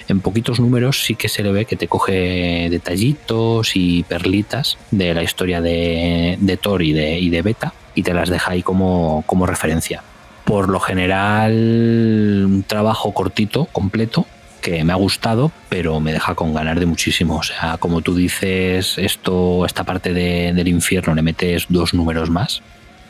en 0.09 0.21
poquitos 0.21 0.61
números 0.61 1.05
sí 1.05 1.15
que 1.15 1.29
se 1.29 1.43
le 1.43 1.53
ve 1.53 1.65
que 1.65 1.77
te 1.77 1.89
coge 1.89 2.69
detallitos 2.71 3.73
y 3.75 4.03
perlitas 4.05 4.79
de 4.91 5.15
la 5.15 5.23
historia 5.23 5.61
de, 5.61 6.37
de 6.41 6.57
Thor 6.57 6.83
y 6.83 6.93
de, 6.93 7.19
y 7.19 7.31
de 7.31 7.43
Beta 7.43 7.75
y 7.95 8.03
te 8.03 8.15
las 8.15 8.31
deja 8.31 8.53
ahí 8.53 8.63
como, 8.63 9.25
como 9.27 9.47
referencia. 9.47 10.03
Por 10.45 10.69
lo 10.69 10.81
general, 10.81 11.53
un 11.53 12.65
trabajo 12.67 13.13
cortito, 13.15 13.67
completo, 13.67 14.27
que 14.61 14.85
me 14.85 14.93
ha 14.93 14.97
gustado, 14.97 15.53
pero 15.69 16.01
me 16.01 16.13
deja 16.13 16.35
con 16.35 16.55
ganas 16.55 16.79
de 16.79 16.87
muchísimo. 16.87 17.37
O 17.37 17.43
sea, 17.43 17.77
como 17.79 18.01
tú 18.01 18.15
dices, 18.15 18.97
esto, 18.99 19.67
esta 19.67 19.85
parte 19.85 20.13
de, 20.13 20.53
del 20.53 20.69
infierno 20.69 21.15
le 21.15 21.23
metes 21.23 21.67
dos 21.69 21.95
números 21.95 22.31
más. 22.31 22.63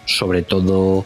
Sobre 0.04 0.42
todo 0.42 1.04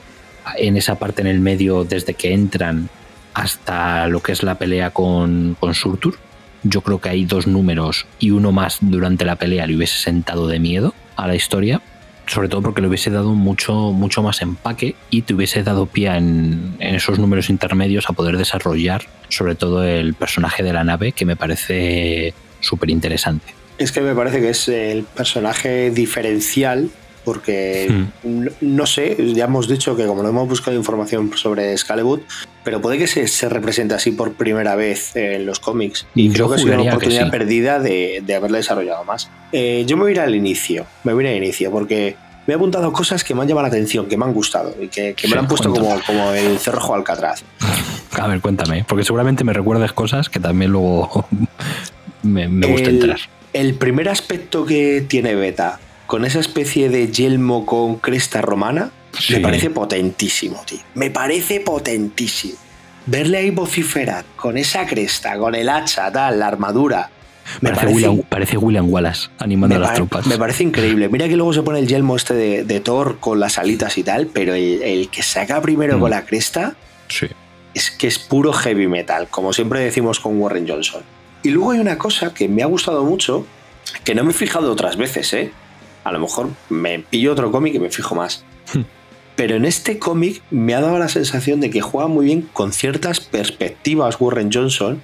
en 0.57 0.77
esa 0.77 0.95
parte 0.97 1.23
en 1.23 1.29
el 1.29 1.41
medio, 1.41 1.85
desde 1.85 2.14
que 2.14 2.33
entran 2.33 2.89
hasta 3.37 4.07
lo 4.07 4.20
que 4.20 4.32
es 4.32 4.43
la 4.43 4.55
pelea 4.57 4.91
con, 4.91 5.57
con 5.61 5.74
Surtur. 5.74 6.16
Yo 6.62 6.80
creo 6.80 7.01
que 7.03 7.11
hay 7.11 7.26
dos 7.26 7.47
números 7.47 8.07
y 8.18 8.30
uno 8.30 8.51
más 8.51 8.78
durante 8.80 9.26
la 9.26 9.37
pelea 9.37 9.66
le 9.66 9.76
hubiese 9.76 9.99
sentado 9.99 10.49
de 10.49 10.59
miedo 10.59 10.95
a 11.16 11.26
la 11.26 11.34
historia, 11.34 11.82
sobre 12.26 12.49
todo 12.49 12.62
porque 12.62 12.80
le 12.80 12.89
hubiese 12.89 13.11
dado 13.11 13.34
mucho, 13.34 13.93
mucho 13.93 14.22
más 14.22 14.41
empaque 14.41 14.97
y 15.11 15.22
te 15.22 15.34
hubiese 15.34 15.62
dado 15.62 15.84
pie 15.84 16.16
en, 16.16 16.76
en 16.78 16.95
esos 16.95 17.18
números 17.18 17.51
intermedios 17.51 18.09
a 18.09 18.14
poder 18.14 18.39
desarrollar 18.39 19.03
sobre 19.28 19.55
todo 19.55 19.84
el 19.84 20.14
personaje 20.14 20.62
de 20.62 20.72
la 20.72 20.82
nave 20.82 21.12
que 21.12 21.26
me 21.26 21.37
parece 21.37 22.32
súper 22.61 22.89
interesante. 22.89 23.55
Es 23.76 23.93
que 23.93 24.01
me 24.01 24.14
parece 24.14 24.41
que 24.41 24.49
es 24.49 24.66
el 24.68 25.05
personaje 25.05 25.91
diferencial 25.91 26.89
porque 27.27 27.89
hmm. 27.91 28.45
no, 28.45 28.51
no, 28.61 28.87
sé, 28.87 29.16
ya 29.35 29.47
hemos 29.47 29.66
dicho 29.66 29.97
que 29.97 30.07
como 30.07 30.22
no 30.22 30.29
hemos 30.29 30.49
buscado 30.49 30.77
información 30.77 31.33
sobre 31.35 31.77
Scaleboot, 31.77 32.22
pero 32.62 32.81
puede 32.81 32.99
que 32.99 33.09
se, 33.09 33.27
se 33.27 33.49
represente 33.49 33.95
así 33.95 34.12
por 34.12 34.35
primera 34.35 34.77
vez 34.77 35.16
en 35.16 35.45
los 35.45 35.59
cómics. 35.59 36.07
Y 36.14 36.29
yo 36.29 36.47
creo 36.47 36.51
que 36.51 36.55
es 36.57 36.64
una 36.64 36.83
oportunidad 36.83 37.24
sí. 37.24 37.31
perdida 37.33 37.81
de, 37.81 38.22
de, 38.24 38.35
haberla 38.37 38.59
desarrollado 38.59 39.03
más. 39.03 39.29
Eh, 39.51 39.83
yo 39.89 39.97
me 39.97 40.05
voy 40.05 40.12
a 40.12 40.14
ir 40.14 40.20
al 40.20 40.37
inicio, 40.37 40.87
me 41.03 41.14
voy 41.14 41.24
a 41.24 41.31
ir 41.31 41.37
al 41.37 41.43
inicio, 41.43 41.72
porque 41.72 42.14
me 42.47 42.55
he 42.55 42.57
apuntado 42.57 42.93
cosas 42.93 43.24
que 43.24 43.35
me 43.35 43.43
han 43.43 43.49
llamado 43.49 43.64
la 43.66 43.70
atención, 43.70 44.07
que 44.07 44.16
me 44.16 44.24
han 44.24 44.33
gustado 44.33 44.72
y 44.81 44.87
que, 44.87 45.14
que 45.14 45.27
me 45.27 45.31
sí, 45.31 45.35
lo 45.35 45.41
han 45.41 45.49
puesto 45.49 45.72
como, 45.72 46.01
como, 46.07 46.31
el 46.31 46.61
cerrojo 46.61 46.95
Alcatraz. 46.95 47.43
A 48.12 48.29
ver, 48.29 48.41
cuéntame, 48.41 48.85
porque 48.87 49.03
seguramente 49.03 49.43
me 49.43 49.53
recuerdes 49.53 49.93
cosas 49.93 50.31
que 50.31 50.39
también 50.39 50.70
luego 50.70 51.27
me, 52.22 52.47
me 52.47 52.68
gusta 52.68 52.89
el, 52.89 52.95
entrar. 52.95 53.18
El 53.53 53.74
primer 53.74 54.09
aspecto 54.09 54.64
que 54.64 55.05
tiene 55.09 55.35
Beta 55.35 55.81
con 56.07 56.24
esa 56.24 56.40
especie 56.40 56.88
de 56.88 57.11
yelmo 57.11 57.66
con 57.66 57.96
cresta 57.96 58.40
romana, 58.40 58.90
sí. 59.18 59.34
me 59.34 59.40
parece 59.40 59.70
potentísimo, 59.70 60.62
tío. 60.66 60.78
Me 60.94 61.11
parece 61.11 61.61
potentísimo. 61.61 62.57
Verle 63.07 63.38
ahí 63.38 63.50
vociferar 63.50 64.24
con 64.34 64.59
esa 64.59 64.86
cresta, 64.86 65.38
con 65.38 65.54
el 65.54 65.68
hacha, 65.68 66.11
tal, 66.11 66.40
la 66.40 66.48
armadura. 66.48 67.11
Me 67.61 67.70
parece, 67.70 67.86
parece, 67.86 68.09
William, 68.09 68.26
parece 68.28 68.57
William 68.57 68.90
Wallace 68.90 69.28
animando 69.38 69.76
a 69.76 69.78
las 69.78 69.94
tropas. 69.94 70.26
Me 70.26 70.36
parece 70.36 70.64
increíble. 70.64 71.09
Mira 71.09 71.28
que 71.28 71.36
luego 71.36 71.52
se 71.52 71.62
pone 71.62 71.78
el 71.78 71.86
yelmo 71.86 72.16
este 72.16 72.34
de, 72.34 72.64
de 72.64 72.80
Thor 72.80 73.18
con 73.20 73.38
las 73.38 73.59
alitas 73.59 73.96
y 73.98 74.02
tal, 74.02 74.26
pero 74.26 74.54
el, 74.54 74.82
el 74.82 75.09
que 75.09 75.22
saca 75.22 75.61
primero 75.61 75.96
mm. 75.96 76.00
con 76.00 76.11
la 76.11 76.24
cresta 76.24 76.74
sí. 77.09 77.26
es 77.74 77.92
que 77.92 78.09
es 78.09 78.18
puro 78.18 78.52
heavy 78.52 78.88
metal, 78.88 79.28
como 79.28 79.52
siempre 79.52 79.80
decimos 79.80 80.18
con 80.18 80.40
Warren 80.40 80.68
Johnson. 80.68 81.02
Y 81.44 81.50
luego 81.50 81.70
hay 81.70 81.78
una 81.78 81.98
cosa 81.98 82.34
que 82.34 82.48
me 82.48 82.64
ha 82.64 82.66
gustado 82.66 83.04
mucho, 83.04 83.46
que 84.02 84.16
no 84.16 84.24
me 84.24 84.32
he 84.32 84.34
fijado 84.34 84.72
otras 84.72 84.96
veces, 84.96 85.32
¿eh? 85.32 85.52
A 86.07 86.12
lo 86.12 86.20
mejor 86.20 86.50
me 86.68 87.00
pillo 87.00 87.32
otro 87.32 87.50
cómic 87.50 87.74
y 87.74 87.80
me 87.80 87.91
fijo 87.91 88.14
más. 88.14 88.45
Pero 89.37 89.57
en 89.57 89.64
este 89.64 89.99
cómic 89.99 90.41
me 90.53 90.72
ha 90.76 90.80
dado 90.80 91.00
la 91.00 91.08
sensación 91.08 91.61
de 91.61 91.68
que 91.68 91.80
juega 91.80 92.07
muy 92.07 92.26
bien 92.26 92.49
con 92.53 92.72
ciertas 92.72 93.18
perspectivas 93.18 94.20
Warren 94.20 94.50
Johnson 94.53 95.03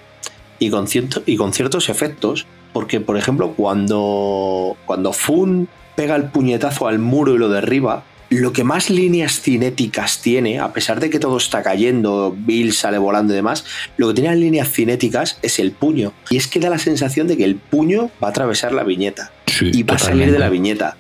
y 0.61 0.71
con, 0.71 0.87
cierto, 0.87 1.25
y 1.27 1.37
con 1.37 1.53
ciertos 1.53 1.89
efectos. 1.89 2.47
Porque, 2.73 3.01
por 3.01 3.17
ejemplo, 3.17 3.53
cuando, 3.57 4.77
cuando 4.87 5.13
Fun 5.13 5.69
pega 5.97 6.15
el 6.15 6.31
puñetazo 6.31 6.87
al 6.87 7.01
muro 7.01 7.35
y 7.35 7.39
lo 7.39 7.49
derriba, 7.49 8.05
lo 8.33 8.53
que 8.53 8.65
más 8.65 8.91
líneas 8.91 9.41
cinéticas 9.41 10.21
tiene, 10.21 10.61
a 10.61 10.73
pesar 10.73 11.01
de 11.01 11.11
que 11.11 11.19
todo 11.19 11.37
está 11.37 11.63
cayendo, 11.63 12.37
Bill 12.37 12.73
sale 12.73 12.99
volando 12.99 13.33
y 13.33 13.37
demás, 13.37 13.65
lo 13.97 14.09
que 14.09 14.15
tiene 14.15 14.31
las 14.31 14.39
líneas 14.39 14.71
cinéticas 14.71 15.39
es 15.43 15.59
el 15.59 15.73
puño. 15.73 16.13
Y 16.31 16.37
es 16.37 16.47
que 16.47 16.61
da 16.61 16.71
la 16.71 16.79
sensación 16.79 17.27
de 17.27 17.37
que 17.37 17.45
el 17.45 17.57
puño 17.57 18.11
va 18.23 18.29
a 18.29 18.31
atravesar 18.31 18.73
la 18.73 18.85
viñeta 18.85 19.33
sí, 19.47 19.71
y 19.73 19.83
va 19.83 19.97
totalmente. 19.97 20.03
a 20.05 20.07
salir 20.07 20.33
de 20.33 20.39
la 20.39 20.49
viñeta. 20.49 20.97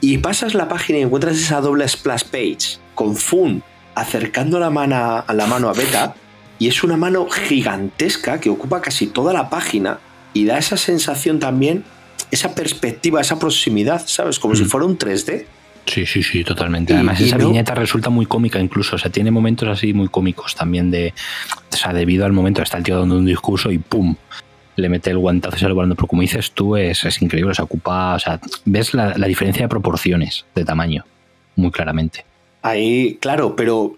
Y 0.00 0.18
pasas 0.18 0.54
la 0.54 0.68
página 0.68 0.98
y 0.98 1.02
encuentras 1.02 1.36
esa 1.36 1.60
doble 1.60 1.86
splash 1.88 2.24
page 2.24 2.78
con 2.94 3.16
Fun 3.16 3.62
acercando 3.94 4.58
la 4.58 4.70
mano, 4.70 5.24
a 5.26 5.34
la 5.34 5.46
mano 5.46 5.68
a 5.68 5.72
Beta 5.72 6.14
y 6.58 6.68
es 6.68 6.82
una 6.82 6.96
mano 6.96 7.28
gigantesca 7.28 8.40
que 8.40 8.50
ocupa 8.50 8.80
casi 8.80 9.06
toda 9.06 9.32
la 9.32 9.50
página 9.50 9.98
y 10.32 10.44
da 10.44 10.58
esa 10.58 10.76
sensación 10.76 11.40
también, 11.40 11.84
esa 12.30 12.54
perspectiva, 12.54 13.20
esa 13.20 13.38
proximidad, 13.38 14.02
¿sabes? 14.06 14.38
Como 14.38 14.54
mm. 14.54 14.56
si 14.56 14.64
fuera 14.64 14.86
un 14.86 14.98
3D. 14.98 15.46
Sí, 15.90 16.06
sí, 16.06 16.22
sí, 16.22 16.44
totalmente. 16.44 16.94
Además, 16.94 17.20
y, 17.20 17.24
esa 17.24 17.36
y 17.36 17.40
no... 17.40 17.48
viñeta 17.48 17.74
resulta 17.74 18.10
muy 18.10 18.24
cómica 18.26 18.60
incluso. 18.60 18.94
O 18.94 18.98
sea, 18.98 19.10
tiene 19.10 19.32
momentos 19.32 19.68
así 19.68 19.92
muy 19.92 20.08
cómicos 20.08 20.54
también 20.54 20.90
de. 20.90 21.12
O 21.72 21.76
sea, 21.76 21.92
debido 21.92 22.24
al 22.24 22.32
momento 22.32 22.62
está 22.62 22.78
el 22.78 22.84
tío 22.84 22.98
dando 22.98 23.16
un 23.16 23.26
discurso 23.26 23.72
y 23.72 23.78
¡pum! 23.78 24.14
Le 24.76 24.88
mete 24.88 25.10
el 25.10 25.18
guantazo 25.18 25.56
y 25.56 25.58
sale 25.58 25.74
volando. 25.74 25.96
Pero 25.96 26.06
como 26.06 26.22
dices 26.22 26.52
tú, 26.52 26.76
es, 26.76 27.04
es 27.04 27.20
increíble. 27.20 27.50
O 27.50 27.54
sea, 27.54 27.64
ocupa. 27.64 28.14
O 28.14 28.18
sea, 28.20 28.38
ves 28.64 28.94
la, 28.94 29.18
la 29.18 29.26
diferencia 29.26 29.64
de 29.64 29.68
proporciones, 29.68 30.46
de 30.54 30.64
tamaño, 30.64 31.04
muy 31.56 31.72
claramente. 31.72 32.24
Ahí, 32.62 33.18
claro, 33.20 33.56
pero 33.56 33.96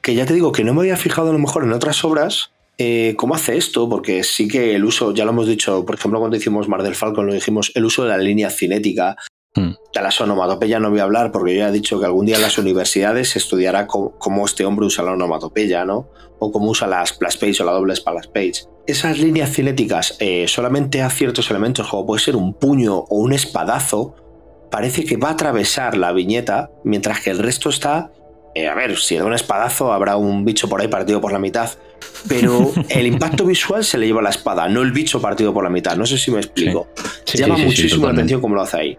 que 0.00 0.14
ya 0.14 0.24
te 0.24 0.32
digo 0.32 0.50
que 0.50 0.64
no 0.64 0.72
me 0.72 0.80
había 0.80 0.96
fijado 0.96 1.28
a 1.28 1.32
lo 1.32 1.38
mejor 1.38 1.64
en 1.64 1.72
otras 1.72 2.04
obras 2.04 2.52
eh, 2.76 3.14
cómo 3.16 3.34
hace 3.36 3.56
esto, 3.56 3.88
porque 3.88 4.24
sí 4.24 4.48
que 4.48 4.74
el 4.74 4.84
uso, 4.84 5.14
ya 5.14 5.24
lo 5.24 5.30
hemos 5.30 5.46
dicho, 5.46 5.84
por 5.84 5.94
ejemplo, 5.94 6.18
cuando 6.18 6.36
hicimos 6.36 6.68
Mar 6.68 6.82
del 6.82 6.96
Falcon, 6.96 7.26
lo 7.26 7.32
dijimos, 7.32 7.70
el 7.74 7.84
uso 7.84 8.02
de 8.02 8.08
la 8.08 8.18
línea 8.18 8.50
cinética. 8.50 9.16
De 9.54 10.02
las 10.02 10.20
onomatopeyas 10.20 10.80
no 10.80 10.90
voy 10.90 10.98
a 10.98 11.04
hablar, 11.04 11.30
porque 11.30 11.54
yo 11.54 11.60
ya 11.60 11.68
he 11.68 11.72
dicho 11.72 12.00
que 12.00 12.06
algún 12.06 12.26
día 12.26 12.36
en 12.36 12.42
las 12.42 12.58
universidades 12.58 13.30
se 13.30 13.38
estudiará 13.38 13.86
cómo, 13.86 14.18
cómo 14.18 14.44
este 14.44 14.64
hombre 14.64 14.86
usa 14.86 15.04
la 15.04 15.12
onomatopeya, 15.12 15.84
¿no? 15.84 16.08
O 16.40 16.50
cómo 16.50 16.70
usa 16.70 16.88
las 16.88 17.10
splash 17.10 17.38
page 17.38 17.62
o 17.62 17.66
la 17.66 17.72
doble 17.72 17.94
splash 17.94 18.26
page. 18.28 18.64
Esas 18.86 19.18
líneas 19.18 19.52
cinéticas, 19.52 20.16
eh, 20.18 20.46
solamente 20.48 21.02
a 21.02 21.10
ciertos 21.10 21.50
elementos, 21.50 21.88
como 21.88 22.04
puede 22.04 22.20
ser 22.20 22.34
un 22.36 22.54
puño 22.54 22.96
o 22.96 23.16
un 23.16 23.32
espadazo, 23.32 24.16
parece 24.70 25.04
que 25.04 25.16
va 25.16 25.28
a 25.28 25.32
atravesar 25.32 25.96
la 25.96 26.12
viñeta, 26.12 26.70
mientras 26.82 27.20
que 27.20 27.30
el 27.30 27.38
resto 27.38 27.70
está 27.70 28.10
eh, 28.56 28.68
a 28.68 28.74
ver, 28.74 28.96
si 28.98 29.16
da 29.16 29.24
un 29.24 29.34
espadazo 29.34 29.92
habrá 29.92 30.16
un 30.16 30.44
bicho 30.44 30.68
por 30.68 30.80
ahí 30.80 30.86
partido 30.86 31.20
por 31.20 31.32
la 31.32 31.38
mitad. 31.38 31.70
Pero 32.28 32.72
el 32.88 33.06
impacto 33.06 33.44
visual 33.44 33.84
se 33.84 33.98
le 33.98 34.06
lleva 34.06 34.22
la 34.22 34.30
espada, 34.30 34.68
no 34.68 34.82
el 34.82 34.92
bicho 34.92 35.20
partido 35.20 35.52
por 35.52 35.64
la 35.64 35.70
mitad. 35.70 35.96
No 35.96 36.06
sé 36.06 36.18
si 36.18 36.30
me 36.30 36.38
explico. 36.38 36.86
Sí, 37.24 37.38
Llama 37.38 37.56
sí, 37.56 37.62
sí, 37.62 37.68
sí, 37.68 37.82
muchísimo 37.82 38.06
la 38.06 38.12
atención 38.12 38.40
cómo 38.40 38.54
lo 38.54 38.62
hace 38.62 38.76
ahí. 38.76 38.98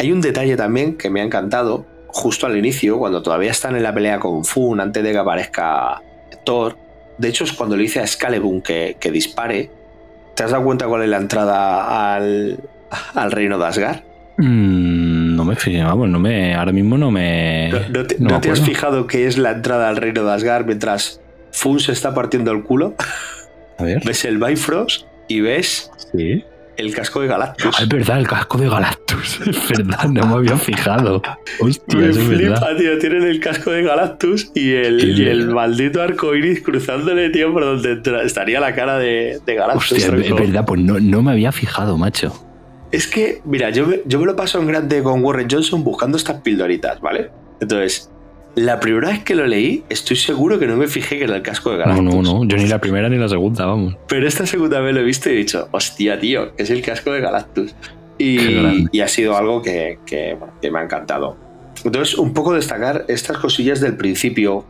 Hay 0.00 0.12
un 0.12 0.22
detalle 0.22 0.56
también 0.56 0.96
que 0.96 1.10
me 1.10 1.20
ha 1.20 1.24
encantado, 1.24 1.84
justo 2.06 2.46
al 2.46 2.56
inicio, 2.56 2.98
cuando 2.98 3.22
todavía 3.22 3.50
están 3.50 3.76
en 3.76 3.82
la 3.82 3.92
pelea 3.92 4.18
con 4.18 4.46
Fun, 4.46 4.80
antes 4.80 5.02
de 5.02 5.12
que 5.12 5.18
aparezca 5.18 6.00
Thor. 6.42 6.74
De 7.18 7.28
hecho, 7.28 7.44
es 7.44 7.52
cuando 7.52 7.76
le 7.76 7.82
dice 7.82 8.00
a 8.00 8.04
Excalibur 8.04 8.62
que, 8.62 8.96
que 8.98 9.10
dispare. 9.10 9.70
¿Te 10.34 10.42
has 10.42 10.52
dado 10.52 10.64
cuenta 10.64 10.86
cuál 10.86 11.02
es 11.02 11.10
la 11.10 11.18
entrada 11.18 12.14
al, 12.14 12.60
al 13.12 13.30
reino 13.30 13.58
de 13.58 13.66
Asgard? 13.66 14.00
Mm, 14.38 15.36
no 15.36 15.44
me 15.44 15.54
fijé, 15.56 15.82
vamos, 15.82 16.08
no 16.08 16.18
me, 16.18 16.54
ahora 16.54 16.72
mismo 16.72 16.96
no 16.96 17.10
me. 17.10 17.68
¿No, 17.68 17.80
no 17.90 18.06
te, 18.06 18.16
no 18.18 18.30
me 18.30 18.40
te 18.40 18.50
has 18.50 18.62
fijado 18.62 19.06
que 19.06 19.26
es 19.26 19.36
la 19.36 19.50
entrada 19.50 19.90
al 19.90 19.98
reino 19.98 20.24
de 20.24 20.32
Asgard 20.32 20.64
mientras 20.64 21.20
Fun 21.52 21.78
se 21.78 21.92
está 21.92 22.14
partiendo 22.14 22.52
el 22.52 22.62
culo? 22.62 22.94
A 23.76 23.84
ver. 23.84 24.02
Ves 24.02 24.24
el 24.24 24.38
Bifrost 24.38 25.04
y 25.28 25.42
ves 25.42 25.90
Sí. 26.12 26.42
El 26.80 26.94
casco 26.94 27.20
de 27.20 27.28
Galactus. 27.28 27.76
Ah, 27.78 27.82
es 27.82 27.88
verdad, 27.88 28.18
el 28.18 28.26
casco 28.26 28.58
de 28.58 28.68
Galactus. 28.68 29.40
Es 29.46 29.68
verdad, 29.68 30.04
no 30.08 30.26
me 30.26 30.34
había 30.36 30.56
fijado. 30.56 31.22
Hostia, 31.60 31.98
Me 31.98 32.08
es 32.10 32.28
verdad. 32.28 32.56
flipa, 32.56 32.76
tío. 32.76 32.98
Tienen 32.98 33.22
el 33.24 33.40
casco 33.40 33.70
de 33.70 33.82
Galactus 33.82 34.50
y 34.54 34.72
el, 34.72 35.18
y 35.18 35.26
el 35.28 35.48
maldito 35.48 36.02
arco 36.02 36.34
iris 36.34 36.62
cruzándole, 36.62 37.30
tío, 37.30 37.52
por 37.52 37.64
donde 37.64 38.00
estaría 38.24 38.60
la 38.60 38.74
cara 38.74 38.98
de, 38.98 39.40
de 39.44 39.54
Galactus. 39.54 39.92
Hostia, 39.92 39.98
es, 39.98 40.06
tronco. 40.06 40.26
es 40.26 40.34
verdad, 40.34 40.64
pues 40.66 40.80
no, 40.80 40.98
no 41.00 41.22
me 41.22 41.32
había 41.32 41.52
fijado, 41.52 41.96
macho. 41.98 42.32
Es 42.92 43.06
que, 43.06 43.40
mira, 43.44 43.70
yo 43.70 43.86
me, 43.86 44.00
yo 44.06 44.18
me 44.18 44.26
lo 44.26 44.34
paso 44.34 44.58
en 44.60 44.66
grande 44.66 45.02
con 45.02 45.22
Warren 45.22 45.48
Johnson 45.50 45.84
buscando 45.84 46.16
estas 46.16 46.40
pildoritas, 46.40 47.00
¿vale? 47.00 47.30
Entonces, 47.60 48.10
la 48.56 48.80
primera 48.80 49.08
vez 49.08 49.22
que 49.22 49.34
lo 49.34 49.46
leí, 49.46 49.84
estoy 49.88 50.16
seguro 50.16 50.58
que 50.58 50.66
no 50.66 50.76
me 50.76 50.86
fijé 50.88 51.18
que 51.18 51.24
era 51.24 51.36
el 51.36 51.42
casco 51.42 51.70
de 51.70 51.78
No, 51.78 51.84
Galactus. 51.84 52.04
no, 52.14 52.22
no. 52.22 52.44
Yo 52.44 52.56
ni 52.56 52.66
la 52.66 52.80
primera 52.80 53.08
ni 53.08 53.16
la 53.16 53.28
segunda, 53.28 53.64
vamos. 53.66 53.96
Pero 54.08 54.26
esta 54.26 54.46
segunda 54.46 54.80
vez 54.80 54.94
lo 54.94 55.00
he 55.00 55.04
visto 55.04 55.28
y 55.30 55.34
he 55.34 55.36
dicho, 55.36 55.68
hostia, 55.70 56.18
tío, 56.18 56.54
que 56.56 56.62
es 56.64 56.70
el 56.70 56.82
casco 56.82 57.12
de 57.12 57.20
Galactus. 57.20 57.74
Y, 58.18 59.00
ha 59.00 59.08
sido 59.08 59.36
algo 59.36 59.62
que, 59.62 59.98
que, 60.04 60.34
bueno, 60.34 60.52
que 60.60 60.70
me 60.70 60.78
ha 60.80 60.82
encantado. 60.82 61.36
Entonces, 61.84 62.18
un 62.18 62.34
poco 62.34 62.52
destacar 62.52 63.06
estas 63.08 63.38
cosillas 63.38 63.80
del 63.80 63.96
principio, 63.96 64.66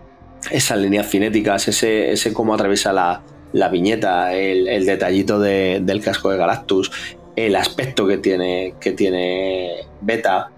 esas 0.52 0.78
líneas 0.78 1.10
cinéticas, 1.10 1.66
ese, 1.66 2.12
ese 2.12 2.32
cómo 2.32 2.54
atraviesa 2.54 2.92
la, 2.92 3.22
la 3.52 3.68
viñeta, 3.68 4.34
el, 4.34 4.68
el 4.68 4.86
detallito 4.86 5.40
de- 5.40 5.80
del 5.82 6.00
casco 6.00 6.30
de 6.30 6.36
Galactus, 6.36 6.92
el 7.34 7.56
aspecto 7.56 8.06
que 8.06 8.18
tiene, 8.18 8.74
que 8.80 8.92
tiene 8.92 9.70
Beta, 10.00 10.50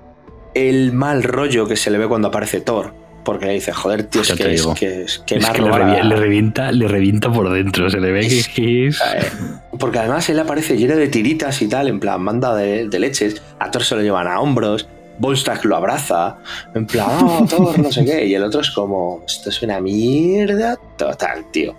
el 0.52 0.92
mal 0.92 1.22
rollo 1.22 1.66
que 1.66 1.76
se 1.76 1.90
le 1.90 1.96
ve 1.96 2.06
cuando 2.08 2.28
aparece 2.28 2.60
Thor, 2.60 2.92
porque 3.24 3.46
le 3.46 3.52
dice, 3.54 3.72
joder, 3.72 4.04
tío, 4.04 4.22
es 4.22 4.32
que, 4.32 4.52
es 4.54 4.66
que, 4.66 5.02
es 5.02 5.18
que 5.26 5.36
Es 5.36 5.46
que 5.50 5.62
Marlo 5.62 5.78
le, 6.02 6.16
revienta, 6.16 6.72
le 6.72 6.88
revienta 6.88 7.32
por 7.32 7.50
dentro. 7.52 7.88
Se 7.90 8.00
le 8.00 8.10
ve 8.12 8.20
que- 8.28 8.38
Es- 8.40 8.48
que 8.48 8.86
es. 8.88 9.00
Eh, 9.00 9.30
Porque 9.78 9.98
además 9.98 10.28
él 10.28 10.38
aparece 10.40 10.76
lleno 10.76 10.96
de 10.96 11.08
tiritas 11.08 11.60
y 11.62 11.68
tal, 11.68 11.88
en 11.88 12.00
plan, 12.00 12.20
manda 12.22 12.54
de, 12.54 12.88
de 12.88 12.98
leches. 12.98 13.40
A 13.58 13.70
Thor 13.70 13.84
se 13.84 13.94
lo 13.96 14.02
llevan 14.02 14.26
a 14.28 14.40
hombros. 14.40 14.88
Volstagg 15.18 15.64
lo 15.66 15.76
abraza. 15.76 16.38
En 16.74 16.86
plan, 16.86 17.08
oh, 17.22 17.46
Thor, 17.48 17.78
no 17.78 17.92
sé 17.92 18.04
qué. 18.04 18.24
Y 18.26 18.34
el 18.34 18.42
otro 18.42 18.60
es 18.60 18.70
como, 18.70 19.22
esto 19.26 19.50
es 19.50 19.62
una 19.62 19.80
mierda 19.80 20.76
total, 20.96 21.44
tío. 21.52 21.74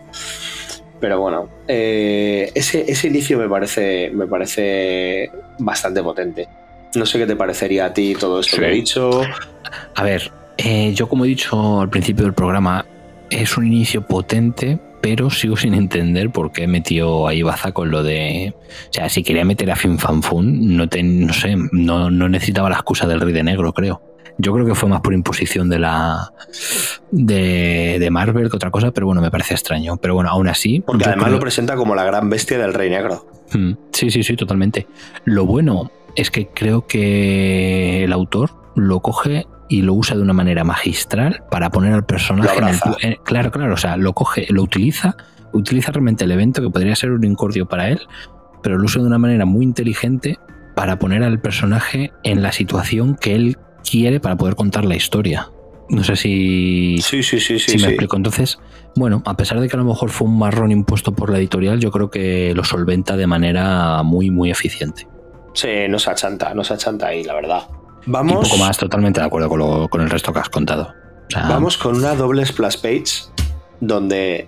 Pero 0.99 1.19
bueno, 1.19 1.49
eh, 1.67 2.49
ese, 2.55 2.89
ese 2.89 3.07
inicio 3.07 3.37
me 3.37 3.49
parece, 3.49 4.09
me 4.13 4.25
parece 4.27 5.29
bastante 5.59 6.01
potente. 6.01 6.47
No 6.95 7.05
sé 7.05 7.17
qué 7.17 7.25
te 7.25 7.35
parecería 7.35 7.85
a 7.87 7.93
ti 7.93 8.15
todo 8.17 8.39
esto 8.39 8.55
Sí. 8.55 8.61
que 8.61 8.67
he 8.69 8.71
dicho. 8.71 9.21
A 9.95 10.03
ver, 10.03 10.31
eh, 10.63 10.93
yo 10.93 11.07
como 11.09 11.25
he 11.25 11.27
dicho 11.27 11.81
al 11.81 11.89
principio 11.89 12.25
del 12.25 12.33
programa, 12.33 12.85
es 13.29 13.57
un 13.57 13.65
inicio 13.67 14.05
potente, 14.05 14.79
pero 15.01 15.29
sigo 15.29 15.57
sin 15.57 15.73
entender 15.73 16.29
por 16.29 16.51
qué 16.51 16.67
metió 16.67 17.27
ahí 17.27 17.41
Baza 17.41 17.71
con 17.73 17.91
lo 17.91 18.03
de... 18.03 18.53
O 18.89 18.93
sea, 18.93 19.09
si 19.09 19.23
quería 19.23 19.43
meter 19.43 19.69
a 19.71 19.75
Fin 19.75 19.97
Fan 19.99 20.23
Fun, 20.23 20.77
no, 20.77 20.87
te- 20.87 21.03
no 21.03 21.33
sé, 21.33 21.55
no, 21.71 22.09
no 22.09 22.29
necesitaba 22.29 22.69
la 22.69 22.75
excusa 22.75 23.05
del 23.07 23.19
Rey 23.19 23.33
de 23.33 23.43
Negro, 23.43 23.73
creo. 23.73 24.01
Yo 24.37 24.53
creo 24.53 24.65
que 24.65 24.73
fue 24.75 24.89
más 24.89 25.01
por 25.01 25.13
imposición 25.13 25.69
de 25.69 25.77
la 25.79 26.31
de, 27.11 27.97
de 27.99 28.09
Marvel 28.09 28.49
que 28.49 28.55
otra 28.55 28.71
cosa, 28.71 28.91
pero 28.91 29.05
bueno, 29.05 29.21
me 29.21 29.29
parece 29.29 29.53
extraño. 29.53 29.97
Pero 29.97 30.15
bueno, 30.15 30.29
aún 30.29 30.47
así... 30.47 30.79
Porque 30.79 31.05
además 31.05 31.25
creo- 31.25 31.35
lo 31.35 31.41
presenta 31.41 31.75
como 31.75 31.95
la 31.95 32.03
gran 32.03 32.29
bestia 32.29 32.57
del 32.57 32.73
Rey 32.73 32.89
Negro. 32.89 33.25
Mm, 33.53 33.73
Sí, 33.91 34.09
sí, 34.09 34.23
sí, 34.23 34.35
totalmente. 34.35 34.87
Lo 35.25 35.45
bueno 35.45 35.91
es 36.15 36.31
que 36.31 36.47
creo 36.47 36.87
que 36.87 38.03
el 38.05 38.13
autor 38.13 38.51
lo 38.75 39.01
coge 39.01 39.45
y 39.69 39.81
lo 39.81 39.93
usa 39.93 40.15
de 40.15 40.21
una 40.21 40.33
manera 40.33 40.63
magistral 40.63 41.43
para 41.49 41.69
poner 41.69 41.93
al 41.93 42.05
personaje 42.05 42.57
en 42.57 42.67
el 42.67 43.17
claro, 43.23 43.51
claro, 43.51 43.73
o 43.73 43.77
sea, 43.77 43.97
lo 43.97 44.13
coge, 44.13 44.45
lo 44.49 44.63
utiliza, 44.63 45.15
utiliza 45.53 45.91
realmente 45.91 46.25
el 46.25 46.31
evento 46.31 46.61
que 46.61 46.69
podría 46.69 46.95
ser 46.95 47.11
un 47.11 47.23
incordio 47.23 47.65
para 47.65 47.89
él, 47.89 48.01
pero 48.61 48.77
lo 48.77 48.85
usa 48.85 49.01
de 49.01 49.07
una 49.07 49.17
manera 49.17 49.45
muy 49.45 49.63
inteligente 49.63 50.37
para 50.75 50.99
poner 50.99 51.23
al 51.23 51.39
personaje 51.39 52.11
en 52.23 52.41
la 52.41 52.51
situación 52.51 53.15
que 53.15 53.35
él 53.35 53.57
quiere 53.89 54.19
para 54.19 54.35
poder 54.35 54.55
contar 54.55 54.85
la 54.85 54.95
historia. 54.95 55.49
No 55.89 56.03
sé 56.03 56.15
si, 56.15 56.97
Sí, 57.01 57.21
sí, 57.21 57.39
sí, 57.39 57.59
sí. 57.59 57.71
si 57.71 57.77
me 57.77 57.89
explico. 57.89 58.15
Entonces, 58.15 58.57
bueno, 58.95 59.21
a 59.25 59.35
pesar 59.35 59.59
de 59.59 59.67
que 59.67 59.75
a 59.75 59.79
lo 59.79 59.85
mejor 59.85 60.09
fue 60.09 60.27
un 60.27 60.39
marrón 60.39 60.71
impuesto 60.71 61.13
por 61.13 61.29
la 61.29 61.37
editorial, 61.37 61.79
yo 61.79 61.91
creo 61.91 62.09
que 62.09 62.53
lo 62.55 62.63
solventa 62.63 63.17
de 63.17 63.27
manera 63.27 64.01
muy, 64.03 64.29
muy 64.29 64.49
eficiente. 64.49 65.07
Sí, 65.53 65.69
no 65.89 65.99
se 65.99 66.09
achanta, 66.09 66.53
no 66.53 66.63
se 66.63 66.73
achanta 66.73 67.07
ahí, 67.07 67.23
la 67.23 67.35
verdad. 67.35 67.63
Y 68.05 68.11
Vamos, 68.11 68.49
poco 68.49 68.57
más, 68.63 68.77
totalmente 68.77 69.19
de 69.19 69.25
acuerdo 69.25 69.49
con, 69.49 69.59
lo- 69.59 69.87
con 69.89 70.01
el 70.01 70.09
resto 70.09 70.33
que 70.33 70.39
has 70.39 70.49
contado. 70.49 70.93
O 71.27 71.31
sea, 71.31 71.47
vamos 71.47 71.77
con 71.77 71.95
una 71.95 72.15
doble 72.15 72.45
splash 72.45 72.77
page 72.81 73.23
donde 73.79 74.45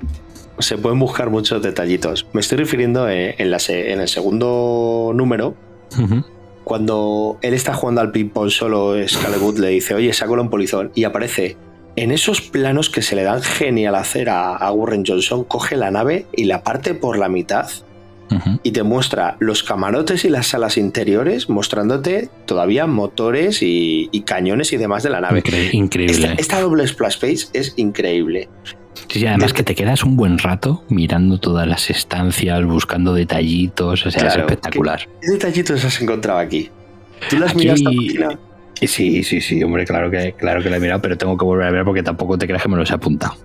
se 0.59 0.77
pueden 0.77 0.99
buscar 0.99 1.29
muchos 1.29 1.61
detallitos. 1.61 2.27
Me 2.33 2.41
estoy 2.41 2.57
refiriendo 2.59 3.09
eh, 3.09 3.35
en, 3.37 3.51
la 3.51 3.57
en 3.67 4.01
el 4.01 4.07
segundo 4.07 5.11
número, 5.15 5.55
cuando 6.63 7.37
él 7.41 7.53
está 7.53 7.73
jugando 7.73 8.01
al 8.01 8.11
ping-pong 8.11 8.49
solo, 8.49 8.95
Scalebut 9.07 9.57
le 9.59 9.67
dice, 9.69 9.93
oye, 9.93 10.11
sácalo 10.13 10.41
un 10.41 10.49
polizón, 10.49 10.91
y 10.95 11.03
aparece 11.03 11.57
en 11.95 12.11
esos 12.11 12.41
planos 12.41 12.89
que 12.89 13.01
se 13.01 13.15
le 13.15 13.23
dan 13.23 13.41
genial 13.41 13.95
hacer 13.95 14.29
a, 14.29 14.55
a 14.55 14.71
Warren 14.71 15.03
Johnson, 15.05 15.43
coge 15.43 15.75
la 15.75 15.91
nave 15.91 16.25
y 16.33 16.45
la 16.45 16.63
parte 16.63 16.93
por 16.93 17.17
la 17.17 17.29
mitad 17.29 17.67
y 18.63 18.71
te 18.71 18.83
muestra 18.83 19.37
los 19.39 19.63
camarotes 19.63 20.25
y 20.25 20.29
las 20.29 20.47
salas 20.47 20.77
interiores, 20.77 21.49
mostrándote 21.49 22.29
todavía 22.45 22.85
motores 22.87 23.61
y, 23.61 24.09
y 24.11 24.21
cañones 24.21 24.73
y 24.73 24.77
demás 24.77 25.03
de 25.03 25.09
la 25.11 25.21
nave. 25.21 25.41
Incre- 25.43 25.73
increíble. 25.73 26.13
Esta, 26.15 26.33
esta 26.33 26.61
doble 26.61 26.85
splash 26.87 27.19
page 27.19 27.45
es 27.53 27.73
increíble. 27.77 28.49
Sí, 29.09 29.19
sí, 29.19 29.27
además 29.27 29.53
que 29.53 29.63
te 29.63 29.75
quedas 29.75 30.03
un 30.03 30.15
buen 30.17 30.37
rato 30.39 30.83
mirando 30.89 31.37
todas 31.37 31.67
las 31.67 31.89
estancias, 31.89 32.65
buscando 32.65 33.13
detallitos, 33.13 34.05
o 34.05 34.11
sea, 34.11 34.27
es 34.27 34.35
espectacular. 34.37 35.07
¿Qué 35.21 35.31
detallitos 35.31 35.83
has 35.85 36.01
encontrado 36.01 36.39
aquí? 36.39 36.69
¿Tú 37.29 37.37
las 37.37 37.51
Aquí- 37.51 37.59
miras 37.59 37.79
esta? 37.81 38.39
Sí, 38.87 39.23
sí, 39.23 39.39
sí, 39.39 39.63
hombre, 39.63 39.85
claro 39.85 40.11
que, 40.11 40.33
claro 40.33 40.61
que 40.61 40.69
la 40.69 40.77
he 40.77 40.79
mirado, 40.81 41.01
pero 41.01 41.17
tengo 41.17 41.37
que 41.37 41.45
volver 41.45 41.67
a 41.67 41.71
ver 41.71 41.85
porque 41.85 42.03
tampoco 42.03 42.37
te 42.37 42.45
creas 42.45 42.61
que 42.63 42.67
me 42.69 42.75
los 42.77 42.89
he 42.91 42.93
apuntado. 42.93 43.35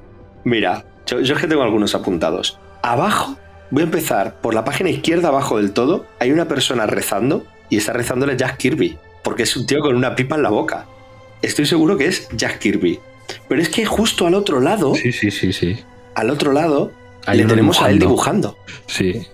Mira, 0.44 0.84
yo, 1.06 1.20
yo 1.20 1.34
es 1.34 1.40
que 1.40 1.46
tengo 1.46 1.62
algunos 1.62 1.94
apuntados. 1.94 2.58
Abajo, 2.82 3.36
voy 3.70 3.82
a 3.82 3.84
empezar 3.84 4.40
por 4.40 4.54
la 4.54 4.64
página 4.64 4.90
izquierda, 4.90 5.28
abajo 5.28 5.56
del 5.58 5.72
todo, 5.72 6.06
hay 6.18 6.32
una 6.32 6.46
persona 6.48 6.86
rezando 6.86 7.44
y 7.68 7.76
está 7.76 7.92
rezándole 7.92 8.36
Jack 8.36 8.56
Kirby, 8.58 8.98
porque 9.22 9.44
es 9.44 9.56
un 9.56 9.66
tío 9.66 9.80
con 9.80 9.94
una 9.96 10.14
pipa 10.16 10.36
en 10.36 10.42
la 10.42 10.50
boca. 10.50 10.86
Estoy 11.42 11.66
seguro 11.66 11.96
que 11.96 12.06
es 12.06 12.28
Jack 12.36 12.58
Kirby. 12.58 12.98
Pero 13.48 13.62
es 13.62 13.68
que 13.68 13.86
justo 13.86 14.26
al 14.26 14.34
otro 14.34 14.60
lado, 14.60 14.94
Sí, 14.94 15.12
sí, 15.12 15.30
sí, 15.30 15.52
sí. 15.52 15.78
al 16.14 16.30
otro 16.30 16.52
lado, 16.52 16.92
Hay 17.26 17.38
le 17.38 17.44
tenemos 17.44 17.80
a 17.80 17.90
él 17.90 17.98
dibujando. 17.98 18.58
Sí, 18.86 19.26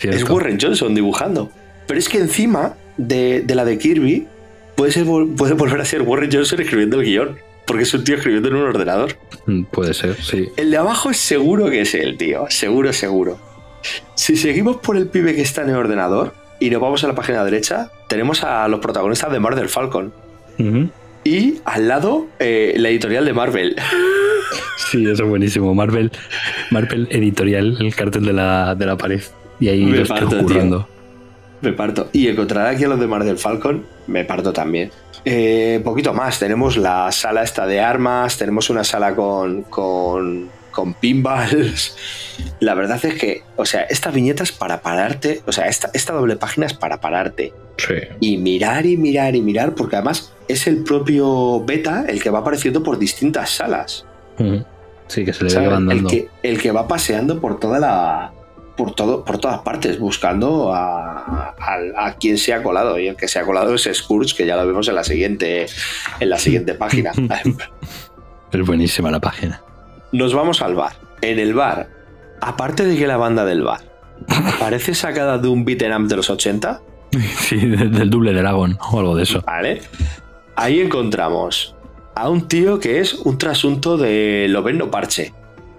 Es. 0.00 0.28
Warren 0.28 0.58
Johnson 0.60 0.94
dibujando. 0.94 1.50
Pero 1.86 1.98
es 1.98 2.08
que 2.08 2.18
encima 2.18 2.74
de, 2.96 3.42
de 3.42 3.54
la 3.54 3.64
de 3.64 3.76
Kirby 3.78 4.26
puede, 4.74 4.90
ser, 4.92 5.04
puede 5.36 5.52
volver 5.54 5.80
a 5.80 5.84
ser 5.84 6.02
Warren 6.02 6.30
Johnson 6.32 6.60
escribiendo 6.60 6.98
el 7.00 7.04
guion. 7.06 7.38
Porque 7.66 7.84
es 7.84 7.94
un 7.94 8.02
tío 8.02 8.16
escribiendo 8.16 8.48
en 8.48 8.56
un 8.56 8.62
ordenador. 8.64 9.16
Mm, 9.46 9.64
Puede 9.64 9.94
ser, 9.94 10.20
sí. 10.20 10.48
El 10.56 10.70
de 10.72 10.78
abajo 10.78 11.10
es 11.10 11.18
seguro 11.18 11.70
que 11.70 11.82
es 11.82 11.94
él, 11.94 12.16
tío. 12.18 12.46
Seguro, 12.48 12.92
seguro. 12.92 13.38
Si 14.14 14.36
seguimos 14.36 14.76
por 14.76 14.96
el 14.96 15.08
pibe 15.08 15.34
que 15.34 15.42
está 15.42 15.62
en 15.62 15.70
el 15.70 15.76
ordenador 15.76 16.34
y 16.60 16.70
nos 16.70 16.80
vamos 16.80 17.02
a 17.04 17.08
la 17.08 17.14
página 17.14 17.44
derecha, 17.44 17.90
tenemos 18.08 18.44
a 18.44 18.66
los 18.68 18.80
protagonistas 18.80 19.32
de 19.32 19.40
Mar 19.40 19.56
del 19.56 19.68
Falcon. 19.68 20.12
Y 21.24 21.58
al 21.64 21.88
lado, 21.88 22.26
eh, 22.38 22.74
la 22.76 22.88
editorial 22.88 23.24
de 23.24 23.32
Marvel. 23.32 23.76
Sí, 24.90 25.04
eso 25.08 25.22
es 25.22 25.28
buenísimo. 25.28 25.74
Marvel, 25.74 26.10
Marvel 26.70 27.06
editorial, 27.10 27.78
el 27.80 27.94
cartel 27.94 28.26
de 28.26 28.32
la, 28.34 28.74
de 28.74 28.84
la 28.84 28.96
pared. 28.98 29.22
Y 29.58 29.68
ahí 29.68 29.86
Me 29.86 29.98
lo 29.98 30.06
parto. 30.06 30.88
Me 31.62 31.72
parto. 31.72 32.10
Y 32.12 32.28
encontrar 32.28 32.66
aquí 32.66 32.84
a 32.84 32.88
los 32.88 33.00
de 33.00 33.06
Marvel 33.06 33.38
Falcon, 33.38 33.86
me 34.06 34.24
parto 34.24 34.52
también. 34.52 34.90
Eh, 35.24 35.80
poquito 35.84 36.12
más. 36.12 36.38
Tenemos 36.38 36.76
la 36.76 37.10
sala 37.12 37.42
esta 37.42 37.66
de 37.66 37.80
armas, 37.80 38.36
tenemos 38.36 38.68
una 38.70 38.84
sala 38.84 39.14
con, 39.14 39.62
con, 39.62 40.50
con 40.72 40.94
pinballs. 40.94 41.96
La 42.60 42.74
verdad 42.74 42.98
es 43.04 43.14
que, 43.14 43.42
o 43.56 43.64
sea, 43.64 43.82
esta 43.82 44.10
viñeta 44.10 44.42
es 44.42 44.50
para 44.52 44.80
pararte, 44.82 45.42
o 45.46 45.52
sea, 45.52 45.68
esta, 45.68 45.90
esta 45.94 46.12
doble 46.12 46.36
página 46.36 46.66
es 46.66 46.74
para 46.74 47.00
pararte 47.00 47.52
Sí. 47.76 47.94
y 48.20 48.36
mirar 48.38 48.86
y 48.86 48.96
mirar 48.96 49.36
y 49.36 49.40
mirar, 49.42 49.74
porque 49.74 49.96
además 49.96 50.32
es 50.48 50.66
el 50.66 50.82
propio 50.82 51.64
beta 51.64 52.04
el 52.08 52.22
que 52.22 52.30
va 52.30 52.40
apareciendo 52.40 52.82
por 52.82 52.98
distintas 52.98 53.50
salas. 53.50 54.04
Sí, 55.08 55.24
que 55.24 55.32
se 55.32 55.44
le 55.44 55.50
¿sabes? 55.50 55.68
ve 55.68 55.74
El 55.74 55.76
andando. 55.82 56.08
que, 56.10 56.28
el 56.42 56.60
que 56.60 56.70
va 56.72 56.88
paseando 56.88 57.40
por 57.40 57.60
toda 57.60 57.78
la. 57.78 58.32
Por, 58.76 58.94
todo, 58.94 59.22
por 59.24 59.36
todas 59.38 59.60
partes, 59.60 59.98
buscando 59.98 60.72
a, 60.74 61.54
a- 61.58 62.06
a 62.06 62.14
quien 62.16 62.38
se 62.38 62.54
ha 62.54 62.62
colado. 62.62 62.98
Y 62.98 63.06
el 63.08 63.16
que 63.16 63.28
se 63.28 63.38
ha 63.38 63.44
colado 63.44 63.74
es 63.74 63.86
Scourge, 63.92 64.34
que 64.34 64.46
ya 64.46 64.56
lo 64.56 64.66
vemos 64.66 64.88
en 64.88 64.94
la 64.94 65.04
siguiente, 65.04 65.66
en 66.20 66.30
la 66.30 66.38
siguiente 66.38 66.72
página. 66.74 67.12
Es 68.52 68.60
buenísima 68.66 69.10
la 69.10 69.20
página. 69.20 69.62
Nos 70.12 70.34
vamos 70.34 70.62
al 70.62 70.74
bar. 70.74 70.92
En 71.20 71.38
el 71.38 71.54
bar, 71.54 71.88
aparte 72.40 72.84
de 72.84 72.96
que 72.96 73.06
la 73.06 73.16
banda 73.16 73.44
del 73.44 73.62
bar 73.62 73.80
parece 74.58 74.94
sacada 74.94 75.38
de 75.38 75.48
un 75.48 75.64
beat'em 75.64 76.02
up 76.04 76.08
de 76.08 76.16
los 76.16 76.30
80, 76.30 76.80
Sí, 77.38 77.56
de- 77.56 77.88
del 77.88 78.10
doble 78.10 78.32
dragón 78.32 78.78
o 78.92 78.98
algo 79.00 79.16
de 79.16 79.22
eso. 79.24 79.42
¿vale? 79.46 79.82
Ahí 80.56 80.80
encontramos 80.80 81.74
a 82.14 82.28
un 82.28 82.46
tío 82.48 82.78
que 82.78 83.00
es 83.00 83.14
un 83.14 83.38
trasunto 83.38 83.96
de 83.96 84.46
Loveno 84.48 84.90
Parche. 84.90 85.32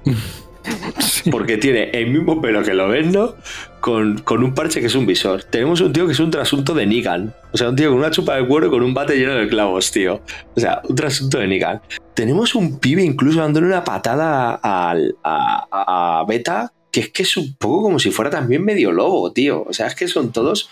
Porque 1.32 1.58
tiene 1.58 1.90
el 1.92 2.10
mismo 2.12 2.42
pelo 2.42 2.64
que 2.64 2.74
Loveno 2.74 3.36
con, 3.84 4.20
con 4.20 4.42
un 4.46 4.54
parche 4.56 4.80
que 4.80 4.86
es 4.88 4.96
un 4.96 5.06
visor. 5.06 5.44
Tenemos 5.44 5.82
un 5.82 5.92
tío 5.92 6.06
que 6.06 6.14
es 6.14 6.20
un 6.22 6.32
trasunto 6.32 6.74
de 6.74 6.86
Nigan. 6.86 7.34
O 7.52 7.58
sea, 7.58 7.68
un 7.68 7.76
tío 7.76 7.90
con 7.90 7.98
una 8.00 8.12
chupa 8.12 8.38
de 8.38 8.48
cuero 8.48 8.72
con 8.72 8.82
un 8.82 8.94
bate 8.94 9.18
lleno 9.18 9.34
de 9.34 9.50
clavos, 9.50 9.92
tío. 9.92 10.22
O 10.56 10.60
sea, 10.60 10.82
un 10.88 10.96
trasunto 10.96 11.38
de 11.38 11.48
Nigan. 11.48 11.82
Tenemos 12.14 12.56
un 12.56 12.80
pibe 12.80 13.04
incluso 13.04 13.42
dándole 13.42 13.68
una 13.68 13.84
patada 13.84 14.58
a, 14.64 14.96
a- 15.22 16.20
a 16.22 16.26
Beta 16.26 16.72
que 16.92 17.02
es 17.02 17.10
que 17.10 17.24
es 17.24 17.36
un 17.36 17.56
poco 17.56 17.82
como 17.82 18.00
si 18.00 18.10
fuera 18.12 18.30
también 18.32 18.64
medio 18.64 18.94
lobo, 18.94 19.34
tío. 19.34 19.66
O 19.68 19.74
sea, 19.74 19.88
es 19.88 19.96
que 19.96 20.08
son 20.08 20.32
todos. 20.32 20.70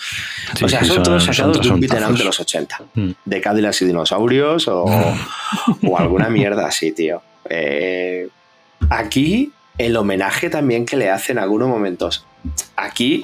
Sí, 0.55 0.63
o 0.63 0.69
sea, 0.69 0.79
son, 0.85 0.95
son- 0.95 1.03
todos 1.03 1.23
sacados 1.25 1.59
de 1.61 1.69
un 1.69 1.81
beat'em 1.81 2.15
de 2.15 2.23
los 2.23 2.39
80. 2.39 2.81
Mm. 2.93 3.09
De 3.25 3.41
Cadillacs 3.41 3.81
y 3.81 3.85
dinosaurios 3.87 4.69
o, 4.69 4.85
o 5.83 5.97
alguna 5.97 6.29
mierda 6.29 6.65
así, 6.67 6.93
tío. 6.93 7.21
Eh, 7.49 8.29
aquí, 8.89 9.51
el 9.77 9.97
homenaje 9.97 10.49
también 10.49 10.85
que 10.85 10.95
le 10.95 11.09
hacen 11.09 11.37
en 11.39 11.43
algunos 11.43 11.67
momentos. 11.67 12.25
Aquí, 12.75 13.23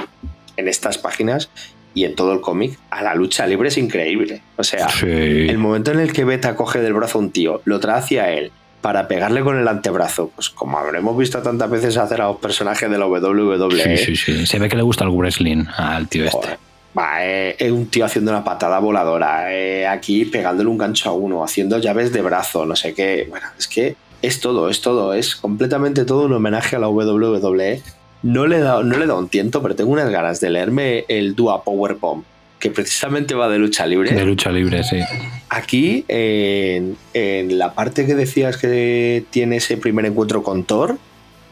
en 0.56 0.68
estas 0.68 0.98
páginas 0.98 1.49
y 1.94 2.06
en 2.06 2.15
todo 2.15 2.34
el 2.34 2.41
cómic, 2.41 2.77
a 2.91 3.02
la 3.02 3.15
lucha 3.15 3.48
libre 3.48 3.69
es 3.69 3.77
increíble. 3.77 4.41
O 4.57 4.64
sea, 4.64 4.88
Sí. 4.89 5.06
el 5.07 5.57
momento 5.57 5.91
en 5.91 5.99
el 5.99 6.14
que 6.14 6.26
Beta 6.26 6.56
coge 6.56 6.80
del 6.80 6.94
brazo 6.94 7.18
a 7.18 7.22
un 7.22 7.31
tío, 7.31 7.61
lo 7.65 7.80
trae 7.80 7.98
hacia 7.99 8.31
él 8.31 8.52
para 8.81 9.07
pegarle 9.07 9.41
con 9.41 9.57
el 9.57 9.68
antebrazo, 9.68 10.30
pues 10.35 10.49
como 10.49 10.77
habremos 10.77 11.18
visto 11.18 11.41
tantas 11.41 11.69
veces 11.69 11.98
hacer 11.98 12.22
a 12.22 12.27
los 12.27 12.38
personajes 12.38 12.89
de 12.89 12.98
la 12.98 13.07
WWE, 13.07 13.98
Sí, 13.98 13.98
sí, 13.98 14.15
sí. 14.15 14.45
Se 14.45 14.60
ve 14.60 14.69
que 14.69 14.76
le 14.76 14.84
gusta 14.84 15.03
el 15.03 15.10
wrestling 15.10 15.65
al 15.76 16.07
tío 16.07 16.26
este. 16.26 16.57
Va, 16.98 17.26
eh, 17.26 17.56
es 17.60 17.72
un 17.72 17.88
tío 17.88 18.06
haciendo 18.06 18.31
una 18.31 18.44
patada 18.44 18.80
voladora, 18.80 19.53
eh, 19.53 19.85
aquí 19.88 20.26
pegándole 20.26 20.69
un 20.69 20.77
gancho 20.77 21.10
a 21.10 21.14
uno, 21.14 21.44
haciendo 21.44 21.77
llaves 21.80 22.14
de 22.14 22.22
brazo, 22.22 22.65
no 22.65 22.76
sé 22.76 22.94
qué. 22.94 23.26
Bueno, 23.30 23.48
es 23.57 23.68
que 23.68 23.95
es 24.22 24.39
todo, 24.39 24.69
es 24.69 24.81
todo, 24.81 25.14
es 25.14 25.35
completamente 25.35 26.06
todo 26.06 26.26
un 26.26 26.34
homenaje 26.34 26.76
a 26.76 26.80
la 26.80 26.88
WWE. 26.89 27.81
No 28.28 28.45
le 28.45 28.58
he 28.58 28.60
dado, 28.60 28.84
no 28.84 28.98
le 28.98 29.06
he 29.06 29.08
dado 29.08 29.20
un 29.20 29.30
tiento, 29.30 29.62
pero 29.62 29.74
tengo 29.74 29.90
unas 29.90 30.10
ganas 30.10 30.41
de 30.41 30.49
leerme 30.49 31.06
el 31.08 31.34
Dua 31.34 31.64
Powerbomb, 31.64 32.26
que 32.60 32.70
precisamente 32.70 33.36
va 33.36 33.48
de 33.48 33.58
lucha 33.58 33.86
libre. 33.86 34.12
De 34.12 34.26
lucha 34.26 34.52
libre, 34.52 34.84
sí. 34.84 34.99
Aquí, 35.48 36.04
en, 36.10 36.98
en 37.14 37.58
la 37.58 37.74
parte 37.74 38.06
que 38.06 38.16
decías 38.16 38.58
que 38.58 39.24
tiene 39.30 39.56
ese 39.56 39.78
primer 39.78 40.06
encuentro 40.06 40.44
con 40.44 40.66
Thor, 40.66 40.98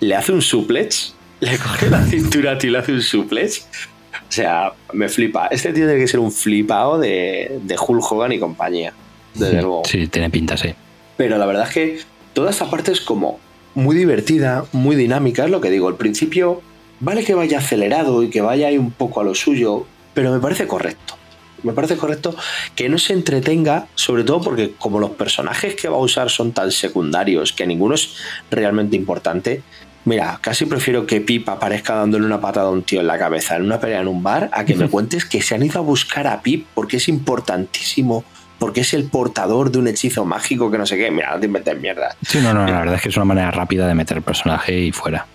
le 0.01 0.15
hace 0.15 0.33
un 0.33 0.41
suplex, 0.41 1.15
le 1.39 1.57
coge 1.59 1.89
la 1.89 2.03
cintura 2.03 2.51
a 2.51 2.57
ti 2.57 2.67
y 2.67 2.71
le 2.71 2.79
hace 2.79 2.91
un 2.91 3.01
suplex. 3.01 3.69
O 4.11 4.31
sea, 4.31 4.73
me 4.91 5.07
flipa. 5.07 5.47
Este 5.47 5.71
tío 5.71 5.85
tiene 5.85 5.97
que 5.97 6.09
ser 6.09 6.19
un 6.19 6.33
flipado 6.33 6.99
de, 6.99 7.57
de 7.63 7.75
Hulk 7.79 8.11
Hogan 8.11 8.33
y 8.33 8.39
compañía. 8.39 8.91
Desde 9.33 9.61
luego. 9.61 9.83
Sí, 9.85 10.07
tiene 10.07 10.29
pinta, 10.29 10.57
sí. 10.57 10.75
Pero 11.15 11.37
la 11.37 11.45
verdad 11.45 11.69
es 11.69 11.73
que 11.73 11.99
toda 12.33 12.51
esta 12.51 12.69
parte 12.69 12.91
es 12.91 12.99
como 12.99 13.39
muy 13.75 13.95
divertida, 13.95 14.65
muy 14.71 14.95
dinámica, 14.95 15.45
es 15.45 15.51
lo 15.51 15.61
que 15.61 15.69
digo. 15.69 15.87
Al 15.87 15.97
principio, 15.97 16.61
vale 16.99 17.23
que 17.23 17.35
vaya 17.35 17.59
acelerado 17.59 18.23
y 18.23 18.29
que 18.29 18.41
vaya 18.41 18.67
ahí 18.67 18.77
un 18.77 18.91
poco 18.91 19.21
a 19.21 19.23
lo 19.23 19.35
suyo, 19.35 19.85
pero 20.13 20.31
me 20.31 20.39
parece 20.39 20.65
correcto. 20.65 21.17
Me 21.63 21.73
parece 21.73 21.97
correcto 21.97 22.35
que 22.75 22.89
no 22.89 22.97
se 22.97 23.13
entretenga, 23.13 23.87
sobre 23.95 24.23
todo 24.23 24.41
porque 24.41 24.73
como 24.77 24.99
los 24.99 25.11
personajes 25.11 25.75
que 25.75 25.89
va 25.89 25.97
a 25.97 25.99
usar 25.99 26.29
son 26.29 26.51
tan 26.51 26.71
secundarios 26.71 27.53
que 27.53 27.65
ninguno 27.65 27.95
es 27.95 28.15
realmente 28.51 28.95
importante, 28.95 29.63
mira, 30.05 30.37
casi 30.41 30.65
prefiero 30.65 31.07
que 31.07 31.21
Pip 31.21 31.49
aparezca 31.49 31.95
dándole 31.95 32.25
una 32.25 32.39
patada 32.39 32.67
a 32.67 32.71
un 32.71 32.83
tío 32.83 33.01
en 33.01 33.07
la 33.07 33.17
cabeza 33.17 33.55
en 33.55 33.63
una 33.63 33.79
pelea 33.79 34.01
en 34.01 34.07
un 34.07 34.21
bar 34.21 34.49
a 34.53 34.63
que 34.63 34.75
me 34.75 34.89
cuentes 34.91 35.25
que 35.25 35.41
se 35.41 35.55
han 35.55 35.63
ido 35.63 35.79
a 35.79 35.83
buscar 35.83 36.27
a 36.27 36.41
Pip 36.41 36.67
porque 36.75 36.97
es 36.97 37.07
importantísimo, 37.07 38.23
porque 38.59 38.81
es 38.81 38.93
el 38.93 39.05
portador 39.05 39.71
de 39.71 39.79
un 39.79 39.87
hechizo 39.87 40.25
mágico 40.25 40.71
que 40.71 40.77
no 40.77 40.85
sé 40.85 40.97
qué. 40.97 41.11
Mira, 41.11 41.33
no 41.33 41.39
te 41.39 41.45
inventes 41.45 41.79
mierda. 41.79 42.15
Sí, 42.25 42.39
no, 42.41 42.53
no, 42.53 42.65
la 42.65 42.79
verdad 42.79 42.95
es 42.95 43.01
que 43.01 43.09
es 43.09 43.15
una 43.17 43.25
manera 43.25 43.51
rápida 43.51 43.87
de 43.87 43.95
meter 43.95 44.17
el 44.17 44.23
personaje 44.23 44.77
y 44.79 44.91
fuera. 44.91 45.25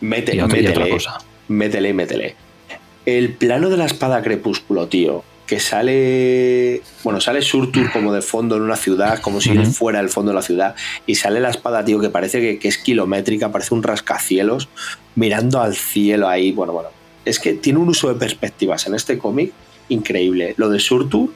Mete, 0.00 0.36
Y 0.36 0.40
otra, 0.40 0.58
y 0.58 0.66
otra 0.66 0.80
métele, 0.80 0.90
cosa. 0.90 1.18
métele, 1.48 1.92
métele. 1.94 2.36
El 3.06 3.32
plano 3.34 3.68
de 3.70 3.76
la 3.76 3.84
espada 3.86 4.22
crepúsculo, 4.22 4.88
tío, 4.88 5.22
que 5.46 5.60
sale. 5.60 6.82
Bueno, 7.02 7.20
sale 7.20 7.42
Surtur 7.42 7.90
como 7.92 8.12
de 8.12 8.22
fondo 8.22 8.56
en 8.56 8.62
una 8.62 8.76
ciudad, 8.76 9.20
como 9.20 9.40
si 9.40 9.54
fuera 9.66 10.00
el 10.00 10.08
fondo 10.08 10.30
de 10.32 10.36
la 10.36 10.42
ciudad, 10.42 10.74
y 11.06 11.14
sale 11.16 11.40
la 11.40 11.50
espada, 11.50 11.84
tío, 11.84 12.00
que 12.00 12.08
parece 12.08 12.40
que, 12.40 12.58
que 12.58 12.68
es 12.68 12.78
kilométrica, 12.78 13.52
parece 13.52 13.74
un 13.74 13.82
rascacielos, 13.82 14.68
mirando 15.14 15.60
al 15.60 15.74
cielo 15.76 16.28
ahí. 16.28 16.52
Bueno, 16.52 16.72
bueno. 16.72 16.88
Es 17.24 17.38
que 17.38 17.54
tiene 17.54 17.78
un 17.78 17.88
uso 17.88 18.08
de 18.08 18.14
perspectivas 18.18 18.86
en 18.86 18.94
este 18.94 19.16
cómic 19.18 19.52
increíble. 19.88 20.54
Lo 20.58 20.68
de 20.68 20.78
Surtur, 20.80 21.30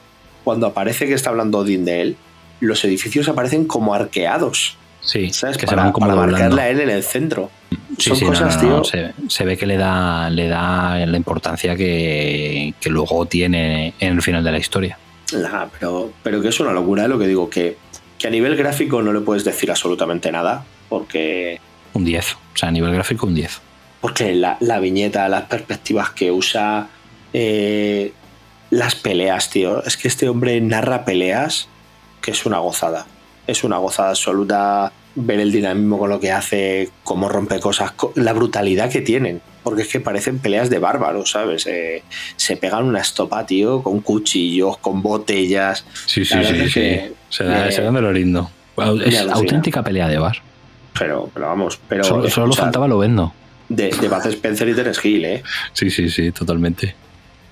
cuando 0.49 0.65
aparece 0.65 1.05
que 1.05 1.13
está 1.13 1.29
hablando 1.29 1.59
Odin 1.59 1.85
de 1.85 2.01
él, 2.01 2.15
los 2.59 2.83
edificios 2.83 3.29
aparecen 3.29 3.65
como 3.65 3.93
arqueados. 3.93 4.77
Sí, 4.99 5.29
¿Sabes? 5.29 5.57
que 5.57 5.67
se 5.67 5.67
para 5.67 5.83
van 5.83 5.91
como 5.91 6.07
para 6.07 6.15
doblando. 6.21 6.39
marcarle 6.39 6.61
a 6.63 6.69
él 6.71 6.79
en 6.79 6.89
el 6.89 7.03
centro. 7.03 7.51
Sí, 7.99 8.09
Son 8.09 8.17
sí, 8.17 8.25
cosas, 8.25 8.55
no, 8.63 8.69
no, 8.69 8.81
tío. 8.81 8.83
Se, 8.83 9.13
se 9.27 9.45
ve 9.45 9.55
que 9.57 9.67
le 9.67 9.77
da, 9.77 10.27
le 10.31 10.47
da 10.47 10.97
la 11.05 11.17
importancia 11.17 11.75
que, 11.75 12.73
que 12.81 12.89
luego 12.89 13.27
tiene 13.27 13.93
en 13.99 14.13
el 14.15 14.21
final 14.23 14.43
de 14.43 14.51
la 14.51 14.57
historia. 14.57 14.97
Nah, 15.33 15.67
pero, 15.79 16.11
pero 16.23 16.41
que 16.41 16.47
es 16.47 16.59
una 16.59 16.71
locura, 16.73 17.03
es 17.03 17.09
lo 17.09 17.19
que 17.19 17.27
digo, 17.27 17.47
que, 17.47 17.77
que 18.17 18.25
a 18.25 18.31
nivel 18.31 18.55
gráfico 18.55 19.03
no 19.03 19.13
le 19.13 19.19
puedes 19.19 19.43
decir 19.43 19.69
absolutamente 19.69 20.31
nada, 20.31 20.65
porque, 20.89 21.59
Un 21.93 22.05
10. 22.05 22.33
O 22.33 22.37
sea, 22.57 22.69
a 22.69 22.71
nivel 22.71 22.91
gráfico, 22.91 23.27
un 23.27 23.35
10. 23.35 23.61
porque 24.01 24.33
la, 24.33 24.57
la 24.61 24.79
viñeta, 24.79 25.29
las 25.29 25.43
perspectivas 25.43 26.09
que 26.09 26.31
usa, 26.31 26.87
eh, 27.33 28.13
las 28.69 28.95
peleas, 28.95 29.49
tío. 29.49 29.83
Es 29.85 29.97
que 29.97 30.07
este 30.07 30.29
hombre 30.29 30.59
narra 30.61 31.05
peleas 31.05 31.67
que 32.21 32.31
es 32.31 32.45
una 32.45 32.59
gozada. 32.59 33.05
Es 33.47 33.63
una 33.63 33.77
gozada 33.77 34.09
absoluta 34.09 34.91
ver 35.15 35.39
el 35.39 35.51
dinamismo 35.51 35.97
con 35.97 36.09
lo 36.09 36.19
que 36.19 36.31
hace, 36.31 36.89
cómo 37.03 37.27
rompe 37.29 37.59
cosas, 37.59 37.91
co- 37.93 38.13
la 38.15 38.31
brutalidad 38.33 38.89
que 38.91 39.01
tienen. 39.01 39.41
Porque 39.63 39.81
es 39.81 39.87
que 39.87 39.99
parecen 39.99 40.39
peleas 40.39 40.69
de 40.69 40.79
bárbaros, 40.79 41.31
¿sabes? 41.31 41.65
Eh, 41.67 42.03
se 42.35 42.57
pegan 42.57 42.85
una 42.85 42.99
estopa, 43.01 43.45
tío, 43.45 43.81
con 43.83 43.99
cuchillos, 44.01 44.77
con 44.77 45.01
botellas. 45.01 45.83
Sí, 46.05 46.21
es 46.21 46.73
que 46.73 47.13
Se, 47.29 47.43
dan 47.43 47.93
de 47.95 48.01
lo 48.01 48.11
lindo. 48.13 48.49
Es 49.05 49.19
auténtica 49.21 49.83
pelea 49.83 50.07
de 50.07 50.17
bar. 50.19 50.37
Pero, 50.97 51.29
pero 51.33 51.47
vamos, 51.47 51.79
pero. 51.87 52.03
solo 52.03 52.53
faltaba 52.53 52.87
lo 52.87 52.97
vendo. 52.99 53.33
De, 53.67 53.89
de 53.89 54.07
Bud 54.09 54.25
Spencer 54.25 54.67
y 54.69 54.73
Terence 54.73 55.07
Hill, 55.07 55.25
¿eh? 55.25 55.43
Sí, 55.73 55.89
sí, 55.89 56.09
sí, 56.09 56.31
totalmente. 56.31 56.95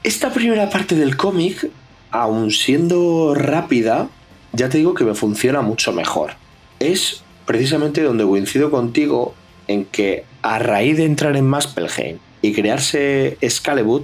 Esta 0.08 0.32
primera 0.32 0.70
parte 0.70 0.96
del 0.96 1.18
cómic, 1.18 1.70
aun 2.12 2.52
siendo 2.52 3.36
rápida, 3.36 4.08
ya 4.54 4.70
te 4.70 4.78
digo 4.78 4.94
que 4.94 5.04
me 5.04 5.14
funciona 5.16 5.62
mucho 5.62 5.92
mejor. 5.92 6.36
Es 6.80 7.24
precisamente 7.46 8.02
donde 8.04 8.24
coincido 8.24 8.72
contigo 8.72 9.36
en 9.68 9.84
que 9.84 10.24
a 10.44 10.60
raíz 10.60 10.96
de 10.96 11.04
entrar 11.04 11.36
en 11.36 11.50
Muspelheim 11.50 12.20
y 12.42 12.54
crearse 12.54 13.38
Excalibur, 13.42 14.04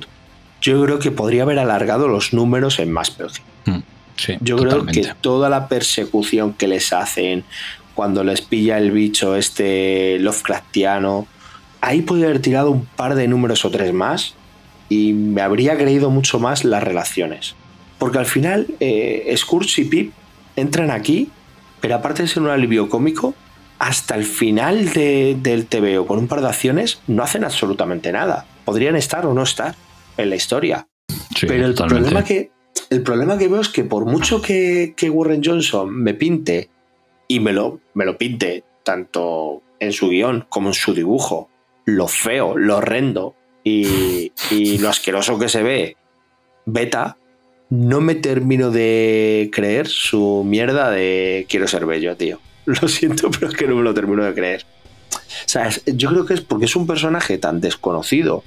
yo 0.61 0.84
creo 0.84 0.99
que 0.99 1.09
podría 1.11 1.43
haber 1.43 1.57
alargado 1.57 2.09
los 2.09 2.34
números 2.34 2.80
en 2.80 2.91
Muspelheim. 2.91 3.45
Mm, 3.65 3.80
Sí, 4.17 4.34
Yo 4.41 4.57
totalmente. 4.57 4.99
creo 4.99 5.13
que 5.13 5.19
toda 5.21 5.49
la 5.49 5.69
persecución 5.69 6.51
que 6.51 6.67
les 6.67 6.91
hacen 6.91 7.45
cuando 7.95 8.25
les 8.25 8.41
pilla 8.41 8.77
el 8.77 8.91
bicho 8.91 9.38
este 9.38 10.19
Lovecraftiano, 10.19 11.27
ahí 11.80 12.01
podría 12.01 12.25
haber 12.25 12.41
tirado 12.41 12.71
un 12.71 12.85
par 12.85 13.15
de 13.15 13.30
números 13.30 13.63
o 13.63 13.71
tres 13.71 13.93
más 13.93 14.35
y 14.93 15.13
me 15.13 15.41
habría 15.41 15.77
creído 15.77 16.09
mucho 16.09 16.39
más 16.39 16.63
las 16.63 16.83
relaciones. 16.83 17.55
Porque 17.97 18.17
al 18.17 18.25
final, 18.25 18.67
eh, 18.79 19.33
Scourge 19.37 19.81
y 19.81 19.85
Pip 19.85 20.11
entran 20.55 20.91
aquí, 20.91 21.29
pero 21.81 21.95
aparte 21.95 22.21
de 22.23 22.27
ser 22.27 22.43
un 22.43 22.49
alivio 22.49 22.89
cómico, 22.89 23.33
hasta 23.79 24.15
el 24.15 24.23
final 24.23 24.89
de- 24.93 25.35
del 25.41 25.65
TVO 25.65 26.05
con 26.05 26.19
un 26.19 26.27
par 26.27 26.41
de 26.41 26.47
acciones 26.47 27.01
no 27.07 27.23
hacen 27.23 27.43
absolutamente 27.43 28.11
nada. 28.11 28.45
Podrían 28.65 28.95
estar 28.95 29.25
o 29.25 29.33
no 29.33 29.43
estar 29.43 29.75
en 30.17 30.29
la 30.29 30.35
historia. 30.35 30.87
Sí, 31.35 31.47
Pero 31.47 31.65
el 31.65 31.73
totalmente. 31.75 32.09
problema, 32.09 32.25
que, 32.25 32.51
el 32.89 33.01
problema 33.03 33.37
que 33.37 33.47
veo 33.47 33.61
es 33.61 33.69
que 33.69 33.83
por 33.83 34.05
mucho 34.05 34.41
que, 34.41 34.93
que 34.95 35.09
Warren 35.09 35.41
Johnson 35.43 35.93
me 35.93 36.13
pinte 36.13 36.69
y 37.27 37.39
me 37.39 37.51
lo, 37.51 37.79
me 37.93 38.05
lo 38.05 38.17
pinte 38.17 38.63
tanto 38.83 39.61
en 39.79 39.91
su 39.91 40.09
guion 40.09 40.45
como 40.49 40.69
en 40.69 40.73
su 40.75 40.93
dibujo, 40.93 41.49
lo 41.85 42.07
feo, 42.07 42.57
lo 42.57 42.77
horrendo 42.77 43.35
y, 43.64 44.31
y 44.52 44.77
lo 44.77 44.90
asqueroso 44.90 45.40
que 45.40 45.49
se 45.49 45.64
ve, 45.64 45.98
beta, 46.65 47.18
no 47.69 48.02
me 48.02 48.15
termino 48.15 48.69
de 48.69 49.49
creer 49.52 49.88
su 49.88 50.44
mierda 50.45 50.91
de 50.91 51.45
quiero 51.49 51.68
ser 51.68 51.85
bello, 51.85 52.15
tío. 52.15 52.40
Lo 52.65 52.88
siento, 52.88 53.31
pero 53.31 53.49
es 53.49 53.56
que 53.56 53.68
no 53.68 53.76
me 53.76 53.84
lo 53.84 53.94
termino 53.94 54.23
de 54.23 54.34
creer. 54.34 54.65
O 55.14 55.49
sea, 55.49 55.69
yo 55.85 56.10
creo 56.10 56.26
que 56.26 56.35
es 56.35 56.41
porque 56.41 56.65
es 56.65 56.76
un 56.76 56.88
personaje 56.88 57.38
tan 57.38 57.60
desconocido 57.60 58.44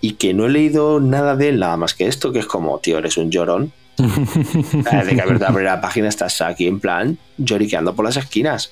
y 0.00 0.12
que 0.12 0.34
no 0.34 0.46
he 0.46 0.50
leído 0.50 0.98
nada 0.98 1.36
de 1.36 1.50
él 1.50 1.60
nada 1.60 1.76
más 1.76 1.94
que 1.94 2.06
esto, 2.06 2.32
que 2.32 2.38
es 2.38 2.46
como, 2.46 2.78
tío, 2.78 2.98
eres 2.98 3.16
un 3.16 3.30
llorón. 3.30 3.72
Desde 3.96 5.14
que 5.14 5.20
abierto 5.20 5.44
la 5.44 5.52
primera 5.52 5.80
página 5.80 6.08
estás 6.08 6.40
aquí 6.40 6.66
en 6.66 6.80
plan 6.80 7.18
lloriqueando 7.38 7.94
por 7.94 8.04
las 8.04 8.16
esquinas. 8.16 8.70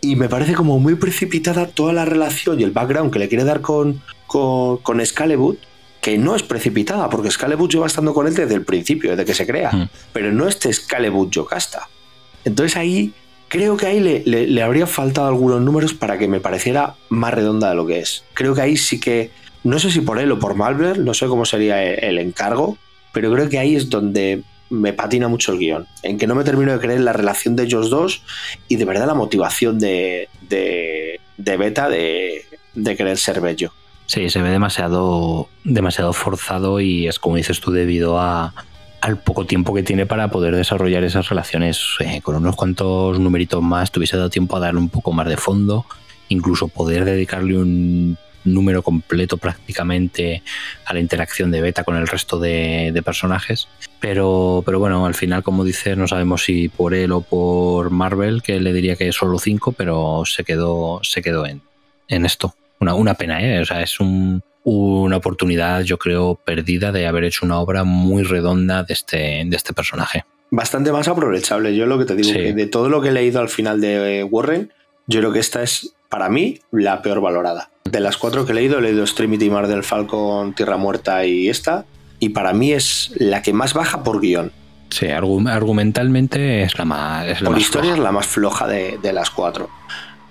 Y 0.00 0.16
me 0.16 0.28
parece 0.28 0.54
como 0.54 0.78
muy 0.78 0.96
precipitada 0.96 1.66
toda 1.66 1.92
la 1.92 2.04
relación 2.04 2.60
y 2.60 2.64
el 2.64 2.72
background 2.72 3.12
que 3.12 3.20
le 3.20 3.28
quiere 3.28 3.44
dar 3.44 3.60
con, 3.60 4.02
con, 4.32 4.78
con 4.78 4.98
que 6.00 6.18
no 6.18 6.34
es 6.34 6.42
precipitada, 6.42 7.08
porque 7.10 7.28
Excalibur 7.28 7.68
lleva 7.70 7.86
estando 7.86 8.12
con 8.12 8.26
él 8.26 8.34
desde 8.34 8.54
el 8.54 8.64
principio, 8.64 9.10
desde 9.10 9.24
que 9.24 9.34
se 9.34 9.46
crea. 9.46 9.70
Mm. 9.70 9.88
Pero 10.12 10.32
no 10.32 10.48
este 10.48 10.68
Excalibur 10.68 11.30
Yocasta. 11.30 11.88
Entonces 12.44 12.76
ahí 12.76 13.12
creo 13.48 13.76
que 13.76 13.86
ahí 13.86 14.00
le, 14.00 14.22
le- 14.24 14.46
le 14.48 14.62
habría 14.62 14.86
faltado 14.86 15.28
algunos 15.28 15.60
números 15.60 15.94
para 15.94 16.18
que 16.18 16.26
me 16.26 16.40
pareciera 16.40 16.94
más 17.08 17.32
redonda 17.34 17.68
de 17.68 17.74
lo 17.76 17.86
que 17.86 18.00
es. 18.00 18.24
Creo 18.34 18.54
que 18.54 18.62
ahí 18.62 18.76
sí 18.76 18.98
que, 18.98 19.30
no 19.62 19.78
sé 19.78 19.90
si 19.92 20.00
por 20.00 20.18
él 20.18 20.32
o 20.32 20.38
por 20.40 20.54
Malver, 20.56 20.98
no 20.98 21.14
sé 21.14 21.26
cómo 21.26 21.44
sería 21.44 21.84
el, 21.84 22.02
el 22.02 22.18
encargo, 22.18 22.78
pero 23.12 23.30
creo 23.32 23.48
que 23.48 23.58
ahí 23.60 23.76
es 23.76 23.88
donde 23.90 24.42
me 24.70 24.94
patina 24.94 25.28
mucho 25.28 25.52
el 25.52 25.58
guion, 25.58 25.86
en 26.02 26.16
que 26.18 26.26
no 26.26 26.34
me 26.34 26.42
termino 26.44 26.72
de 26.72 26.78
creer 26.80 27.00
la 27.00 27.12
relación 27.12 27.54
de 27.54 27.64
ellos 27.64 27.90
dos 27.90 28.22
y 28.68 28.76
de 28.76 28.86
verdad 28.86 29.06
la 29.06 29.14
motivación 29.14 29.78
de, 29.78 30.28
de, 30.48 31.20
de 31.36 31.56
Beta 31.58 31.88
de, 31.90 32.44
de 32.74 32.96
querer 32.96 33.18
ser 33.18 33.40
bello. 33.42 33.70
Sí, 34.12 34.28
se 34.28 34.42
ve 34.42 34.50
demasiado, 34.50 35.48
demasiado 35.64 36.12
forzado 36.12 36.80
y 36.80 37.08
es 37.08 37.18
como 37.18 37.36
dices 37.36 37.60
tú 37.60 37.70
debido 37.70 38.20
a, 38.20 38.52
al 39.00 39.16
poco 39.16 39.46
tiempo 39.46 39.72
que 39.72 39.82
tiene 39.82 40.04
para 40.04 40.28
poder 40.28 40.54
desarrollar 40.54 41.02
esas 41.02 41.30
relaciones. 41.30 41.82
Eh, 41.98 42.20
con 42.20 42.36
unos 42.36 42.54
cuantos 42.54 43.18
numeritos 43.18 43.62
más 43.62 43.90
te 43.90 43.98
hubiese 43.98 44.18
dado 44.18 44.28
tiempo 44.28 44.54
a 44.54 44.60
darle 44.60 44.80
un 44.80 44.90
poco 44.90 45.12
más 45.12 45.26
de 45.30 45.38
fondo, 45.38 45.86
incluso 46.28 46.68
poder 46.68 47.06
dedicarle 47.06 47.56
un 47.56 48.18
número 48.44 48.82
completo 48.82 49.38
prácticamente 49.38 50.42
a 50.84 50.92
la 50.92 51.00
interacción 51.00 51.50
de 51.50 51.62
Beta 51.62 51.82
con 51.82 51.96
el 51.96 52.06
resto 52.06 52.38
de, 52.38 53.00
personajes. 53.02 53.66
Pero, 53.98 54.62
pero 54.66 54.78
bueno, 54.78 55.06
al 55.06 55.14
final, 55.14 55.42
como 55.42 55.64
dices, 55.64 55.96
no 55.96 56.06
sabemos 56.06 56.44
si 56.44 56.68
por 56.68 56.92
él 56.92 57.12
o 57.12 57.22
por 57.22 57.88
Marvel, 57.88 58.42
que 58.42 58.60
le 58.60 58.74
diría 58.74 58.96
que 58.96 59.10
solo 59.10 59.38
5, 59.38 59.72
pero 59.72 60.24
se 60.26 60.44
quedó, 60.44 61.00
se 61.02 61.22
quedó 61.22 61.46
en, 61.46 61.62
en 62.08 62.26
esto. 62.26 62.54
Una, 62.82 62.94
una 62.94 63.14
pena, 63.14 63.40
¿eh? 63.40 63.60
O 63.60 63.64
sea, 63.64 63.80
es 63.80 64.00
un, 64.00 64.42
una 64.64 65.16
oportunidad, 65.16 65.82
yo 65.82 65.98
creo, 65.98 66.34
perdida 66.34 66.90
de 66.90 67.06
haber 67.06 67.22
hecho 67.24 67.46
una 67.46 67.60
obra 67.60 67.84
muy 67.84 68.24
redonda 68.24 68.82
de 68.82 68.92
este, 68.92 69.44
de 69.46 69.56
este 69.56 69.72
personaje. 69.72 70.24
Bastante 70.50 70.90
más 70.90 71.06
aprovechable. 71.06 71.76
Yo 71.76 71.86
lo 71.86 71.96
que 71.98 72.04
te 72.06 72.16
digo, 72.16 72.28
Sí. 72.30 72.34
que 72.38 72.52
de 72.52 72.66
todo 72.66 72.88
lo 72.88 73.00
que 73.00 73.10
he 73.10 73.12
leído 73.12 73.40
al 73.40 73.48
final 73.48 73.80
de 73.80 74.18
eh, 74.20 74.24
Warren, 74.24 74.72
yo 75.06 75.20
creo 75.20 75.32
que 75.32 75.38
esta 75.38 75.62
es, 75.62 75.94
para 76.08 76.28
mí, 76.28 76.58
la 76.72 77.02
peor 77.02 77.20
valorada. 77.20 77.70
De 77.84 78.00
las 78.00 78.16
cuatro 78.16 78.44
que 78.46 78.52
he 78.52 78.54
leído, 78.56 78.78
he 78.78 78.82
leído 78.82 79.02
Extremity, 79.02 79.48
Mar 79.48 79.68
del 79.68 79.84
Falcon, 79.84 80.52
Tierra 80.54 80.76
Muerta 80.76 81.24
y 81.24 81.48
esta. 81.48 81.84
Y 82.18 82.30
para 82.30 82.52
mí 82.52 82.72
es 82.72 83.12
la 83.16 83.42
que 83.42 83.52
más 83.52 83.74
baja 83.74 84.02
por 84.02 84.20
guion. 84.20 84.50
Sí, 84.90 85.06
argu- 85.06 85.48
argumentalmente 85.48 86.62
es 86.64 86.76
la 86.78 86.84
más, 86.84 87.26
es 87.28 87.40
la 87.40 87.46
Por 87.46 87.54
más 87.54 87.62
historia 87.62 87.90
floja. 87.92 87.98
es 87.98 88.02
la 88.04 88.12
más 88.12 88.26
floja 88.26 88.66
de, 88.66 88.98
de 89.02 89.12
las 89.12 89.30
cuatro. 89.30 89.70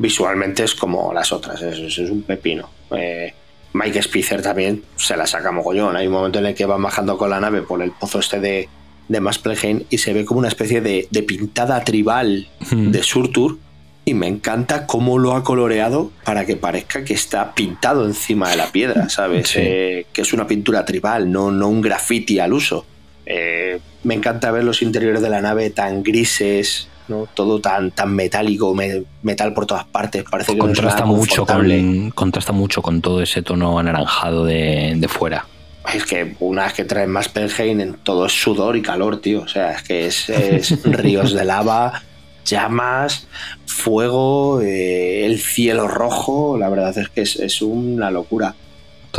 Visualmente 0.01 0.63
es 0.63 0.73
como 0.73 1.13
las 1.13 1.31
otras, 1.31 1.61
es, 1.61 1.97
un 1.99 2.23
pepino. 2.23 2.69
Eh, 2.91 3.33
Mike 3.73 4.01
Spicer 4.01 4.41
también 4.41 4.83
se 4.97 5.15
la 5.15 5.27
saca 5.27 5.51
mogollón. 5.51 5.95
Hay 5.95 6.07
un 6.07 6.13
momento 6.13 6.39
en 6.39 6.47
el 6.47 6.55
que 6.55 6.65
van 6.65 6.81
bajando 6.81 7.17
con 7.17 7.29
la 7.29 7.39
nave 7.39 7.61
por 7.61 7.81
el 7.81 7.91
pozo 7.91 8.19
este 8.19 8.39
de, 8.39 8.67
de 9.07 9.21
Muspelheim 9.21 9.83
y 9.89 9.99
se 9.99 10.13
ve 10.13 10.25
como 10.25 10.39
una 10.39 10.47
especie 10.49 10.81
de, 10.81 11.07
de 11.11 11.23
pintada 11.23 11.83
tribal 11.83 12.47
Mm. 12.71 12.91
de 12.91 13.03
Surtur. 13.03 13.57
Y 14.03 14.15
me 14.15 14.27
encanta 14.27 14.87
cómo 14.87 15.19
lo 15.19 15.35
ha 15.35 15.43
coloreado 15.43 16.11
para 16.23 16.43
que 16.47 16.55
parezca 16.55 17.03
que 17.05 17.13
está 17.13 17.53
pintado 17.53 18.05
encima 18.07 18.49
de 18.49 18.57
la 18.57 18.71
piedra, 18.71 19.09
¿sabes? 19.09 19.49
Sí. 19.49 19.59
Eh, 19.61 20.05
que 20.11 20.23
es 20.23 20.33
una 20.33 20.47
pintura 20.47 20.83
tribal, 20.85 21.31
no, 21.31 21.51
no 21.51 21.67
un 21.69 21.81
graffiti 21.81 22.39
al 22.39 22.51
uso. 22.51 22.83
Eh, 23.27 23.79
me 24.03 24.15
encanta 24.15 24.49
ver 24.49 24.63
los 24.63 24.81
interiores 24.81 25.21
de 25.21 25.29
la 25.29 25.39
nave 25.41 25.69
tan 25.69 26.01
grises, 26.01 26.87
¿no? 27.11 27.27
todo 27.33 27.59
tan, 27.61 27.91
tan 27.91 28.15
metálico, 28.15 28.73
me- 28.73 29.03
metal 29.21 29.53
por 29.53 29.65
todas 29.67 29.85
partes. 29.85 30.23
Parece 30.29 30.53
que 30.53 30.57
contrasta 30.57 31.05
mucho 31.05 31.45
con 31.45 32.09
contrasta 32.11 32.51
mucho 32.53 32.81
con 32.81 33.01
todo 33.01 33.21
ese 33.21 33.43
tono 33.43 33.77
anaranjado 33.77 34.45
de, 34.45 34.95
de 34.97 35.07
fuera. 35.07 35.45
Es 35.93 36.05
que 36.05 36.35
una 36.39 36.63
vez 36.65 36.73
que 36.73 36.85
traes 36.85 37.09
más 37.09 37.27
Pelheim, 37.29 37.79
en 37.81 37.93
todo 37.95 38.25
es 38.27 38.33
sudor 38.33 38.75
y 38.77 38.81
calor, 38.81 39.19
tío. 39.19 39.41
O 39.41 39.47
sea, 39.47 39.71
es 39.71 39.83
que 39.83 40.05
es, 40.07 40.29
es 40.29 40.83
ríos 40.83 41.33
de 41.33 41.43
lava, 41.45 42.03
llamas, 42.45 43.27
fuego, 43.65 44.61
eh, 44.61 45.25
el 45.25 45.39
cielo 45.39 45.87
rojo. 45.87 46.57
La 46.57 46.69
verdad 46.69 46.95
es 46.97 47.09
que 47.09 47.21
es, 47.21 47.35
es 47.35 47.61
una 47.61 48.11
locura. 48.11 48.55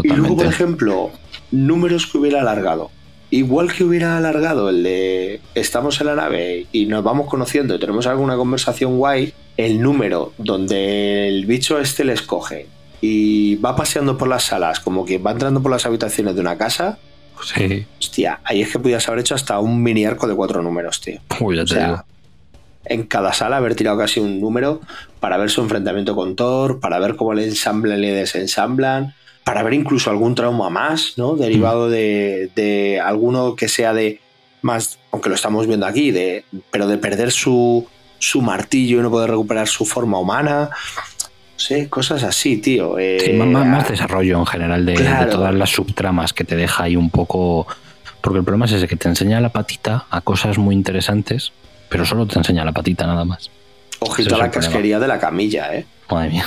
Y 0.03 0.09
luego, 0.09 0.37
por 0.37 0.47
ejemplo, 0.47 1.11
números 1.51 2.07
que 2.07 2.19
hubiera 2.19 2.41
alargado. 2.41 2.91
Igual 3.33 3.73
que 3.73 3.83
hubiera 3.83 4.19
alargado 4.19 4.69
el 4.69 4.83
de 4.83 5.41
estamos 5.55 5.99
en 6.03 6.07
la 6.09 6.15
nave 6.15 6.67
y 6.71 6.85
nos 6.85 7.03
vamos 7.03 7.29
conociendo 7.29 7.75
y 7.75 7.79
tenemos 7.81 8.07
alguna 8.07 8.37
conversación 8.37 8.99
guay, 8.99 9.33
el 9.57 9.81
número 9.81 10.35
donde 10.37 11.29
el 11.29 11.47
bicho 11.47 11.79
este 11.81 12.05
le 12.05 12.13
escoge 12.13 12.67
y 13.01 13.55
va 13.57 13.75
paseando 13.75 14.19
por 14.19 14.29
las 14.29 14.45
salas, 14.45 14.81
como 14.81 15.07
que 15.07 15.17
va 15.17 15.33
entrando 15.33 15.63
por 15.63 15.71
las 15.73 15.87
habitaciones 15.87 16.35
de 16.35 16.41
una 16.43 16.57
casa, 16.59 16.99
Sí, 17.43 17.87
hostia, 17.99 18.39
ahí 18.45 18.61
es 18.63 18.71
que 18.71 18.79
podías 18.79 19.09
haber 19.09 19.21
hecho 19.21 19.35
hasta 19.35 19.59
un 19.59 19.83
mini 19.83 20.05
arco 20.05 20.29
de 20.29 20.35
cuatro 20.37 20.63
números, 20.63 21.01
tío. 21.01 21.19
Uy, 21.41 21.57
ya 21.57 21.63
O 21.63 21.65
te 21.65 21.75
sea, 21.75 21.87
digo. 21.87 22.05
en 22.85 23.03
cada 23.05 23.33
sala 23.33 23.57
haber 23.57 23.75
tirado 23.75 23.99
casi 23.99 24.21
un 24.21 24.41
número 24.41 24.81
para 25.19 25.39
ver 25.39 25.51
su 25.51 25.61
enfrentamiento 25.63 26.15
con 26.15 26.37
Thor, 26.37 26.79
para 26.79 27.01
ver 27.01 27.17
cómo 27.17 27.35
le 27.35 27.45
ensamblan 27.47 27.99
y 27.99 28.03
le 28.03 28.13
desensamblan, 28.13 29.15
para 29.45 29.63
ver 29.63 29.75
incluso 29.75 30.11
algún 30.11 30.35
trauma 30.35 30.71
más, 30.71 31.15
¿no? 31.17 31.35
Derivado 31.37 31.89
de, 31.91 32.51
de 32.55 33.01
alguno 33.01 33.57
que 33.57 33.69
sea 33.69 33.93
de 33.93 34.21
más, 34.63 34.99
aunque 35.11 35.29
lo 35.29 35.35
estamos 35.35 35.67
viendo 35.67 35.87
aquí, 35.87 36.11
de, 36.13 36.45
pero 36.71 36.87
de 36.87 36.99
perder 36.99 37.33
su, 37.33 37.87
su 38.19 38.41
martillo 38.43 39.01
y 39.01 39.03
no 39.03 39.11
poder 39.11 39.31
recuperar 39.31 39.67
su 39.67 39.85
forma 39.85 40.19
humana. 40.19 40.71
No 40.71 41.59
sé, 41.69 41.89
cosas 41.89 42.23
así, 42.23 42.57
tío. 42.59 42.99
Eh, 42.99 43.19
Sí, 43.25 43.33
más, 43.33 43.49
más- 43.49 43.67
más 43.67 43.89
desarrollo 43.89 44.39
en 44.39 44.47
general 44.47 44.87
de, 44.87 44.93
de 44.95 45.27
todas 45.27 45.55
las 45.55 45.71
subtramas 45.71 46.33
que 46.33 46.45
te 46.45 46.55
deja 46.57 46.85
ahí 46.85 46.97
un 46.97 47.11
poco. 47.11 47.67
Porque 48.21 48.39
el 48.39 48.45
problema 48.45 48.67
es 48.67 48.73
ese 48.73 48.87
que 48.87 48.95
te 48.97 49.09
enseña 49.09 49.41
la 49.41 49.49
patita 49.49 50.07
a 50.11 50.21
cosas 50.21 50.57
muy 50.59 50.75
interesantes, 50.77 51.53
pero 51.89 52.05
solo 52.05 52.27
te 52.27 52.39
enseña 52.39 52.65
la 52.65 52.71
patita 52.73 53.05
nada 53.07 53.25
más. 53.25 53.51
Ojito 53.99 54.37
a 54.37 54.39
la 54.39 54.51
casquería 54.51 54.99
de 55.01 55.09
la 55.09 55.19
camilla, 55.19 55.75
¿eh? 55.75 55.85
Madre 56.09 56.31
mía. 56.31 56.47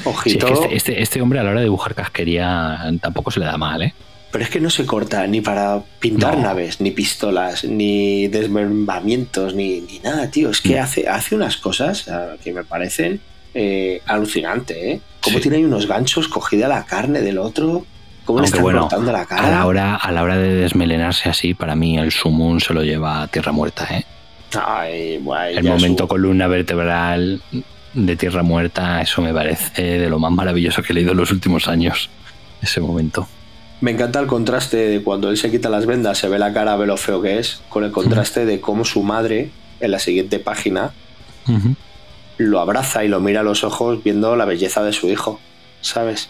Es 0.00 0.06
Ojito. 0.06 0.46
que 0.46 0.52
este, 0.52 0.76
este- 0.76 1.02
este 1.02 1.22
hombre 1.22 1.40
a 1.40 1.42
la 1.42 1.50
hora 1.50 1.60
de 1.60 1.64
dibujar 1.66 1.94
casquería 1.94 2.78
tampoco 3.00 3.30
se 3.30 3.40
le 3.40 3.46
da 3.46 3.56
mal, 3.56 3.82
¿eh? 3.82 3.94
Pero 4.30 4.44
es 4.44 4.50
que 4.50 4.60
no 4.60 4.68
se 4.68 4.84
corta 4.84 5.26
ni 5.26 5.40
para 5.40 5.80
pintar 6.00 6.36
No. 6.36 6.42
naves, 6.44 6.80
ni 6.82 6.90
pistolas, 6.90 7.64
ni 7.64 8.28
desmembramientos, 8.28 9.54
ni, 9.54 9.80
ni 9.80 9.98
nada, 10.00 10.30
tío. 10.30 10.50
Es 10.50 10.60
que 10.60 10.76
Mm. 10.76 10.82
hace, 10.82 11.08
hace 11.08 11.34
unas 11.34 11.56
cosas 11.56 12.08
ah, 12.08 12.34
que 12.42 12.52
me 12.52 12.64
parecen 12.64 13.20
eh, 13.54 14.02
alucinantes, 14.06 14.76
¿eh? 14.76 15.00
Cómo 15.22 15.38
Sí. 15.38 15.42
tiene 15.42 15.56
ahí 15.56 15.64
unos 15.64 15.86
ganchos 15.88 16.28
cogida 16.28 16.68
la 16.68 16.84
carne 16.84 17.22
del 17.22 17.38
otro, 17.38 17.86
cómo 18.26 18.40
le 18.40 18.44
Aunque 18.44 18.46
están 18.48 18.62
bueno, 18.62 18.80
cortando 18.82 19.10
la 19.10 19.22
A 19.22 19.26
cara. 19.26 19.50
la, 19.50 19.66
hora, 19.66 19.94
a 19.96 20.12
la 20.12 20.22
hora 20.22 20.36
de 20.36 20.54
desmelenarse 20.54 21.28
así, 21.30 21.54
para 21.54 21.74
mí 21.74 21.96
el 21.98 22.12
Sumun 22.12 22.60
se 22.60 22.74
lo 22.74 22.82
lleva 22.84 23.22
a 23.22 23.26
tierra 23.28 23.50
muerta, 23.50 23.88
¿eh? 23.90 24.04
Ay, 24.64 25.18
guay, 25.22 25.56
El 25.56 25.64
momento 25.64 26.04
su- 26.04 26.08
columna 26.08 26.46
vertebral 26.46 27.40
de 28.06 28.16
tierra 28.16 28.42
muerta, 28.42 29.00
eso 29.02 29.22
me 29.22 29.32
parece 29.32 29.98
de 29.98 30.08
lo 30.10 30.18
más 30.18 30.32
maravilloso 30.32 30.82
que 30.82 30.92
he 30.92 30.94
leído 30.94 31.12
en 31.12 31.18
los 31.18 31.30
últimos 31.30 31.68
años. 31.68 32.10
Ese 32.60 32.80
momento. 32.80 33.28
Me 33.80 33.92
encanta 33.92 34.18
el 34.18 34.26
contraste 34.26 34.76
de 34.76 35.02
cuando 35.02 35.30
él 35.30 35.36
se 35.36 35.50
quita 35.50 35.68
las 35.68 35.86
vendas, 35.86 36.18
se 36.18 36.28
ve 36.28 36.38
la 36.38 36.52
cara, 36.52 36.76
ve 36.76 36.86
lo 36.86 36.96
feo 36.96 37.22
que 37.22 37.38
es, 37.38 37.62
con 37.68 37.84
el 37.84 37.92
contraste 37.92 38.44
de 38.44 38.60
cómo 38.60 38.84
su 38.84 39.02
madre, 39.04 39.50
en 39.78 39.90
la 39.92 40.00
siguiente 40.00 40.40
página, 40.40 40.90
lo 42.36 42.60
abraza 42.60 43.04
y 43.04 43.08
lo 43.08 43.20
mira 43.20 43.40
a 43.40 43.44
los 43.44 43.62
ojos 43.62 44.02
viendo 44.02 44.34
la 44.34 44.44
belleza 44.44 44.82
de 44.82 44.92
su 44.92 45.08
hijo, 45.08 45.38
¿sabes? 45.80 46.28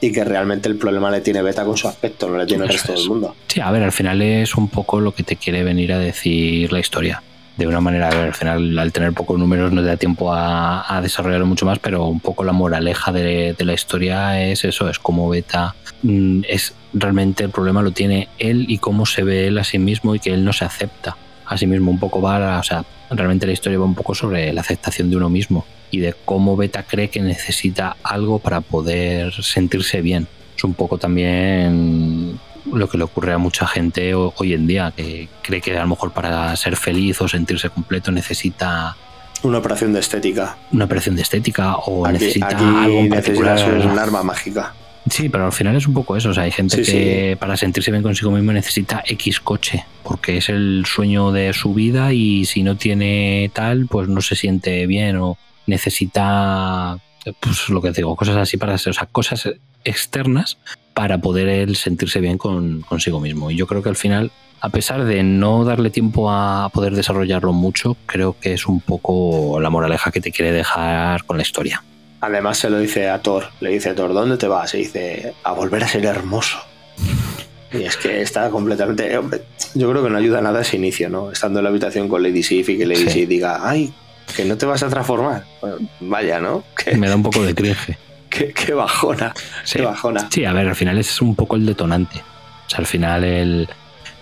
Y 0.00 0.12
que 0.12 0.24
realmente 0.24 0.68
el 0.68 0.76
problema 0.76 1.10
le 1.10 1.20
tiene 1.20 1.42
Beta 1.42 1.64
con 1.64 1.76
su 1.76 1.86
aspecto, 1.86 2.28
no 2.28 2.38
le 2.38 2.46
tiene 2.46 2.64
el 2.64 2.70
resto 2.70 2.92
es. 2.92 3.00
del 3.00 3.08
mundo. 3.08 3.36
Sí, 3.46 3.60
a 3.60 3.70
ver, 3.70 3.84
al 3.84 3.92
final 3.92 4.20
es 4.20 4.56
un 4.56 4.68
poco 4.68 5.00
lo 5.00 5.12
que 5.12 5.22
te 5.22 5.36
quiere 5.36 5.62
venir 5.62 5.92
a 5.92 5.98
decir 5.98 6.72
la 6.72 6.80
historia. 6.80 7.22
De 7.58 7.66
una 7.66 7.80
manera, 7.80 8.08
al 8.08 8.34
final 8.34 8.78
al 8.78 8.92
tener 8.92 9.12
pocos 9.12 9.38
números 9.38 9.72
no 9.72 9.82
te 9.82 9.88
da 9.88 9.96
tiempo 9.96 10.32
a, 10.32 11.00
desarrollarlo 11.02 11.44
mucho 11.44 11.66
más, 11.66 11.80
pero 11.80 12.06
un 12.06 12.20
poco 12.20 12.44
la 12.44 12.52
moraleja 12.52 13.12
de, 13.12 13.54
de 13.58 13.64
la 13.64 13.74
historia 13.74 14.40
es 14.48 14.64
eso, 14.64 14.88
es 14.88 14.98
como 14.98 15.28
Beta 15.28 15.74
mm, 16.02 16.42
es 16.48 16.74
realmente 16.94 17.44
el 17.44 17.50
problema 17.50 17.82
lo 17.82 17.90
tiene 17.90 18.28
él 18.38 18.66
y 18.68 18.78
cómo 18.78 19.06
se 19.06 19.24
ve 19.24 19.48
él 19.48 19.58
a 19.58 19.64
sí 19.64 19.78
mismo 19.78 20.14
y 20.14 20.20
que 20.20 20.32
él 20.32 20.44
no 20.44 20.52
se 20.52 20.64
acepta 20.64 21.16
a 21.46 21.58
sí 21.58 21.66
mismo. 21.66 21.90
Un 21.90 21.98
poco 21.98 22.22
va, 22.22 22.58
o 22.58 22.62
sea, 22.62 22.84
realmente 23.10 23.46
la 23.46 23.52
historia 23.52 23.78
va 23.78 23.84
un 23.84 23.94
poco 23.94 24.14
sobre 24.14 24.52
la 24.52 24.60
aceptación 24.60 25.10
de 25.10 25.16
uno 25.16 25.28
mismo 25.28 25.66
y 25.90 25.98
de 25.98 26.14
cómo 26.24 26.56
Beta 26.56 26.84
cree 26.84 27.08
que 27.08 27.20
necesita 27.20 27.96
algo 28.02 28.38
para 28.38 28.60
poder 28.60 29.32
sentirse 29.42 30.00
bien. 30.00 30.28
Es 30.56 30.64
un 30.64 30.74
poco 30.74 30.98
también 30.98 32.38
lo 32.72 32.88
que 32.88 32.98
le 32.98 33.04
ocurre 33.04 33.32
a 33.32 33.38
mucha 33.38 33.66
gente 33.66 34.14
hoy 34.14 34.52
en 34.52 34.66
día, 34.66 34.92
que 34.96 35.28
cree 35.42 35.60
que 35.60 35.76
a 35.76 35.82
lo 35.82 35.88
mejor 35.88 36.12
para 36.12 36.54
ser 36.56 36.76
feliz 36.76 37.20
o 37.20 37.28
sentirse 37.28 37.70
completo 37.70 38.10
necesita 38.10 38.96
una 39.42 39.58
operación 39.58 39.92
de 39.92 40.00
estética. 40.00 40.56
Una 40.72 40.86
operación 40.86 41.16
de 41.16 41.22
estética 41.22 41.76
o 41.76 42.06
necesita 42.08 42.48
algo 42.48 42.98
en 42.98 43.08
particular. 43.08 43.86
un 43.86 43.98
arma 43.98 44.22
mágica. 44.22 44.74
Sí, 45.08 45.28
pero 45.28 45.46
al 45.46 45.52
final 45.52 45.76
es 45.76 45.86
un 45.86 45.94
poco 45.94 46.16
eso. 46.16 46.30
O 46.30 46.34
sea, 46.34 46.42
hay 46.42 46.50
gente 46.50 46.82
que 46.82 47.36
para 47.38 47.56
sentirse 47.56 47.90
bien 47.90 48.02
consigo 48.02 48.30
mismo 48.30 48.52
necesita 48.52 49.02
X 49.06 49.40
coche, 49.40 49.86
porque 50.02 50.38
es 50.38 50.48
el 50.48 50.84
sueño 50.86 51.32
de 51.32 51.52
su 51.52 51.72
vida 51.72 52.12
y 52.12 52.44
si 52.44 52.62
no 52.62 52.76
tiene 52.76 53.50
tal, 53.54 53.86
pues 53.86 54.08
no 54.08 54.20
se 54.20 54.36
siente 54.36 54.86
bien 54.86 55.16
o 55.16 55.38
necesita, 55.66 56.98
pues 57.40 57.68
lo 57.68 57.80
que 57.80 57.92
digo, 57.92 58.16
cosas 58.16 58.36
así 58.36 58.56
para, 58.56 58.74
o 58.74 58.78
sea, 58.78 59.06
cosas 59.10 59.48
externas 59.84 60.58
para 60.98 61.18
poder 61.18 61.46
él 61.46 61.76
sentirse 61.76 62.18
bien 62.18 62.38
con, 62.38 62.80
consigo 62.80 63.20
mismo. 63.20 63.52
Y 63.52 63.56
yo 63.56 63.68
creo 63.68 63.84
que 63.84 63.88
al 63.88 63.94
final, 63.94 64.32
a 64.60 64.68
pesar 64.68 65.04
de 65.04 65.22
no 65.22 65.64
darle 65.64 65.90
tiempo 65.90 66.28
a 66.28 66.68
poder 66.74 66.96
desarrollarlo 66.96 67.52
mucho, 67.52 67.96
creo 68.06 68.34
que 68.40 68.52
es 68.52 68.66
un 68.66 68.80
poco 68.80 69.60
la 69.60 69.70
moraleja 69.70 70.10
que 70.10 70.20
te 70.20 70.32
quiere 70.32 70.50
dejar 70.50 71.22
con 71.22 71.36
la 71.36 71.44
historia. 71.44 71.84
Además 72.20 72.58
se 72.58 72.68
lo 72.68 72.80
dice 72.80 73.08
a 73.08 73.22
Thor, 73.22 73.44
le 73.60 73.70
dice 73.70 73.90
a 73.90 73.94
Thor, 73.94 74.12
¿dónde 74.12 74.38
te 74.38 74.48
vas? 74.48 74.74
Y 74.74 74.78
dice, 74.78 75.34
a 75.44 75.52
volver 75.52 75.84
a 75.84 75.86
ser 75.86 76.04
hermoso. 76.04 76.58
Y 77.72 77.84
es 77.84 77.96
que 77.96 78.20
está 78.20 78.50
completamente... 78.50 79.20
Yo 79.74 79.90
creo 79.90 80.02
que 80.02 80.10
no 80.10 80.18
ayuda 80.18 80.40
nada 80.40 80.62
ese 80.62 80.78
inicio, 80.78 81.08
¿no? 81.08 81.30
Estando 81.30 81.60
en 81.60 81.62
la 81.62 81.70
habitación 81.70 82.08
con 82.08 82.24
Lady 82.24 82.42
Sif 82.42 82.70
y 82.70 82.76
que 82.76 82.86
Lady 82.86 83.08
Sif 83.08 83.28
diga, 83.28 83.60
ay, 83.62 83.94
que 84.34 84.44
no 84.44 84.58
te 84.58 84.66
vas 84.66 84.82
a 84.82 84.88
transformar. 84.88 85.44
vaya, 86.00 86.40
¿no? 86.40 86.64
Me 86.96 87.08
da 87.08 87.14
un 87.14 87.22
poco 87.22 87.44
de 87.44 87.54
cringe. 87.54 87.96
Qué, 88.28 88.74
bajona, 88.74 89.34
sí. 89.64 89.78
qué 89.78 89.84
bajona. 89.84 90.28
Sí, 90.30 90.44
a 90.44 90.52
ver, 90.52 90.68
al 90.68 90.76
final 90.76 90.98
es 90.98 91.20
un 91.20 91.34
poco 91.34 91.56
el 91.56 91.66
detonante. 91.66 92.22
O 92.66 92.70
sea, 92.70 92.80
al 92.80 92.86
final 92.86 93.24
el, 93.24 93.68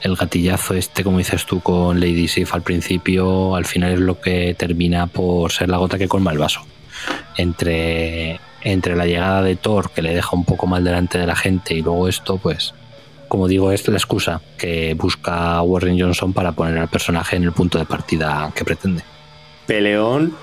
el 0.02 0.16
gatillazo 0.16 0.74
este, 0.74 1.02
como 1.02 1.18
dices 1.18 1.44
tú, 1.46 1.60
con 1.60 2.00
Lady 2.00 2.28
Sif 2.28 2.54
al 2.54 2.62
principio, 2.62 3.56
al 3.56 3.64
final 3.64 3.92
es 3.92 4.00
lo 4.00 4.20
que 4.20 4.54
termina 4.54 5.06
por 5.06 5.52
ser 5.52 5.68
la 5.68 5.78
gota 5.78 5.98
que 5.98 6.08
colma 6.08 6.32
el 6.32 6.38
vaso 6.38 6.62
entre, 7.36 8.40
entre 8.62 8.96
la 8.96 9.06
llegada 9.06 9.42
de 9.42 9.56
Thor, 9.56 9.90
que 9.90 10.02
le 10.02 10.14
deja 10.14 10.30
un 10.34 10.44
poco 10.44 10.66
mal 10.66 10.84
delante 10.84 11.18
de 11.18 11.26
la 11.26 11.36
gente, 11.36 11.74
y 11.74 11.82
luego 11.82 12.08
esto, 12.08 12.38
pues, 12.38 12.74
como 13.28 13.48
digo, 13.48 13.72
es 13.72 13.86
la 13.88 13.96
excusa 13.96 14.40
que 14.56 14.94
busca 14.94 15.60
Warren 15.62 16.00
Johnson 16.00 16.32
para 16.32 16.52
poner 16.52 16.78
al 16.78 16.88
personaje 16.88 17.36
en 17.36 17.44
el 17.44 17.52
punto 17.52 17.78
de 17.78 17.84
partida 17.84 18.50
que 18.54 18.64
pretende. 18.64 19.02
Peleón, 19.66 20.34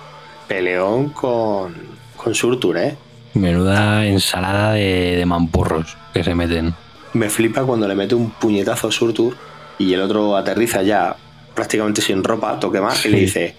peleón 0.47 1.09
con, 1.09 1.73
con 2.17 2.35
Surtur, 2.35 2.77
¿eh? 2.77 2.95
Menuda 3.33 4.05
ensalada 4.05 4.73
de, 4.73 5.15
de 5.15 5.25
mamporros 5.25 5.97
que 6.13 6.23
se 6.23 6.35
meten. 6.35 6.73
Me 7.13 7.29
flipa 7.29 7.63
cuando 7.63 7.87
le 7.87 7.95
mete 7.95 8.15
un 8.15 8.31
puñetazo 8.31 8.87
a 8.87 8.91
Surtur 8.91 9.35
y 9.77 9.93
el 9.93 10.01
otro 10.01 10.37
aterriza 10.37 10.83
ya 10.83 11.15
prácticamente 11.53 12.01
sin 12.01 12.23
ropa, 12.23 12.59
toque 12.59 12.81
más, 12.81 13.05
y 13.05 13.09
le 13.09 13.19
dice, 13.19 13.55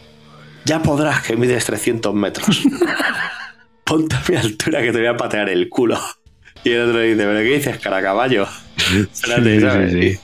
ya 0.64 0.82
podrás 0.82 1.22
que 1.22 1.36
mides 1.36 1.64
300 1.64 2.14
metros. 2.14 2.62
Ponte 3.84 4.16
a 4.16 4.22
mi 4.28 4.36
altura 4.36 4.80
que 4.82 4.92
te 4.92 4.98
voy 4.98 5.06
a 5.06 5.16
patear 5.16 5.48
el 5.50 5.68
culo. 5.68 5.98
Y 6.64 6.70
el 6.70 6.88
otro 6.88 7.00
dice, 7.00 7.16
¿pero 7.16 7.38
qué 7.38 7.56
dices, 7.56 7.78
caracaballo? 7.78 8.46
Espérate, 9.12 9.60
¿sabes? 9.60 10.20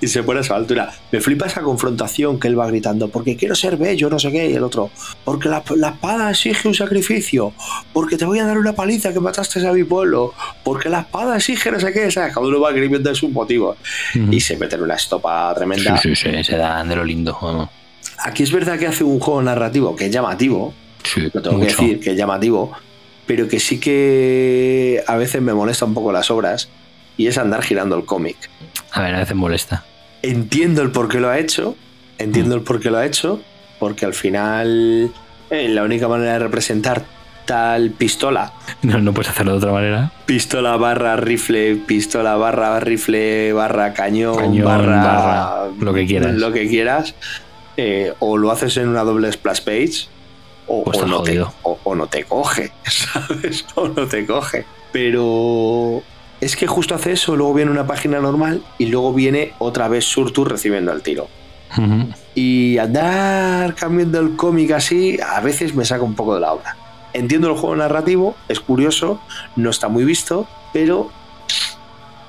Y 0.00 0.06
se 0.06 0.22
pone 0.22 0.40
a 0.40 0.42
su 0.42 0.54
altura. 0.54 0.92
Me 1.10 1.20
flipa 1.20 1.46
esa 1.46 1.62
confrontación 1.62 2.38
que 2.38 2.46
él 2.48 2.58
va 2.58 2.66
gritando, 2.68 3.08
porque 3.08 3.36
quiero 3.36 3.54
ser 3.54 3.76
bello, 3.76 4.08
no 4.08 4.18
sé 4.18 4.30
qué, 4.30 4.48
y 4.48 4.54
el 4.54 4.62
otro, 4.62 4.90
porque 5.24 5.48
la, 5.48 5.58
espada 5.58 6.30
exige 6.30 6.68
un 6.68 6.74
sacrificio, 6.74 7.52
porque 7.92 8.16
te 8.16 8.24
voy 8.24 8.38
a 8.38 8.46
dar 8.46 8.58
una 8.58 8.74
paliza 8.74 9.12
que 9.12 9.20
mataste 9.20 9.66
a 9.66 9.72
mi 9.72 9.84
pueblo, 9.84 10.34
porque 10.62 10.88
la 10.88 11.00
espada 11.00 11.36
exige 11.36 11.72
no 11.72 11.80
sé 11.80 11.92
qué, 11.92 12.10
¿sabes? 12.10 12.32
Cada 12.32 12.46
uno 12.46 12.60
va 12.60 12.70
escribiendo 12.70 13.12
sus 13.14 13.30
motivos. 13.30 13.76
Y 14.14 14.40
se 14.40 14.56
mete 14.56 14.76
en 14.76 14.82
una 14.82 14.94
estopa 14.94 15.52
tremenda. 15.54 15.96
Sí, 15.98 16.14
sí, 16.14 16.30
sí, 16.30 16.44
se 16.44 16.56
dan 16.56 16.88
de 16.88 16.96
lo 16.96 17.04
lindo. 17.04 17.36
Vamos. 17.40 17.68
Aquí 18.18 18.42
es 18.42 18.52
verdad 18.52 18.78
que 18.78 18.86
hace 18.86 19.04
un 19.04 19.20
juego 19.20 19.42
narrativo 19.42 19.94
que 19.94 20.06
es 20.06 20.10
llamativo, 20.10 20.74
sí, 21.02 21.28
lo 21.32 21.40
tengo 21.40 21.60
que 21.60 21.66
decir, 21.66 22.00
que 22.00 22.10
es 22.10 22.16
llamativo, 22.16 22.72
pero 23.26 23.46
que 23.46 23.60
sí 23.60 23.78
que 23.78 25.02
a 25.06 25.16
veces 25.16 25.40
me 25.40 25.54
molesta 25.54 25.84
un 25.84 25.94
poco 25.94 26.10
las 26.12 26.30
obras 26.30 26.68
y 27.16 27.26
es 27.26 27.38
andar 27.38 27.62
girando 27.62 27.96
el 27.96 28.04
cómic. 28.04 28.36
A 28.92 29.02
ver, 29.02 29.14
a 29.14 29.18
veces 29.18 29.36
molesta. 29.36 29.84
Entiendo 30.22 30.82
el 30.82 30.90
por 30.90 31.08
qué 31.08 31.20
lo 31.20 31.28
ha 31.28 31.38
hecho, 31.38 31.76
entiendo 32.18 32.54
el 32.54 32.62
por 32.62 32.80
qué 32.80 32.90
lo 32.90 32.98
ha 32.98 33.06
hecho, 33.06 33.40
porque 33.78 34.04
al 34.04 34.14
final 34.14 35.12
eh, 35.50 35.68
la 35.68 35.82
única 35.82 36.08
manera 36.08 36.32
de 36.32 36.38
representar 36.40 37.04
tal 37.44 37.90
pistola. 37.92 38.52
No, 38.82 38.98
no 38.98 39.14
puedes 39.14 39.30
hacerlo 39.30 39.52
de 39.52 39.58
otra 39.58 39.72
manera. 39.72 40.12
Pistola 40.26 40.76
barra 40.76 41.16
rifle, 41.16 41.76
pistola 41.76 42.36
barra 42.36 42.78
rifle 42.78 43.52
barra 43.52 43.94
cañón, 43.94 44.36
Cañón, 44.36 44.64
barra, 44.66 45.02
barra 45.02 45.66
lo 45.80 45.94
que 45.94 46.06
quieras. 46.06 46.34
Lo 46.34 46.52
que 46.52 46.68
quieras. 46.68 47.14
Eh, 47.76 48.12
o 48.18 48.36
lo 48.36 48.50
haces 48.50 48.76
en 48.76 48.88
una 48.88 49.04
doble 49.04 49.30
splash 49.32 49.62
page 49.62 50.08
o, 50.66 50.84
Pues 50.84 50.98
o 50.98 51.06
no 51.06 51.22
te, 51.22 51.40
o 51.62 51.94
no 51.94 52.06
te 52.08 52.24
coge, 52.24 52.72
¿sabes? 52.84 53.64
O 53.76 53.88
no 53.88 54.06
te 54.06 54.26
coge. 54.26 54.66
Pero 54.92 56.02
es 56.40 56.56
que 56.56 56.66
justo 56.66 56.94
hace 56.94 57.12
eso, 57.12 57.36
luego 57.36 57.54
viene 57.54 57.70
una 57.70 57.86
página 57.86 58.20
normal 58.20 58.62
y 58.78 58.86
luego 58.86 59.12
viene 59.12 59.52
otra 59.58 59.88
vez 59.88 60.04
Surtur 60.04 60.50
recibiendo 60.50 60.92
el 60.92 61.02
tiro. 61.02 61.28
Ujú. 61.76 62.08
Y 62.34 62.78
andar 62.78 63.74
cambiando 63.74 64.20
el 64.20 64.36
cómic 64.36 64.70
así, 64.70 65.18
a 65.20 65.40
veces 65.40 65.74
me 65.74 65.84
saca 65.84 66.02
un 66.02 66.14
poco 66.14 66.34
de 66.34 66.40
la 66.40 66.52
obra. 66.52 66.76
Entiendo 67.12 67.48
el 67.48 67.54
juego 67.54 67.76
narrativo, 67.76 68.36
es 68.48 68.60
curioso, 68.60 69.20
no 69.56 69.70
está 69.70 69.88
muy 69.88 70.04
visto, 70.04 70.46
pero 70.72 71.10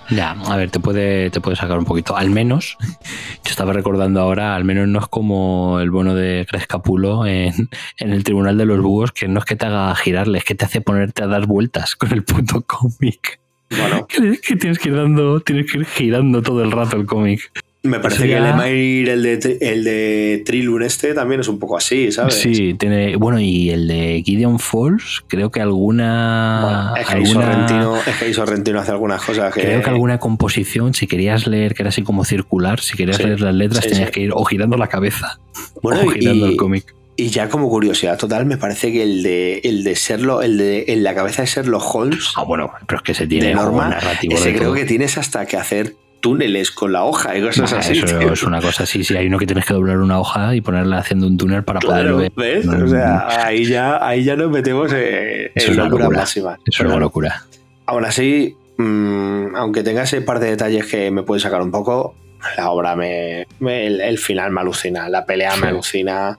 Ya, 0.10 0.32
a 0.32 0.58
ver, 0.58 0.72
te 0.72 0.80
puede, 0.80 1.30
te 1.30 1.40
puede 1.40 1.56
sacar 1.56 1.78
un 1.78 1.86
poquito. 1.86 2.18
Al 2.18 2.32
menos, 2.32 2.78
yo 3.44 3.52
estaba 3.52 3.74
recordando 3.74 4.20
ahora, 4.20 4.56
al 4.56 4.66
menos 4.66 4.88
no 4.88 5.00
es 5.00 5.08
como 5.08 5.80
el 5.80 5.92
bono 5.92 6.16
de 6.16 6.48
Crescapulo 6.50 7.28
en, 7.28 7.70
en 7.98 8.12
el 8.12 8.24
Tribunal 8.24 8.58
de 8.58 8.66
los 8.66 8.82
Búhos, 8.82 9.12
que 9.12 9.28
no 9.28 9.40
es 9.40 9.46
que 9.46 9.56
te 9.56 9.68
haga 9.68 9.94
girarle, 9.96 10.40
es 10.40 10.46
que 10.46 10.56
te 10.56 10.66
hace 10.66 10.82
ponerte 10.82 11.24
a 11.24 11.28
dar 11.28 11.46
vueltas 11.46 11.96
con 11.96 12.12
el 12.12 12.24
puto 12.24 12.64
cómic. 12.66 13.40
Bueno, 13.78 14.08
Que, 14.10 14.40
que 14.40 14.56
tienes 14.56 14.80
que 14.80 14.90
ir 14.90 14.96
dando, 14.96 15.40
tienes 15.42 15.72
que 15.72 15.80
ir 15.80 15.86
girando 15.86 16.42
todo 16.42 16.64
el 16.64 16.72
rato 16.72 16.96
el 16.98 17.06
cómic. 17.06 17.52
me 17.84 18.00
parece 18.00 18.24
que 18.28 18.36
el 18.36 18.44
ya- 18.44 18.50
Emair, 18.52 19.08
el 19.10 19.24
de, 19.24 19.58
el 19.62 19.84
de 19.86 20.44
Trilun 20.46 20.84
este, 20.84 21.14
también 21.14 21.40
es 21.42 21.48
un 21.48 21.60
poco 21.60 21.78
así, 21.78 22.12
¿sabes? 22.12 22.36
Sí, 22.36 22.74
tiene. 22.74 23.16
Bueno, 23.16 23.40
y 23.40 23.70
el 23.70 23.88
de 23.88 24.22
Gideon 24.26 24.60
Falls, 24.60 25.24
creo 25.28 25.50
que 25.52 25.62
alguna. 25.62 26.60
Bueno, 26.62 26.96
es, 26.98 27.08
que 27.08 27.14
ahí 27.16 27.24
alguna- 27.24 27.46
Sorrentino, 27.54 27.96
es 27.98 28.16
que 28.18 28.34
Sorrentino 28.34 28.80
hace 28.80 28.92
algunas 28.92 29.22
cosas 29.24 29.54
que... 29.54 29.62
Creo 29.62 29.82
que 29.82 29.90
alguna 29.90 30.18
composición, 30.18 30.94
si 30.94 31.08
querías 31.08 31.48
leer, 31.48 31.74
que 31.74 31.84
era 31.84 31.90
así 31.90 32.02
como 32.04 32.26
circular, 32.26 32.80
si 32.82 32.98
querías 32.98 33.18
Sí, 33.18 33.24
leer 33.24 33.40
las 33.42 33.56
letras, 33.56 33.84
sí, 33.86 33.92
tenías 33.92 34.08
sí. 34.10 34.14
que 34.14 34.20
ir 34.22 34.32
o 34.34 34.44
girando 34.44 34.76
la 34.76 34.88
cabeza 34.88 35.40
Bueno, 35.82 36.02
o 36.06 36.10
girando 36.10 36.48
y- 36.48 36.52
el 36.52 36.58
cómic. 36.58 36.94
Y 37.20 37.30
ya 37.30 37.50
como 37.50 37.68
curiosidad 37.70 38.18
total, 38.18 38.46
me 38.46 38.58
parece 38.58 38.92
que 38.94 39.04
el 39.04 39.24
de 39.24 39.60
el 39.64 39.84
de 39.84 39.94
Sherlock, 39.96 40.44
el 40.44 40.58
de 40.58 40.86
en 40.88 41.04
la 41.04 41.14
cabeza 41.14 41.42
de 41.42 41.48
Sherlock 41.48 41.96
Holmes, 41.96 42.32
Ah, 42.36 42.44
bueno, 42.44 42.72
pero 42.88 42.98
es 42.98 43.04
que 43.04 43.14
se 43.14 43.28
tiene 43.28 43.54
norma, 43.54 43.90
narrativo 43.90 44.36
ese 44.36 44.52
creo 44.54 44.64
todo. 44.70 44.74
que 44.76 44.86
tienes 44.86 45.18
hasta 45.18 45.46
que 45.46 45.58
hacer 45.58 45.96
túneles 46.22 46.72
con 46.72 46.92
la 46.94 47.04
hoja 47.04 47.38
y 47.38 47.42
cosas 47.42 47.72
así. 47.74 47.98
eso 48.00 48.34
es 48.34 48.44
una 48.44 48.62
cosa 48.62 48.84
así, 48.84 49.04
sí, 49.04 49.16
hay 49.18 49.28
uno 49.28 49.38
que 49.38 49.46
tienes 49.48 49.66
que 49.66 49.74
doblar 49.74 49.98
una 50.00 50.20
hoja 50.20 50.54
y 50.56 50.62
ponerla 50.62 50.98
haciendo 51.00 51.28
un 51.28 51.38
túnel 51.38 51.64
para 51.64 51.80
Claro, 51.80 52.16
poder 52.16 52.32
ver. 52.36 52.64
¿ves? 52.64 52.68
O 52.68 52.88
sea, 52.88 53.46
ahí 53.46 53.66
ya, 53.66 54.06
ahí 54.06 54.24
ya 54.24 54.36
nos 54.36 54.50
metemos 54.52 54.92
en, 54.94 55.52
Eso 55.56 55.72
locura 55.74 56.04
locura. 56.06 56.20
máxima. 56.20 56.58
Eso 56.66 56.84
es 56.84 56.90
una 56.90 57.00
locura. 57.00 57.44
Aún 57.86 58.06
así, 58.06 58.56
mm, 58.78 59.56
aunque 59.56 59.84
tenga 59.84 60.04
ese 60.04 60.22
par 60.22 60.40
de 60.40 60.50
detalles 60.52 60.86
que 60.86 61.10
me 61.12 61.24
puede 61.24 61.42
sacar 61.42 61.62
un 61.62 61.72
poco, 61.72 62.16
la 62.58 62.70
obra 62.70 62.96
me. 62.96 63.46
me- 63.60 63.88
el, 63.88 64.00
el 64.02 64.18
final 64.18 64.52
me 64.52 64.62
alucina, 64.62 65.10
la 65.10 65.26
pelea 65.26 65.52
Sí. 65.56 65.62
me 65.62 65.68
alucina. 65.68 66.38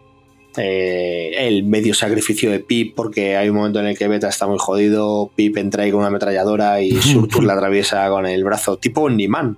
Eh, 0.57 1.33
el 1.47 1.65
medio 1.65 1.95
sacrificio 1.95 2.51
de 2.51 2.61
Pip, 2.61 2.95
porque 2.95 3.37
hay 3.37 3.49
un 3.49 3.57
momento 3.57 3.81
en 3.81 3.87
el 3.87 3.97
que 3.99 4.09
Beta 4.09 4.29
está 4.29 4.47
muy 4.47 4.59
jodido. 4.59 5.31
Pip 5.35 5.57
entra 5.57 5.85
ahí 5.85 5.91
con 5.91 6.01
una 6.01 6.09
ametralladora 6.09 6.81
y 6.83 6.93
Surtur 7.01 7.45
la 7.45 7.55
atraviesa 7.55 8.09
con 8.09 8.27
el 8.27 8.43
brazo, 8.45 8.77
tipo 8.77 9.03
Omniman. 9.03 9.57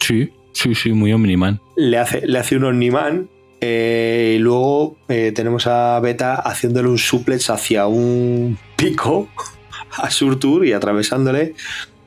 Sí, 0.00 0.30
sí, 0.52 0.74
sí, 0.74 0.92
muy 0.92 1.12
Omniman. 1.12 1.60
Le 1.76 1.98
hace, 1.98 2.26
le 2.26 2.38
hace 2.38 2.56
un 2.56 2.64
Omniman. 2.64 3.28
eh, 3.60 4.34
y 4.36 4.38
luego 4.40 4.96
eh, 5.08 5.32
tenemos 5.32 5.68
a 5.68 6.00
Beta 6.00 6.34
haciéndole 6.34 6.88
un 6.88 6.98
suplex 6.98 7.48
hacia 7.50 7.86
un 7.86 8.58
pico 8.76 9.28
a 9.96 10.10
Surtur 10.10 10.66
y 10.66 10.72
atravesándole. 10.72 11.54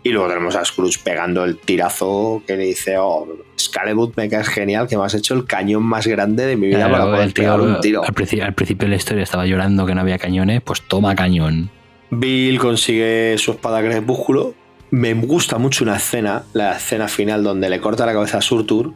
Y 0.03 0.09
luego 0.09 0.27
tenemos 0.27 0.55
a 0.55 0.63
Scrooge 0.65 0.99
pegando 1.03 1.43
el 1.45 1.57
tirazo 1.57 2.43
que 2.45 2.57
le 2.57 2.65
dice, 2.65 2.97
oh, 2.99 3.27
Calebut 3.75 4.15
me 4.15 4.29
caes 4.29 4.47
genial, 4.47 4.87
que 4.87 4.97
me 4.97 5.03
has 5.03 5.13
hecho 5.13 5.33
el 5.33 5.45
cañón 5.45 5.83
más 5.83 6.07
grande 6.07 6.45
de 6.45 6.55
mi 6.55 6.67
vida 6.67 6.77
Claro, 6.87 6.91
para 6.93 7.05
poder 7.05 7.33
tío, 7.33 7.43
pegar 7.43 7.59
un 7.61 7.79
tiro. 7.81 8.03
Al, 8.05 8.13
principio, 8.13 8.45
al 8.45 8.53
principio 8.53 8.85
de 8.85 8.89
la 8.91 8.95
historia 8.95 9.23
estaba 9.23 9.45
llorando 9.45 9.85
que 9.85 9.93
no 9.93 10.01
había 10.01 10.17
cañones, 10.17 10.61
pues 10.61 10.81
toma 10.87 11.13
cañón. 11.15 11.69
Bill 12.09 12.57
consigue 12.59 13.35
su 13.37 13.51
espada 13.51 13.81
crepúsculo. 13.81 14.53
Me 14.91 15.13
gusta 15.13 15.57
mucho 15.57 15.83
una 15.83 15.97
escena, 15.97 16.43
la 16.53 16.77
escena 16.77 17.07
final 17.09 17.43
donde 17.43 17.69
le 17.69 17.81
corta 17.81 18.05
la 18.05 18.13
cabeza 18.13 18.37
a 18.37 18.41
Surtur 18.41 18.93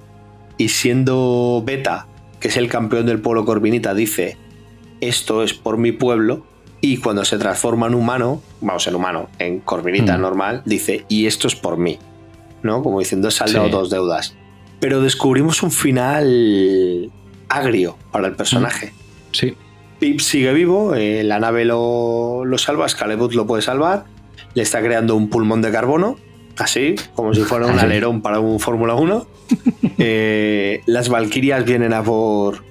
y 0.58 0.70
siendo 0.70 1.62
Beta, 1.66 2.08
que 2.40 2.48
es 2.48 2.56
el 2.58 2.70
campeón 2.70 3.06
del 3.06 3.20
pueblo 3.20 3.44
corvinita, 3.46 3.94
dice 3.94 4.38
esto 5.02 5.44
es 5.44 5.54
por 5.54 5.78
mi 5.78 5.92
pueblo 5.92 6.46
y 6.82 6.98
cuando 6.98 7.26
se 7.26 7.38
transforma 7.38 7.88
en 7.88 7.96
humano, 7.96 8.42
vamos 8.62 8.88
en 8.88 8.96
humano, 8.96 9.30
en 9.40 9.60
corvinita 9.60 10.18
Mm. 10.18 10.22
normal, 10.22 10.62
dice 10.66 11.04
y 11.10 11.26
esto 11.26 11.48
es 11.48 11.56
por 11.56 11.78
mí, 11.78 12.00
¿no? 12.64 12.82
Como 12.84 13.00
diciendo 13.00 13.28
he 13.28 13.32
saldado 13.32 13.66
Sí. 13.66 13.72
dos 13.72 13.90
deudas. 13.90 14.36
Pero 14.80 15.02
descubrimos 15.02 15.62
un 15.64 15.72
final 15.72 17.12
agrio 17.50 17.98
para 18.12 18.28
el 18.28 18.36
personaje. 18.36 18.94
Sí. 19.32 19.56
Pip 20.00 20.20
sigue 20.22 20.54
vivo, 20.54 20.96
eh, 20.96 21.24
la 21.24 21.40
nave 21.40 21.66
lo, 21.66 22.46
lo 22.46 22.58
salva, 22.58 22.88
Scalebut 22.88 23.34
lo 23.34 23.46
puede 23.46 23.62
salvar, 23.62 24.06
le 24.54 24.64
está 24.64 24.82
creando 24.82 25.16
un 25.18 25.30
pulmón 25.30 25.62
de 25.62 25.72
carbono, 25.72 26.16
así, 26.58 26.96
como 27.16 27.34
si 27.34 27.42
fuera 27.42 27.66
un 27.68 27.78
alerón 27.78 28.22
para 28.22 28.40
un 28.40 28.60
Fórmula 28.60 28.96
1. 28.96 29.28
Eh, 30.02 30.82
las 30.86 31.10
Valquirias 31.10 31.66
vienen 31.66 31.92
a 31.92 32.02
por, 32.02 32.64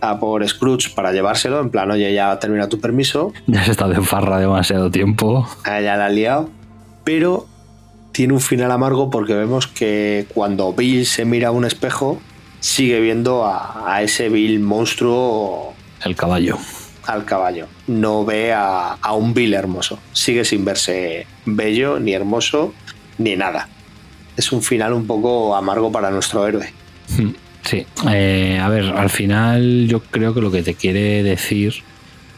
a 0.00 0.20
por 0.20 0.46
Scrooge 0.48 0.90
para 0.94 1.10
llevárselo, 1.10 1.58
en 1.60 1.70
plan, 1.70 1.90
oye, 1.90 2.14
ya 2.14 2.38
termina 2.38 2.68
tu 2.68 2.78
permiso, 2.78 3.32
Ya 3.48 3.64
se 3.64 3.72
está 3.72 3.88
de 3.88 4.00
farra 4.00 4.38
demasiado 4.38 4.88
tiempo. 4.88 5.48
ah, 5.64 5.80
ya 5.80 5.96
la 5.96 6.06
ha 6.06 6.10
liado, 6.10 6.48
pero 7.02 7.47
tiene 8.12 8.32
un 8.32 8.40
final 8.40 8.70
amargo 8.70 9.10
porque 9.10 9.34
vemos 9.34 9.66
que 9.66 10.26
cuando 10.34 10.72
Bill 10.72 11.06
se 11.06 11.24
mira 11.24 11.48
a 11.48 11.50
un 11.52 11.64
espejo, 11.64 12.20
sigue 12.60 13.00
viendo 13.00 13.44
a, 13.44 13.94
a 13.94 14.02
ese 14.02 14.28
Bill 14.28 14.60
monstruo 14.60 15.74
El 16.04 16.16
caballo. 16.16 16.58
al 17.06 17.24
caballo. 17.24 17.66
No 17.86 18.24
ve 18.24 18.52
a, 18.52 18.94
a 18.94 19.12
un 19.14 19.34
Bill 19.34 19.54
hermoso. 19.54 19.98
Sigue 20.12 20.44
sin 20.44 20.64
verse 20.64 21.26
bello, 21.46 21.98
ni 22.00 22.12
hermoso, 22.12 22.74
ni 23.18 23.36
nada. 23.36 23.68
Es 24.36 24.52
un 24.52 24.62
final 24.62 24.92
un 24.92 25.06
poco 25.06 25.54
amargo 25.56 25.90
para 25.92 26.10
nuestro 26.10 26.46
héroe. 26.46 26.72
Hmm, 27.16 27.30
Sí. 27.64 27.84
Eh, 28.10 28.58
a 28.62 28.68
ver, 28.68 28.84
al 28.84 29.10
final 29.10 29.86
yo 29.88 30.00
creo 30.00 30.32
que 30.32 30.40
lo 30.40 30.50
que 30.50 30.62
te 30.62 30.74
quiere 30.74 31.22
decir 31.22 31.74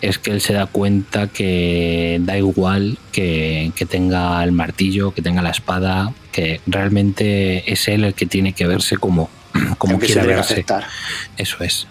es 0.00 0.18
que 0.18 0.30
él 0.30 0.40
se 0.40 0.52
da 0.52 0.66
cuenta 0.66 1.28
que 1.28 2.18
da 2.22 2.38
igual 2.38 2.98
que, 3.12 3.72
que 3.74 3.86
tenga 3.86 4.42
el 4.42 4.52
martillo, 4.52 5.12
que 5.12 5.22
tenga 5.22 5.42
la 5.42 5.50
espada, 5.50 6.12
que 6.32 6.60
realmente 6.66 7.70
es 7.70 7.88
él 7.88 8.04
el 8.04 8.14
que 8.14 8.26
tiene 8.26 8.52
que 8.52 8.66
verse 8.66 8.96
como, 8.96 9.28
como 9.78 9.98
quiera 9.98 10.24
verse. 10.24 10.64
Eso 11.36 11.62
es. 11.62 11.86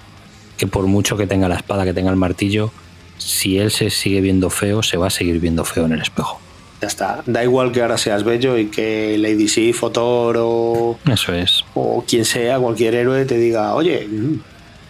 Que 0.57 0.67
por 0.67 0.87
mucho 0.87 1.17
que 1.17 1.27
tenga 1.27 1.47
la 1.47 1.55
espada, 1.55 1.85
que 1.85 1.93
tenga 1.93 2.09
el 2.09 2.17
martillo, 2.17 2.71
si 3.17 3.59
él 3.59 3.71
se 3.71 3.89
sigue 3.89 4.21
viendo 4.21 4.49
feo, 4.49 4.81
se 4.83 4.97
va 4.97 5.07
a 5.07 5.11
seguir 5.11 5.39
viendo 5.39 5.63
feo 5.63 5.85
en 5.85 5.93
el 5.93 6.01
espejo. 6.01 6.39
Ya 6.81 6.87
está. 6.87 7.23
Da 7.25 7.43
igual 7.43 7.71
que 7.71 7.81
ahora 7.81 7.97
seas 7.97 8.23
bello 8.23 8.57
y 8.57 8.67
que 8.67 9.17
Lady 9.17 9.49
Sif 9.49 9.83
o 9.83 9.91
Thor 9.91 10.37
o, 10.39 10.97
Eso 11.11 11.33
es. 11.33 11.65
o 11.73 12.03
quien 12.07 12.23
sea, 12.23 12.57
cualquier 12.57 12.95
héroe 12.95 13.25
te 13.25 13.37
diga, 13.37 13.73
oye, 13.75 14.07
mm, 14.07 14.39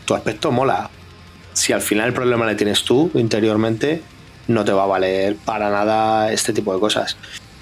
tu 0.05 0.13
aspecto 0.13 0.51
mola. 0.51 0.89
Si 1.59 1.73
al 1.73 1.81
final 1.81 2.07
el 2.07 2.13
problema 2.13 2.45
le 2.45 2.55
tienes 2.55 2.85
tú 2.85 3.11
interiormente, 3.15 4.01
no 4.47 4.63
te 4.63 4.71
va 4.71 4.83
a 4.83 4.87
valer 4.87 5.35
para 5.35 5.69
nada 5.69 6.31
este 6.31 6.53
tipo 6.53 6.73
de 6.73 6.79
cosas. 6.79 7.17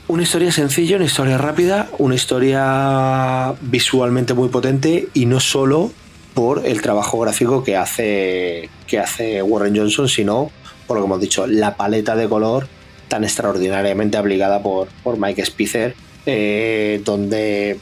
Una 0.07 0.21
historia 0.21 0.51
sencilla, 0.51 0.97
una 0.97 1.05
historia 1.05 1.39
rápida, 1.39 1.89
una 1.97 2.13
historia 2.13 3.55
visualmente 3.59 4.35
muy 4.35 4.49
potente 4.49 5.07
y 5.15 5.25
no 5.25 5.39
solo 5.39 5.91
por 6.35 6.67
el 6.67 6.79
trabajo 6.83 7.19
gráfico 7.19 7.63
que 7.63 7.75
hace, 7.75 8.69
que 8.85 8.99
hace 8.99 9.41
Warren 9.41 9.75
Johnson, 9.75 10.07
sino 10.07 10.51
por 10.85 10.97
lo 10.97 11.01
que 11.01 11.07
hemos 11.07 11.19
dicho, 11.19 11.47
la 11.47 11.75
paleta 11.75 12.15
de 12.15 12.29
color 12.29 12.67
tan 13.07 13.23
extraordinariamente 13.23 14.15
aplicada 14.15 14.61
por, 14.61 14.89
por 15.03 15.17
Mike 15.17 15.43
Spicer, 15.43 15.95
eh, 16.27 17.01
donde 17.03 17.79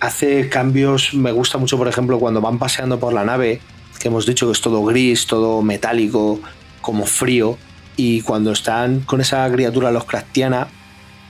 hace 0.00 0.48
cambios, 0.48 1.12
me 1.12 1.30
gusta 1.30 1.58
mucho, 1.58 1.76
por 1.76 1.88
ejemplo, 1.88 2.18
cuando 2.18 2.40
van 2.40 2.58
paseando 2.58 2.98
por 2.98 3.12
la 3.12 3.26
nave, 3.26 3.60
que 3.98 4.08
hemos 4.08 4.26
dicho 4.26 4.46
que 4.46 4.52
es 4.52 4.60
todo 4.60 4.84
gris, 4.84 5.26
todo 5.26 5.62
metálico, 5.62 6.40
como 6.80 7.06
frío, 7.06 7.58
y 7.96 8.20
cuando 8.22 8.52
están 8.52 9.00
con 9.00 9.20
esa 9.20 9.50
criatura 9.50 9.90
los 9.90 10.06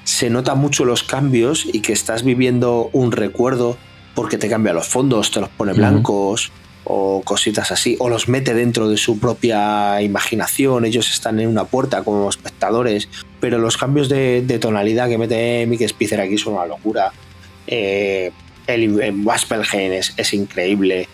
se 0.04 0.30
notan 0.30 0.58
mucho 0.58 0.84
los 0.84 1.02
cambios 1.02 1.66
y 1.70 1.80
que 1.80 1.92
estás 1.92 2.22
viviendo 2.24 2.88
un 2.92 3.12
recuerdo 3.12 3.76
porque 4.14 4.38
te 4.38 4.48
cambia 4.48 4.72
los 4.72 4.88
fondos, 4.88 5.30
te 5.30 5.40
los 5.40 5.48
pone 5.50 5.74
blancos 5.74 6.50
o 6.84 7.22
cositas 7.22 7.70
así, 7.70 7.96
o 7.98 8.08
los 8.08 8.28
mete 8.28 8.54
dentro 8.54 8.88
de 8.88 8.96
su 8.96 9.18
propia 9.18 10.00
imaginación, 10.00 10.86
ellos 10.86 11.10
están 11.10 11.38
en 11.38 11.48
una 11.48 11.64
puerta 11.64 12.02
como 12.02 12.28
espectadores, 12.30 13.08
pero 13.40 13.58
los 13.58 13.76
cambios 13.76 14.08
de, 14.08 14.42
de 14.42 14.58
tonalidad 14.58 15.08
que 15.08 15.18
mete 15.18 15.66
Mick 15.66 15.86
Spicer 15.86 16.20
aquí 16.20 16.38
son 16.38 16.54
una 16.54 16.64
locura. 16.64 17.12
Eh, 17.66 18.32
el, 18.66 19.00
el 19.00 19.20
Waspelheim 19.24 19.92
es, 19.92 20.14
es 20.16 20.32
increíble. 20.32 21.08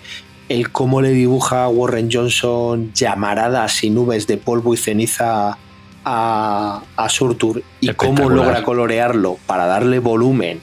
El 0.49 0.71
cómo 0.71 1.01
le 1.01 1.11
dibuja 1.11 1.69
Warren 1.69 2.11
Johnson 2.13 2.93
llamaradas 2.93 3.83
y 3.83 3.91
nubes 3.91 4.27
de 4.27 4.37
polvo 4.37 4.75
y 4.75 4.77
ceniza 4.77 5.57
a, 6.05 6.83
a 6.97 7.09
Surtur 7.09 7.63
y 7.81 7.89
cómo 7.95 8.29
logra 8.29 8.63
colorearlo 8.63 9.39
para 9.47 9.67
darle 9.67 10.01
volumen 10.01 10.61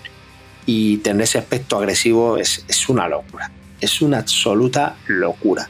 y 0.65 0.97
tener 0.97 1.23
ese 1.23 1.39
aspecto 1.39 1.77
agresivo 1.77 2.37
es, 2.37 2.63
es 2.67 2.89
una 2.89 3.07
locura. 3.07 3.51
Es 3.79 4.01
una 4.01 4.19
absoluta 4.19 4.95
locura. 5.07 5.69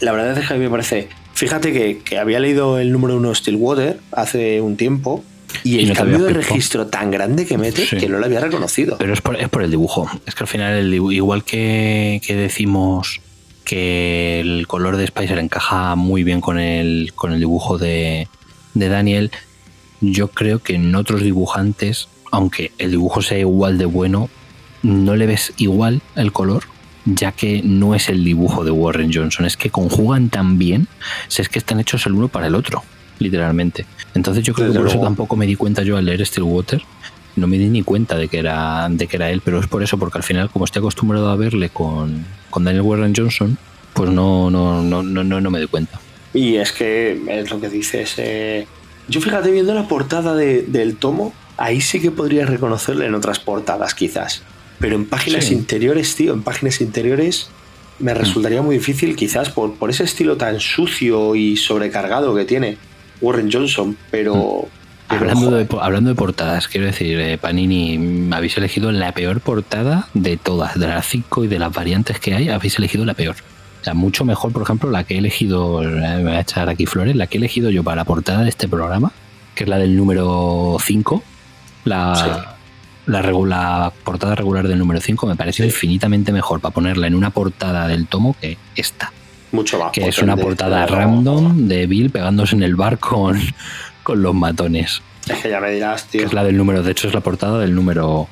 La 0.00 0.12
verdad 0.12 0.38
es 0.38 0.46
que 0.46 0.54
a 0.54 0.56
mí 0.56 0.62
me 0.62 0.70
parece. 0.70 1.08
Fíjate 1.34 1.72
que, 1.72 1.98
que 1.98 2.18
había 2.18 2.38
leído 2.38 2.78
el 2.78 2.92
número 2.92 3.16
uno 3.16 3.30
de 3.30 3.34
Stillwater 3.34 4.00
hace 4.12 4.60
un 4.60 4.76
tiempo 4.76 5.24
y 5.64 5.76
Y 5.76 5.80
el 5.80 5.88
no 5.90 5.94
cambio 5.94 6.18
de 6.24 6.32
registro 6.32 6.86
tan 6.86 7.10
grande 7.10 7.46
que 7.46 7.58
mete 7.58 7.86
Sí. 7.86 7.96
que 7.96 8.08
no 8.08 8.18
lo 8.18 8.26
había 8.26 8.40
reconocido. 8.40 8.96
Pero 8.98 9.12
es 9.12 9.20
por, 9.20 9.36
es 9.36 9.48
por 9.48 9.62
el 9.62 9.70
dibujo. 9.70 10.08
Es 10.26 10.34
que 10.34 10.44
al 10.44 10.48
final, 10.48 10.74
el 10.74 10.94
igual 10.94 11.44
que, 11.44 12.20
que 12.26 12.34
decimos 12.34 13.20
que 13.64 14.40
el 14.40 14.66
color 14.66 14.96
de 14.96 15.06
Spicer 15.06 15.38
encaja 15.38 15.94
muy 15.94 16.24
bien 16.24 16.40
con 16.40 16.58
el, 16.58 17.12
con 17.14 17.32
el 17.32 17.38
dibujo 17.38 17.78
de, 17.78 18.28
de 18.74 18.88
Daniel, 18.88 19.30
yo 20.00 20.28
creo 20.28 20.58
que 20.58 20.74
en 20.74 20.94
otros 20.94 21.22
dibujantes, 21.22 22.08
aunque 22.32 22.72
el 22.78 22.90
dibujo 22.90 23.22
sea 23.22 23.38
igual 23.38 23.78
de 23.78 23.84
bueno, 23.84 24.28
no 24.82 25.14
le 25.14 25.26
ves 25.26 25.52
igual 25.58 26.02
el 26.16 26.32
color, 26.32 26.64
ya 27.04 27.30
que 27.32 27.62
no 27.64 27.94
es 27.94 28.08
el 28.08 28.24
dibujo 28.24 28.64
de 28.64 28.72
Warren 28.72 29.12
Johnson. 29.14 29.46
Es 29.46 29.56
que 29.56 29.70
conjugan 29.70 30.28
tan 30.28 30.58
bien, 30.58 30.88
si 31.28 31.40
es 31.40 31.48
que 31.48 31.58
están 31.60 31.78
hechos 31.78 32.04
el 32.06 32.14
uno 32.14 32.26
para 32.28 32.48
el 32.48 32.56
otro, 32.56 32.82
literalmente. 33.22 33.86
Entonces 34.14 34.44
yo 34.44 34.52
creo 34.52 34.66
Desde 34.68 34.78
que 34.78 34.84
por 34.84 34.94
eso 34.94 35.00
tampoco 35.02 35.36
me 35.36 35.46
di 35.46 35.56
cuenta 35.56 35.82
yo 35.82 35.96
al 35.96 36.04
leer 36.04 36.24
Stillwater 36.26 36.82
no 37.36 37.46
me 37.46 37.56
di 37.56 37.68
ni 37.68 37.82
cuenta 37.82 38.16
de 38.16 38.28
que 38.28 38.38
era 38.38 38.88
de 38.90 39.06
que 39.06 39.16
era 39.16 39.30
él, 39.30 39.40
pero 39.42 39.58
es 39.58 39.66
por 39.66 39.82
eso, 39.82 39.96
porque 39.98 40.18
al 40.18 40.24
final, 40.24 40.50
como 40.50 40.66
estoy 40.66 40.80
acostumbrado 40.80 41.30
a 41.30 41.36
verle 41.36 41.70
con, 41.70 42.26
con 42.50 42.64
Daniel 42.64 42.82
Warren 42.82 43.14
Johnson, 43.16 43.56
pues 43.94 44.10
no, 44.10 44.50
no, 44.50 44.82
no, 44.82 45.02
no, 45.02 45.24
no, 45.24 45.40
no 45.40 45.50
me 45.50 45.58
di 45.60 45.66
cuenta. 45.66 45.98
Y 46.34 46.56
es 46.56 46.72
que 46.72 47.18
es 47.28 47.50
lo 47.50 47.58
que 47.60 47.68
dices. 47.70 48.14
eh, 48.18 48.66
yo 49.08 49.20
fíjate, 49.20 49.50
viendo 49.50 49.72
la 49.74 49.88
portada 49.88 50.34
de- 50.34 50.62
del 50.62 50.96
tomo, 50.96 51.32
ahí 51.56 51.80
sí 51.80 52.00
que 52.00 52.10
podría 52.10 52.44
reconocerle 52.46 53.06
en 53.06 53.14
otras 53.14 53.38
portadas, 53.38 53.94
quizás. 53.94 54.42
Pero 54.78 54.94
en 54.96 55.06
páginas 55.06 55.44
Sí. 55.46 55.54
interiores, 55.54 56.14
tío, 56.16 56.32
en 56.34 56.42
páginas 56.42 56.80
interiores 56.82 57.48
me 57.98 58.14
resultaría 58.14 58.62
muy 58.62 58.76
difícil, 58.78 59.14
quizás 59.16 59.48
por, 59.50 59.74
por 59.74 59.90
ese 59.90 60.04
estilo 60.04 60.36
tan 60.36 60.58
sucio 60.60 61.34
y 61.34 61.56
sobrecargado 61.56 62.34
que 62.34 62.44
tiene 62.44 62.76
Warren 63.22 63.50
Johnson. 63.50 63.96
Pero. 64.10 64.68
pero, 65.08 65.20
Hablando 65.30 65.50
de, 65.52 65.66
hablando 65.80 66.10
de 66.10 66.16
portadas, 66.16 66.68
quiero 66.68 66.86
decir, 66.86 67.18
eh, 67.20 67.38
Panini, 67.38 67.96
mm, 67.98 68.32
habéis 68.34 68.56
elegido 68.58 68.92
la 68.92 69.12
peor 69.12 69.40
portada 69.40 70.08
de 70.12 70.36
todas, 70.36 70.78
de 70.78 70.88
las 70.88 71.06
cinco 71.06 71.44
y 71.44 71.48
de 71.48 71.58
las 71.58 71.72
variantes 71.72 72.18
que 72.20 72.34
hay, 72.34 72.48
habéis 72.50 72.78
elegido 72.78 73.04
la 73.06 73.14
peor. 73.14 73.36
O 73.80 73.84
sea, 73.84 73.94
mucho 73.94 74.24
mejor, 74.24 74.52
por 74.52 74.62
ejemplo, 74.62 74.90
la 74.90 75.04
que 75.04 75.14
he 75.14 75.18
elegido, 75.18 75.82
eh, 75.82 75.86
me 75.88 76.22
voy 76.22 76.32
a 76.32 76.40
echar 76.40 76.68
aquí 76.68 76.86
flores, 76.86 77.16
la 77.16 77.26
que 77.26 77.36
he 77.36 77.40
elegido 77.40 77.70
yo 77.70 77.82
para 77.82 77.96
la 77.96 78.04
portada 78.04 78.42
de 78.42 78.48
este 78.48 78.68
programa, 78.68 79.10
que 79.54 79.64
es 79.64 79.68
la 79.70 79.78
del 79.78 79.96
número 79.96 80.76
5, 80.80 81.22
la, 81.84 82.14
Sí. 82.14 82.30
la, 83.06 83.92
portada 84.04 84.34
regular 84.36 84.68
del 84.68 84.78
número 84.78 85.00
5 85.00 85.26
me 85.26 85.34
parece 85.36 85.64
Sí. 85.64 85.68
infinitamente 85.68 86.30
mejor 86.32 86.60
para 86.60 86.72
ponerla 86.72 87.08
en 87.08 87.16
una 87.16 87.30
portada 87.30 87.88
del 87.88 88.06
tomo 88.06 88.36
que 88.40 88.56
esta, 88.76 89.12
mucho 89.52 89.78
más. 89.78 89.92
que 89.92 90.08
es 90.08 90.18
una 90.18 90.36
portada 90.36 90.86
random 90.86 91.68
de 91.68 91.86
Bill 91.86 92.10
pegándose 92.10 92.56
en 92.56 92.62
el 92.62 92.74
bar 92.76 92.98
con, 92.98 93.38
con 94.02 94.22
los 94.22 94.34
matones 94.34 95.02
Es 95.28 95.38
que 95.40 95.50
ya 95.50 95.60
me 95.60 95.70
dirás, 95.70 96.02
que 96.04 96.18
tío. 96.18 96.26
es 96.26 96.32
la 96.32 96.44
del 96.44 96.56
número, 96.56 96.82
de 96.82 96.90
hecho 96.92 97.08
es 97.08 97.14
la 97.14 97.20
portada 97.20 97.58
del 97.60 97.74
número 97.74 98.28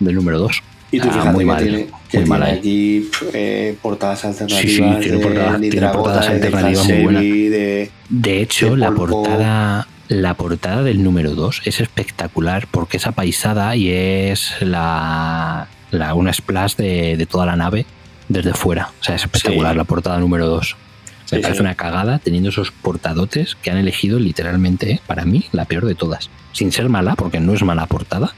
del 0.00 0.14
número 0.16 0.38
2. 0.38 0.62
Y 0.90 1.00
tú 1.00 1.08
Ah, 1.08 1.12
fíjate 1.12 1.30
muy 1.32 1.44
que 1.44 1.50
mal, 1.50 1.62
tiene, 1.62 1.78
que 1.78 1.90
muy 1.92 2.00
tiene 2.10 2.26
mal 2.26 2.42
ahí. 2.42 2.58
aquí 2.58 3.10
eh, 3.32 3.76
portadas 3.82 4.24
alternativas. 4.24 4.60
Sí, 4.62 4.68
sí, 4.68 4.82
tiene 5.00 5.18
de 5.18 5.24
portadas- 5.24 5.60
tiene 5.60 5.74
Nitra 5.74 5.92
portadas 5.92 6.18
Bota, 6.26 6.28
de 6.30 6.34
alternativas 6.46 6.84
muy 6.86 6.94
Hansebi, 7.16 7.48
de- 7.48 7.90
De 8.10 8.42
hecho, 8.42 8.70
De 8.70 8.76
la 8.76 8.90
portada 8.92 9.88
la 10.08 10.34
portada 10.34 10.82
del 10.82 11.02
número 11.02 11.34
2 11.34 11.62
es 11.64 11.80
espectacular 11.80 12.68
porque 12.70 12.98
es 12.98 13.06
apaisada 13.06 13.74
y 13.74 13.88
es 13.90 14.52
la, 14.60 15.66
la, 15.90 16.14
una 16.14 16.32
splash 16.32 16.76
de, 16.76 17.16
de 17.16 17.26
toda 17.26 17.46
la 17.46 17.56
nave 17.56 17.86
desde 18.28 18.54
fuera. 18.54 18.90
O 19.00 19.04
sea, 19.04 19.14
es 19.16 19.22
espectacular 19.22 19.72
Sí. 19.72 19.78
la 19.78 19.84
portada 19.84 20.18
número 20.18 20.46
2. 20.46 20.76
Me 21.32 21.38
Sí, 21.38 21.42
parece 21.42 21.54
sí. 21.58 21.60
una 21.62 21.74
cagada 21.74 22.18
teniendo 22.18 22.50
esos 22.50 22.70
portadotes 22.70 23.56
que 23.56 23.70
han 23.70 23.78
elegido 23.78 24.18
literalmente, 24.18 24.90
eh, 24.92 25.00
para 25.06 25.24
mí, 25.24 25.44
la 25.52 25.64
peor 25.64 25.86
de 25.86 25.94
todas. 25.94 26.30
Sin 26.52 26.70
ser 26.70 26.88
mala, 26.88 27.14
porque 27.16 27.40
no 27.40 27.54
es 27.54 27.62
mala 27.62 27.86
portada, 27.86 28.34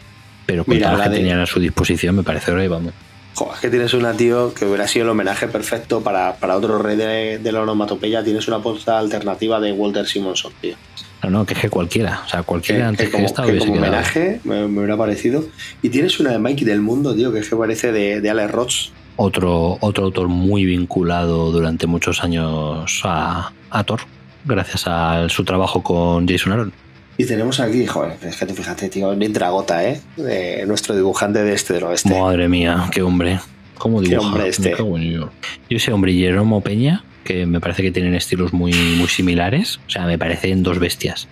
pero 0.47 0.65
con 0.65 0.75
Mira, 0.75 0.93
la 0.97 1.05
que 1.05 1.11
de- 1.11 1.17
tenían 1.19 1.41
a 1.41 1.47
su 1.47 1.59
disposición 1.61 2.15
me 2.17 2.23
parece 2.23 2.51
ahora 2.53 2.67
vamos. 2.69 2.93
Joder, 3.35 3.55
es 3.57 3.61
que 3.61 3.69
tienes 3.71 3.93
una, 3.93 4.15
tío, 4.15 4.55
que 4.55 4.65
hubiera 4.65 4.89
sido 4.89 5.05
el 5.05 5.11
homenaje 5.11 5.47
perfecto 5.49 6.01
para, 6.01 6.37
para 6.37 6.57
otro 6.57 6.79
rey 6.79 6.97
de, 6.97 7.39
de 7.39 7.53
la 7.53 7.61
onomatopeya. 7.61 8.25
Tienes 8.25 8.49
una 8.49 8.61
portada 8.61 8.99
alternativa 8.99 9.61
de 9.61 9.73
Walter 9.73 10.07
Simonson, 10.07 10.53
tío. 10.63 10.75
No, 11.23 11.29
no, 11.31 11.45
que 11.45 11.53
es 11.53 11.61
que 11.61 11.69
cualquiera, 11.69 12.23
o 12.25 12.29
sea, 12.29 12.41
Que, 12.41 12.47
cualquiera 12.47 12.81
que 12.83 12.87
antes 12.87 13.07
que, 13.09 13.13
como, 13.13 13.27
esta 13.27 13.43
que 13.43 13.51
hubiese 13.51 13.67
como 13.67 13.79
homenaje 13.81 14.41
me, 14.45 14.67
me 14.69 14.79
hubiera 14.79 14.97
parecido. 14.97 15.45
Y 15.83 15.91
tienes 15.91 16.19
una 16.19 16.31
de 16.31 16.39
Mikey 16.39 16.65
del 16.65 16.81
Mundo, 16.81 17.15
tío, 17.15 17.31
que 17.31 17.41
es 17.41 17.49
que 17.51 17.57
parece 17.57 17.93
de, 17.93 18.23
de 18.23 18.31
Alex 18.31 18.51
Ross. 18.53 18.93
Otro, 19.17 19.79
otro 19.81 20.05
autor 20.05 20.29
muy 20.29 20.65
vinculado 20.67 21.51
durante 21.51 21.87
muchos 21.87 22.23
años 22.23 23.01
a, 23.05 23.53
a 23.71 23.85
Thor, 23.85 24.01
gracias 24.45 24.85
a 24.87 25.29
su 25.29 25.45
trabajo 25.45 25.83
con 25.83 26.29
Jason 26.29 26.53
Aaron. 26.53 26.73
Y 27.19 27.25
tenemos 27.25 27.61
aquí, 27.61 27.87
joder, 27.87 28.19
es 28.23 28.37
que 28.37 28.45
tú 28.45 28.55
fíjate, 28.55 28.91
tío, 28.91 29.15
Nick 29.15 29.33
Dragota, 29.33 29.83
¿eh? 29.89 30.01
De 30.17 30.67
nuestro 30.67 30.95
dibujante 30.95 31.43
de 31.43 31.55
este 31.55 31.73
del 31.75 31.85
oeste. 31.85 32.11
Madre 32.11 32.47
mía, 32.49 32.91
qué 32.93 33.01
hombre. 33.01 33.41
¿Cómo 33.79 34.01
Qué 34.03 34.11
dibuja? 34.11 34.29
hombre 34.29 34.49
este. 34.49 34.75
Dios. 34.75 35.31
Yo 35.71 35.77
ese 35.77 35.93
hombre 35.93 36.13
Jeromo 36.13 36.61
Peña, 36.61 37.05
que 37.25 37.47
me 37.47 37.61
parece 37.61 37.83
que 37.83 37.91
tienen 37.91 38.15
estilos 38.15 38.53
muy, 38.53 38.73
muy 38.73 39.09
similares. 39.09 39.81
O 39.87 39.91
sea, 39.91 40.05
me 40.05 40.19
parecen 40.19 40.63
dos 40.63 40.79
bestias. 40.79 41.27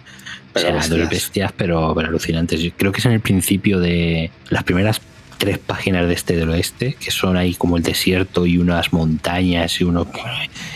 Pero 0.52 0.68
o 0.68 0.70
sea, 0.70 0.76
bestias. 0.76 0.98
dos 1.00 1.10
bestias, 1.10 1.52
pero, 1.56 1.92
pero 1.94 2.08
alucinantes. 2.08 2.60
Yo 2.60 2.70
creo 2.76 2.92
que 2.92 3.00
es 3.00 3.06
en 3.06 3.12
el 3.12 3.20
principio 3.20 3.78
de 3.78 4.30
las 4.50 4.62
primeras 4.64 5.00
tres 5.38 5.58
páginas 5.58 6.06
de 6.08 6.14
este 6.14 6.36
del 6.36 6.50
oeste, 6.50 6.96
que 6.98 7.10
son 7.10 7.36
ahí 7.36 7.54
como 7.54 7.76
el 7.76 7.82
desierto 7.82 8.46
y 8.46 8.58
unas 8.58 8.92
montañas 8.92 9.80
y 9.80 9.84
uno. 9.84 10.06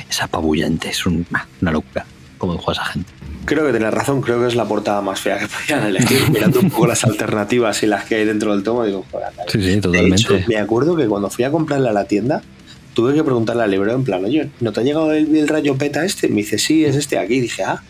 Es 0.08 0.22
apabullante, 0.22 0.88
es 0.90 1.06
un- 1.06 1.26
una 1.60 1.70
locura. 1.72 2.06
Como 2.38 2.52
dijo 2.52 2.70
esa 2.70 2.84
gente. 2.84 3.10
Creo 3.46 3.64
que 3.66 3.72
tienes 3.72 3.92
razón, 3.92 4.20
creo 4.20 4.40
que 4.40 4.46
es 4.46 4.54
la 4.54 4.64
portada 4.66 5.00
más 5.00 5.20
fea 5.20 5.38
que 5.40 5.48
podían 5.48 5.86
elegir. 5.88 6.30
Mirando 6.30 6.60
un 6.60 6.70
poco 6.70 6.86
las 6.86 7.02
alternativas 7.04 7.82
y 7.82 7.86
las 7.86 8.04
que 8.04 8.14
hay 8.16 8.24
dentro 8.24 8.54
del 8.54 8.62
tomo, 8.62 8.84
digo, 8.84 9.04
joder. 9.10 9.28
Sí, 9.48 9.60
sí, 9.60 9.68
De 9.70 9.80
totalmente. 9.80 10.22
hecho, 10.36 10.38
me 10.48 10.56
acuerdo 10.58 10.94
que 10.94 11.06
cuando 11.06 11.30
fui 11.30 11.44
a 11.44 11.50
comprarla 11.50 11.90
a 11.90 11.92
la 11.92 12.04
tienda, 12.04 12.42
tuve 12.94 13.12
que 13.14 13.24
preguntarle 13.24 13.64
al 13.64 13.70
librero 13.72 13.96
en 13.96 14.04
plan, 14.04 14.24
oye, 14.24 14.50
¿no 14.60 14.72
te 14.72 14.80
ha 14.80 14.82
llegado 14.84 15.12
el, 15.12 15.34
el 15.34 15.48
rayo 15.48 15.76
peta 15.76 16.04
este? 16.04 16.28
Me 16.28 16.36
dice, 16.36 16.58
sí, 16.58 16.84
es 16.84 16.94
este 16.94 17.18
aquí. 17.18 17.40
dije, 17.40 17.64
ah. 17.64 17.82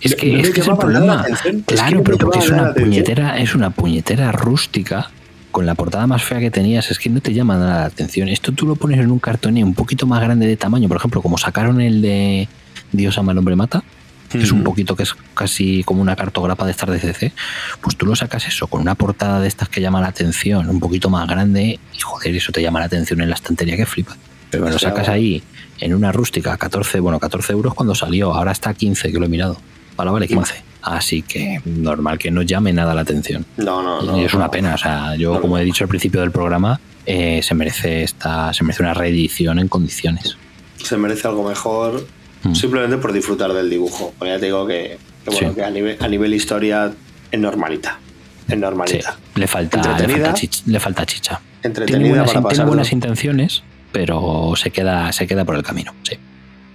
Es 0.00 0.14
que, 0.14 0.40
es, 0.40 0.50
que 0.50 0.60
es 0.60 0.68
el 0.68 0.76
problema. 0.76 1.20
atención, 1.20 1.56
es 1.58 1.62
que 1.66 1.74
Claro, 1.74 2.02
pero 2.02 2.18
porque 2.18 2.38
es 2.38 2.50
una 2.50 2.72
puñetera, 2.72 3.38
es 3.38 3.54
una 3.54 3.70
puñetera 3.70 4.32
rústica. 4.32 5.10
Con 5.50 5.66
la 5.66 5.76
portada 5.76 6.08
más 6.08 6.20
fea 6.20 6.40
que 6.40 6.50
tenías, 6.50 6.90
es 6.90 6.98
que 6.98 7.08
no 7.08 7.20
te 7.20 7.32
llama 7.32 7.56
nada 7.56 7.80
la 7.80 7.84
atención. 7.86 8.28
Esto 8.28 8.50
tú 8.50 8.66
lo 8.66 8.74
pones 8.74 8.98
en 8.98 9.08
un 9.08 9.20
cartoné 9.20 9.62
un 9.62 9.74
poquito 9.74 10.04
más 10.04 10.20
grande 10.20 10.48
de 10.48 10.56
tamaño, 10.56 10.88
por 10.88 10.96
ejemplo, 10.96 11.22
como 11.22 11.38
sacaron 11.38 11.80
el 11.80 12.02
de 12.02 12.48
Dios 12.90 13.18
ama 13.18 13.30
al 13.30 13.38
hombre 13.38 13.54
mata, 13.54 13.84
que 14.28 14.38
es 14.38 14.50
un 14.50 14.64
poquito 14.64 14.96
que 14.96 15.04
es 15.04 15.14
casi 15.34 15.84
como 15.84 16.02
una 16.02 16.16
cartograpa 16.16 16.64
de 16.64 16.72
estas 16.72 16.90
de 16.90 16.98
CC, 16.98 17.32
pues 17.80 17.96
tú 17.96 18.04
lo 18.04 18.16
sacas 18.16 18.48
eso, 18.48 18.66
con 18.66 18.80
una 18.80 18.96
portada 18.96 19.40
de 19.40 19.46
estas 19.46 19.68
que 19.68 19.80
llama 19.80 20.00
la 20.00 20.08
atención, 20.08 20.68
un 20.68 20.80
poquito 20.80 21.08
más 21.08 21.28
grande, 21.28 21.78
y 21.92 22.00
joder, 22.00 22.34
eso 22.34 22.50
te 22.50 22.60
llama 22.60 22.80
la 22.80 22.86
atención 22.86 23.20
en 23.20 23.28
la 23.28 23.36
estantería 23.36 23.76
que 23.76 23.86
flipa. 23.86 24.16
Pero 24.50 24.68
lo 24.68 24.78
sacas 24.78 25.08
ahí 25.08 25.42
en 25.80 25.94
una 25.94 26.12
rústica, 26.12 26.56
14, 26.56 27.00
bueno, 27.00 27.18
14 27.20 27.52
euros 27.52 27.74
cuando 27.74 27.94
salió, 27.94 28.32
ahora 28.34 28.52
está 28.52 28.70
a 28.70 28.74
15, 28.74 29.12
que 29.12 29.18
lo 29.18 29.26
he 29.26 29.28
mirado. 29.28 29.56
Ahora 29.96 30.10
vale 30.12 30.26
15. 30.28 30.54
Así 30.82 31.22
que 31.22 31.60
normal 31.64 32.18
que 32.18 32.30
no 32.30 32.42
llame 32.42 32.72
nada 32.72 32.94
la 32.94 33.00
atención. 33.02 33.46
No, 33.56 33.82
no, 33.82 34.02
no. 34.02 34.18
y 34.20 34.24
es 34.24 34.34
una 34.34 34.46
no. 34.46 34.50
pena. 34.50 34.74
O 34.74 34.78
sea, 34.78 35.14
yo, 35.16 35.34
No, 35.34 35.40
como 35.40 35.56
he 35.58 35.64
dicho 35.64 35.84
al 35.84 35.88
principio 35.88 36.20
del 36.20 36.30
programa, 36.30 36.78
eh, 37.06 37.40
se 37.42 37.54
merece 37.54 38.02
esta, 38.02 38.52
se 38.52 38.64
merece 38.64 38.82
una 38.82 38.92
reedición 38.94 39.58
en 39.58 39.68
condiciones. 39.68 40.36
Se 40.82 40.96
merece 40.96 41.26
algo 41.28 41.48
mejor 41.48 42.06
Mm. 42.42 42.54
simplemente 42.54 42.98
por 42.98 43.12
disfrutar 43.14 43.54
del 43.54 43.70
dibujo. 43.70 44.12
Ya 44.20 44.38
te 44.38 44.44
digo 44.46 44.66
que, 44.66 44.98
que 45.24 45.30
bueno, 45.30 45.48
Sí. 45.48 45.54
que 45.54 45.64
a 45.64 45.70
nivel, 45.70 45.96
a 45.98 46.08
nivel 46.08 46.34
historia 46.34 46.92
es 47.30 47.40
normalita. 47.40 47.98
Es 48.46 48.54
Sí, 48.54 48.60
normalita. 48.60 49.16
le 49.36 49.46
falta, 49.46 49.78
le 49.98 50.08
falta, 50.08 50.34
chicha, 50.34 50.62
le 50.66 50.78
falta 50.78 51.06
chicha. 51.06 51.40
Tiene 51.62 51.68
Entretenida 51.68 52.08
buenas, 52.10 52.26
para 52.26 52.40
tiene 52.40 52.48
pasar. 52.50 52.66
buenas 52.66 52.92
intenciones, 52.92 53.62
pero 53.94 54.52
se 54.56 54.70
queda, 54.72 55.12
se 55.12 55.24
queda 55.28 55.44
por 55.44 55.54
el 55.54 55.62
camino. 55.62 55.94
Sí. 56.02 56.16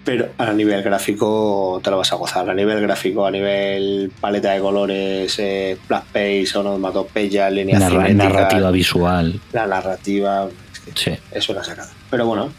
Pero 0.06 0.30
a 0.38 0.54
nivel 0.54 0.82
gráfico 0.82 1.82
te 1.84 1.92
lo 1.92 1.98
vas 1.98 2.12
a 2.14 2.16
gozar. 2.16 2.50
A 2.50 2.54
nivel 2.54 2.82
gráfico, 2.82 3.26
a 3.28 3.32
nivel 3.32 4.10
paleta 4.22 4.54
de 4.54 4.62
colores, 4.62 5.36
eh, 5.38 5.78
black 5.88 6.06
pace, 6.06 6.52
onomatopeya, 6.58 7.50
línea 7.50 7.78
Narra- 7.78 8.08
narrativa 8.14 8.72
visual. 8.72 9.40
la 9.52 9.68
narrativa, 9.68 10.48
es 10.74 10.80
que 10.80 10.92
Sí. 10.96 11.12
es 11.32 11.50
una 11.50 11.64
sacada. 11.64 11.92
Pero 12.10 12.26
bueno, 12.26 12.50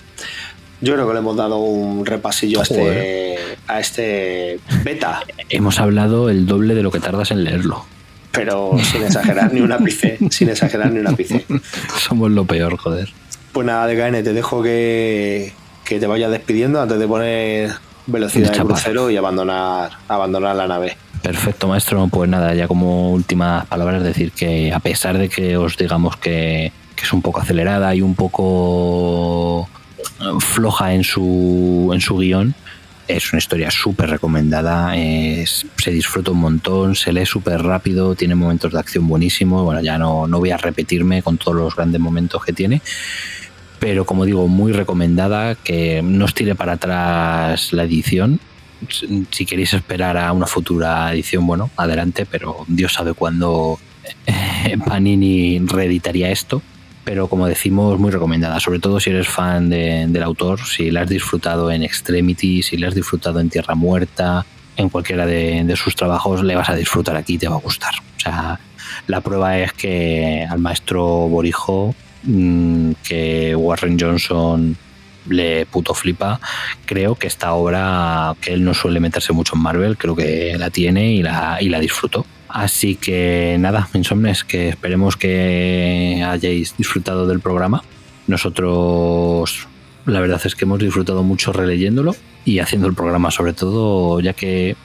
yo 0.83 0.93
creo 0.95 1.07
que 1.09 1.15
le 1.15 1.19
hemos 1.21 1.35
dado 1.37 1.57
un 1.59 2.05
repasillo 2.05 2.61
a 2.61 2.63
este, 2.65 3.39
a 3.67 3.81
este 3.81 4.61
beta, 4.85 5.23
Hemos 5.49 5.81
hablado 5.81 6.29
el 6.29 6.47
doble 6.47 6.75
de 6.75 6.83
lo 6.83 6.91
que 6.91 7.01
tardas 7.01 7.31
en 7.31 7.43
leerlo. 7.43 7.85
pero 8.33 8.73
sin 8.81 9.03
exagerar 9.03 9.53
ni 9.53 9.61
un 9.61 9.73
ápice, 9.73 10.19
sin 10.31 10.51
exagerar 10.51 10.93
ni 10.93 11.01
un 11.01 11.09
ápice. 11.09 11.45
Somos 11.99 12.31
lo 12.31 12.45
peor, 12.45 12.77
joder. 12.77 13.09
Pues 13.53 13.67
nada, 13.67 13.87
DKN, 13.87 14.23
te 14.23 14.33
dejo 14.33 14.63
que, 14.63 15.53
que 15.85 15.99
te 15.99 16.07
vayas 16.07 16.31
despidiendo 16.31 16.81
antes 16.81 16.99
de 16.99 17.07
poner 17.09 17.73
velocidad 18.07 18.53
De 18.53 18.59
crucero 18.65 19.11
y 19.11 19.17
abandonar, 19.17 19.91
abandonar 20.09 20.57
la 20.57 20.67
nave. 20.67 20.97
Perfecto, 21.23 21.69
maestro. 21.69 22.09
Pues 22.09 22.31
nada, 22.31 22.55
ya 22.55 22.67
como 22.69 23.11
últimas 23.13 23.67
palabras, 23.67 24.03
decir 24.03 24.33
que 24.33 24.73
a 24.73 24.79
pesar 24.81 25.19
de 25.19 25.29
que 25.29 25.57
os 25.57 25.77
digamos 25.77 26.17
que, 26.17 26.73
que 26.97 27.05
es 27.05 27.13
un 27.13 27.23
poco 27.23 27.41
acelerada 27.41 27.95
y 27.95 28.03
un 28.03 28.15
poco 28.15 29.69
floja 30.41 30.95
en 30.95 31.05
su, 31.05 31.91
en 31.93 32.01
su 32.01 32.17
guion, 32.17 32.55
es 33.09 33.33
una 33.33 33.39
historia 33.39 33.71
súper 33.71 34.09
recomendada, 34.11 34.97
es- 34.97 35.67
se 35.77 35.91
disfruta 35.91 36.31
un 36.31 36.39
montón, 36.39 36.95
se 36.95 37.13
lee 37.13 37.27
súper 37.27 37.61
rápido, 37.63 38.15
tiene 38.15 38.35
momentos 38.37 38.73
de 38.73 38.79
acción 38.79 39.09
buenísimos. 39.09 39.65
Bueno, 39.65 39.81
ya 39.83 39.99
no, 39.99 40.27
no 40.29 40.39
voy 40.39 40.51
a 40.53 40.57
repetirme 40.57 41.23
con 41.23 41.37
todos 41.37 41.57
los 41.57 41.75
grandes 41.77 42.01
momentos 42.01 42.45
que 42.45 42.53
tiene, 42.53 42.81
pero 43.81 44.05
como 44.05 44.25
digo, 44.25 44.47
muy 44.47 44.73
recomendada, 44.73 45.57
que 45.57 46.01
no 46.03 46.27
os 46.27 46.35
tire 46.35 46.55
para 46.55 46.75
atrás 46.75 47.73
la 47.73 47.83
edición. 47.85 48.39
Si- 48.89 49.45
queréis 49.47 49.75
esperar 49.75 50.17
a 50.17 50.33
una 50.33 50.47
futura 50.47 51.13
edición, 51.13 51.47
bueno, 51.47 51.71
adelante, 51.77 52.25
pero 52.27 52.65
Dios 52.69 52.93
sabe 52.93 53.13
cuándo 53.15 53.79
eh, 54.27 54.77
Panini 54.87 55.59
reeditaría 55.61 56.31
esto. 56.31 56.63
Pero 57.03 57.29
como 57.29 57.47
decimos, 57.47 57.99
muy 57.99 58.11
recomendada, 58.11 58.61
sobre 58.61 58.79
todo 58.79 59.01
si 59.01 59.11
eres 59.11 59.27
fan 59.27 59.71
de- 59.71 60.07
del 60.09 60.23
autor, 60.23 60.61
si 60.65 60.91
la 60.91 61.01
has 61.03 61.09
disfrutado 61.09 61.71
en 61.73 61.83
Extremity, 61.83 62.63
si 62.63 62.77
la 62.77 62.89
has 62.89 62.95
disfrutado 62.95 63.41
en 63.41 63.49
Tierra 63.49 63.75
Muerta, 63.75 64.45
en 64.77 64.89
cualquiera 64.91 65.27
de, 65.27 65.65
de 65.65 65.77
sus 65.77 65.97
trabajos, 65.97 66.43
le 66.45 66.55
vas 66.55 66.69
a 66.69 66.75
disfrutar 66.77 67.17
aquí 67.17 67.39
te 67.39 67.49
va 67.49 67.57
a 67.57 67.61
gustar. 67.61 67.95
O 68.17 68.21
sea, 68.21 68.61
la 69.07 69.21
prueba 69.23 69.59
es 69.59 69.73
que 69.73 70.47
al 70.49 70.59
maestro 70.59 71.05
Borijo, 71.29 71.95
mm, 72.23 72.93
que 73.03 73.55
Warren 73.55 73.99
Johnson 73.99 74.77
le 75.29 75.67
puto 75.67 75.95
flipa, 75.95 76.41
creo 76.87 77.15
que 77.15 77.27
esta 77.27 77.53
obra, 77.53 78.35
que 78.41 78.53
él 78.53 78.65
no 78.65 78.75
suele 78.75 79.01
meterse 79.01 79.33
mucho 79.33 79.55
en 79.55 79.63
Marvel, 79.63 79.97
creo 79.97 80.17
que 80.17 80.57
la 80.59 80.71
tiene 80.71 81.13
y 81.13 81.23
la, 81.23 81.59
y 81.61 81.69
la 81.69 81.79
disfrutó. 81.79 82.27
Así 82.49 82.97
que 82.97 83.57
nada, 83.61 83.89
Insomnes, 83.95 84.43
que 84.43 84.71
esperemos 84.71 85.17
que 85.17 86.25
hayáis 86.27 86.77
disfrutado 86.77 87.27
del 87.27 87.41
programa. 87.41 87.83
Nosotros, 88.27 89.69
la 90.05 90.21
verdad 90.21 90.41
es 90.45 90.57
que 90.57 90.65
hemos 90.65 90.81
disfrutado 90.81 91.23
mucho 91.23 91.53
releyéndolo 91.53 92.17
y 92.45 92.59
haciendo 92.59 92.89
el 92.89 92.95
programa, 92.95 93.31
sobre 93.31 93.53
todo, 93.53 94.21
ya 94.21 94.33
que 94.33 94.77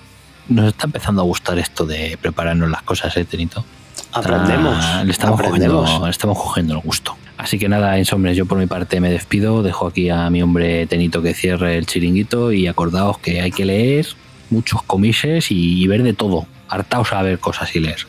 nos 0.48 0.68
está 0.68 0.86
empezando 0.86 1.22
a 1.22 1.26
gustar 1.26 1.58
esto 1.58 1.86
de 1.86 2.18
prepararnos 2.22 2.70
las 2.70 2.84
cosas, 2.84 3.16
¿eh, 3.18 3.26
Tenito? 3.26 3.66
Aprendemos. 4.14 4.78
Le, 5.04 5.12
estamos 5.12 5.40
aprendemos. 5.40 5.82
Cogiendo, 5.82 6.06
le 6.06 6.12
estamos 6.12 6.38
cogiendo 6.38 6.74
el 6.76 6.80
gusto. 6.82 7.18
Así 7.38 7.60
que 7.60 7.68
nada, 7.68 7.98
Insomnes, 8.00 8.38
yo 8.38 8.46
por 8.46 8.58
mi 8.58 8.66
parte 8.66 9.00
me 9.00 9.10
despido. 9.10 9.62
Dejo 9.62 9.88
aquí 9.88 10.10
a 10.10 10.30
mi 10.30 10.42
hombre 10.42 10.88
Tenito 10.88 11.22
que 11.22 11.34
cierre 11.34 11.78
el 11.78 11.86
chiringuito 11.86 12.52
y 12.52 12.68
acordaos 12.68 13.18
que 13.20 13.42
hay 13.42 13.52
que 13.52 13.66
leer 13.66 14.08
muchos 14.50 14.82
comises 14.84 15.52
y, 15.52 15.84
y 15.84 15.88
ver 15.88 16.04
de 16.04 16.14
todo. 16.14 16.48
Hartaos 16.70 17.12
a 17.14 17.22
ver 17.22 17.40
cosas 17.40 17.76
y 17.76 17.80
leer. 17.80 18.08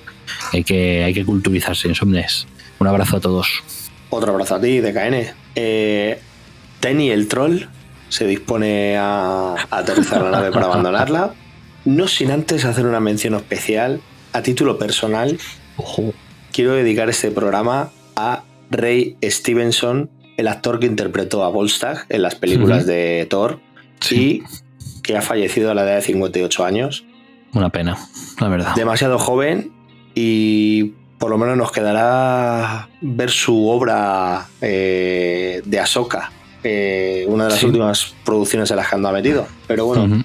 Hay 0.53 0.65
que, 0.65 1.05
hay 1.05 1.15
que 1.15 1.24
culturizarse, 1.24 1.89
Insomnes. 1.89 2.47
Un 2.78 2.86
abrazo 2.86 3.16
a 3.16 3.20
todos. 3.20 3.62
Otro 4.11 4.32
abrazo 4.32 4.57
a 4.57 4.61
ti, 4.61 4.81
DKN. 4.81 5.35
Eh, 5.55 6.20
Tenny 6.81 7.11
el 7.11 7.28
troll 7.28 7.62
se 8.09 8.27
dispone 8.27 8.97
a, 8.97 9.55
a 9.70 9.78
aterrizar 9.78 10.23
la 10.23 10.31
nave 10.31 10.53
para 10.53 10.66
abandonarla. 10.66 11.35
No 11.85 12.09
sin 12.09 12.31
antes 12.31 12.65
hacer 12.65 12.86
una 12.86 13.01
mención 13.01 13.35
especial 13.35 14.01
a 14.32 14.43
título 14.43 14.78
personal. 14.78 15.39
Ojo. 15.77 16.12
Quiero 16.53 16.73
dedicar 16.73 17.09
este 17.11 17.31
programa 17.31 17.90
a 18.15 18.43
Ray 18.70 19.16
Stevenson, 19.22 20.10
el 20.36 20.48
actor 20.48 20.78
que 20.80 20.86
interpretó 20.86 21.44
a 21.44 21.48
Volstagg 21.48 22.05
en 22.09 22.22
las 22.22 22.34
películas 22.34 22.86
de 22.86 23.26
Thor 23.30 23.60
Sí. 24.01 24.43
y 24.44 25.02
que 25.02 25.16
ha 25.16 25.22
fallecido 25.22 25.70
a 25.70 25.74
la 25.74 25.82
edad 25.84 25.94
de 25.97 26.02
58 26.02 26.64
años. 26.64 27.05
Una 27.55 27.70
pena, 27.70 27.97
la 28.40 28.48
verdad. 28.48 28.74
Demasiado 28.74 29.18
joven 29.18 29.72
y 30.14 30.93
por 31.18 31.30
lo 31.30 31.38
menos 31.38 31.56
nos 31.56 31.72
quedará 31.72 32.88
ver 33.01 33.30
su 33.30 33.68
obra 33.68 34.47
eh, 34.60 35.62
de 35.64 35.80
Ahsoka, 35.80 36.30
eh, 36.62 37.24
una 37.28 37.44
de 37.44 37.51
las 37.51 37.60
Sí. 37.60 37.66
últimas 37.66 38.14
producciones 38.24 38.70
en 38.70 38.76
las 38.76 38.88
que 38.88 38.97
anda 38.97 39.10
metido. 39.12 39.47
Pero 39.66 39.86
bueno, 39.86 40.22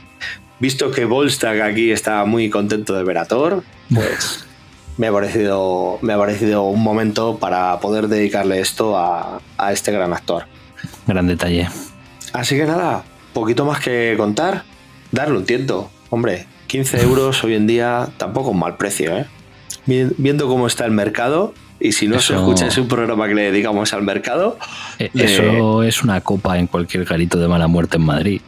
visto 0.59 0.91
que 0.91 1.05
Volstagg 1.05 1.61
aquí 1.61 1.91
está 1.91 2.25
muy 2.25 2.49
contento 2.49 2.93
de 2.93 3.03
ver 3.03 3.17
a 3.19 3.25
Thor, 3.25 3.63
pues 3.93 4.45
me 5.01 5.07
ha 5.07 5.11
parecido, 5.11 5.97
me 6.03 6.13
ha 6.13 6.17
parecido 6.19 6.61
un 6.65 6.83
momento 6.83 7.37
para 7.39 7.79
poder 7.79 8.07
dedicarle 8.07 8.59
esto 8.59 8.95
a, 8.99 9.41
a 9.57 9.71
este 9.73 9.91
gran 9.91 10.13
actor. 10.13 10.43
Gran 11.07 11.25
detalle. 11.25 11.67
Así 12.33 12.55
que 12.55 12.65
nada, 12.65 13.03
poquito 13.33 13.65
más 13.65 13.79
que 13.79 14.13
contar, 14.15 14.63
darle 15.11 15.37
un 15.39 15.45
tiento. 15.45 15.89
Hombre, 16.11 16.45
15 16.67 17.01
euros 17.01 17.43
hoy 17.43 17.55
en 17.55 17.65
día 17.65 18.09
tampoco 18.17 18.49
es 18.49 18.53
un 18.53 18.59
mal 18.59 18.77
precio, 18.77 19.17
¿eh? 19.17 19.25
Vi- 19.87 20.11
Viendo 20.19 20.47
cómo 20.47 20.67
está 20.67 20.85
el 20.85 20.91
mercado, 20.91 21.55
y 21.79 21.93
si 21.93 22.07
no 22.07 22.19
se 22.19 22.35
escucha 22.35 22.67
es 22.67 22.77
un 22.77 22.87
programa 22.87 23.27
que 23.27 23.33
le 23.33 23.51
dedicamos 23.51 23.93
al 23.93 24.03
mercado, 24.03 24.59
Eh, 24.99 25.09
Eso 25.15 25.81
es 25.81 26.03
una 26.03 26.21
copa 26.21 26.59
en 26.59 26.67
cualquier 26.67 27.05
garito 27.05 27.39
de 27.39 27.47
mala 27.47 27.65
muerte 27.67 27.97
en 27.97 28.03
Madrid. 28.03 28.41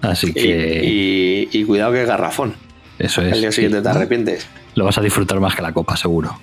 Así 0.00 0.28
y, 0.28 0.32
que 0.32 1.48
y- 1.52 1.58
y 1.58 1.64
cuidado 1.64 1.90
que 1.90 2.02
es 2.02 2.06
garrafón. 2.08 2.54
Eso 2.98 3.22
es. 3.22 3.32
El 3.32 3.40
día 3.40 3.52
siguiente 3.52 3.82
te 3.82 3.88
arrepientes. 3.88 4.46
Lo 4.74 4.84
vas 4.84 4.98
a 4.98 5.00
disfrutar 5.00 5.40
más 5.40 5.54
que 5.54 5.62
la 5.62 5.72
copa, 5.72 5.96
seguro. 5.96 6.38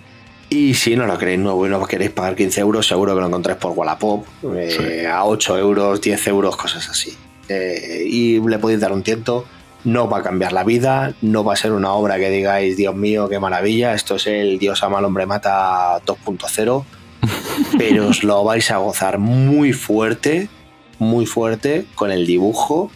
Y 0.50 0.76
si 0.76 0.96
no 0.96 1.06
lo 1.06 1.18
queréis 1.18 1.40
nuevo 1.40 1.66
y 1.66 1.70
no 1.70 1.84
queréis 1.86 2.12
pagar 2.12 2.36
15 2.36 2.62
euros, 2.62 2.88
seguro 2.88 3.16
que 3.16 3.22
lo 3.22 3.28
encontráis 3.28 3.58
por 3.58 3.72
Wallapop, 3.72 4.26
eh, 4.56 5.08
a 5.12 5.26
8 5.26 5.58
euros, 5.58 6.02
10 6.02 6.28
euros, 6.28 6.56
cosas 6.56 6.88
así. 6.90 7.16
Eh, 7.50 8.04
y 8.06 8.40
le 8.40 8.60
podéis 8.60 8.80
dar 8.80 8.92
un 8.92 9.04
tiento. 9.04 9.46
No 9.84 10.10
va 10.10 10.20
a 10.20 10.24
cambiar 10.24 10.52
la 10.52 10.64
vida, 10.64 11.14
no 11.22 11.44
va 11.44 11.54
a 11.54 11.56
ser 11.56 11.72
una 11.72 11.92
obra 11.92 12.18
que 12.18 12.30
digáis, 12.30 12.76
Dios 12.76 12.96
mío, 12.96 13.30
qué 13.30 13.40
maravilla, 13.40 13.94
esto 13.94 14.16
es 14.16 14.26
el 14.26 14.58
Dios 14.58 14.82
ama 14.82 14.98
al 14.98 15.06
hombre 15.06 15.28
mata 15.28 16.02
2.0, 16.04 16.84
pero 17.78 18.08
os 18.08 18.24
lo 18.24 18.44
vais 18.44 18.72
a 18.72 18.78
gozar 18.78 19.20
muy 19.20 19.74
fuerte, 19.74 20.50
muy 20.98 21.28
fuerte 21.28 21.86
con 21.94 22.10
el 22.10 22.26
dibujo, 22.26 22.90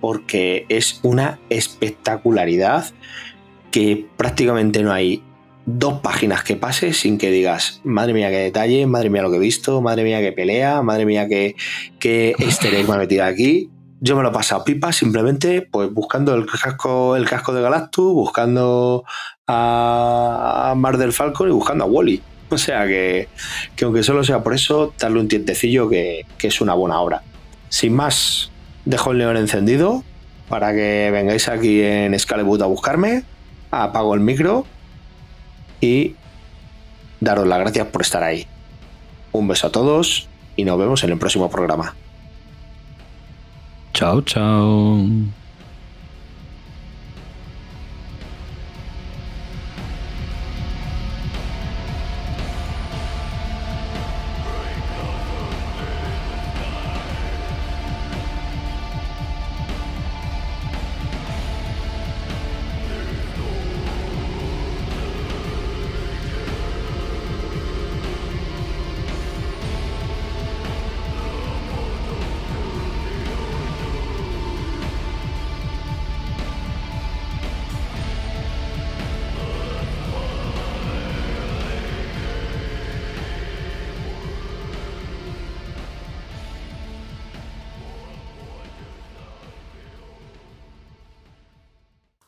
porque 0.00 0.66
es 0.68 1.00
una 1.02 1.38
espectacularidad 1.50 2.86
que 3.70 4.06
prácticamente 4.16 4.82
no 4.82 4.92
hay 4.92 5.22
dos 5.66 6.00
páginas 6.00 6.42
que 6.42 6.56
pase 6.56 6.92
sin 6.92 7.18
que 7.18 7.30
digas, 7.30 7.80
madre 7.84 8.12
mía, 8.12 8.30
qué 8.30 8.38
detalle, 8.38 8.86
madre 8.86 9.10
mía 9.10 9.22
lo 9.22 9.30
que 9.30 9.36
he 9.36 9.40
visto, 9.40 9.80
madre 9.80 10.04
mía 10.04 10.20
qué 10.20 10.32
pelea, 10.32 10.82
madre 10.82 11.06
mía 11.06 11.28
qué, 11.28 11.54
qué 11.98 12.34
easter 12.38 12.72
me 12.86 12.94
ha 12.94 12.98
metido 12.98 13.24
aquí. 13.24 13.70
Yo 14.02 14.16
me 14.16 14.22
lo 14.22 14.30
he 14.30 14.32
pasado 14.32 14.64
pipa 14.64 14.92
simplemente 14.92 15.60
pues 15.62 15.92
buscando 15.92 16.34
el 16.34 16.46
casco, 16.46 17.16
el 17.16 17.28
casco 17.28 17.52
de 17.52 17.60
Galactus, 17.60 18.14
buscando 18.14 19.04
a, 19.46 20.70
a 20.70 20.74
Mar 20.74 20.96
del 20.96 21.12
Falcon 21.12 21.48
y 21.48 21.52
buscando 21.52 21.84
a 21.84 21.86
Wally. 21.86 22.22
O 22.48 22.58
sea 22.58 22.86
que, 22.86 23.28
que 23.76 23.84
aunque 23.84 24.02
solo 24.02 24.24
sea 24.24 24.42
por 24.42 24.54
eso, 24.54 24.92
darle 24.98 25.20
un 25.20 25.28
tientecillo 25.28 25.88
que, 25.88 26.26
que 26.38 26.48
es 26.48 26.60
una 26.60 26.74
buena 26.74 27.00
obra. 27.00 27.22
Sin 27.68 27.94
más, 27.94 28.49
dejo 28.84 29.12
el 29.12 29.18
león 29.18 29.36
encendido 29.36 30.04
para 30.48 30.72
que 30.72 31.10
vengáis 31.12 31.48
aquí 31.48 31.82
en 31.82 32.18
Scaleboot 32.18 32.62
a 32.62 32.66
buscarme. 32.66 33.22
Apago 33.70 34.14
el 34.14 34.20
micro 34.20 34.66
y 35.80 36.16
daros 37.20 37.46
las 37.46 37.60
gracias 37.60 37.86
por 37.88 38.02
estar 38.02 38.22
ahí. 38.22 38.46
Un 39.32 39.46
beso 39.46 39.68
a 39.68 39.72
todos 39.72 40.28
y 40.56 40.64
nos 40.64 40.78
vemos 40.78 41.04
en 41.04 41.10
el 41.10 41.18
próximo 41.18 41.48
programa. 41.48 41.94
Chao, 43.92 44.22
chao. 44.22 45.06